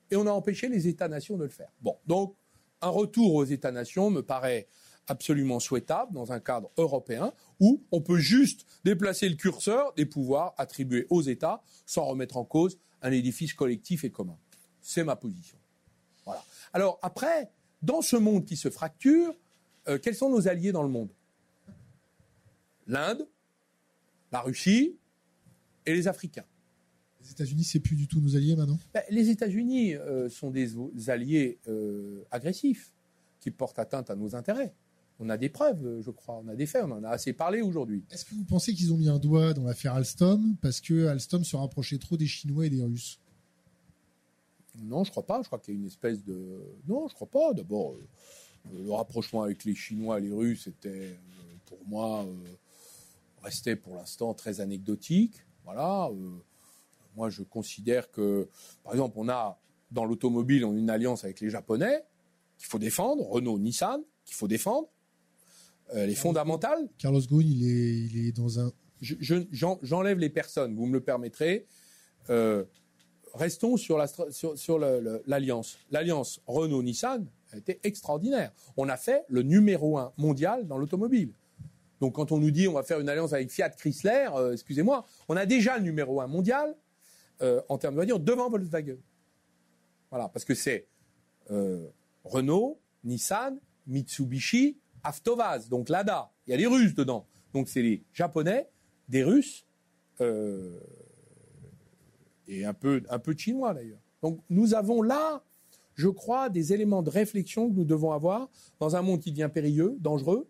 Et 0.09 0.15
on 0.15 0.27
a 0.27 0.31
empêché 0.31 0.69
les 0.69 0.87
États-nations 0.87 1.37
de 1.37 1.43
le 1.43 1.49
faire. 1.49 1.71
Bon, 1.81 1.97
donc 2.05 2.35
un 2.81 2.89
retour 2.89 3.35
aux 3.35 3.45
États-nations 3.45 4.09
me 4.09 4.21
paraît 4.21 4.67
absolument 5.07 5.59
souhaitable 5.59 6.13
dans 6.13 6.31
un 6.31 6.39
cadre 6.39 6.71
européen 6.77 7.33
où 7.59 7.83
on 7.91 8.01
peut 8.01 8.19
juste 8.19 8.65
déplacer 8.83 9.27
le 9.27 9.35
curseur 9.35 9.93
des 9.95 10.05
pouvoirs 10.05 10.53
attribués 10.57 11.07
aux 11.09 11.21
États 11.21 11.61
sans 11.85 12.05
remettre 12.05 12.37
en 12.37 12.45
cause 12.45 12.77
un 13.01 13.11
édifice 13.11 13.53
collectif 13.53 14.03
et 14.03 14.11
commun. 14.11 14.37
C'est 14.81 15.03
ma 15.03 15.15
position. 15.15 15.57
Voilà. 16.25 16.43
Alors 16.73 16.99
après, 17.01 17.51
dans 17.81 18.01
ce 18.01 18.15
monde 18.15 18.45
qui 18.45 18.55
se 18.55 18.69
fracture, 18.69 19.33
euh, 19.87 19.97
quels 19.97 20.15
sont 20.15 20.29
nos 20.29 20.47
alliés 20.47 20.71
dans 20.71 20.83
le 20.83 20.89
monde? 20.89 21.09
l'Inde, 22.91 23.27
la 24.31 24.41
Russie 24.41 24.97
et 25.85 25.93
les 25.93 26.07
Africains. 26.07 26.45
Les 27.23 27.31
États-Unis, 27.31 27.63
c'est 27.63 27.79
plus 27.79 27.95
du 27.95 28.07
tout 28.07 28.19
nos 28.19 28.35
alliés 28.35 28.55
maintenant 28.55 28.79
ben, 28.93 29.03
Les 29.09 29.29
États-Unis 29.29 29.95
euh, 29.95 30.29
sont 30.29 30.51
des 30.51 30.75
alliés 31.09 31.59
euh, 31.67 32.23
agressifs 32.31 32.91
qui 33.39 33.51
portent 33.51 33.79
atteinte 33.79 34.09
à 34.09 34.15
nos 34.15 34.35
intérêts. 34.35 34.73
On 35.23 35.29
a 35.29 35.37
des 35.37 35.49
preuves, 35.49 36.01
je 36.01 36.09
crois, 36.09 36.41
on 36.43 36.47
a 36.47 36.55
des 36.55 36.65
faits, 36.65 36.83
on 36.83 36.91
en 36.91 37.03
a 37.03 37.09
assez 37.09 37.31
parlé 37.31 37.61
aujourd'hui. 37.61 38.03
Est-ce 38.09 38.25
que 38.25 38.33
vous 38.33 38.43
pensez 38.43 38.73
qu'ils 38.73 38.91
ont 38.91 38.97
mis 38.97 39.07
un 39.07 39.19
doigt 39.19 39.53
dans 39.53 39.63
l'affaire 39.63 39.93
Alstom 39.93 40.55
parce 40.63 40.81
que 40.81 41.05
Alstom 41.05 41.43
se 41.43 41.55
rapprochait 41.55 41.99
trop 41.99 42.17
des 42.17 42.25
Chinois 42.25 42.65
et 42.65 42.71
des 42.71 42.81
Russes? 42.81 43.19
Non, 44.79 45.03
je 45.03 45.11
crois 45.11 45.25
pas. 45.25 45.39
Je 45.43 45.47
crois 45.47 45.59
qu'il 45.59 45.75
y 45.75 45.77
a 45.77 45.79
une 45.79 45.85
espèce 45.85 46.23
de. 46.23 46.63
Non, 46.87 47.07
je 47.07 47.13
crois 47.13 47.29
pas. 47.29 47.53
D'abord, 47.53 47.93
euh, 47.93 48.83
le 48.83 48.91
rapprochement 48.91 49.43
avec 49.43 49.63
les 49.63 49.75
Chinois 49.75 50.17
et 50.17 50.23
les 50.23 50.31
Russes 50.31 50.65
était, 50.65 51.15
pour 51.67 51.77
moi, 51.85 52.25
restait 53.43 53.75
pour 53.75 53.95
l'instant 53.95 54.33
très 54.33 54.59
anecdotique. 54.59 55.35
Voilà. 55.65 56.09
moi, 57.15 57.29
je 57.29 57.43
considère 57.43 58.09
que, 58.09 58.47
par 58.83 58.93
exemple, 58.93 59.13
on 59.17 59.29
a 59.29 59.59
dans 59.91 60.05
l'automobile, 60.05 60.65
on 60.65 60.73
a 60.73 60.79
une 60.79 60.89
alliance 60.89 61.23
avec 61.23 61.41
les 61.41 61.51
Japonais 61.51 62.03
qu'il 62.57 62.67
faut 62.67 62.79
défendre, 62.79 63.27
Renault, 63.27 63.59
Nissan, 63.59 64.01
qu'il 64.25 64.35
faut 64.35 64.47
défendre. 64.47 64.87
Elle 65.93 66.09
est 66.09 66.15
fondamentale. 66.15 66.87
Carlos 66.97 67.21
Ghosn, 67.21 67.47
il 67.47 67.63
est, 67.63 67.99
il 67.99 68.27
est 68.27 68.31
dans 68.31 68.59
un. 68.59 68.71
J'enlève 69.01 70.19
les 70.19 70.29
personnes, 70.29 70.75
vous 70.75 70.85
me 70.85 70.93
le 70.93 71.01
permettrez. 71.01 71.65
restons 73.33 73.77
sur 73.77 73.97
l'alliance. 73.97 74.29
sur, 74.31 74.57
sur 74.57 74.79
l'alliance 74.79 76.41
Renault-Nissan, 76.47 77.25
a 77.53 77.57
été 77.57 77.79
extraordinaire. 77.83 78.51
On 78.77 78.89
a 78.89 78.97
fait 78.97 79.23
le 79.27 79.41
numéro 79.43 79.97
un 79.97 80.13
mondial 80.17 80.67
dans 80.67 80.77
l'automobile. 80.77 81.33
Donc 81.99 82.15
quand 82.15 82.31
on 82.31 82.39
nous 82.39 82.51
dit 82.51 82.67
on 82.67 82.73
va 82.73 82.83
faire 82.83 82.99
une 82.99 83.09
alliance 83.09 83.33
avec 83.33 83.51
Fiat 83.51 83.69
Chrysler, 83.69 84.27
euh, 84.33 84.53
excusez-moi, 84.53 85.05
on 85.29 85.37
a 85.37 85.45
déjà 85.45 85.77
le 85.77 85.83
numéro 85.83 86.19
un 86.21 86.27
mondial 86.27 86.75
euh, 87.41 87.61
en 87.69 87.77
termes 87.77 87.93
de 87.93 87.99
voiture 87.99 88.19
devant 88.19 88.49
Volkswagen. 88.49 88.97
Voilà, 90.09 90.27
parce 90.29 90.43
que 90.43 90.55
c'est 90.55 90.87
euh, 91.51 91.87
Renault, 92.23 92.81
Nissan, 93.03 93.59
Mitsubishi, 93.87 94.79
Avtovaz, 95.03 95.69
donc 95.69 95.89
Lada. 95.89 96.31
Il 96.47 96.51
y 96.51 96.53
a 96.53 96.57
les 96.57 96.67
Russes 96.67 96.95
dedans. 96.95 97.25
Donc 97.53 97.67
c'est 97.69 97.81
les 97.81 98.03
Japonais, 98.13 98.69
des 99.09 99.23
Russes 99.23 99.65
et 102.47 102.65
un 102.65 102.73
peu, 102.73 103.01
un 103.09 103.19
peu 103.19 103.33
de 103.33 103.39
Chinois 103.39 103.73
d'ailleurs. 103.73 104.01
Donc 104.21 104.39
nous 104.49 104.75
avons 104.75 105.01
là 105.01 105.43
je 105.95 106.07
crois, 106.07 106.49
des 106.49 106.73
éléments 106.73 107.03
de 107.03 107.09
réflexion 107.09 107.69
que 107.69 107.75
nous 107.75 107.85
devons 107.85 108.11
avoir 108.11 108.49
dans 108.79 108.95
un 108.95 109.01
monde 109.01 109.21
qui 109.21 109.31
devient 109.31 109.49
périlleux, 109.53 109.97
dangereux, 109.99 110.47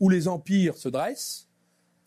où 0.00 0.08
les 0.08 0.28
empires 0.28 0.76
se 0.76 0.88
dressent 0.88 1.48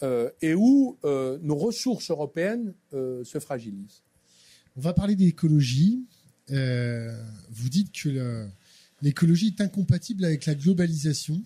euh, 0.04 0.30
et 0.42 0.54
où 0.54 0.98
euh, 1.04 1.38
nos 1.42 1.56
ressources 1.56 2.12
européennes 2.12 2.74
euh, 2.94 3.24
se 3.24 3.40
fragilisent. 3.40 4.04
On 4.76 4.82
va 4.82 4.94
parler 4.94 5.16
d'écologie. 5.16 6.06
vous 6.50 7.70
dites 7.70 7.92
que 7.92 8.48
l'écologie 9.02 9.56
est 9.58 9.62
incompatible 9.62 10.24
avec 10.24 10.46
la 10.46 10.56
globalisation. 10.56 11.42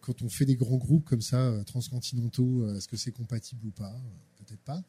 Quand 0.00 0.22
on 0.22 0.28
fait 0.28 0.44
des 0.44 0.56
grands 0.56 0.76
groupes 0.76 1.04
comme 1.04 1.20
ça, 1.20 1.52
transcontinentaux, 1.66 2.68
est-ce 2.74 2.86
que 2.86 2.96
c'est 2.96 3.12
compatible 3.12 3.66
ou 3.66 3.70
pas? 3.70 3.94
Peut-être 4.36 4.60
pas. 4.60 4.82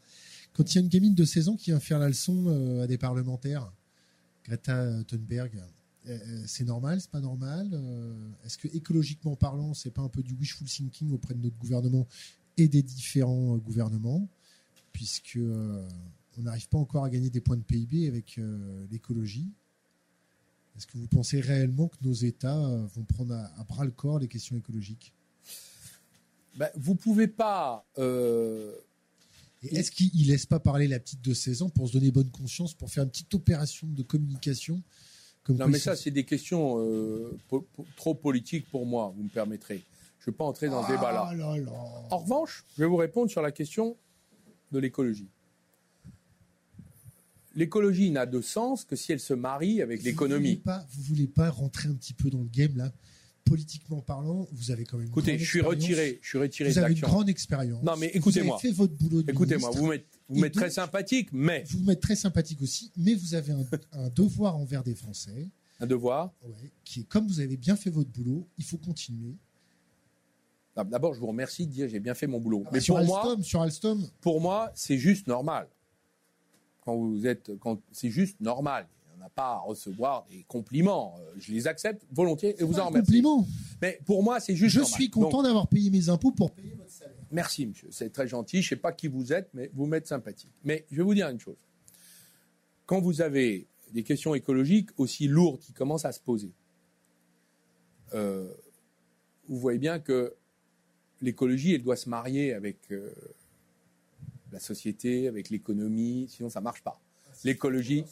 Quand 0.53 0.71
il 0.71 0.75
y 0.75 0.77
a 0.77 0.81
une 0.81 0.89
gamine 0.89 1.15
de 1.15 1.25
16 1.25 1.49
ans 1.49 1.55
qui 1.55 1.71
vient 1.71 1.79
faire 1.79 1.99
la 1.99 2.07
leçon 2.07 2.79
à 2.81 2.87
des 2.87 2.97
parlementaires, 2.97 3.71
Greta 4.45 5.03
Thunberg, 5.05 5.59
euh, 6.07 6.17
euh, 6.17 6.43
c'est 6.45 6.63
normal, 6.63 7.01
c'est 7.01 7.11
pas 7.11 7.19
normal? 7.19 7.69
Euh, 7.73 8.31
Est-ce 8.45 8.57
que 8.57 8.67
écologiquement 8.69 9.35
parlant, 9.35 9.73
c'est 9.73 9.91
pas 9.91 10.01
un 10.01 10.09
peu 10.09 10.23
du 10.23 10.33
wishful 10.33 10.67
thinking 10.67 11.11
auprès 11.11 11.33
de 11.33 11.39
notre 11.39 11.57
gouvernement 11.57 12.07
et 12.57 12.67
des 12.67 12.81
différents 12.81 13.57
gouvernements, 13.57 14.27
puisque 14.91 15.39
on 16.37 16.41
n'arrive 16.41 16.67
pas 16.67 16.77
encore 16.77 17.05
à 17.05 17.09
gagner 17.09 17.29
des 17.29 17.41
points 17.41 17.55
de 17.55 17.63
PIB 17.63 18.07
avec 18.07 18.37
l'écologie 18.91 19.49
Est-ce 20.79 20.87
que 20.87 20.97
vous 20.97 21.07
pensez 21.07 21.41
réellement 21.41 21.89
que 21.89 21.97
nos 22.01 22.13
États 22.13 22.57
vont 22.95 23.03
prendre 23.03 23.35
à, 23.35 23.63
bras 23.67 23.83
le 23.83 23.91
corps 23.91 24.17
les 24.17 24.29
questions 24.29 24.55
écologiques? 24.55 25.13
Ben, 26.55 26.69
Vous 26.75 26.95
pouvez 26.95 27.27
pas 27.27 27.85
est-ce 29.63 29.91
qu'il 29.91 30.09
ne 30.21 30.27
laisse 30.27 30.45
pas 30.45 30.59
parler 30.59 30.87
la 30.87 30.99
petite 30.99 31.21
de 31.21 31.33
16 31.33 31.63
ans 31.63 31.69
pour 31.69 31.87
se 31.87 31.93
donner 31.93 32.11
bonne 32.11 32.31
conscience, 32.31 32.73
pour 32.73 32.89
faire 32.89 33.03
une 33.03 33.09
petite 33.09 33.33
opération 33.33 33.87
de 33.87 34.03
communication 34.03 34.81
Non, 35.49 35.67
mais 35.67 35.79
ça, 35.79 35.95
c'est 35.95 36.11
des 36.11 36.23
questions 36.23 36.79
euh, 36.79 37.37
trop 37.97 38.15
politiques 38.15 38.69
pour 38.69 38.85
moi, 38.85 39.13
vous 39.15 39.23
me 39.23 39.29
permettrez. 39.29 39.83
Je 40.19 40.29
ne 40.29 40.31
vais 40.31 40.37
pas 40.37 40.45
entrer 40.45 40.69
dans 40.69 40.83
ce 40.83 40.91
débat-là. 40.91 41.29
Ah 41.29 42.15
en 42.15 42.17
revanche, 42.19 42.65
je 42.77 42.83
vais 42.83 42.87
vous 42.87 42.95
répondre 42.95 43.29
sur 43.29 43.41
la 43.41 43.51
question 43.51 43.97
de 44.71 44.79
l'écologie. 44.79 45.29
L'écologie 47.55 48.11
n'a 48.11 48.25
de 48.25 48.41
sens 48.41 48.85
que 48.85 48.95
si 48.95 49.11
elle 49.11 49.19
se 49.19 49.33
marie 49.33 49.81
avec 49.81 50.03
l'économie. 50.03 50.61
Vous 50.65 51.01
ne 51.01 51.07
voulez 51.07 51.27
pas 51.27 51.49
rentrer 51.49 51.89
un 51.89 51.95
petit 51.95 52.13
peu 52.13 52.29
dans 52.29 52.41
le 52.41 52.49
game 52.49 52.77
là 52.77 52.91
politiquement 53.49 54.01
parlant, 54.01 54.47
vous 54.51 54.71
avez 54.71 54.85
quand 54.85 54.97
même. 54.97 55.07
Une 55.07 55.11
écoutez, 55.11 55.39
je 55.39 55.45
suis 55.45 55.61
retiré, 55.61 56.19
je 56.21 56.27
suis 56.27 56.37
retiré. 56.37 56.69
Vous 56.69 56.77
avez 56.77 56.93
une 56.93 56.99
grande 56.99 57.29
expérience. 57.29 57.83
Non, 57.83 57.95
mais 57.97 58.07
écoutez-moi. 58.07 58.57
Vous 58.61 58.67
avez 58.67 58.73
fait 58.73 58.77
votre 58.77 58.93
boulot. 58.93 59.23
Écoutez-moi, 59.27 59.71
vous 59.71 59.87
m'êtes, 59.87 60.05
vous 60.29 60.39
m'êtes 60.39 60.53
très 60.53 60.69
sympathique, 60.69 61.29
mais. 61.31 61.63
Vous 61.67 61.79
m'êtes 61.79 61.99
très 61.99 62.15
sympathique 62.15 62.61
aussi, 62.61 62.91
mais 62.95 63.15
vous 63.15 63.33
avez 63.33 63.53
un, 63.93 64.09
devoir 64.09 64.55
envers 64.55 64.83
des 64.83 64.95
Français. 64.95 65.49
Un 65.79 65.87
devoir. 65.87 66.33
Ouais, 66.43 66.71
qui 66.83 67.01
est 67.01 67.03
comme 67.03 67.27
vous 67.27 67.39
avez 67.39 67.57
bien 67.57 67.75
fait 67.75 67.89
votre 67.89 68.09
boulot, 68.09 68.47
il 68.57 68.63
faut 68.63 68.77
continuer. 68.77 69.35
D'abord, 70.75 71.13
je 71.13 71.19
vous 71.19 71.27
remercie 71.27 71.65
de 71.65 71.71
dire 71.71 71.89
j'ai 71.89 71.99
bien 71.99 72.13
fait 72.13 72.27
mon 72.27 72.39
boulot. 72.39 72.63
Ah, 72.67 72.69
mais 72.71 72.79
sur 72.79 72.95
pour 72.95 72.99
Alstom, 72.99 73.35
moi, 73.35 73.43
sur 73.43 73.61
Alstom, 73.61 74.07
pour 74.21 74.39
moi, 74.39 74.71
c'est 74.75 74.97
juste 74.97 75.27
normal. 75.27 75.67
Quand 76.81 76.95
vous 76.95 77.27
êtes, 77.27 77.57
quand 77.59 77.81
c'est 77.91 78.09
juste 78.09 78.39
normal 78.39 78.87
n'a 79.19 79.29
pas 79.29 79.53
à 79.53 79.59
recevoir 79.59 80.25
des 80.29 80.43
compliments. 80.47 81.15
Euh, 81.19 81.33
je 81.37 81.51
les 81.51 81.67
accepte 81.67 82.03
volontiers 82.11 82.55
et 82.59 82.63
vous 82.63 82.79
en 82.79 82.87
remercie. 82.87 83.21
Compliments. 83.21 83.47
Mais 83.81 83.99
pour 84.05 84.23
moi, 84.23 84.39
c'est 84.39 84.55
juste. 84.55 84.75
Je 84.75 84.83
suis 84.83 85.09
content 85.09 85.43
d'avoir 85.43 85.67
payé 85.67 85.89
mes 85.89 86.09
impôts 86.09 86.31
pour 86.31 86.51
payer 86.51 86.73
votre 86.75 86.89
salaire. 86.89 87.15
Merci, 87.31 87.67
monsieur. 87.67 87.89
C'est 87.91 88.11
très 88.11 88.27
gentil. 88.27 88.61
Je 88.61 88.67
ne 88.67 88.69
sais 88.69 88.81
pas 88.81 88.91
qui 88.91 89.07
vous 89.07 89.31
êtes, 89.33 89.49
mais 89.53 89.69
vous 89.73 89.85
m'êtes 89.85 90.07
sympathique. 90.07 90.53
Mais 90.63 90.85
je 90.89 90.97
vais 90.97 91.03
vous 91.03 91.13
dire 91.13 91.29
une 91.29 91.39
chose. 91.39 91.57
Quand 92.85 92.99
vous 92.99 93.21
avez 93.21 93.67
des 93.93 94.03
questions 94.03 94.33
écologiques 94.35 94.89
aussi 94.97 95.27
lourdes 95.27 95.59
qui 95.59 95.73
commencent 95.73 96.05
à 96.05 96.11
se 96.11 96.19
poser, 96.19 96.51
euh, 98.13 98.51
vous 99.47 99.59
voyez 99.59 99.79
bien 99.79 99.99
que 99.99 100.33
l'écologie, 101.21 101.75
elle 101.75 101.83
doit 101.83 101.95
se 101.95 102.09
marier 102.09 102.53
avec 102.53 102.77
euh, 102.91 103.13
la 104.51 104.59
société, 104.59 105.27
avec 105.27 105.49
l'économie, 105.49 106.27
sinon 106.29 106.49
ça 106.49 106.59
ne 106.59 106.63
marche 106.63 106.83
pas. 106.83 106.99
L'écologie, 107.43 108.05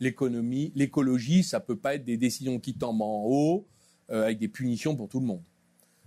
l'économie, 0.00 0.72
l'écologie, 0.74 1.42
ça 1.42 1.60
peut 1.60 1.76
pas 1.76 1.94
être 1.94 2.04
des 2.04 2.16
décisions 2.16 2.58
qui 2.58 2.74
tombent 2.74 3.02
en 3.02 3.24
haut 3.24 3.66
euh, 4.10 4.24
avec 4.24 4.38
des 4.38 4.48
punitions 4.48 4.96
pour 4.96 5.08
tout 5.08 5.20
le 5.20 5.26
monde. 5.26 5.42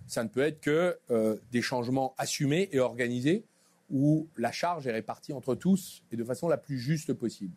Ça 0.07 0.23
ne 0.23 0.29
peut 0.29 0.41
être 0.41 0.59
que 0.59 0.97
euh, 1.11 1.37
des 1.51 1.61
changements 1.61 2.15
assumés 2.17 2.69
et 2.71 2.79
organisés 2.79 3.43
où 3.89 4.27
la 4.37 4.51
charge 4.51 4.87
est 4.87 4.91
répartie 4.91 5.33
entre 5.33 5.55
tous 5.55 6.03
et 6.11 6.15
de 6.15 6.23
façon 6.23 6.47
la 6.47 6.57
plus 6.57 6.79
juste 6.79 7.13
possible. 7.13 7.53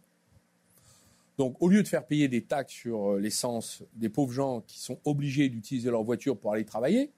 Donc, 1.39 1.57
au 1.61 1.69
lieu 1.69 1.83
de 1.83 1.89
faire 1.89 2.07
payer 2.07 2.29
des 2.29 2.43
taxes 2.43 2.74
sur 2.74 3.12
euh, 3.12 3.20
l'essence 3.20 3.83
des 3.95 4.09
pauvres 4.09 4.33
gens 4.33 4.61
qui 4.62 4.79
sont 4.79 4.99
obligés 5.05 5.49
d'utiliser 5.49 5.91
leur 5.91 6.03
voiture 6.03 6.39
pour 6.39 6.53
aller 6.53 6.65
travailler, 6.65 7.11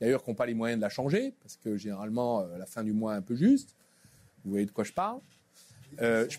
d'ailleurs 0.00 0.22
qui 0.22 0.30
n'ont 0.30 0.36
pas 0.36 0.46
les 0.46 0.54
moyens 0.54 0.78
de 0.78 0.82
la 0.82 0.88
changer, 0.90 1.34
parce 1.40 1.56
que 1.56 1.76
généralement, 1.76 2.44
la 2.58 2.66
fin 2.66 2.84
du 2.84 2.92
mois 2.92 3.14
est 3.14 3.18
un 3.18 3.22
peu 3.22 3.34
juste, 3.34 3.74
vous 4.44 4.50
voyez 4.50 4.66
de 4.66 4.70
quoi 4.70 4.84
je 4.84 4.92
parle, 4.92 5.20
euh, 6.00 6.28
je 6.28 6.38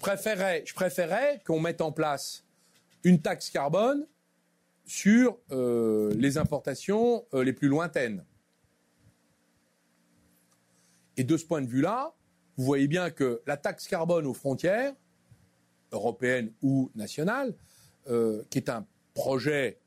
préférerais 0.74 1.42
qu'on 1.46 1.60
mette 1.60 1.82
en 1.82 1.92
place 1.92 2.44
une 3.04 3.22
taxe 3.22 3.50
carbone 3.50 4.06
sur 4.86 5.38
euh, 5.52 6.14
les 6.18 6.38
importations 6.38 7.26
euh, 7.34 7.44
les 7.44 7.54
plus 7.54 7.68
lointaines. 7.68 8.24
Et 11.18 11.24
de 11.24 11.38
ce 11.38 11.46
point 11.46 11.62
de 11.62 11.68
vue-là, 11.68 12.14
vous 12.58 12.66
voyez 12.66 12.88
bien 12.88 13.10
que 13.10 13.42
la 13.48 13.58
taxe 13.58 13.88
carbone 13.88 14.26
aux 14.26 14.34
frontières, 14.34 14.94
européennes 15.92 16.52
ou 16.62 16.92
nationales, 16.96 17.54
qui 18.50 18.60
est 18.60 18.70
un 18.70 18.86
projet 19.16 19.80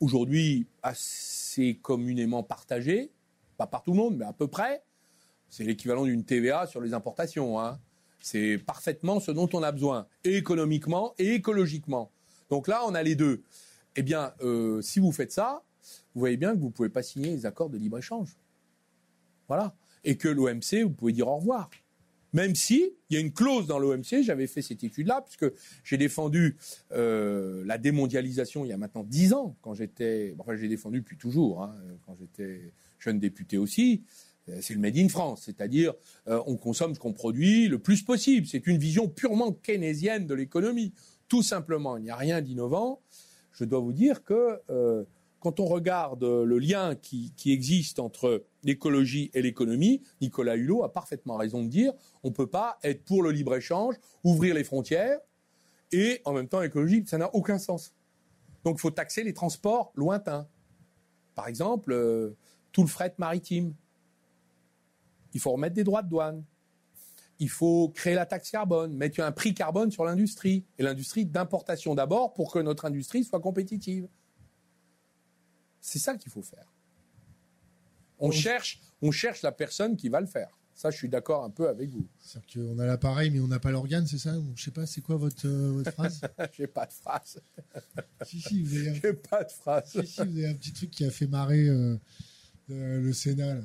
aujourd'hui 0.00 0.66
assez 0.82 1.78
communément 1.82 2.42
partagé, 2.42 3.10
pas 3.58 3.66
par 3.66 3.82
tout 3.82 3.90
le 3.90 3.98
monde, 3.98 4.16
mais 4.16 4.24
à 4.24 4.32
peu 4.32 4.48
près, 4.48 4.82
c'est 5.52 5.64
l'équivalent 5.64 6.06
d'une 6.06 6.24
TVA 6.24 6.66
sur 6.66 6.80
les 6.80 6.94
importations. 6.94 7.60
Hein. 7.60 7.78
C'est 8.20 8.56
parfaitement 8.56 9.20
ce 9.20 9.30
dont 9.30 9.50
on 9.52 9.62
a 9.62 9.70
besoin, 9.70 10.06
économiquement 10.24 11.14
et 11.18 11.34
écologiquement. 11.34 12.10
Donc 12.48 12.68
là, 12.68 12.80
on 12.86 12.94
a 12.94 13.02
les 13.02 13.14
deux. 13.14 13.42
Eh 13.94 14.02
bien, 14.02 14.32
euh, 14.40 14.80
si 14.80 14.98
vous 14.98 15.12
faites 15.12 15.30
ça, 15.30 15.62
vous 16.14 16.20
voyez 16.20 16.38
bien 16.38 16.54
que 16.54 16.58
vous 16.58 16.68
ne 16.68 16.72
pouvez 16.72 16.88
pas 16.88 17.02
signer 17.02 17.28
les 17.28 17.44
accords 17.44 17.68
de 17.68 17.76
libre-échange. 17.76 18.34
Voilà. 19.46 19.76
Et 20.04 20.16
que 20.16 20.26
l'OMC, 20.26 20.84
vous 20.84 20.90
pouvez 20.90 21.12
dire 21.12 21.28
au 21.28 21.36
revoir. 21.36 21.68
Même 22.32 22.54
si 22.54 22.94
il 23.10 23.14
y 23.14 23.18
a 23.18 23.20
une 23.20 23.34
clause 23.34 23.66
dans 23.66 23.78
l'OMC, 23.78 24.22
j'avais 24.22 24.46
fait 24.46 24.62
cette 24.62 24.82
étude-là, 24.82 25.20
puisque 25.20 25.52
j'ai 25.84 25.98
défendu 25.98 26.56
euh, 26.92 27.62
la 27.66 27.76
démondialisation 27.76 28.64
il 28.64 28.68
y 28.68 28.72
a 28.72 28.78
maintenant 28.78 29.04
dix 29.04 29.34
ans, 29.34 29.54
quand 29.60 29.74
j'étais, 29.74 30.34
enfin 30.38 30.56
j'ai 30.56 30.68
défendu 30.68 31.00
depuis 31.00 31.18
toujours, 31.18 31.62
hein, 31.62 31.76
quand 32.06 32.16
j'étais 32.18 32.72
jeune 32.98 33.18
député 33.18 33.58
aussi. 33.58 34.02
Euh, 34.48 34.58
c'est 34.60 34.74
le 34.74 34.80
Made 34.80 34.96
in 34.96 35.08
France, 35.08 35.42
c'est-à-dire 35.44 35.94
euh, 36.28 36.42
on 36.46 36.56
consomme 36.56 36.94
ce 36.94 37.00
qu'on 37.00 37.12
produit 37.12 37.68
le 37.68 37.78
plus 37.78 38.02
possible. 38.02 38.46
C'est 38.46 38.66
une 38.66 38.78
vision 38.78 39.08
purement 39.08 39.52
keynésienne 39.52 40.26
de 40.26 40.34
l'économie. 40.34 40.92
Tout 41.28 41.42
simplement, 41.42 41.96
il 41.96 42.04
n'y 42.04 42.10
a 42.10 42.16
rien 42.16 42.40
d'innovant. 42.40 43.00
Je 43.52 43.64
dois 43.64 43.80
vous 43.80 43.92
dire 43.92 44.24
que 44.24 44.60
euh, 44.70 45.04
quand 45.40 45.60
on 45.60 45.66
regarde 45.66 46.24
le 46.24 46.58
lien 46.58 46.94
qui, 46.94 47.32
existe 47.46 47.98
entre 47.98 48.44
l'écologie 48.62 49.30
et 49.34 49.42
l'économie, 49.42 50.02
Nicolas 50.20 50.56
Hulot 50.56 50.84
a 50.84 50.92
parfaitement 50.92 51.36
raison 51.36 51.62
de 51.64 51.68
dire 51.68 51.92
on 52.22 52.28
ne 52.28 52.32
peut 52.32 52.46
pas 52.46 52.78
être 52.84 53.04
pour 53.04 53.22
le 53.24 53.32
libre-échange, 53.32 53.96
ouvrir 54.22 54.54
les 54.54 54.62
frontières, 54.62 55.18
et 55.90 56.20
en 56.24 56.32
même 56.32 56.46
temps 56.46 56.60
l'écologie, 56.60 57.02
ça 57.06 57.18
n'a 57.18 57.34
aucun 57.34 57.58
sens. 57.58 57.92
Donc 58.64 58.76
il 58.78 58.80
faut 58.80 58.92
taxer 58.92 59.24
les 59.24 59.34
transports 59.34 59.92
lointains. 59.96 60.46
Par 61.34 61.48
exemple, 61.48 61.92
tout 62.70 62.82
le 62.82 62.88
fret 62.88 63.12
maritime 63.18 63.74
il 65.32 65.40
faut 65.40 65.52
remettre 65.52 65.74
des 65.74 65.84
droits 65.84 66.02
de 66.02 66.08
douane. 66.08 66.44
Il 67.38 67.48
faut 67.48 67.88
créer 67.88 68.14
la 68.14 68.26
taxe 68.26 68.50
carbone, 68.50 68.94
mettre 68.94 69.20
un 69.20 69.32
prix 69.32 69.54
carbone 69.54 69.90
sur 69.90 70.04
l'industrie. 70.04 70.64
Et 70.78 70.82
l'industrie 70.82 71.26
d'importation 71.26 71.94
d'abord 71.94 72.34
pour 72.34 72.52
que 72.52 72.58
notre 72.58 72.84
industrie 72.84 73.24
soit 73.24 73.40
compétitive. 73.40 74.08
C'est 75.80 75.98
ça 75.98 76.16
qu'il 76.16 76.30
faut 76.30 76.42
faire. 76.42 76.72
On 78.18 78.30
cherche, 78.30 78.80
on 79.00 79.10
cherche 79.10 79.42
la 79.42 79.50
personne 79.50 79.96
qui 79.96 80.08
va 80.08 80.20
le 80.20 80.28
faire. 80.28 80.56
Ça, 80.74 80.90
je 80.90 80.96
suis 80.96 81.08
d'accord 81.08 81.44
un 81.44 81.50
peu 81.50 81.68
avec 81.68 81.90
vous. 81.90 82.06
C'est-à-dire 82.18 82.70
qu'on 82.70 82.78
a 82.78 82.86
l'appareil, 82.86 83.30
mais 83.30 83.40
on 83.40 83.48
n'a 83.48 83.60
pas 83.60 83.70
l'organe, 83.70 84.06
c'est 84.06 84.18
ça? 84.18 84.34
Je 84.54 84.62
sais 84.62 84.70
pas, 84.70 84.86
c'est 84.86 85.00
quoi 85.00 85.16
votre, 85.16 85.46
euh, 85.46 85.72
votre 85.72 85.90
phrase? 85.94 86.20
J'ai 86.52 86.66
pas 86.66 86.86
de 86.86 86.92
phrase. 86.92 87.40
si, 88.24 88.40
si, 88.40 88.62
vous 88.62 88.76
avez 88.76 88.90
un... 88.90 88.94
J'ai 88.94 89.12
pas 89.12 89.44
de 89.44 89.52
phrase. 89.52 89.90
Si, 89.90 90.06
si, 90.06 90.24
vous 90.24 90.38
avez 90.38 90.48
un 90.48 90.54
petit 90.54 90.72
truc 90.72 90.90
qui 90.90 91.04
a 91.04 91.10
fait 91.10 91.26
marrer 91.26 91.68
euh, 91.68 91.98
euh, 92.70 93.00
le 93.00 93.12
Sénat. 93.12 93.54
Là. 93.54 93.62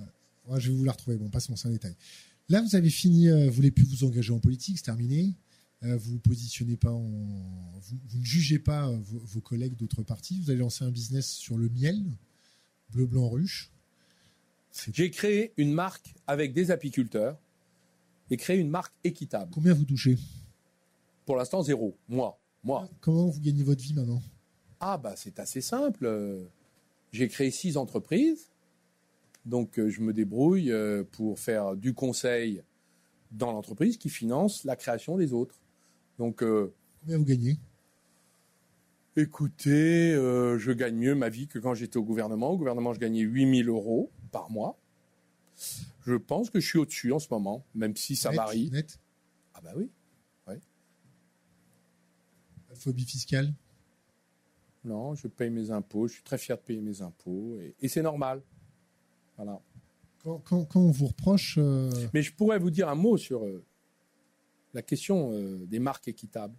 Je 0.57 0.71
vais 0.71 0.77
vous 0.77 0.83
la 0.83 0.91
retrouver. 0.91 1.17
Bon, 1.17 1.29
passons, 1.29 1.55
c'est 1.55 1.67
un 1.67 1.71
détail. 1.71 1.95
Là, 2.49 2.61
vous 2.61 2.75
avez 2.75 2.89
fini, 2.89 3.29
vous 3.29 3.51
voulez 3.51 3.71
plus 3.71 3.85
vous 3.85 4.05
engager 4.05 4.31
en 4.31 4.39
politique, 4.39 4.77
c'est 4.77 4.85
terminé. 4.85 5.35
vous 5.81 6.11
vous 6.11 6.19
positionnez 6.19 6.77
pas 6.77 6.91
en, 6.91 7.01
vous, 7.81 7.99
vous 8.07 8.19
ne 8.19 8.23
jugez 8.23 8.59
pas 8.59 8.89
vos, 8.89 9.19
vos 9.19 9.41
collègues 9.41 9.75
d'autres 9.75 10.03
partis. 10.03 10.39
Vous 10.41 10.49
allez 10.49 10.59
lancer 10.59 10.85
un 10.85 10.91
business 10.91 11.29
sur 11.29 11.57
le 11.57 11.69
miel, 11.69 12.01
bleu, 12.89 13.05
blanc, 13.05 13.29
ruche. 13.29 13.71
J'ai 14.93 15.09
créé 15.11 15.53
une 15.57 15.73
marque 15.73 16.13
avec 16.27 16.53
des 16.53 16.71
apiculteurs 16.71 17.37
et 18.29 18.37
créé 18.37 18.57
une 18.57 18.69
marque 18.69 18.93
équitable. 19.03 19.51
Combien 19.53 19.73
vous 19.73 19.85
touchez? 19.85 20.17
Pour 21.25 21.35
l'instant, 21.35 21.61
zéro. 21.63 21.97
Moi. 22.07 22.39
Moi. 22.63 22.89
Comment 23.01 23.27
vous 23.27 23.39
gagnez 23.39 23.63
votre 23.63 23.81
vie 23.81 23.93
maintenant? 23.93 24.21
Ah, 24.79 24.97
bah, 24.97 25.15
c'est 25.17 25.39
assez 25.39 25.61
simple. 25.61 26.47
J'ai 27.11 27.27
créé 27.27 27.51
six 27.51 27.77
entreprises. 27.77 28.51
Donc, 29.47 29.79
euh, 29.79 29.89
je 29.89 30.01
me 30.01 30.11
débrouille 30.11 30.71
euh, 30.71 31.05
pour 31.09 31.39
faire 31.39 31.77
du 31.77 31.93
conseil 31.93 32.63
dans 33.31 33.53
l'entreprise 33.53 33.97
qui 33.97 34.09
finance 34.09 34.65
la 34.65 34.75
création 34.75 35.17
des 35.17 35.31
autres. 35.31 35.55
Donc, 36.19 36.43
euh, 36.43 36.73
Combien 36.99 37.17
vous 37.17 37.25
gagnez? 37.25 37.57
Écoutez, 39.15 40.11
je 40.13 40.71
gagne 40.71 40.95
mieux 40.95 41.15
ma 41.15 41.29
vie 41.29 41.47
que 41.47 41.57
quand 41.57 41.73
j'étais 41.73 41.97
au 41.97 42.03
gouvernement. 42.03 42.51
Au 42.51 42.57
gouvernement, 42.57 42.93
je 42.93 42.99
gagnais 42.99 43.21
8000 43.21 43.67
euros 43.67 44.11
par 44.31 44.51
mois. 44.51 44.77
Je 46.05 46.13
pense 46.13 46.51
que 46.51 46.59
je 46.59 46.67
suis 46.67 46.77
au-dessus 46.77 47.11
en 47.13 47.17
ce 47.17 47.27
moment, 47.31 47.65
même 47.73 47.95
si 47.95 48.15
ça 48.15 48.29
net, 48.29 48.37
varie. 48.37 48.69
Net? 48.69 48.99
Ah 49.55 49.61
bah 49.63 49.71
oui. 49.75 49.89
Ouais. 50.45 50.59
La 52.69 52.75
phobie 52.75 53.05
fiscale 53.05 53.51
Non, 54.83 55.15
je 55.15 55.27
paye 55.27 55.49
mes 55.49 55.71
impôts, 55.71 56.07
je 56.07 56.13
suis 56.13 56.23
très 56.23 56.37
fier 56.37 56.55
de 56.55 56.61
payer 56.61 56.81
mes 56.81 57.01
impôts, 57.01 57.57
et, 57.59 57.75
et 57.81 57.87
c'est 57.87 58.03
normal. 58.03 58.43
Voilà. 59.37 59.61
Quand, 60.23 60.39
quand, 60.39 60.65
quand, 60.65 60.79
on 60.81 60.91
vous 60.91 61.07
reproche... 61.07 61.55
Euh... 61.57 61.89
Mais 62.13 62.21
je 62.21 62.33
pourrais 62.33 62.59
vous 62.59 62.71
dire 62.71 62.89
un 62.89 62.95
mot 62.95 63.17
sur 63.17 63.45
euh, 63.45 63.63
la 64.73 64.81
question 64.81 65.31
euh, 65.31 65.65
des 65.65 65.79
marques 65.79 66.07
équitables. 66.07 66.55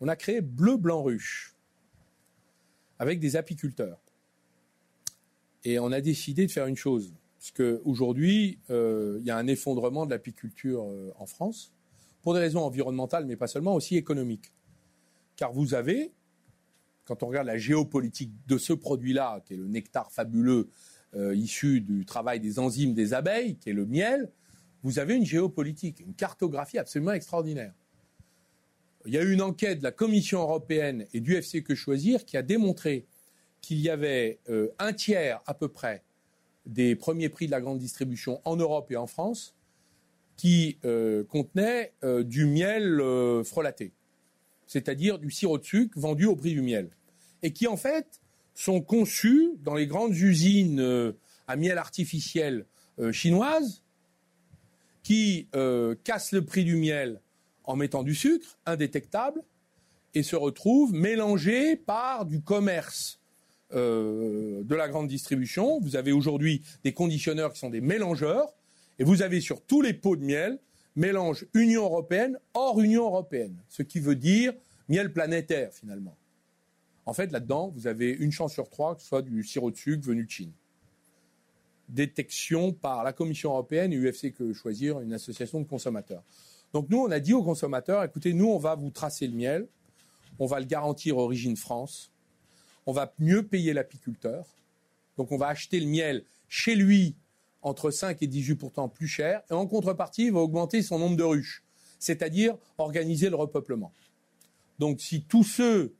On 0.00 0.08
a 0.08 0.16
créé 0.16 0.40
Bleu 0.40 0.76
Blanc 0.76 1.02
Ruche 1.02 1.56
avec 2.98 3.18
des 3.18 3.36
apiculteurs. 3.36 3.98
Et 5.64 5.78
on 5.78 5.92
a 5.92 6.00
décidé 6.00 6.46
de 6.46 6.52
faire 6.52 6.66
une 6.66 6.76
chose, 6.76 7.12
parce 7.38 7.50
qu'aujourd'hui, 7.50 8.58
il 8.70 9.22
y 9.24 9.30
a 9.30 9.36
un 9.36 9.46
effondrement 9.46 10.06
de 10.06 10.10
l'apiculture 10.10 10.86
en 11.18 11.26
France, 11.26 11.74
pour 12.22 12.34
des 12.34 12.40
raisons 12.40 12.60
environnementales, 12.60 13.26
mais 13.26 13.36
pas 13.36 13.46
seulement, 13.46 13.74
aussi 13.74 13.96
économiques. 13.96 14.52
Car 15.36 15.52
vous 15.52 15.74
avez, 15.74 16.12
quand 17.04 17.22
on 17.22 17.26
regarde 17.26 17.46
la 17.46 17.58
géopolitique 17.58 18.32
de 18.46 18.58
ce 18.58 18.72
produit-là, 18.72 19.42
qui 19.44 19.54
est 19.54 19.56
le 19.56 19.68
nectar 19.68 20.10
fabuleux 20.12 20.70
euh, 21.14 21.34
du 21.34 22.04
travail 22.06 22.40
des 22.40 22.58
enzymes 22.58 22.94
des 22.94 23.14
abeilles, 23.14 23.56
qui 23.56 23.70
est 23.70 23.74
le 23.74 23.86
miel, 23.86 24.30
vous 24.82 24.98
avez 24.98 25.14
une 25.14 25.26
géopolitique, 25.26 26.00
une 26.00 26.14
cartographie 26.14 26.78
absolument 26.78 27.12
extraordinaire. 27.12 27.72
Il 29.06 29.14
y 29.14 29.18
a 29.18 29.22
eu 29.22 29.32
une 29.32 29.42
enquête 29.42 29.78
de 29.78 29.84
la 29.84 29.92
Commission 29.92 30.40
européenne 30.40 31.06
et 31.12 31.20
du 31.20 31.34
FC 31.34 31.62
Que 31.62 31.74
Choisir 31.74 32.24
qui 32.24 32.36
a 32.36 32.42
démontré 32.42 33.06
qu'il 33.60 33.78
y 33.78 33.88
avait 33.88 34.40
euh, 34.48 34.68
un 34.78 34.92
tiers 34.92 35.40
à 35.46 35.54
peu 35.54 35.68
près 35.68 36.02
des 36.66 36.94
premiers 36.96 37.28
prix 37.28 37.46
de 37.46 37.50
la 37.50 37.60
grande 37.60 37.78
distribution 37.78 38.40
en 38.44 38.56
Europe 38.56 38.90
et 38.90 38.96
en 38.96 39.06
France 39.06 39.56
qui 40.36 40.78
euh, 40.84 41.24
contenaient 41.24 41.92
euh, 42.04 42.22
du 42.22 42.46
miel 42.46 43.02
frelaté, 43.44 43.92
c'est-à-dire 44.66 45.18
du 45.18 45.30
sirop 45.30 45.58
de 45.58 45.64
sucre 45.64 45.98
vendu 45.98 46.26
au 46.26 46.36
prix 46.36 46.52
du 46.52 46.62
miel, 46.62 46.90
et 47.42 47.52
qui 47.52 47.66
en 47.66 47.76
fait 47.76 48.20
sont 48.60 48.80
conçus 48.80 49.52
dans 49.62 49.74
les 49.74 49.86
grandes 49.86 50.14
usines 50.14 50.80
euh, 50.80 51.12
à 51.48 51.56
miel 51.56 51.78
artificiel 51.78 52.66
euh, 52.98 53.12
chinoises 53.12 53.82
qui 55.02 55.48
cassent 56.04 56.30
le 56.30 56.44
prix 56.44 56.62
du 56.62 56.76
miel 56.76 57.20
en 57.64 57.74
mettant 57.74 58.02
du 58.04 58.14
sucre 58.14 58.58
indétectable 58.66 59.42
et 60.14 60.22
se 60.22 60.36
retrouvent 60.36 60.92
mélangés 60.92 61.74
par 61.74 62.26
du 62.26 62.42
commerce 62.42 63.18
euh, 63.72 64.62
de 64.64 64.74
la 64.74 64.88
grande 64.88 65.08
distribution. 65.08 65.80
Vous 65.80 65.96
avez 65.96 66.12
aujourd'hui 66.12 66.62
des 66.84 66.92
conditionneurs 66.92 67.52
qui 67.52 67.60
sont 67.60 67.70
des 67.70 67.80
mélangeurs. 67.80 68.52
Et 68.98 69.04
vous 69.04 69.22
avez 69.22 69.40
sur 69.40 69.62
tous 69.62 69.80
les 69.80 69.94
pots 69.94 70.16
de 70.16 70.24
miel 70.24 70.58
mélange 70.96 71.46
Union 71.54 71.84
européenne 71.84 72.38
hors 72.54 72.80
Union 72.80 73.04
européenne. 73.04 73.56
Ce 73.68 73.82
qui 73.82 74.00
veut 74.00 74.16
dire 74.16 74.52
miel 74.88 75.12
planétaire 75.12 75.72
finalement. 75.72 76.16
En 77.10 77.12
fait, 77.12 77.32
là-dedans, 77.32 77.72
vous 77.74 77.88
avez 77.88 78.12
une 78.12 78.30
chance 78.30 78.52
sur 78.52 78.70
trois 78.70 78.94
que 78.94 79.02
ce 79.02 79.08
soit 79.08 79.22
du 79.22 79.42
sirop 79.42 79.72
de 79.72 79.76
sucre 79.76 80.06
venu 80.06 80.26
de 80.26 80.30
Chine. 80.30 80.52
Détection 81.88 82.72
par 82.72 83.02
la 83.02 83.12
Commission 83.12 83.50
européenne 83.50 83.92
et 83.92 83.96
UFC 83.96 84.32
que 84.32 84.52
choisir, 84.52 85.00
une 85.00 85.12
association 85.12 85.58
de 85.60 85.66
consommateurs. 85.66 86.22
Donc 86.72 86.88
nous, 86.88 86.98
on 86.98 87.10
a 87.10 87.18
dit 87.18 87.32
aux 87.32 87.42
consommateurs, 87.42 88.04
écoutez, 88.04 88.32
nous, 88.32 88.46
on 88.46 88.58
va 88.58 88.76
vous 88.76 88.90
tracer 88.90 89.26
le 89.26 89.34
miel, 89.34 89.66
on 90.38 90.46
va 90.46 90.60
le 90.60 90.66
garantir 90.66 91.18
origine 91.18 91.56
France, 91.56 92.12
on 92.86 92.92
va 92.92 93.12
mieux 93.18 93.44
payer 93.44 93.72
l'apiculteur. 93.72 94.46
Donc 95.16 95.32
on 95.32 95.36
va 95.36 95.48
acheter 95.48 95.80
le 95.80 95.88
miel 95.88 96.22
chez 96.48 96.76
lui 96.76 97.16
entre 97.60 97.90
5 97.90 98.22
et 98.22 98.28
18% 98.28 98.88
plus 98.88 99.08
cher. 99.08 99.42
Et 99.50 99.54
en 99.54 99.66
contrepartie, 99.66 100.26
il 100.26 100.32
va 100.32 100.38
augmenter 100.38 100.80
son 100.80 101.00
nombre 101.00 101.16
de 101.16 101.24
ruches, 101.24 101.64
c'est-à-dire 101.98 102.56
organiser 102.78 103.30
le 103.30 103.34
repeuplement. 103.34 103.92
Donc 104.78 105.00
si 105.00 105.22
tous 105.22 105.42
ceux 105.42 105.96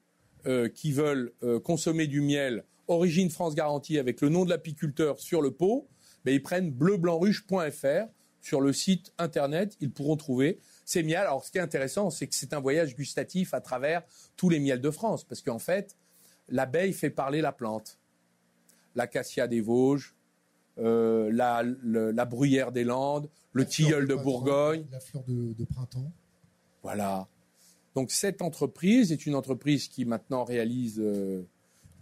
qui 0.69 0.93
veulent 0.93 1.33
euh, 1.43 1.61
consommer 1.61 2.07
du 2.07 2.21
miel 2.21 2.65
origine 2.91 3.31
France 3.31 3.55
garantie 3.55 3.99
avec 3.99 4.21
le 4.21 4.29
nom 4.29 4.45
de 4.45 4.51
l'apiculteur 4.51 5.21
sur 5.21 5.43
le 5.43 5.53
pot, 5.53 5.89
ils 6.27 6.43
prennent 6.43 6.71
bleublancruche.fr 6.71 8.09
sur 8.41 8.61
le 8.61 8.73
site 8.73 9.13
internet, 9.19 9.77
ils 9.81 9.91
pourront 9.91 10.17
trouver 10.17 10.59
ces 10.85 11.03
miels. 11.03 11.19
Alors 11.19 11.45
ce 11.45 11.51
qui 11.51 11.59
est 11.59 11.63
intéressant, 11.63 12.11
c'est 12.11 12.27
que 12.27 12.35
c'est 12.35 12.53
un 12.53 12.61
voyage 12.61 12.97
gustatif 12.97 13.55
à 13.55 13.61
travers 13.61 14.03
tous 14.37 14.49
les 14.49 14.59
miels 14.59 14.81
de 14.81 14.91
France, 14.91 15.25
parce 15.25 15.43
qu'en 15.43 15.59
fait, 15.59 15.97
l'abeille 16.49 16.93
fait 16.93 17.11
parler 17.11 17.41
la 17.41 17.53
plante. 17.53 17.99
L'acacia 18.97 19.47
des 19.47 19.61
Vosges, 19.61 20.15
euh, 20.79 21.31
la, 21.33 21.63
le, 21.63 22.11
la, 22.11 22.25
bruyère 22.25 22.73
des 22.73 22.85
Landes, 22.85 23.29
le 23.53 23.67
tilleul 23.67 24.07
de, 24.09 24.15
de 24.15 24.23
Bourgogne. 24.23 24.87
La 24.91 25.01
fleur 25.01 25.23
de, 25.25 25.53
de, 25.53 25.65
printemps. 25.65 26.11
Voilà. 26.83 27.29
Donc 27.95 28.11
cette 28.11 28.43
entreprise 28.43 29.13
est 29.13 29.27
une 29.27 29.35
entreprise 29.35 29.89
qui 29.89 30.05
maintenant 30.05 30.45
réalise, 30.45 31.01
euh, 31.01 31.43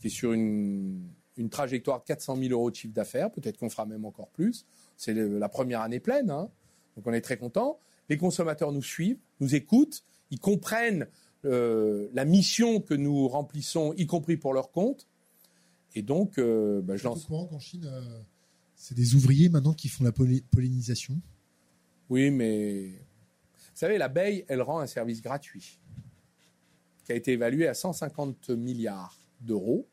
qui 0.01 0.09
est 0.09 0.11
sur 0.11 0.33
une, 0.33 1.09
une, 1.37 1.49
trajectoire 1.49 2.01
de 2.01 2.05
400 2.05 2.37
000 2.37 2.53
euros 2.53 2.71
de 2.71 2.77
chiffre 2.77 2.95
d'affaires. 2.95 3.31
Peut-être 3.31 3.59
qu'on 3.59 3.71
fera 3.71 3.87
même 3.87 4.05
encore 4.05 4.29
plus. 4.29 4.67
C'est 4.97 5.15
la 5.15 5.49
première 5.49 5.81
année 5.81 6.01
pleine, 6.01 6.31
hein. 6.31 6.51
donc 6.97 7.07
on 7.07 7.13
est 7.13 7.21
très 7.21 7.39
content. 7.39 7.79
Les 8.09 8.17
consommateurs 8.17 8.73
nous 8.73 8.83
suivent, 8.83 9.19
nous 9.41 9.55
écoutent, 9.55 10.05
ils 10.31 10.41
comprennent 10.41 11.07
euh, 11.45 12.09
la 12.13 12.25
mission 12.25 12.81
que 12.81 12.95
nous 12.95 13.29
remplissons, 13.29 13.95
y 13.95 14.07
compris 14.07 14.37
pour 14.37 14.53
leur 14.53 14.73
compte. 14.73 15.07
Et 15.95 16.03
donc, 16.03 16.39
euh, 16.39 16.83
bah, 16.83 16.97
je 16.97 17.05
lance. 17.05 17.27
qu'en 17.27 17.59
Chine, 17.59 17.91
c'est 18.75 18.95
des 18.95 19.15
ouvriers 19.15 19.49
maintenant 19.49 19.73
qui 19.73 19.89
font 19.89 20.05
la 20.05 20.13
pollinisation? 20.13 21.21
Oui, 22.11 22.31
mais 22.31 22.93
savez, 23.79 23.99
l'abeille, 23.99 24.45
elle 24.49 24.63
rend 24.63 24.81
un 24.81 24.87
service 24.87 25.23
gratuit 25.23 25.79
qui 27.05 27.13
a 27.13 27.15
été 27.15 27.33
évalué 27.33 27.67
à 27.67 27.75
150 27.75 28.51
milliards 28.51 29.19
d'euros. 29.41 29.89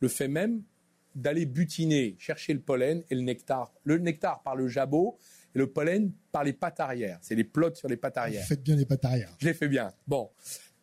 Le 0.00 0.08
fait 0.08 0.28
même 0.28 0.62
d'aller 1.14 1.46
butiner, 1.46 2.16
chercher 2.18 2.52
le 2.52 2.60
pollen 2.60 3.02
et 3.10 3.14
le 3.14 3.22
nectar. 3.22 3.72
Le 3.84 3.98
nectar 3.98 4.42
par 4.42 4.56
le 4.56 4.68
jabot 4.68 5.18
et 5.54 5.58
le 5.58 5.66
pollen 5.66 6.12
par 6.30 6.44
les 6.44 6.52
pattes 6.52 6.80
arrière. 6.80 7.18
C'est 7.22 7.34
les 7.34 7.44
plots 7.44 7.74
sur 7.74 7.88
les 7.88 7.96
pattes 7.96 8.16
arrière. 8.16 8.42
Vous 8.42 8.48
faites 8.48 8.62
bien 8.62 8.76
les 8.76 8.86
pattes 8.86 9.04
arrière. 9.04 9.34
Je 9.38 9.46
les 9.46 9.54
fais 9.54 9.68
bien. 9.68 9.92
Bon. 10.06 10.30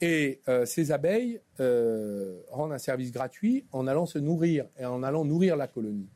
Et 0.02 0.42
euh, 0.48 0.66
ces 0.66 0.92
abeilles 0.92 1.42
euh, 1.60 2.40
rendent 2.50 2.72
un 2.72 2.78
service 2.78 3.12
gratuit 3.12 3.66
en 3.72 3.86
allant 3.88 4.06
se 4.06 4.18
nourrir 4.18 4.66
et 4.80 4.86
en 4.86 5.04
allant 5.04 5.26
nourrir 5.26 5.58
la 5.58 5.68
colonie. 5.68 6.10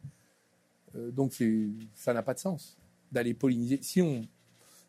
Euh, 0.96 1.12
donc 1.12 1.34
ça 1.94 2.14
n'a 2.14 2.24
pas 2.24 2.34
de 2.34 2.40
sens 2.40 2.78
d'aller 3.12 3.34
polliniser. 3.34 3.80
Si 3.82 4.02
on, 4.02 4.28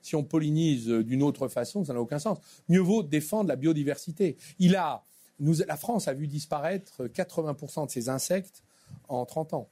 si 0.04 0.14
on 0.16 0.22
pollinise 0.22 0.86
d'une 0.88 1.22
autre 1.22 1.48
façon, 1.48 1.84
ça 1.84 1.92
n'a 1.94 2.00
aucun 2.00 2.18
sens. 2.18 2.38
Mieux 2.68 2.80
vaut 2.80 3.02
défendre 3.02 3.48
la 3.48 3.56
biodiversité. 3.56 4.36
Il 4.58 4.76
a, 4.76 5.02
nous, 5.40 5.54
la 5.66 5.76
France 5.76 6.06
a 6.08 6.12
vu 6.14 6.26
disparaître 6.28 7.06
80% 7.06 7.86
de 7.86 7.90
ses 7.90 8.08
insectes 8.08 8.62
en 9.08 9.24
30 9.26 9.54
ans. 9.54 9.68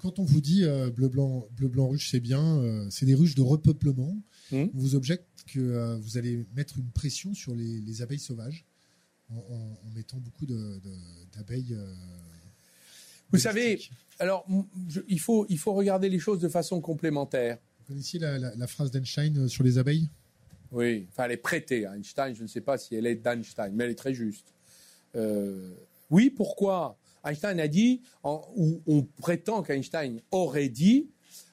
Quand 0.00 0.18
on 0.18 0.24
vous 0.24 0.40
dit 0.40 0.64
euh, 0.64 0.90
bleu, 0.90 1.08
blanc, 1.08 1.46
bleu, 1.52 1.68
blanc, 1.68 1.88
ruche, 1.88 2.10
c'est 2.10 2.20
bien, 2.20 2.58
euh, 2.58 2.86
c'est 2.90 3.04
des 3.06 3.14
ruches 3.14 3.34
de 3.34 3.42
repeuplement. 3.42 4.16
Hmm. 4.50 4.64
On 4.74 4.78
vous 4.78 4.94
objecte 4.94 5.26
que 5.46 5.60
euh, 5.60 5.96
vous 5.98 6.16
allez 6.18 6.46
mettre 6.56 6.78
une 6.78 6.88
pression 6.90 7.34
sur 7.34 7.54
les, 7.54 7.80
les 7.80 8.02
abeilles 8.02 8.18
sauvages 8.18 8.64
en, 9.30 9.36
en- 9.36 9.78
en 9.86 9.90
mettant 9.94 10.16
beaucoup 10.18 10.46
d'abeilles. 10.46 11.74
euh, 11.74 11.92
Vous 13.30 13.38
savez, 13.38 13.80
alors 14.18 14.44
m- 14.48 14.64
je- 14.88 15.00
il, 15.08 15.20
faut, 15.20 15.44
il 15.48 15.58
faut 15.58 15.74
regarder 15.74 16.08
les 16.08 16.18
choses 16.18 16.38
de 16.40 16.48
façon 16.48 16.80
complémentaire. 16.80 17.58
Vous 17.86 17.92
connaissiez 17.92 18.18
la, 18.18 18.38
la- 18.38 18.54
la 18.54 18.66
phrase 18.66 18.90
d'Einstein 18.90 19.36
euh, 19.44 19.48
sur 19.48 19.62
les 19.62 19.76
abeilles? 19.78 20.08
Oui, 20.72 21.06
enfin, 21.10 21.24
elle 21.24 21.32
est 21.32 21.36
prêtée 21.36 21.84
à 21.86 21.94
Einstein. 21.96 22.34
Je 22.34 22.42
ne 22.42 22.48
sais 22.48 22.60
pas 22.62 22.78
si 22.78 22.94
elle 22.94 23.06
est 23.06 23.14
d'Einstein, 23.16 23.72
mais 23.74 23.84
elle 23.84 23.90
est 23.90 23.94
très 23.94 24.14
juste. 24.14 24.54
Euh, 25.16 25.70
oui, 26.10 26.30
pourquoi? 26.30 26.96
Einstein 27.24 27.60
a 27.60 27.68
dit, 27.68 28.00
en- 28.22 28.42
ou 28.56 28.80
on 28.86 29.02
prétend 29.02 29.62
qu'Einstein 29.62 30.20
aurait 30.30 30.68
dit 30.68 31.08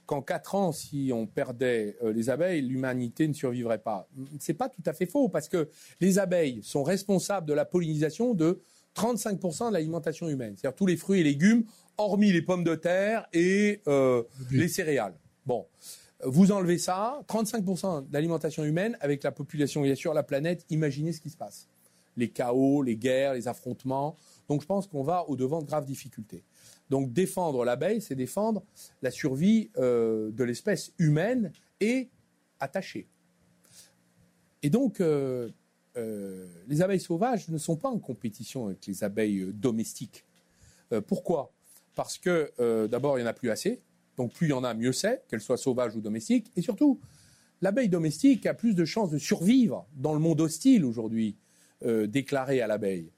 qu'en 0.05 0.21
quatre 0.21 0.55
ans, 0.55 0.71
si 0.71 1.11
on 1.13 1.27
perdait 1.27 1.97
euh, 2.03 2.11
les 2.13 2.29
abeilles, 2.29 2.61
l'humanité 2.61 3.27
ne 3.27 3.33
survivrait 3.33 3.77
pas. 3.77 4.07
C'est 4.39 4.53
pas 4.53 4.69
tout 4.69 4.81
à 4.85 4.93
fait 4.93 5.05
faux, 5.05 5.29
parce 5.29 5.47
que 5.49 5.69
les 5.99 6.17
abeilles 6.17 6.61
sont 6.63 6.83
responsables 6.83 7.45
de 7.47 7.53
la 7.53 7.65
pollinisation 7.65 8.33
de 8.33 8.61
35% 8.95 9.67
de 9.69 9.73
l'alimentation 9.73 10.27
humaine. 10.29 10.55
C'est-à-dire 10.57 10.75
tous 10.75 10.85
les 10.87 10.97
fruits 10.97 11.19
et 11.19 11.23
légumes, 11.23 11.63
hormis 11.97 12.31
les 12.31 12.41
pommes 12.41 12.63
de 12.63 12.75
terre 12.75 13.27
et 13.33 13.81
euh, 13.87 14.23
les 14.51 14.67
céréales. 14.67 15.13
Bon, 15.45 15.65
vous 16.23 16.51
enlevez 16.51 16.77
ça, 16.77 17.21
35% 17.27 18.09
d'alimentation 18.09 18.63
humaine 18.63 18.97
avec 19.01 19.23
la 19.23 19.31
population 19.31 19.83
et 19.85 19.95
sur 19.95 20.13
la 20.13 20.23
planète, 20.23 20.65
imaginez 20.69 21.13
ce 21.13 21.21
qui 21.21 21.29
se 21.29 21.37
passe. 21.37 21.67
Les 22.17 22.29
chaos, 22.29 22.83
les 22.83 22.97
guerres, 22.97 23.33
les 23.33 23.47
affrontements. 23.47 24.17
Donc 24.47 24.61
je 24.61 24.67
pense 24.67 24.87
qu'on 24.87 25.03
va 25.03 25.27
au-devant 25.29 25.61
de 25.61 25.65
graves 25.65 25.85
difficultés. 25.85 26.43
Donc 26.89 27.13
défendre 27.13 27.63
l'abeille, 27.63 28.01
c'est 28.01 28.15
défendre 28.15 28.63
la 29.01 29.11
survie 29.11 29.71
euh, 29.77 30.31
de 30.31 30.43
l'espèce 30.43 30.91
humaine 30.99 31.51
et 31.79 32.09
attachée. 32.59 33.07
Et 34.61 34.69
donc, 34.69 34.99
euh, 34.99 35.49
euh, 35.97 36.47
les 36.67 36.81
abeilles 36.81 36.99
sauvages 36.99 37.47
ne 37.47 37.57
sont 37.57 37.77
pas 37.77 37.89
en 37.89 37.97
compétition 37.97 38.67
avec 38.67 38.85
les 38.85 39.03
abeilles 39.03 39.51
domestiques. 39.53 40.25
Pourquoi? 41.07 41.53
Parce 41.95 42.17
que 42.17 42.51
d'abord, 42.87 43.17
il 43.17 43.21
n'y 43.21 43.27
en 43.27 43.31
a 43.31 43.33
plus 43.33 43.49
assez. 43.49 43.81
Donc 44.21 44.33
plus 44.33 44.47
il 44.47 44.49
y 44.51 44.53
en 44.53 44.63
a, 44.63 44.75
mieux 44.75 44.93
c'est, 44.93 45.23
qu'elles 45.27 45.41
soient 45.41 45.57
sauvages 45.57 45.95
ou 45.95 45.99
domestiques. 45.99 46.51
Et 46.55 46.61
surtout, 46.61 46.99
l'abeille 47.59 47.89
domestique 47.89 48.45
a 48.45 48.53
plus 48.53 48.75
de 48.75 48.85
chances 48.85 49.09
de 49.09 49.17
survivre 49.17 49.87
dans 49.95 50.13
le 50.13 50.19
monde 50.19 50.41
hostile 50.41 50.85
aujourd'hui 50.85 51.37
euh, 51.83 52.05
déclaré 52.05 52.61
à 52.61 52.67
l'abeille. 52.67 53.09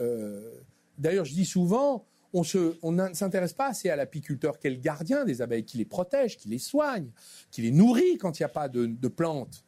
Euh, 0.00 0.50
D'ailleurs, 0.96 1.26
je 1.26 1.34
dis 1.34 1.44
souvent, 1.44 2.06
on 2.32 2.40
ne 2.40 3.12
s'intéresse 3.12 3.52
pas 3.52 3.66
assez 3.66 3.90
à 3.90 3.96
l'apiculteur 3.96 4.58
qui 4.58 4.68
est 4.68 4.70
le 4.70 4.76
gardien 4.76 5.26
des 5.26 5.42
abeilles, 5.42 5.66
qui 5.66 5.76
les 5.76 5.84
protège, 5.84 6.38
qui 6.38 6.48
les 6.48 6.58
soigne, 6.58 7.10
qui 7.50 7.60
les 7.60 7.70
nourrit 7.70 8.16
quand 8.16 8.40
il 8.40 8.42
n'y 8.42 8.46
a 8.46 8.48
pas 8.48 8.70
de, 8.70 9.08
plantes. 9.08 9.62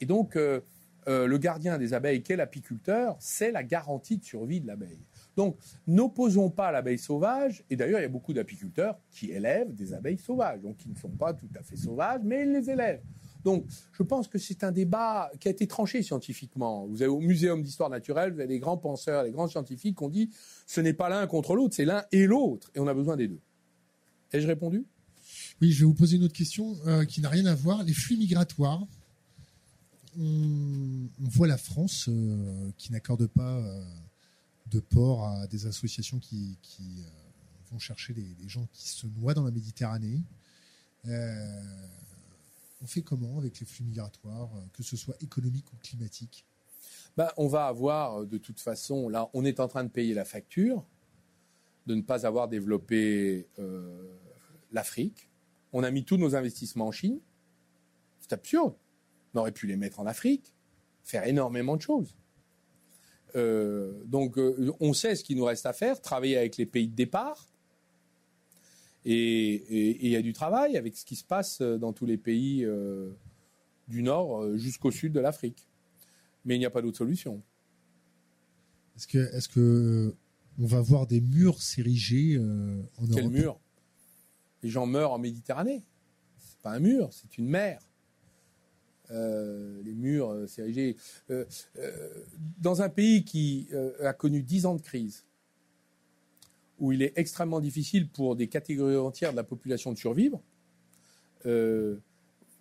Et 0.00 0.06
donc, 0.06 0.36
euh, 0.36 0.60
le 1.08 1.36
gardien 1.38 1.78
des 1.78 1.94
abeilles, 1.94 2.22
qui 2.22 2.32
est 2.32 2.36
l'apiculteur, 2.36 3.16
c'est 3.18 3.50
la 3.50 3.64
garantie 3.64 4.18
de 4.18 4.24
survie 4.24 4.60
de 4.60 4.68
l'abeille. 4.68 5.02
Donc, 5.38 5.56
n'opposons 5.86 6.50
pas 6.50 6.72
l'abeille 6.72 6.98
sauvage. 6.98 7.62
Et 7.70 7.76
d'ailleurs, 7.76 8.00
il 8.00 8.02
y 8.02 8.06
a 8.06 8.08
beaucoup 8.08 8.32
d'apiculteurs 8.32 8.98
qui 9.12 9.30
élèvent 9.30 9.72
des 9.72 9.94
abeilles 9.94 10.18
sauvages, 10.18 10.60
donc 10.60 10.78
qui 10.78 10.88
ne 10.88 10.96
sont 10.96 11.10
pas 11.10 11.32
tout 11.32 11.46
à 11.54 11.62
fait 11.62 11.76
sauvages, 11.76 12.22
mais 12.24 12.42
ils 12.42 12.50
les 12.50 12.68
élèvent. 12.68 13.04
Donc, 13.44 13.64
je 13.92 14.02
pense 14.02 14.26
que 14.26 14.36
c'est 14.36 14.64
un 14.64 14.72
débat 14.72 15.30
qui 15.38 15.46
a 15.46 15.52
été 15.52 15.68
tranché 15.68 16.02
scientifiquement. 16.02 16.88
Vous 16.88 17.02
avez 17.02 17.08
au 17.08 17.20
Muséum 17.20 17.62
d'histoire 17.62 17.88
naturelle, 17.88 18.32
vous 18.32 18.40
avez 18.40 18.48
des 18.48 18.58
grands 18.58 18.78
penseurs, 18.78 19.22
des 19.22 19.30
grands 19.30 19.46
scientifiques 19.46 19.98
qui 19.98 20.02
ont 20.02 20.08
dit 20.08 20.28
ce 20.66 20.80
n'est 20.80 20.92
pas 20.92 21.08
l'un 21.08 21.24
contre 21.28 21.54
l'autre, 21.54 21.76
c'est 21.76 21.84
l'un 21.84 22.02
et 22.10 22.26
l'autre, 22.26 22.72
et 22.74 22.80
on 22.80 22.88
a 22.88 22.94
besoin 22.94 23.16
des 23.16 23.28
deux. 23.28 23.38
Ai-je 24.32 24.48
répondu? 24.48 24.86
Oui, 25.62 25.70
je 25.70 25.78
vais 25.78 25.86
vous 25.86 25.94
poser 25.94 26.16
une 26.16 26.24
autre 26.24 26.34
question 26.34 26.76
euh, 26.88 27.04
qui 27.04 27.20
n'a 27.20 27.28
rien 27.28 27.46
à 27.46 27.54
voir. 27.54 27.84
Les 27.84 27.94
flux 27.94 28.16
migratoires. 28.16 28.84
On, 30.18 31.06
voit 31.20 31.46
la 31.46 31.58
France 31.58 32.08
euh, 32.08 32.70
qui 32.76 32.90
n'accorde 32.90 33.28
pas 33.28 33.58
euh, 33.58 33.84
de 34.70 34.80
port 34.80 35.26
à 35.26 35.46
des 35.46 35.66
associations 35.66 36.18
qui, 36.18 36.58
euh, 36.80 37.02
vont 37.70 37.78
chercher 37.78 38.14
des, 38.14 38.34
des 38.34 38.48
gens 38.48 38.66
qui 38.72 38.88
se 38.88 39.06
noient 39.06 39.34
dans 39.34 39.44
la 39.44 39.50
Méditerranée. 39.50 40.22
Euh, 41.06 41.86
on 42.80 42.86
fait 42.86 43.02
comment 43.02 43.38
avec 43.38 43.60
les 43.60 43.66
flux 43.66 43.84
migratoires, 43.84 44.50
euh, 44.56 44.60
que 44.72 44.82
ce 44.82 44.96
soit 44.96 45.16
économique 45.22 45.72
ou 45.72 45.76
climatique? 45.76 46.46
Ben, 47.16 47.28
on 47.36 47.48
va 47.48 47.66
avoir, 47.66 48.26
de 48.26 48.38
toute 48.38 48.60
façon, 48.60 49.08
là, 49.08 49.28
on 49.34 49.44
est 49.44 49.60
en 49.60 49.68
train 49.68 49.84
de 49.84 49.88
payer 49.88 50.14
la 50.14 50.24
facture 50.24 50.86
de 51.86 51.94
ne 51.94 52.02
pas 52.02 52.26
avoir 52.26 52.48
développé 52.48 53.48
l'Afrique. 54.70 55.30
On 55.72 55.82
a 55.82 55.90
mis 55.90 56.04
tous 56.04 56.18
nos 56.18 56.36
investissements 56.36 56.88
en 56.88 56.92
Chine. 56.92 57.18
C'est 58.20 58.34
absurde. 58.34 58.74
On 59.32 59.40
aurait 59.40 59.52
pu 59.52 59.66
les 59.66 59.76
mettre 59.76 59.98
en 59.98 60.06
Afrique, 60.06 60.54
faire 61.02 61.26
énormément 61.26 61.76
de 61.76 61.82
choses. 61.82 62.17
Euh, 63.36 64.02
donc, 64.04 64.38
euh, 64.38 64.72
on 64.80 64.92
sait 64.92 65.14
ce 65.16 65.24
qu'il 65.24 65.36
nous 65.36 65.44
reste 65.44 65.66
à 65.66 65.72
faire, 65.72 66.00
travailler 66.00 66.36
avec 66.36 66.56
les 66.56 66.66
pays 66.66 66.88
de 66.88 66.94
départ. 66.94 67.46
Et 69.04 70.04
il 70.04 70.10
y 70.10 70.16
a 70.16 70.22
du 70.22 70.32
travail 70.32 70.76
avec 70.76 70.96
ce 70.96 71.04
qui 71.04 71.16
se 71.16 71.24
passe 71.24 71.60
euh, 71.60 71.78
dans 71.78 71.92
tous 71.92 72.04
les 72.04 72.18
pays 72.18 72.64
euh, 72.64 73.10
du 73.86 74.02
Nord 74.02 74.56
jusqu'au 74.56 74.90
sud 74.90 75.12
de 75.12 75.20
l'Afrique. 75.20 75.68
Mais 76.44 76.56
il 76.56 76.58
n'y 76.58 76.66
a 76.66 76.70
pas 76.70 76.82
d'autre 76.82 76.98
solution. 76.98 77.42
Est-ce 78.96 79.48
que, 79.48 80.14
on 80.58 80.66
va 80.66 80.80
voir 80.80 81.06
des 81.06 81.20
murs 81.20 81.62
s'ériger 81.62 82.38
en 82.38 83.06
Quel 83.06 83.20
Europe? 83.20 83.32
mur? 83.32 83.60
Les 84.62 84.68
gens 84.68 84.86
meurent 84.86 85.12
en 85.12 85.18
Méditerranée. 85.18 85.84
C'est 86.38 86.58
pas 86.58 86.72
un 86.72 86.80
mur, 86.80 87.12
c'est 87.12 87.38
une 87.38 87.46
mer. 87.48 87.87
Euh, 89.10 89.80
les 89.84 89.94
murs, 89.94 90.30
euh, 90.30 90.46
c'est. 90.46 90.96
Euh, 91.30 91.44
dans 92.60 92.82
un 92.82 92.88
pays 92.88 93.24
qui 93.24 93.68
a 94.02 94.12
connu 94.12 94.42
10 94.42 94.66
ans 94.66 94.74
de 94.74 94.82
crise, 94.82 95.24
où 96.78 96.92
il 96.92 97.02
est 97.02 97.12
extrêmement 97.16 97.60
difficile 97.60 98.08
pour 98.08 98.36
des 98.36 98.48
catégories 98.48 98.96
entières 98.96 99.32
de 99.32 99.36
la 99.36 99.44
population 99.44 99.92
de 99.92 99.98
survivre, 99.98 100.40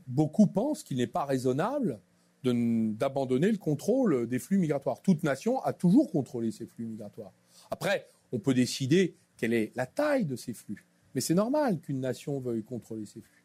beaucoup 0.07 0.47
pensent 0.47 0.83
qu'il 0.83 0.97
n'est 0.97 1.07
pas 1.07 1.25
raisonnable 1.25 1.99
d'abandonner 2.43 3.51
le 3.51 3.57
contrôle 3.57 4.27
des 4.27 4.39
flux 4.39 4.57
migratoires. 4.57 5.01
Toute 5.01 5.23
nation 5.23 5.59
a 5.63 5.73
toujours 5.73 6.09
contrôlé 6.09 6.51
ces 6.51 6.65
flux 6.65 6.85
migratoires. 6.85 7.33
Après, 7.69 8.07
on 8.31 8.39
peut 8.39 8.53
décider 8.53 9.15
quelle 9.35 9.53
est 9.53 9.71
la 9.75 9.85
taille 9.85 10.25
de 10.25 10.37
ces 10.37 10.53
flux. 10.53 10.85
Mais 11.13 11.21
c'est 11.21 11.33
normal 11.33 11.79
qu'une 11.79 11.99
nation 11.99 12.39
veuille 12.39 12.63
contrôler 12.63 13.05
ces 13.05 13.19
flux. 13.19 13.43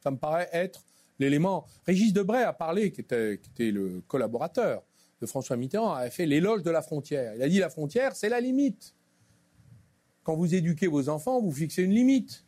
Ça 0.00 0.10
me 0.10 0.16
paraît 0.16 0.48
être 0.52 0.84
l'élément. 1.18 1.66
Régis 1.86 2.12
Debray 2.12 2.42
a 2.42 2.52
parlé, 2.52 2.92
qui 2.92 3.00
était, 3.00 3.40
qui 3.42 3.50
était 3.50 3.70
le 3.70 4.02
collaborateur 4.06 4.82
de 5.20 5.26
François 5.26 5.56
Mitterrand, 5.56 5.94
a 5.94 6.10
fait 6.10 6.26
l'éloge 6.26 6.62
de 6.62 6.70
la 6.70 6.82
frontière. 6.82 7.34
Il 7.34 7.42
a 7.42 7.48
dit 7.48 7.58
la 7.58 7.70
frontière, 7.70 8.14
c'est 8.14 8.28
la 8.28 8.40
limite. 8.40 8.94
Quand 10.22 10.36
vous 10.36 10.54
éduquez 10.54 10.88
vos 10.88 11.08
enfants, 11.08 11.40
vous 11.40 11.52
fixez 11.52 11.82
une 11.82 11.92
limite. 11.92 12.44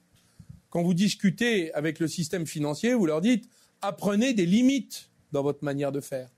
Quand 0.71 0.83
vous 0.83 0.95
discutez 0.95 1.73
avec 1.73 1.99
le 1.99 2.09
système 2.09 2.47
financier, 2.47 2.95
vous 2.95 3.07
leur 3.07 3.21
dites 3.21 3.49
apprenez 3.81 4.35
des 4.35 4.47
limites 4.47 5.11
dans 5.33 5.43
votre 5.43 5.65
manière 5.65 5.93
de 5.93 6.01
faire. 6.01 6.31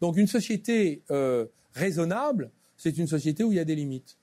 Donc 0.00 0.16
une 0.16 0.26
société 0.26 1.02
euh, 1.10 1.46
raisonnable, 1.72 2.52
c'est 2.76 2.96
une 2.96 3.06
société 3.06 3.44
où 3.44 3.52
il 3.52 3.56
y 3.56 3.60
a 3.60 3.64
des 3.64 3.74
limites. 3.74 4.16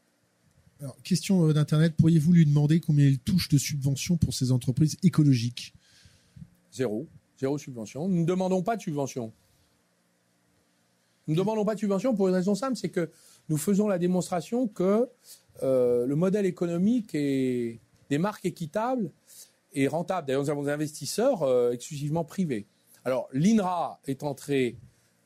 Alors, 0.80 0.96
question 1.04 1.48
euh, 1.48 1.54
d'Internet, 1.54 1.96
pourriez-vous 1.98 2.34
lui 2.34 2.46
demander 2.46 2.80
combien 2.80 3.06
il 3.06 3.20
touche 3.20 3.50
de 3.50 3.58
subventions 3.58 4.18
pour 4.18 4.34
ces 4.34 4.52
entreprises 4.52 4.98
écologiques? 5.04 5.74
Zéro. 6.72 7.08
Zéro 7.40 7.58
subvention. 7.58 8.08
Nous 8.08 8.22
ne 8.22 8.26
demandons 8.26 8.64
pas 8.64 8.76
de 8.76 8.82
subvention. 8.82 9.32
Nous 11.28 11.34
ne 11.34 11.40
demandons 11.40 11.66
pas 11.66 11.76
de 11.76 11.80
subvention 11.80 12.16
pour 12.16 12.30
une 12.30 12.34
raison 12.34 12.56
simple, 12.56 12.78
c'est 12.78 12.90
que 12.90 13.12
nous 13.50 13.58
faisons 13.58 13.88
la 13.88 13.98
démonstration 13.98 14.68
que 14.68 15.10
euh, 15.62 16.06
le 16.06 16.16
modèle 16.16 16.46
économique 16.46 17.14
et 17.14 17.80
des 18.10 18.18
marques 18.18 18.46
équitables 18.46 19.12
est 19.74 19.88
rentable. 19.88 20.28
D'ailleurs, 20.28 20.44
nous 20.44 20.50
avons 20.50 20.64
des 20.64 20.72
investisseurs 20.72 21.44
euh, 21.44 21.72
exclusivement 21.72 22.24
privés. 22.24 22.66
Alors, 23.04 23.28
l'INRA 23.34 24.00
est 24.06 24.24
entré 24.24 24.78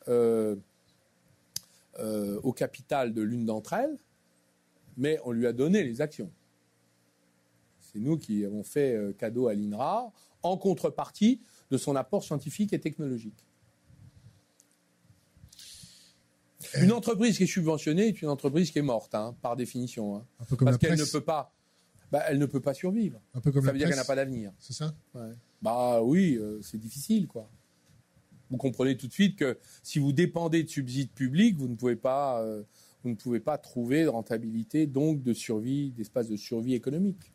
euh, 0.08 0.56
au 2.44 2.52
capital 2.52 3.14
de 3.14 3.22
l'une 3.22 3.46
d'entre 3.46 3.74
elles, 3.74 3.98
mais 4.98 5.20
on 5.24 5.32
lui 5.32 5.46
a 5.46 5.54
donné 5.54 5.84
les 5.84 6.02
actions. 6.02 6.32
C'est 7.80 8.00
nous 8.00 8.18
qui 8.18 8.44
avons 8.44 8.64
fait 8.64 8.98
cadeau 9.20 9.48
à 9.48 9.54
l'INRA 9.54 10.12
en 10.42 10.58
contrepartie 10.58 11.42
de 11.72 11.78
son 11.78 11.96
apport 11.96 12.24
scientifique 12.24 12.74
et 12.74 12.80
technologique. 12.80 13.46
Une 16.80 16.92
entreprise 16.92 17.38
qui 17.38 17.44
est 17.44 17.48
subventionnée 17.48 18.08
est 18.10 18.22
une 18.22 18.30
entreprise 18.30 18.72
qui 18.72 18.80
est 18.80 18.84
morte, 18.84 19.16
hein, 19.16 19.36
par 19.42 19.56
définition. 19.56 20.16
hein. 20.18 20.26
Un 20.40 20.46
peu 20.46 20.56
comme 20.56 20.66
parce 20.68 20.78
qu'elle 20.78 20.98
ne 21.00 21.04
peut 21.06 21.22
pas, 21.22 21.54
bah, 22.12 22.24
elle 22.28 22.38
ne 22.38 22.46
peut 22.46 22.62
pas 22.62 22.74
survivre. 22.74 23.20
Un 23.34 23.42
peu 23.42 23.52
comme 23.52 23.66
Ça 23.66 23.72
veut 23.72 23.78
dire 23.78 23.88
qu'elle 23.88 23.98
n'a 23.98 24.04
pas 24.06 24.16
d'avenir. 24.16 24.54
C'est 24.60 24.74
ça? 24.74 24.94
Ouais. 25.16 25.32
Bah 25.62 26.02
oui, 26.02 26.38
euh, 26.38 26.62
c'est 26.62 26.78
difficile, 26.78 27.28
quoi. 27.28 27.50
Vous 28.50 28.58
comprenez 28.58 28.98
tout 28.98 29.08
de 29.08 29.14
suite 29.14 29.38
que 29.38 29.58
si 29.82 30.00
vous 30.00 30.12
dépendez 30.12 30.64
de 30.64 30.70
subsides 30.70 31.12
publics, 31.12 31.58
vous 31.58 31.68
ne 31.68 31.76
pouvez 31.76 31.96
pas, 31.96 32.42
euh, 32.42 32.64
vous 33.04 33.10
ne 33.10 33.16
pouvez 33.16 33.40
pas 33.40 33.58
trouver 33.58 34.04
de 34.04 34.10
rentabilité, 34.10 34.88
donc 34.88 35.24
de 35.24 35.34
survie, 35.34 35.92
d'espace 35.92 36.28
de 36.28 36.36
survie 36.36 36.74
économique. 36.74 37.34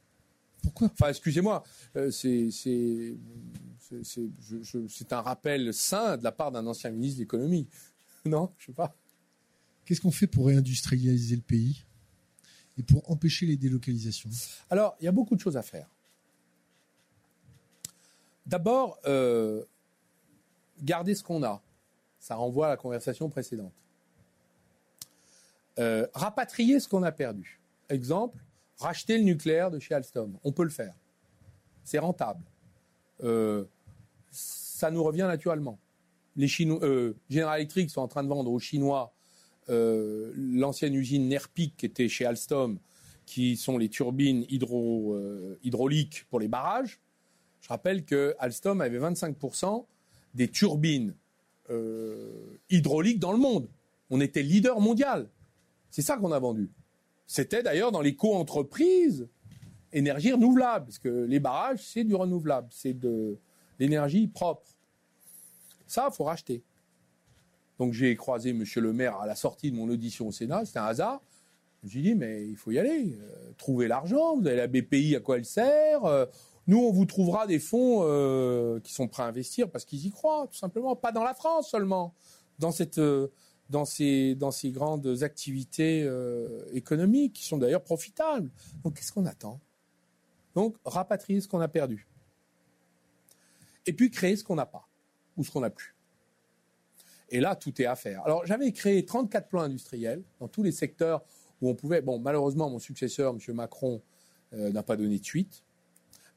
Pourquoi? 0.63 0.91
Enfin, 0.93 1.09
excusez-moi, 1.11 1.63
euh, 1.97 2.11
c'est 2.11 2.49
c'est 4.03 5.13
un 5.13 5.21
rappel 5.21 5.73
sain 5.73 6.17
de 6.17 6.25
la 6.25 6.33
part 6.33 6.53
d'un 6.53 6.67
ancien 6.67 6.91
ministre 6.91 7.19
de 7.19 7.23
l'économie. 7.23 7.69
Non, 8.25 8.53
je 8.59 8.67
sais 8.67 8.73
pas. 8.73 8.93
Qu'est-ce 9.85 10.01
qu'on 10.01 10.11
fait 10.11 10.27
pour 10.27 10.49
réindustrialiser 10.49 11.37
le 11.37 11.43
pays 11.43 11.85
et 12.77 12.83
pour 12.83 13.09
empêcher 13.09 13.47
les 13.47 13.57
délocalisations? 13.57 14.31
Alors, 14.69 14.97
il 15.01 15.05
y 15.05 15.09
a 15.09 15.13
beaucoup 15.13 15.37
de 15.37 15.41
choses 15.41 15.57
à 15.57 15.63
faire. 15.63 15.89
D'abord, 18.47 18.99
euh, 19.07 19.65
garder 20.83 21.15
ce 21.15 21.23
qu'on 21.23 21.45
a. 21.45 21.63
Ça 22.19 22.35
renvoie 22.35 22.67
à 22.67 22.71
la 22.71 22.77
conversation 22.77 23.29
précédente. 23.29 23.73
Euh, 25.79 26.07
rapatrier 26.15 26.81
ce 26.81 26.89
qu'on 26.89 27.03
a 27.03 27.13
perdu. 27.13 27.61
Exemple, 27.89 28.43
racheter 28.79 29.19
le 29.19 29.25
nucléaire 29.25 29.71
de 29.71 29.79
chez 29.79 29.95
Alstom. 29.95 30.39
On 30.43 30.53
peut 30.53 30.65
le 30.65 30.71
faire. 30.71 30.95
C'est 31.85 31.99
rentable. 31.99 32.43
Euh, 33.23 33.65
ça 34.31 34.91
nous 34.91 35.03
revient 35.03 35.27
naturellement. 35.29 35.79
Les 36.37 36.49
Chinois, 36.49 36.79
euh, 36.83 37.15
General 37.31 37.59
Electric 37.59 37.91
sont 37.91 38.03
en 38.03 38.09
train 38.09 38.23
de 38.23 38.29
vendre 38.29 38.51
aux 38.51 38.59
Chinois 38.59 39.15
euh, 39.69 40.33
l'ancienne 40.37 40.95
usine 40.95 41.29
Nerpic 41.29 41.77
qui 41.77 41.87
était 41.87 42.09
chez 42.09 42.27
Alstom, 42.27 42.79
qui 43.25 43.57
sont 43.57 43.79
les 43.79 43.89
turbines 43.89 44.45
hydro, 44.49 45.15
euh, 45.15 45.59
hydrauliques 45.63 46.27
pour 46.29 46.41
les 46.41 46.49
barrages. 46.49 47.01
Je 47.63 47.69
rappelle 47.69 48.05
que 48.05 48.35
Alstom 48.39 48.81
avait 48.81 48.99
25% 48.99 49.87
des 50.35 50.49
turbines 50.49 51.15
hydrauliques 52.71 53.19
dans 53.19 53.33
le 53.33 53.39
monde. 53.39 53.69
On 54.09 54.21
était 54.21 54.43
leader 54.43 54.79
mondial. 54.79 55.29
C'est 55.91 56.03
ça 56.03 56.17
qu'on 56.17 56.31
a 56.31 56.39
vendu. 56.39 56.71
C'était 57.27 57.65
d'ailleurs 57.65 57.91
dans 57.91 58.03
les 58.03 58.15
co-entreprises 58.15 59.27
énergie 59.93 60.33
renouvelable, 60.33 60.87
parce 60.87 60.99
que 60.99 61.25
les 61.25 61.41
barrages, 61.41 61.81
c'est 61.83 62.05
du 62.05 62.15
renouvelable, 62.15 62.69
c'est 62.71 62.93
de 62.93 63.39
l'énergie 63.79 64.27
propre. 64.29 64.67
Ça, 65.87 66.09
il 66.11 66.15
faut 66.15 66.25
racheter. 66.25 66.63
Donc 67.79 67.93
j'ai 67.93 68.17
croisé 68.17 68.51
M. 68.51 68.65
le 68.77 68.93
maire 68.93 69.17
à 69.21 69.27
la 69.27 69.35
sortie 69.35 69.71
de 69.71 69.77
mon 69.77 69.89
audition 69.89 70.29
au 70.29 70.33
Sénat, 70.33 70.65
c'était 70.65 70.79
un 70.79 70.87
hasard. 70.87 71.21
Je 71.85 71.99
lui 71.99 72.01
ai 72.01 72.03
dit, 72.03 72.15
mais 72.15 72.47
il 72.47 72.57
faut 72.57 72.71
y 72.71 72.79
aller, 72.79 73.17
euh, 73.21 73.53
trouver 73.59 73.87
l'argent, 73.87 74.37
vous 74.37 74.47
avez 74.47 74.57
la 74.57 74.67
BPI, 74.67 75.15
à 75.15 75.21
quoi 75.21 75.37
elle 75.37 75.45
sert 75.45 76.05
euh, 76.05 76.27
Nous, 76.67 76.79
on 76.79 76.91
vous 76.91 77.05
trouvera 77.05 77.47
des 77.47 77.59
fonds 77.59 78.01
euh, 78.03 78.81
qui 78.81 78.93
sont 78.93 79.09
prêts 79.09 79.23
à 79.23 79.27
investir 79.27 79.71
parce 79.71 79.85
qu'ils 79.85 80.05
y 80.07 80.11
croient, 80.11 80.49
tout 80.51 80.57
simplement. 80.57 80.97
Pas 80.97 81.13
dans 81.13 81.23
la 81.23 81.35
France 81.35 81.71
seulement, 81.71 82.15
dans, 82.59 82.73
cette, 82.73 82.99
euh, 82.99 83.29
dans, 83.71 83.85
ces, 83.85 84.35
dans 84.35 84.51
ces 84.51 84.71
grandes 84.71 85.23
activités 85.23 86.11
économiques 86.73 87.35
qui 87.35 87.45
sont 87.45 87.59
d'ailleurs 87.59 87.85
profitables. 87.85 88.51
Donc 88.83 88.95
qu'est-ce 88.95 89.13
qu'on 89.13 89.27
attend? 89.27 89.61
Donc 90.55 90.77
rapatrier 90.85 91.41
ce 91.41 91.47
qu'on 91.47 91.61
a 91.61 91.69
perdu. 91.69 92.09
Et 93.87 93.93
puis 93.93 94.11
créer 94.11 94.37
ce 94.37 94.45
qu'on 94.45 94.57
n'a 94.57 94.67
pas 94.67 94.89
ou 95.37 95.45
ce 95.45 95.51
qu'on 95.51 95.61
n'a 95.61 95.71
plus. 95.71 95.95
Et 97.29 97.41
là, 97.41 97.57
tout 97.57 97.81
est 97.81 97.87
à 97.87 97.97
faire. 97.97 98.23
Alors, 98.25 98.47
j'avais 98.47 98.73
créé 98.73 99.05
34 99.05 99.49
plans 99.49 99.63
industriels 99.63 100.23
dans 100.39 100.49
tous 100.49 100.63
les 100.63 100.73
secteurs 100.73 101.25
où 101.61 101.69
on 101.69 101.75
pouvait. 101.75 102.01
Bon, 102.01 102.19
malheureusement, 102.19 102.71
mon 102.71 102.79
successeur, 102.79 103.35
M. 103.35 103.55
Macron, 103.55 104.03
euh, 104.53 104.71
n'a 104.71 104.83
pas 104.83 104.97
donné 104.97 105.19
de 105.19 105.25
suite. 105.25 105.65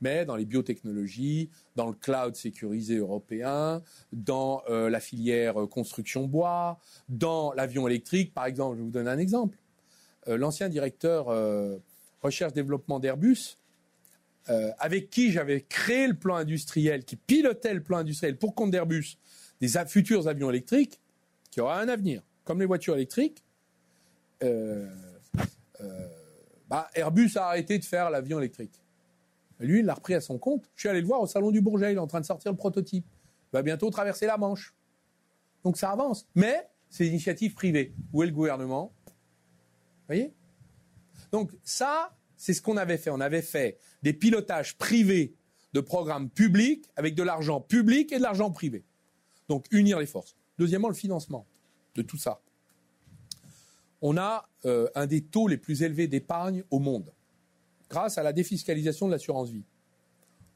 Mais 0.01 0.26
dans 0.26 0.35
les 0.35 0.45
biotechnologies, 0.45 1.49
dans 1.76 1.88
le 1.88 1.93
cloud 1.93 2.35
sécurisé 2.35 2.97
européen, 2.97 3.84
dans 4.13 4.63
euh, 4.69 4.89
la 4.89 4.99
filière 4.99 5.61
euh, 5.61 5.67
construction 5.67 6.26
bois, 6.26 6.80
dans 7.09 7.51
l'avion 7.53 7.88
électrique, 7.88 8.34
par 8.34 8.45
exemple, 8.45 8.77
je 8.77 8.81
vous 8.81 8.91
donne 8.91 9.07
un 9.07 9.17
exemple. 9.17 9.57
L'ancien 10.27 10.69
directeur 10.69 11.27
recherche-développement 12.21 12.99
d'Airbus, 12.99 13.57
euh, 14.49 14.71
avec 14.79 15.09
qui 15.09 15.31
j'avais 15.31 15.61
créé 15.61 16.07
le 16.07 16.15
plan 16.15 16.35
industriel, 16.35 17.03
qui 17.03 17.15
pilotait 17.15 17.73
le 17.73 17.83
plan 17.83 17.97
industriel 17.97 18.37
pour 18.37 18.55
compte 18.55 18.71
d'Airbus, 18.71 19.17
des 19.61 19.69
futurs 19.87 20.27
avions 20.27 20.49
électriques 20.49 20.99
qui 21.51 21.61
aura 21.61 21.79
un 21.79 21.89
avenir, 21.89 22.21
comme 22.45 22.59
les 22.59 22.65
voitures 22.65 22.95
électriques. 22.95 23.43
euh, 24.43 24.87
euh, 25.81 26.07
bah, 26.69 26.89
Airbus 26.93 27.31
a 27.35 27.47
arrêté 27.47 27.77
de 27.79 27.85
faire 27.85 28.09
l'avion 28.09 28.39
électrique. 28.39 28.81
Lui, 29.59 29.79
il 29.79 29.85
l'a 29.85 29.95
repris 29.95 30.13
à 30.13 30.21
son 30.21 30.37
compte. 30.37 30.69
Je 30.75 30.81
suis 30.81 30.89
allé 30.89 31.01
le 31.01 31.07
voir 31.07 31.19
au 31.21 31.27
salon 31.27 31.51
du 31.51 31.61
Bourget, 31.61 31.91
il 31.91 31.95
est 31.95 31.99
en 31.99 32.07
train 32.07 32.21
de 32.21 32.25
sortir 32.25 32.51
le 32.51 32.57
prototype. 32.57 33.05
Il 33.51 33.53
va 33.53 33.61
bientôt 33.61 33.89
traverser 33.89 34.25
la 34.25 34.37
Manche. 34.37 34.73
Donc 35.63 35.77
ça 35.77 35.91
avance. 35.91 36.27
Mais 36.35 36.69
c'est 36.89 37.05
une 37.05 37.13
initiative 37.13 37.53
privée. 37.53 37.93
Où 38.13 38.23
est 38.23 38.27
le 38.27 38.31
gouvernement? 38.31 38.93
Vous 39.05 39.13
voyez? 40.07 40.33
Donc 41.31 41.51
ça, 41.63 42.15
c'est 42.39 42.53
ce 42.53 42.61
qu'on 42.61 42.77
avait 42.77 42.97
fait. 42.97 43.11
On 43.11 43.19
avait 43.19 43.43
fait 43.43 43.77
des 44.01 44.13
pilotages 44.13 44.77
privés 44.77 45.35
de 45.73 45.81
programmes 45.81 46.29
publics 46.29 46.85
avec 46.95 47.13
de 47.13 47.21
l'argent 47.21 47.59
public 47.59 48.11
et 48.13 48.17
de 48.17 48.23
l'argent 48.23 48.49
privé. 48.49 48.83
Donc 49.49 49.65
unir 49.71 49.99
les 49.99 50.05
forces. 50.05 50.35
Deuxièmement, 50.57 50.87
le 50.87 50.95
financement 50.95 51.45
de 51.95 52.01
tout 52.01 52.17
ça. 52.17 52.41
On 54.01 54.15
a 54.17 54.47
euh, 54.65 54.87
un 54.95 55.05
des 55.05 55.21
taux 55.21 55.49
les 55.49 55.57
plus 55.57 55.83
élevés 55.83 56.07
d'épargne 56.07 56.63
au 56.71 56.79
monde 56.79 57.13
grâce 57.89 58.17
à 58.17 58.23
la 58.23 58.31
défiscalisation 58.31 59.07
de 59.07 59.11
l'assurance 59.11 59.49
vie. 59.49 59.65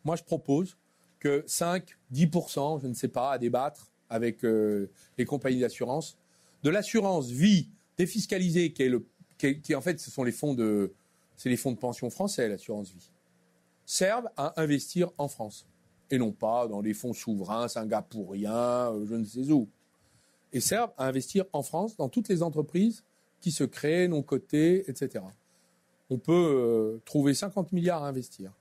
Moi, 0.05 0.15
je 0.15 0.23
propose 0.23 0.77
que 1.19 1.43
5, 1.47 1.97
10%, 2.13 2.81
je 2.81 2.87
ne 2.87 2.93
sais 2.93 3.07
pas, 3.09 3.31
à 3.33 3.37
débattre 3.37 3.91
avec 4.09 4.45
euh, 4.45 4.89
les 5.17 5.25
compagnies 5.25 5.59
d'assurance, 5.59 6.17
de 6.63 6.69
l'assurance 6.69 7.29
vie 7.29 7.69
défiscalisée, 7.97 8.71
qui 8.71 9.75
en 9.75 9.81
fait, 9.81 9.99
ce 9.99 10.11
sont 10.11 10.23
les 10.23 10.31
fonds 10.31 10.53
de, 10.53 10.93
c'est 11.37 11.49
les 11.49 11.57
fonds 11.57 11.71
de 11.71 11.77
pension 11.77 12.09
français, 12.09 12.47
l'assurance 12.47 12.91
vie, 12.91 13.11
servent 13.85 14.29
à 14.37 14.59
investir 14.61 15.09
en 15.17 15.27
France 15.27 15.65
et 16.11 16.17
non 16.17 16.31
pas 16.31 16.67
dans 16.67 16.81
les 16.81 16.93
fonds 16.93 17.13
souverains 17.13 17.67
singapouriens, 17.67 18.91
euh, 18.93 19.05
je 19.05 19.15
ne 19.15 19.23
sais 19.25 19.51
où, 19.51 19.67
et 20.51 20.59
servent 20.59 20.91
à 20.97 21.05
investir 21.07 21.45
en 21.53 21.63
France 21.63 21.95
dans 21.97 22.09
toutes 22.09 22.29
les 22.29 22.43
entreprises 22.43 23.03
qui 23.41 23.51
se 23.51 23.63
créent, 23.63 24.07
non 24.07 24.21
cotées, 24.21 24.89
etc. 24.89 25.23
On 26.09 26.17
peut 26.17 26.31
euh, 26.33 27.01
trouver 27.05 27.33
50 27.33 27.71
milliards 27.71 28.03
à 28.03 28.07
investir. 28.07 28.51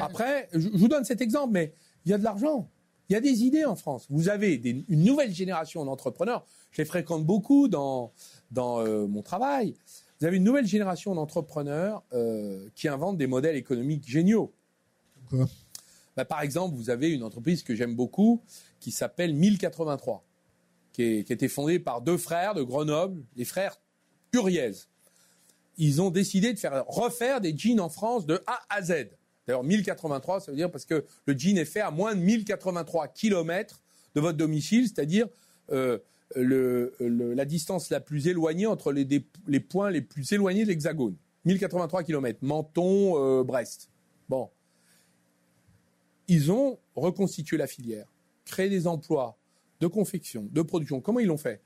Après, 0.00 0.48
je, 0.52 0.60
je 0.60 0.68
vous 0.78 0.88
donne 0.88 1.04
cet 1.04 1.20
exemple, 1.20 1.52
mais 1.52 1.74
il 2.06 2.10
y 2.10 2.14
a 2.14 2.18
de 2.18 2.24
l'argent. 2.24 2.68
Il 3.08 3.12
y 3.12 3.16
a 3.16 3.20
des 3.20 3.44
idées 3.44 3.66
en 3.66 3.76
France. 3.76 4.06
Vous 4.08 4.30
avez 4.30 4.56
des- 4.56 4.84
une 4.88 5.04
nouvelle 5.04 5.32
génération 5.34 5.84
d'entrepreneurs. 5.84 6.46
Je 6.70 6.80
les 6.80 6.86
fréquente 6.86 7.26
beaucoup 7.26 7.68
dans, 7.68 8.12
dans 8.50 8.80
euh, 8.80 9.06
mon 9.06 9.20
travail. 9.22 9.74
Vous 10.22 10.28
avez 10.28 10.36
une 10.36 10.44
nouvelle 10.44 10.68
génération 10.68 11.16
d'entrepreneurs 11.16 12.04
euh, 12.12 12.68
qui 12.76 12.86
inventent 12.86 13.18
des 13.18 13.26
modèles 13.26 13.56
économiques 13.56 14.08
géniaux. 14.08 14.54
Quoi? 15.28 15.48
Bah, 16.16 16.24
par 16.24 16.42
exemple, 16.42 16.76
vous 16.76 16.90
avez 16.90 17.10
une 17.10 17.24
entreprise 17.24 17.64
que 17.64 17.74
j'aime 17.74 17.96
beaucoup 17.96 18.40
qui 18.78 18.92
s'appelle 18.92 19.34
1083, 19.34 20.24
qui, 20.92 21.02
est- 21.02 21.24
qui 21.24 21.32
a 21.32 21.34
été 21.34 21.48
fondée 21.48 21.80
par 21.80 22.02
deux 22.02 22.18
frères 22.18 22.54
de 22.54 22.62
Grenoble, 22.62 23.20
les 23.34 23.44
frères 23.44 23.80
Uriez. 24.32 24.70
Ils 25.76 26.00
ont 26.00 26.10
décidé 26.10 26.52
de 26.52 26.58
faire 26.60 26.84
refaire 26.86 27.40
des 27.40 27.52
jeans 27.58 27.80
en 27.80 27.88
France 27.88 28.24
de 28.24 28.40
A 28.46 28.60
à 28.70 28.80
Z. 28.80 29.08
D'ailleurs, 29.48 29.64
1083, 29.64 30.38
ça 30.38 30.52
veut 30.52 30.56
dire 30.56 30.70
parce 30.70 30.84
que 30.84 31.04
le 31.26 31.36
jean 31.36 31.58
est 31.58 31.64
fait 31.64 31.80
à 31.80 31.90
moins 31.90 32.14
de 32.14 32.20
1083 32.20 33.08
km 33.08 33.80
de 34.14 34.20
votre 34.20 34.38
domicile, 34.38 34.84
c'est-à-dire 34.86 35.26
euh, 35.72 35.98
la 36.36 37.44
distance 37.44 37.90
la 37.90 38.00
plus 38.00 38.28
éloignée 38.28 38.66
entre 38.66 38.92
les 38.92 39.60
points 39.60 39.90
les 39.90 40.02
plus 40.02 40.32
éloignés 40.32 40.64
de 40.64 40.68
l'hexagone. 40.68 41.16
1083 41.44 42.04
km, 42.04 42.38
Menton, 42.42 43.14
euh, 43.16 43.44
Brest. 43.44 43.90
Bon. 44.28 44.50
Ils 46.28 46.52
ont 46.52 46.78
reconstitué 46.94 47.56
la 47.56 47.66
filière, 47.66 48.06
créé 48.44 48.68
des 48.68 48.86
emplois 48.86 49.36
de 49.80 49.86
confection, 49.86 50.48
de 50.52 50.62
production. 50.62 51.00
Comment 51.00 51.18
ils 51.18 51.26
l'ont 51.26 51.36
fait? 51.36 51.60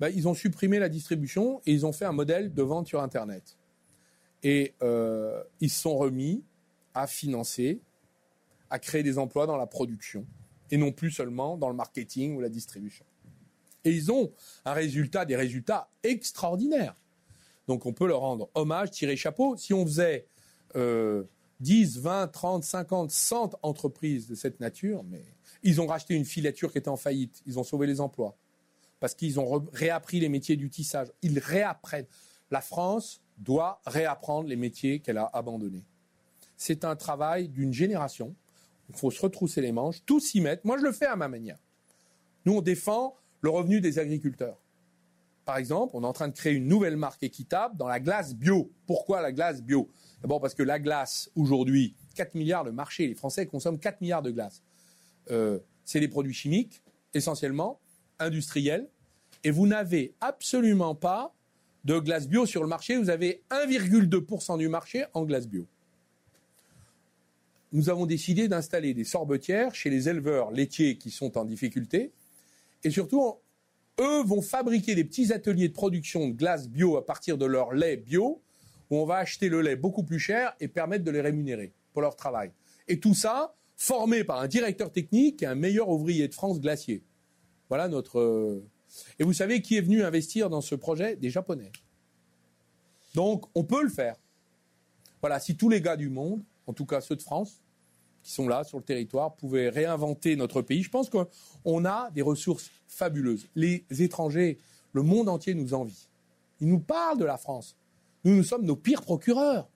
Ben, 0.00 0.10
Ils 0.14 0.28
ont 0.28 0.34
supprimé 0.34 0.78
la 0.78 0.88
distribution 0.88 1.60
et 1.64 1.72
ils 1.72 1.86
ont 1.86 1.92
fait 1.92 2.04
un 2.04 2.12
modèle 2.12 2.52
de 2.52 2.62
vente 2.62 2.86
sur 2.86 3.02
Internet. 3.02 3.56
Et 4.42 4.74
euh, 4.82 5.42
ils 5.60 5.70
se 5.70 5.80
sont 5.80 5.96
remis 5.96 6.44
à 6.94 7.06
financer, 7.06 7.80
à 8.68 8.78
créer 8.78 9.02
des 9.02 9.18
emplois 9.18 9.46
dans 9.46 9.56
la 9.56 9.66
production 9.66 10.26
et 10.70 10.76
non 10.76 10.92
plus 10.92 11.10
seulement 11.10 11.56
dans 11.56 11.68
le 11.68 11.74
marketing 11.74 12.36
ou 12.36 12.40
la 12.40 12.48
distribution. 12.48 13.04
Et 13.84 13.90
ils 13.90 14.12
ont 14.12 14.32
un 14.64 14.72
résultat, 14.72 15.24
des 15.24 15.36
résultats 15.36 15.88
extraordinaires. 16.02 16.94
Donc 17.68 17.86
on 17.86 17.92
peut 17.92 18.06
leur 18.06 18.20
rendre 18.20 18.48
hommage, 18.54 18.90
tirer 18.90 19.16
chapeau. 19.16 19.56
Si 19.56 19.72
on 19.74 19.84
faisait 19.84 20.26
euh, 20.76 21.24
10, 21.60 21.98
20, 21.98 22.28
30, 22.28 22.64
50, 22.64 23.10
100 23.10 23.58
entreprises 23.62 24.28
de 24.28 24.34
cette 24.34 24.60
nature, 24.60 25.04
mais 25.04 25.24
ils 25.62 25.80
ont 25.80 25.86
racheté 25.86 26.14
une 26.14 26.24
filature 26.24 26.72
qui 26.72 26.78
était 26.78 26.88
en 26.88 26.96
faillite, 26.96 27.42
ils 27.46 27.58
ont 27.58 27.64
sauvé 27.64 27.86
les 27.86 28.00
emplois, 28.00 28.36
parce 29.00 29.14
qu'ils 29.14 29.38
ont 29.38 29.64
réappris 29.72 30.20
les 30.20 30.28
métiers 30.28 30.56
du 30.56 30.70
tissage. 30.70 31.08
Ils 31.22 31.38
réapprennent. 31.38 32.06
La 32.50 32.60
France 32.60 33.20
doit 33.38 33.80
réapprendre 33.86 34.48
les 34.48 34.56
métiers 34.56 35.00
qu'elle 35.00 35.18
a 35.18 35.30
abandonnés. 35.32 35.84
C'est 36.56 36.84
un 36.84 36.96
travail 36.96 37.48
d'une 37.48 37.72
génération. 37.72 38.34
Il 38.88 38.96
faut 38.96 39.10
se 39.10 39.20
retrousser 39.20 39.60
les 39.60 39.72
manches, 39.72 40.04
tous 40.04 40.20
s'y 40.20 40.40
mettre. 40.40 40.66
Moi, 40.66 40.78
je 40.78 40.84
le 40.84 40.92
fais 40.92 41.06
à 41.06 41.16
ma 41.16 41.28
manière. 41.28 41.58
Nous, 42.44 42.54
on 42.54 42.60
défend 42.60 43.16
le 43.42 43.50
revenu 43.50 43.80
des 43.80 43.98
agriculteurs. 43.98 44.58
Par 45.44 45.56
exemple, 45.56 45.96
on 45.96 46.02
est 46.02 46.06
en 46.06 46.12
train 46.12 46.28
de 46.28 46.34
créer 46.34 46.54
une 46.54 46.68
nouvelle 46.68 46.96
marque 46.96 47.22
équitable 47.22 47.76
dans 47.76 47.88
la 47.88 47.98
glace 47.98 48.34
bio. 48.34 48.70
Pourquoi 48.86 49.20
la 49.20 49.32
glace 49.32 49.60
bio? 49.62 49.90
D'abord 50.22 50.40
parce 50.40 50.54
que 50.54 50.62
la 50.62 50.78
glace, 50.78 51.30
aujourd'hui, 51.34 51.94
4 52.14 52.36
milliards 52.36 52.64
de 52.64 52.70
marché. 52.70 53.08
Les 53.08 53.14
Français 53.14 53.46
consomment 53.46 53.78
4 53.78 54.00
milliards 54.00 54.22
de 54.22 54.30
glace. 54.30 54.62
Euh, 55.30 55.58
c'est 55.84 55.98
des 55.98 56.08
produits 56.08 56.32
chimiques, 56.32 56.80
essentiellement, 57.12 57.80
industriels. 58.20 58.88
Et 59.42 59.50
vous 59.50 59.66
n'avez 59.66 60.14
absolument 60.20 60.94
pas 60.94 61.34
de 61.84 61.98
glace 61.98 62.28
bio 62.28 62.46
sur 62.46 62.62
le 62.62 62.68
marché. 62.68 62.96
Vous 62.96 63.10
avez 63.10 63.42
1,2% 63.50 64.58
du 64.58 64.68
marché 64.68 65.04
en 65.12 65.24
glace 65.24 65.48
bio. 65.48 65.66
Nous 67.72 67.90
avons 67.90 68.06
décidé 68.06 68.46
d'installer 68.46 68.94
des 68.94 69.04
sorbetières 69.04 69.74
chez 69.74 69.90
les 69.90 70.08
éleveurs 70.08 70.52
laitiers 70.52 70.98
qui 70.98 71.10
sont 71.10 71.36
en 71.36 71.44
difficulté. 71.44 72.12
Et 72.84 72.90
surtout, 72.90 73.34
eux 74.00 74.22
vont 74.24 74.42
fabriquer 74.42 74.94
des 74.94 75.04
petits 75.04 75.32
ateliers 75.32 75.68
de 75.68 75.72
production 75.72 76.28
de 76.28 76.32
glace 76.32 76.68
bio 76.68 76.96
à 76.96 77.04
partir 77.04 77.38
de 77.38 77.46
leur 77.46 77.72
lait 77.72 77.96
bio, 77.96 78.42
où 78.90 78.96
on 78.96 79.04
va 79.04 79.16
acheter 79.16 79.48
le 79.48 79.62
lait 79.62 79.76
beaucoup 79.76 80.02
plus 80.02 80.18
cher 80.18 80.54
et 80.60 80.68
permettre 80.68 81.04
de 81.04 81.10
les 81.10 81.20
rémunérer 81.20 81.72
pour 81.92 82.02
leur 82.02 82.16
travail. 82.16 82.52
Et 82.88 83.00
tout 83.00 83.14
ça 83.14 83.54
formé 83.76 84.24
par 84.24 84.40
un 84.40 84.48
directeur 84.48 84.92
technique 84.92 85.42
et 85.42 85.46
un 85.46 85.54
meilleur 85.54 85.88
ouvrier 85.88 86.28
de 86.28 86.34
France 86.34 86.60
glacier. 86.60 87.02
Voilà 87.68 87.88
notre. 87.88 88.18
Euh, 88.18 88.64
et 89.18 89.24
vous 89.24 89.32
savez 89.32 89.62
qui 89.62 89.76
est 89.76 89.80
venu 89.80 90.02
investir 90.02 90.50
dans 90.50 90.60
ce 90.60 90.74
projet? 90.74 91.16
Des 91.16 91.30
Japonais. 91.30 91.72
Donc 93.14 93.46
on 93.54 93.64
peut 93.64 93.82
le 93.82 93.88
faire. 93.88 94.16
Voilà, 95.20 95.40
si 95.40 95.56
tous 95.56 95.68
les 95.68 95.80
gars 95.80 95.96
du 95.96 96.10
monde, 96.10 96.42
en 96.66 96.72
tout 96.72 96.84
cas 96.84 97.00
ceux 97.00 97.16
de 97.16 97.22
France, 97.22 97.61
qui 98.22 98.32
sont 98.32 98.48
là 98.48 98.64
sur 98.64 98.78
le 98.78 98.84
territoire, 98.84 99.34
pouvaient 99.36 99.68
réinventer 99.68 100.36
notre 100.36 100.62
pays, 100.62 100.82
je 100.82 100.90
pense 100.90 101.10
qu'on 101.10 101.84
a 101.84 102.10
des 102.12 102.22
ressources 102.22 102.70
fabuleuses. 102.86 103.48
Les 103.54 103.84
étrangers, 103.90 104.58
le 104.92 105.02
monde 105.02 105.28
entier 105.28 105.54
nous 105.54 105.74
envie. 105.74 106.08
Ils 106.60 106.68
nous 106.68 106.80
parlent 106.80 107.18
de 107.18 107.24
la 107.24 107.38
France. 107.38 107.76
Nous, 108.24 108.36
nous 108.36 108.44
sommes 108.44 108.64
nos 108.64 108.76
pires 108.76 109.02
procureurs. 109.02 109.68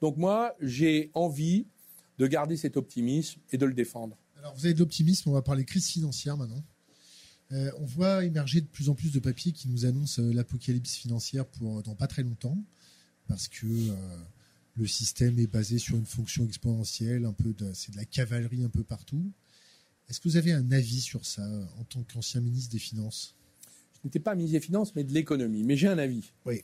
Donc 0.00 0.16
moi, 0.16 0.54
j'ai 0.60 1.10
envie 1.14 1.66
de 2.18 2.26
garder 2.26 2.56
cet 2.56 2.76
optimisme 2.76 3.40
et 3.52 3.58
de 3.58 3.66
le 3.66 3.74
défendre. 3.74 4.16
Alors 4.38 4.54
vous 4.54 4.64
avez 4.64 4.74
de 4.74 4.78
l'optimisme, 4.78 5.30
on 5.30 5.32
va 5.32 5.42
parler 5.42 5.64
crise 5.64 5.88
financière 5.88 6.36
maintenant. 6.36 6.62
Euh, 7.52 7.70
on 7.78 7.86
voit 7.86 8.24
émerger 8.24 8.60
de 8.60 8.66
plus 8.66 8.88
en 8.88 8.94
plus 8.94 9.12
de 9.12 9.20
papiers 9.20 9.52
qui 9.52 9.68
nous 9.68 9.86
annoncent 9.86 10.20
euh, 10.22 10.32
l'apocalypse 10.32 10.94
financière 10.94 11.46
pour 11.46 11.82
dans 11.82 11.94
pas 11.94 12.06
très 12.06 12.22
longtemps, 12.22 12.58
parce 13.26 13.48
que 13.48 13.66
euh, 13.66 13.94
le 14.78 14.86
système 14.86 15.38
est 15.38 15.46
basé 15.46 15.78
sur 15.78 15.96
une 15.96 16.06
fonction 16.06 16.44
exponentielle, 16.44 17.24
un 17.24 17.32
peu 17.32 17.54
c'est 17.74 17.92
de 17.92 17.96
la 17.96 18.04
cavalerie 18.04 18.64
un 18.64 18.68
peu 18.68 18.84
partout. 18.84 19.32
Est-ce 20.08 20.20
que 20.20 20.28
vous 20.28 20.36
avez 20.36 20.52
un 20.52 20.70
avis 20.72 21.00
sur 21.00 21.26
ça 21.26 21.46
en 21.78 21.84
tant 21.84 22.02
qu'ancien 22.02 22.40
ministre 22.40 22.72
des 22.72 22.78
Finances? 22.78 23.34
Je 23.94 23.98
n'étais 24.04 24.20
pas 24.20 24.34
ministre 24.34 24.58
des 24.58 24.64
Finances, 24.64 24.94
mais 24.94 25.04
de 25.04 25.12
l'économie. 25.12 25.64
Mais 25.64 25.76
j'ai 25.76 25.88
un 25.88 25.98
avis. 25.98 26.32
Oui. 26.46 26.62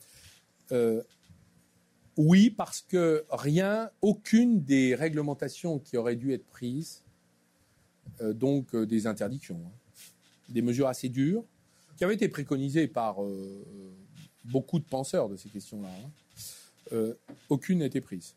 Oui, 2.17 2.49
parce 2.49 2.81
que 2.81 3.25
rien, 3.29 3.89
aucune 4.01 4.63
des 4.63 4.95
réglementations 4.95 5.79
qui 5.79 5.97
auraient 5.97 6.15
dû 6.15 6.31
être 6.31 6.45
prises, 6.45 7.03
euh, 8.21 8.33
donc 8.33 8.73
euh, 8.73 8.85
des 8.85 9.05
interdictions, 9.05 9.61
hein, 9.65 9.71
des 10.47 10.61
mesures 10.61 10.87
assez 10.87 11.09
dures, 11.09 11.43
qui 11.97 12.05
avaient 12.05 12.15
été 12.15 12.29
préconisées 12.29 12.87
par 12.87 13.21
euh, 13.23 13.65
beaucoup 14.45 14.79
de 14.79 14.85
penseurs 14.85 15.27
de 15.27 15.35
ces 15.35 15.49
questions-là, 15.49 15.89
hein, 15.89 16.09
aucune 17.49 17.79
n'a 17.79 17.85
été 17.85 18.01
prise. 18.01 18.35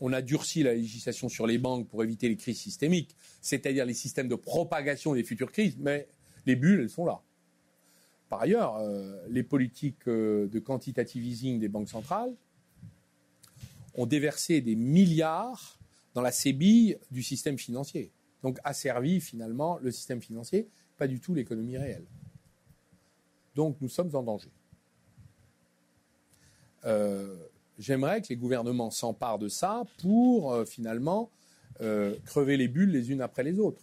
on 0.00 0.12
a 0.12 0.22
durci 0.22 0.62
la 0.62 0.74
législation 0.74 1.28
sur 1.28 1.46
les 1.46 1.58
banques 1.58 1.88
pour 1.88 2.02
éviter 2.02 2.28
les 2.28 2.36
crises 2.36 2.58
systémiques, 2.58 3.16
c'est-à-dire 3.40 3.84
les 3.84 3.94
systèmes 3.94 4.28
de 4.28 4.34
propagation 4.34 5.14
des 5.14 5.24
futures 5.24 5.50
crises, 5.50 5.76
mais 5.78 6.06
les 6.44 6.56
bulles, 6.56 6.80
elles 6.80 6.90
sont 6.90 7.06
là. 7.06 7.20
Par 8.28 8.40
ailleurs, 8.42 8.76
euh, 8.76 9.24
les 9.28 9.42
politiques 9.42 10.08
euh, 10.08 10.48
de 10.48 10.58
quantitative 10.58 11.24
easing 11.24 11.60
des 11.60 11.68
banques 11.68 11.88
centrales 11.88 12.34
ont 13.94 14.06
déversé 14.06 14.60
des 14.60 14.74
milliards 14.74 15.78
dans 16.14 16.22
la 16.22 16.32
sébille 16.32 16.98
du 17.10 17.22
système 17.22 17.58
financier. 17.58 18.10
Donc 18.42 18.58
asservi 18.64 19.20
finalement 19.20 19.78
le 19.78 19.90
système 19.90 20.20
financier, 20.20 20.68
pas 20.98 21.06
du 21.06 21.20
tout 21.20 21.34
l'économie 21.34 21.78
réelle. 21.78 22.04
Donc 23.56 23.76
nous 23.80 23.88
sommes 23.88 24.14
en 24.14 24.22
danger. 24.22 24.50
Euh, 26.84 27.34
j'aimerais 27.76 28.22
que 28.22 28.28
les 28.28 28.36
gouvernements 28.36 28.92
s'emparent 28.92 29.40
de 29.40 29.48
ça 29.48 29.82
pour 30.00 30.64
finalement 30.66 31.30
crever 32.24 32.56
les 32.56 32.68
bulles 32.68 32.90
les 32.90 33.10
unes 33.10 33.20
après 33.20 33.42
les 33.42 33.58
autres. 33.58 33.82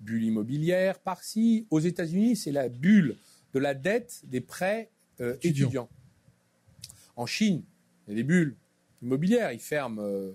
Bulle 0.00 0.24
immobilière 0.24 0.98
par-ci. 0.98 1.66
Aux 1.70 1.80
États-Unis, 1.80 2.36
c'est 2.36 2.52
la 2.52 2.68
bulle 2.68 3.16
de 3.54 3.58
la 3.58 3.74
dette 3.74 4.22
des 4.24 4.40
prêts 4.40 4.90
euh, 5.20 5.36
étudiants. 5.42 5.88
En 7.16 7.26
Chine, 7.26 7.62
il 8.06 8.10
y 8.10 8.12
a 8.12 8.16
des 8.16 8.22
bulles 8.22 8.56
immobilières. 9.02 9.52
Ils 9.52 9.60
ferment, 9.60 10.00
euh, 10.00 10.32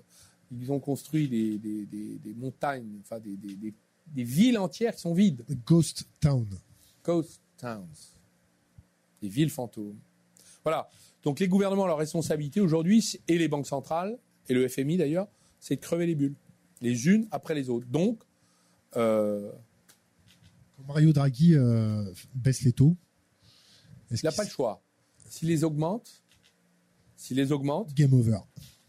ils 0.52 0.72
ont 0.72 0.80
construit 0.80 1.30
des, 1.30 2.36
montagnes, 2.36 3.00
enfin 3.02 3.20
des, 3.20 4.24
villes 4.24 4.58
entières 4.58 4.96
qui 4.96 5.02
sont 5.02 5.14
vides. 5.14 5.46
Ghost 5.66 6.08
town. 6.20 6.48
Ghost 7.04 7.42
towns. 7.58 8.13
Des 9.24 9.30
villes 9.30 9.50
fantômes. 9.50 9.98
Voilà. 10.64 10.88
Donc 11.24 11.40
les 11.40 11.48
gouvernements, 11.48 11.88
leur 11.88 11.98
responsabilité 11.98 12.62
aujourd'hui, 12.62 13.20
et 13.28 13.40
les 13.40 13.48
banques 13.48 13.68
centrales, 13.68 14.20
et 14.48 14.54
le 14.54 14.68
FMI 14.68 14.98
d'ailleurs, 14.98 15.28
c'est 15.60 15.78
de 15.78 15.82
crever 15.82 16.06
les 16.06 16.14
bulles, 16.14 16.36
les 16.82 17.08
unes 17.08 17.28
après 17.32 17.56
les 17.56 17.70
autres. 17.70 17.88
Donc, 17.88 18.22
euh, 18.98 19.52
Mario 20.88 21.14
Draghi 21.14 21.56
baisse 22.36 22.64
les 22.64 22.74
taux, 22.74 22.98
il 24.12 24.20
n'a 24.24 24.32
pas 24.32 24.44
le 24.44 24.50
choix. 24.50 24.84
S'il 25.30 25.48
les 25.48 25.64
augmente, 25.64 26.24
s'il 27.16 27.38
les 27.38 27.52
augmente, 27.52 27.94
game 27.94 28.14
over. 28.14 28.40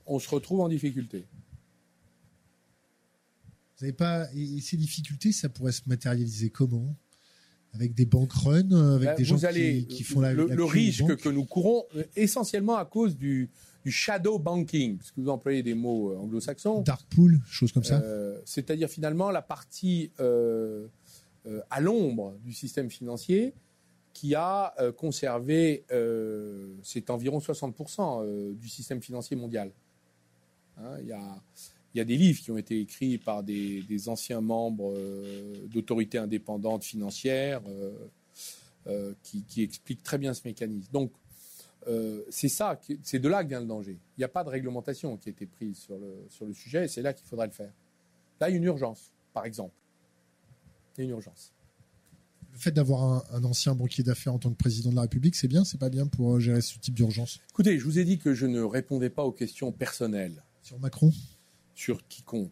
On 0.07 0.19
se 0.19 0.29
retrouve 0.29 0.61
en 0.61 0.69
difficulté. 0.69 1.27
Vous 3.77 3.87
n'avez 3.87 3.93
pas 3.93 4.29
et 4.35 4.61
ces 4.61 4.77
difficultés, 4.77 5.33
ça 5.33 5.49
pourrait 5.49 5.73
se 5.73 5.83
matérialiser 5.87 6.51
comment? 6.51 6.95
Avec 7.75 7.95
des 7.95 8.07
banques 8.07 8.33
run, 8.33 8.71
avec 8.71 9.09
ben, 9.09 9.17
des 9.17 9.25
gens 9.25 9.37
qui, 9.37 10.03
font 10.03 10.21
la 10.21 10.33
le, 10.33 10.47
le 10.47 10.65
risque 10.65 11.17
que 11.17 11.29
nous 11.29 11.45
courons 11.45 11.85
euh, 11.97 12.05
essentiellement 12.17 12.77
à 12.77 12.85
cause 12.85 13.17
du, 13.17 13.51
shadow 13.87 14.39
banking, 14.39 14.97
parce 14.97 15.11
que 15.11 15.21
vous 15.21 15.29
employez 15.29 15.63
des 15.63 15.75
mots 15.75 16.13
euh, 16.13 16.17
anglo-saxons. 16.17 16.83
Dark 16.83 17.05
pool, 17.11 17.41
choses 17.47 17.73
comme 17.73 17.85
ça. 17.85 18.01
Euh, 18.01 18.41
c'est-à-dire 18.45 18.89
finalement 18.89 19.31
la 19.31 19.43
partie 19.43 20.11
à 21.71 21.81
l'ombre 21.81 22.37
du 22.43 22.53
système 22.53 22.91
financier 22.91 23.55
qui 24.15 24.35
a 24.35 24.73
euh, 24.79 24.93
conservé, 24.93 25.85
euh, 25.91 26.73
c'est 26.83 27.11
environ 27.11 27.41
60% 27.41 28.23
euh, 28.23 28.55
du 28.55 28.69
système 28.69 29.03
financier 29.03 29.37
mondial. 29.37 29.73
Hein, 30.79 30.97
il, 31.01 31.09
y 31.09 31.13
a, 31.13 31.43
des 32.03 32.17
livres 32.17 32.41
qui 32.41 32.51
ont 32.51 32.57
été 32.57 32.81
écrits 32.81 33.19
par 33.19 33.45
des, 33.45 34.09
anciens 34.09 34.41
membres 34.41 34.93
d'autorités 35.69 36.19
indépendantes 36.19 36.83
financières 36.83 37.63
qui, 39.23 39.63
expliquent 39.63 40.03
très 40.03 40.19
bien 40.19 40.35
ce 40.35 40.43
mécanisme. 40.45 40.91
Donc, 40.93 41.13
c'est 42.31 42.49
ça, 42.49 42.81
c'est 43.03 43.21
de 43.21 43.29
là 43.29 43.45
que 43.45 43.51
vient 43.51 43.61
le 43.61 43.67
danger. 43.67 43.99
Il 44.17 44.21
n'y 44.21 44.25
a 44.25 44.29
pas 44.29 44.43
de 44.43 44.49
réglementation 44.49 45.17
qui 45.17 45.29
a 45.29 45.33
été 45.33 45.47
prise 45.47 45.77
sur 45.77 45.97
le, 45.97 46.27
sur 46.29 46.47
le 46.47 46.53
sujet 46.53 46.87
et 46.87 46.89
c'est 46.89 47.03
là 47.03 47.13
qu'il 47.13 47.27
faudrait 47.27 47.47
le 47.47 47.53
faire. 47.53 47.73
Là, 48.41 48.49
il 48.49 48.53
y 48.53 48.55
a 48.55 48.59
une 48.59 48.65
urgence, 48.65 49.13
par 49.33 49.45
exemple. 49.45 49.75
Il 50.97 51.01
y 51.01 51.03
a 51.03 51.05
une 51.05 51.11
urgence 51.11 51.55
le 52.55 52.59
fait 52.59 52.71
d'avoir 52.71 53.25
un, 53.35 53.45
ancien 53.45 53.75
banquier 53.75 54.05
d'affaires 54.05 54.33
en 54.33 54.39
tant 54.39 54.51
que 54.51 54.57
président 54.57 54.91
de 54.91 54.95
la 54.95 55.03
République, 55.03 55.35
c'est 55.35 55.49
bien, 55.49 55.65
c'est 55.65 55.79
pas 55.79 55.91
bien 55.91 56.07
pour 56.07 56.37
euh, 56.37 56.41
gérer 56.41 56.61
ce 56.61 56.79
type 56.79 56.95
d'urgence? 56.95 57.41
Écoutez, 57.51 57.79
je 57.79 57.85
vous 57.85 57.99
ai 57.99 58.05
dit 58.05 58.19
que 58.19 58.33
je 58.33 58.47
ne 58.47 58.63
répondais 58.63 59.11
pas 59.11 59.25
aux 59.25 59.33
questions 59.33 59.73
personnelles. 59.73 60.43
Sur 60.63 60.79
Macron? 60.79 61.13
Sur 61.75 62.07
quiconque. 62.09 62.51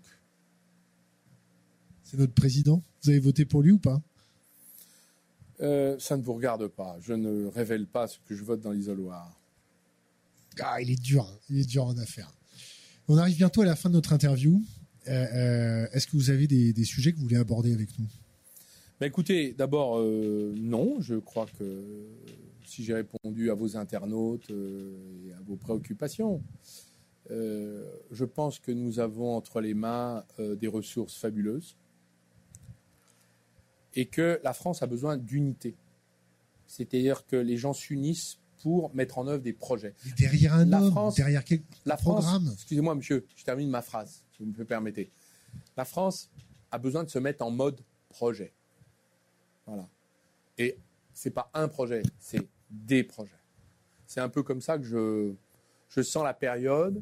C'est 2.05 2.19
notre 2.19 2.35
président? 2.35 2.83
Vous 3.03 3.11
avez 3.11 3.21
voté 3.21 3.45
pour 3.45 3.63
lui 3.63 3.73
ou 3.73 3.79
pas? 3.79 4.01
Euh, 5.61 5.99
Ça 5.99 6.17
ne 6.17 6.23
vous 6.23 6.35
regarde 6.35 6.67
pas. 6.69 6.97
Je 7.01 7.13
ne 7.13 7.47
révèle 7.47 7.87
pas 7.87 8.09
ce 8.09 8.19
que 8.27 8.35
je 8.35 8.43
vote 8.43 8.61
dans 8.61 8.73
l'isoloir. 8.73 9.39
Ah, 10.61 10.81
il 10.83 10.91
est 10.91 11.01
dur, 11.01 11.23
hein. 11.25 11.39
il 11.49 11.59
est 11.59 11.69
dur 11.69 11.85
en 11.85 11.97
affaires. 11.97 12.31
On 13.09 13.17
arrive 13.17 13.37
bientôt 13.37 13.63
à 13.63 13.65
la 13.65 13.77
fin 13.77 13.89
de 13.89 13.95
notre 13.95 14.13
interview. 14.13 14.63
Euh, 15.09 15.87
est-ce 15.93 16.07
que 16.07 16.17
vous 16.17 16.31
avez 16.31 16.47
des 16.47 16.85
sujets 16.85 17.13
que 17.13 17.17
vous 17.17 17.25
voulez 17.25 17.37
aborder 17.37 17.73
avec 17.73 17.99
nous? 17.99 18.07
Bah, 19.03 19.09
écoutez, 19.09 19.53
d'abord, 19.53 19.99
euh, 19.99 20.55
non. 20.57 21.01
Je 21.01 21.17
crois 21.17 21.47
que 21.59 22.07
si 22.65 22.85
j'ai 22.85 22.95
répondu 22.95 23.51
à 23.51 23.55
vos 23.55 23.77
internautes 23.77 24.49
euh, 24.53 24.95
et 25.27 25.33
à 25.33 25.41
vos 25.45 25.57
préoccupations, 25.57 26.41
euh, 27.31 27.85
je 28.11 28.25
pense 28.25 28.59
que 28.59 28.73
nous 28.73 28.99
avons 28.99 29.37
entre 29.37 29.61
les 29.61 29.75
mains 29.75 30.25
des 30.39 30.69
ressources 30.69 31.17
fabuleuses 31.17 31.77
et 33.95 34.07
que 34.07 34.41
la 34.43 34.53
France 34.53 34.83
a 34.83 34.87
besoin 34.87 35.17
d'unité. 35.17 35.77
C'est-à-dire 36.67 37.27
que 37.27 37.37
les 37.37 37.57
gens 37.57 37.73
s'unissent 37.73 38.39
pour 38.63 38.95
mettre 38.95 39.19
en 39.19 39.27
œuvre 39.27 39.43
des 39.43 39.53
projets. 39.53 39.95
derrière 40.17 40.55
un 40.55 40.65
la 40.65 40.81
France, 40.81 41.17
derrière 41.17 41.45
quel 41.45 41.63
la 41.85 41.97
programme 41.97 42.49
Excusez-moi, 42.53 42.95
monsieur, 42.95 43.27
je 43.37 43.45
termine 43.45 43.69
ma 43.69 43.83
phrase, 43.83 44.23
si 44.33 44.43
vous 44.43 44.49
me 44.49 44.65
permettez. 44.65 45.11
La 45.77 45.85
France 45.85 46.31
a 46.71 46.79
besoin 46.79 47.05
de 47.05 47.11
se 47.11 47.19
mettre 47.19 47.45
en 47.45 47.51
mode 47.51 47.81
projet. 48.09 48.53
Voilà. 49.67 49.89
Et 50.59 50.79
c'est 51.13 51.31
pas 51.31 51.51
un 51.55 51.69
projet, 51.69 52.03
c'est 52.19 52.47
des 52.71 53.03
projets. 53.03 53.31
C'est 54.07 54.21
un 54.21 54.29
peu 54.29 54.43
comme 54.43 54.61
ça 54.61 54.79
que 54.79 54.85
je, 54.85 55.35
je 55.95 56.03
sens 56.03 56.25
la 56.25 56.35
période. 56.35 57.01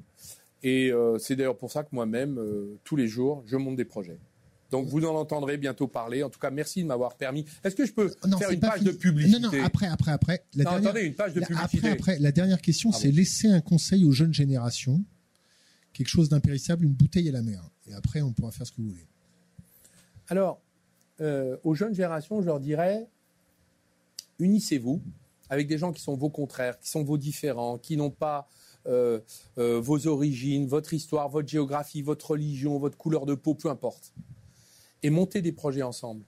Et 0.62 0.92
euh, 0.92 1.18
c'est 1.18 1.36
d'ailleurs 1.36 1.56
pour 1.56 1.70
ça 1.72 1.82
que 1.84 1.88
moi-même, 1.92 2.38
euh, 2.38 2.78
tous 2.84 2.96
les 2.96 3.08
jours, 3.08 3.42
je 3.46 3.56
monte 3.56 3.76
des 3.76 3.84
projets. 3.84 4.18
Donc 4.70 4.86
vous 4.88 5.04
en 5.04 5.14
entendrez 5.16 5.56
bientôt 5.56 5.88
parler. 5.88 6.22
En 6.22 6.30
tout 6.30 6.38
cas, 6.38 6.50
merci 6.50 6.82
de 6.82 6.86
m'avoir 6.86 7.16
permis. 7.16 7.44
Est-ce 7.64 7.74
que 7.74 7.84
je 7.86 7.92
peux 7.92 8.12
Non, 8.28 8.38
faire 8.38 8.50
une 8.50 8.60
page 8.60 8.78
fini. 8.80 8.86
de 8.86 8.92
publicité 8.92 9.40
Non, 9.40 9.50
non, 9.50 9.64
après, 9.64 9.86
après, 9.88 10.12
après. 10.12 10.44
La 10.54 10.64
Non, 10.64 10.70
dernière, 10.72 10.90
attendez, 10.90 11.06
une 11.06 11.14
page 11.14 11.34
de 11.34 11.40
la- 11.40 11.46
publicité. 11.46 11.78
après, 11.78 11.90
après, 11.90 12.18
la 12.20 12.30
dernière 12.30 12.60
question, 12.60 12.90
Ah 12.92 12.96
c'est 12.96 13.08
bon. 13.10 13.16
laisser 13.16 13.48
un 13.48 13.60
conseil 13.60 14.04
aux 14.04 14.12
jeunes 14.12 14.32
générations, 14.34 15.02
quelque 15.92 16.08
chose 16.08 16.28
d'impérissable, 16.28 16.84
une 16.84 16.92
bouteille 16.92 17.28
à 17.28 17.32
la 17.32 17.42
mer. 17.42 17.68
Et 17.86 17.94
après, 17.94 18.20
on 18.22 18.32
pourra 18.32 18.52
faire 18.52 18.66
ce 18.66 18.70
que 18.72 18.80
vous 18.80 18.90
voulez. 18.90 19.08
Alors, 20.28 20.60
euh, 21.20 21.56
aux 21.64 21.74
jeunes 21.74 21.94
générations, 21.94 22.40
je 22.40 22.46
leur 22.46 22.60
dirais, 22.60 23.08
unissez-vous 24.38 25.02
avec 25.48 25.66
des 25.66 25.78
gens 25.78 25.92
qui 25.92 26.00
sont 26.02 26.16
vos 26.16 26.30
contraires, 26.30 26.78
qui 26.78 26.88
sont 26.88 27.02
vos 27.02 27.18
différents, 27.18 27.76
qui 27.78 27.96
n'ont 27.96 28.10
pas 28.10 28.48
euh, 28.86 29.20
euh, 29.58 29.80
vos 29.80 30.06
origines, 30.06 30.66
votre 30.66 30.94
histoire, 30.94 31.28
votre 31.28 31.48
géographie, 31.48 32.02
votre 32.02 32.30
religion, 32.30 32.78
votre 32.78 32.96
couleur 32.96 33.26
de 33.26 33.34
peau, 33.34 33.54
peu 33.54 33.68
importe. 33.68 34.14
Et 35.02 35.10
montez 35.10 35.42
des 35.42 35.52
projets 35.52 35.82
ensemble. 35.82 36.24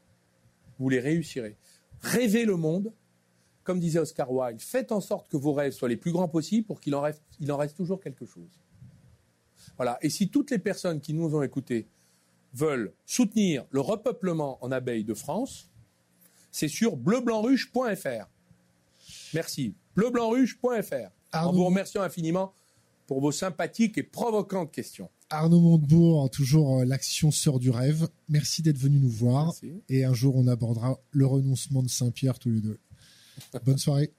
Vous 0.79 0.89
les 0.89 1.01
réussirez. 1.01 1.57
Rêvez 2.01 2.45
le 2.45 2.57
monde, 2.57 2.93
comme 3.65 3.81
disait 3.81 4.01
Oscar 4.01 4.31
Wilde. 4.31 4.61
Faites 4.61 4.93
en 4.93 5.01
sorte 5.01 5.31
que 5.31 5.37
vos 5.37 5.53
rêves 5.53 5.73
soient 5.73 5.89
les 5.89 5.97
plus 5.97 6.13
grands 6.13 6.29
possibles 6.29 6.67
pour 6.67 6.81
qu'il 6.81 6.95
en 6.95 7.01
reste, 7.01 7.23
en 7.49 7.57
reste 7.57 7.77
toujours 7.77 8.01
quelque 8.01 8.27
chose. 8.27 8.61
Voilà. 9.77 9.99
Et 10.03 10.11
si 10.11 10.29
toutes 10.29 10.51
les 10.51 10.59
personnes 10.59 11.01
qui 11.01 11.15
nous 11.15 11.35
ont 11.35 11.43
écoutés 11.43 11.87
veulent 12.53 12.93
soutenir 13.07 13.65
le 13.71 13.81
repeuplement 13.81 14.59
en 14.63 14.73
abeilles 14.73 15.05
de 15.05 15.15
France, 15.15 15.71
c'est 16.51 16.69
sur 16.69 16.97
bleublancruche.fr. 16.97 18.29
Merci. 19.33 19.75
bleublancruche.fr. 19.97 21.22
En 21.33 21.39
Arnaud- 21.39 21.53
vous 21.59 21.65
remerciant 21.67 22.03
infiniment 22.03 22.53
pour 23.07 23.21
vos 23.21 23.33
sympathiques 23.33 23.99
et 23.99 24.03
provocantes 24.03 24.71
questions. 24.73 25.11
Arnaud 25.31 25.61
Montebourg, 25.61 26.31
toujours 26.31 26.81
euh, 26.81 26.85
l'action 26.85 27.31
sœur 27.31 27.59
du 27.59 27.71
rêve. 27.71 28.09
Merci 28.29 28.63
d'être 28.63 28.79
venu 28.79 28.99
nous 28.99 29.09
voir. 29.09 29.47
Merci. 29.47 29.83
Et 29.89 30.05
un 30.05 30.13
jour, 30.13 30.37
on 30.37 30.47
abordera 30.47 30.99
le 31.11 31.27
renoncement 31.27 31.83
de 31.83 31.89
Saint-Pierre 31.89 32.39
tous 32.39 32.51
les 32.51 32.61
deux. 32.61 32.79
Bonne 33.65 33.79
soirée. 33.79 34.13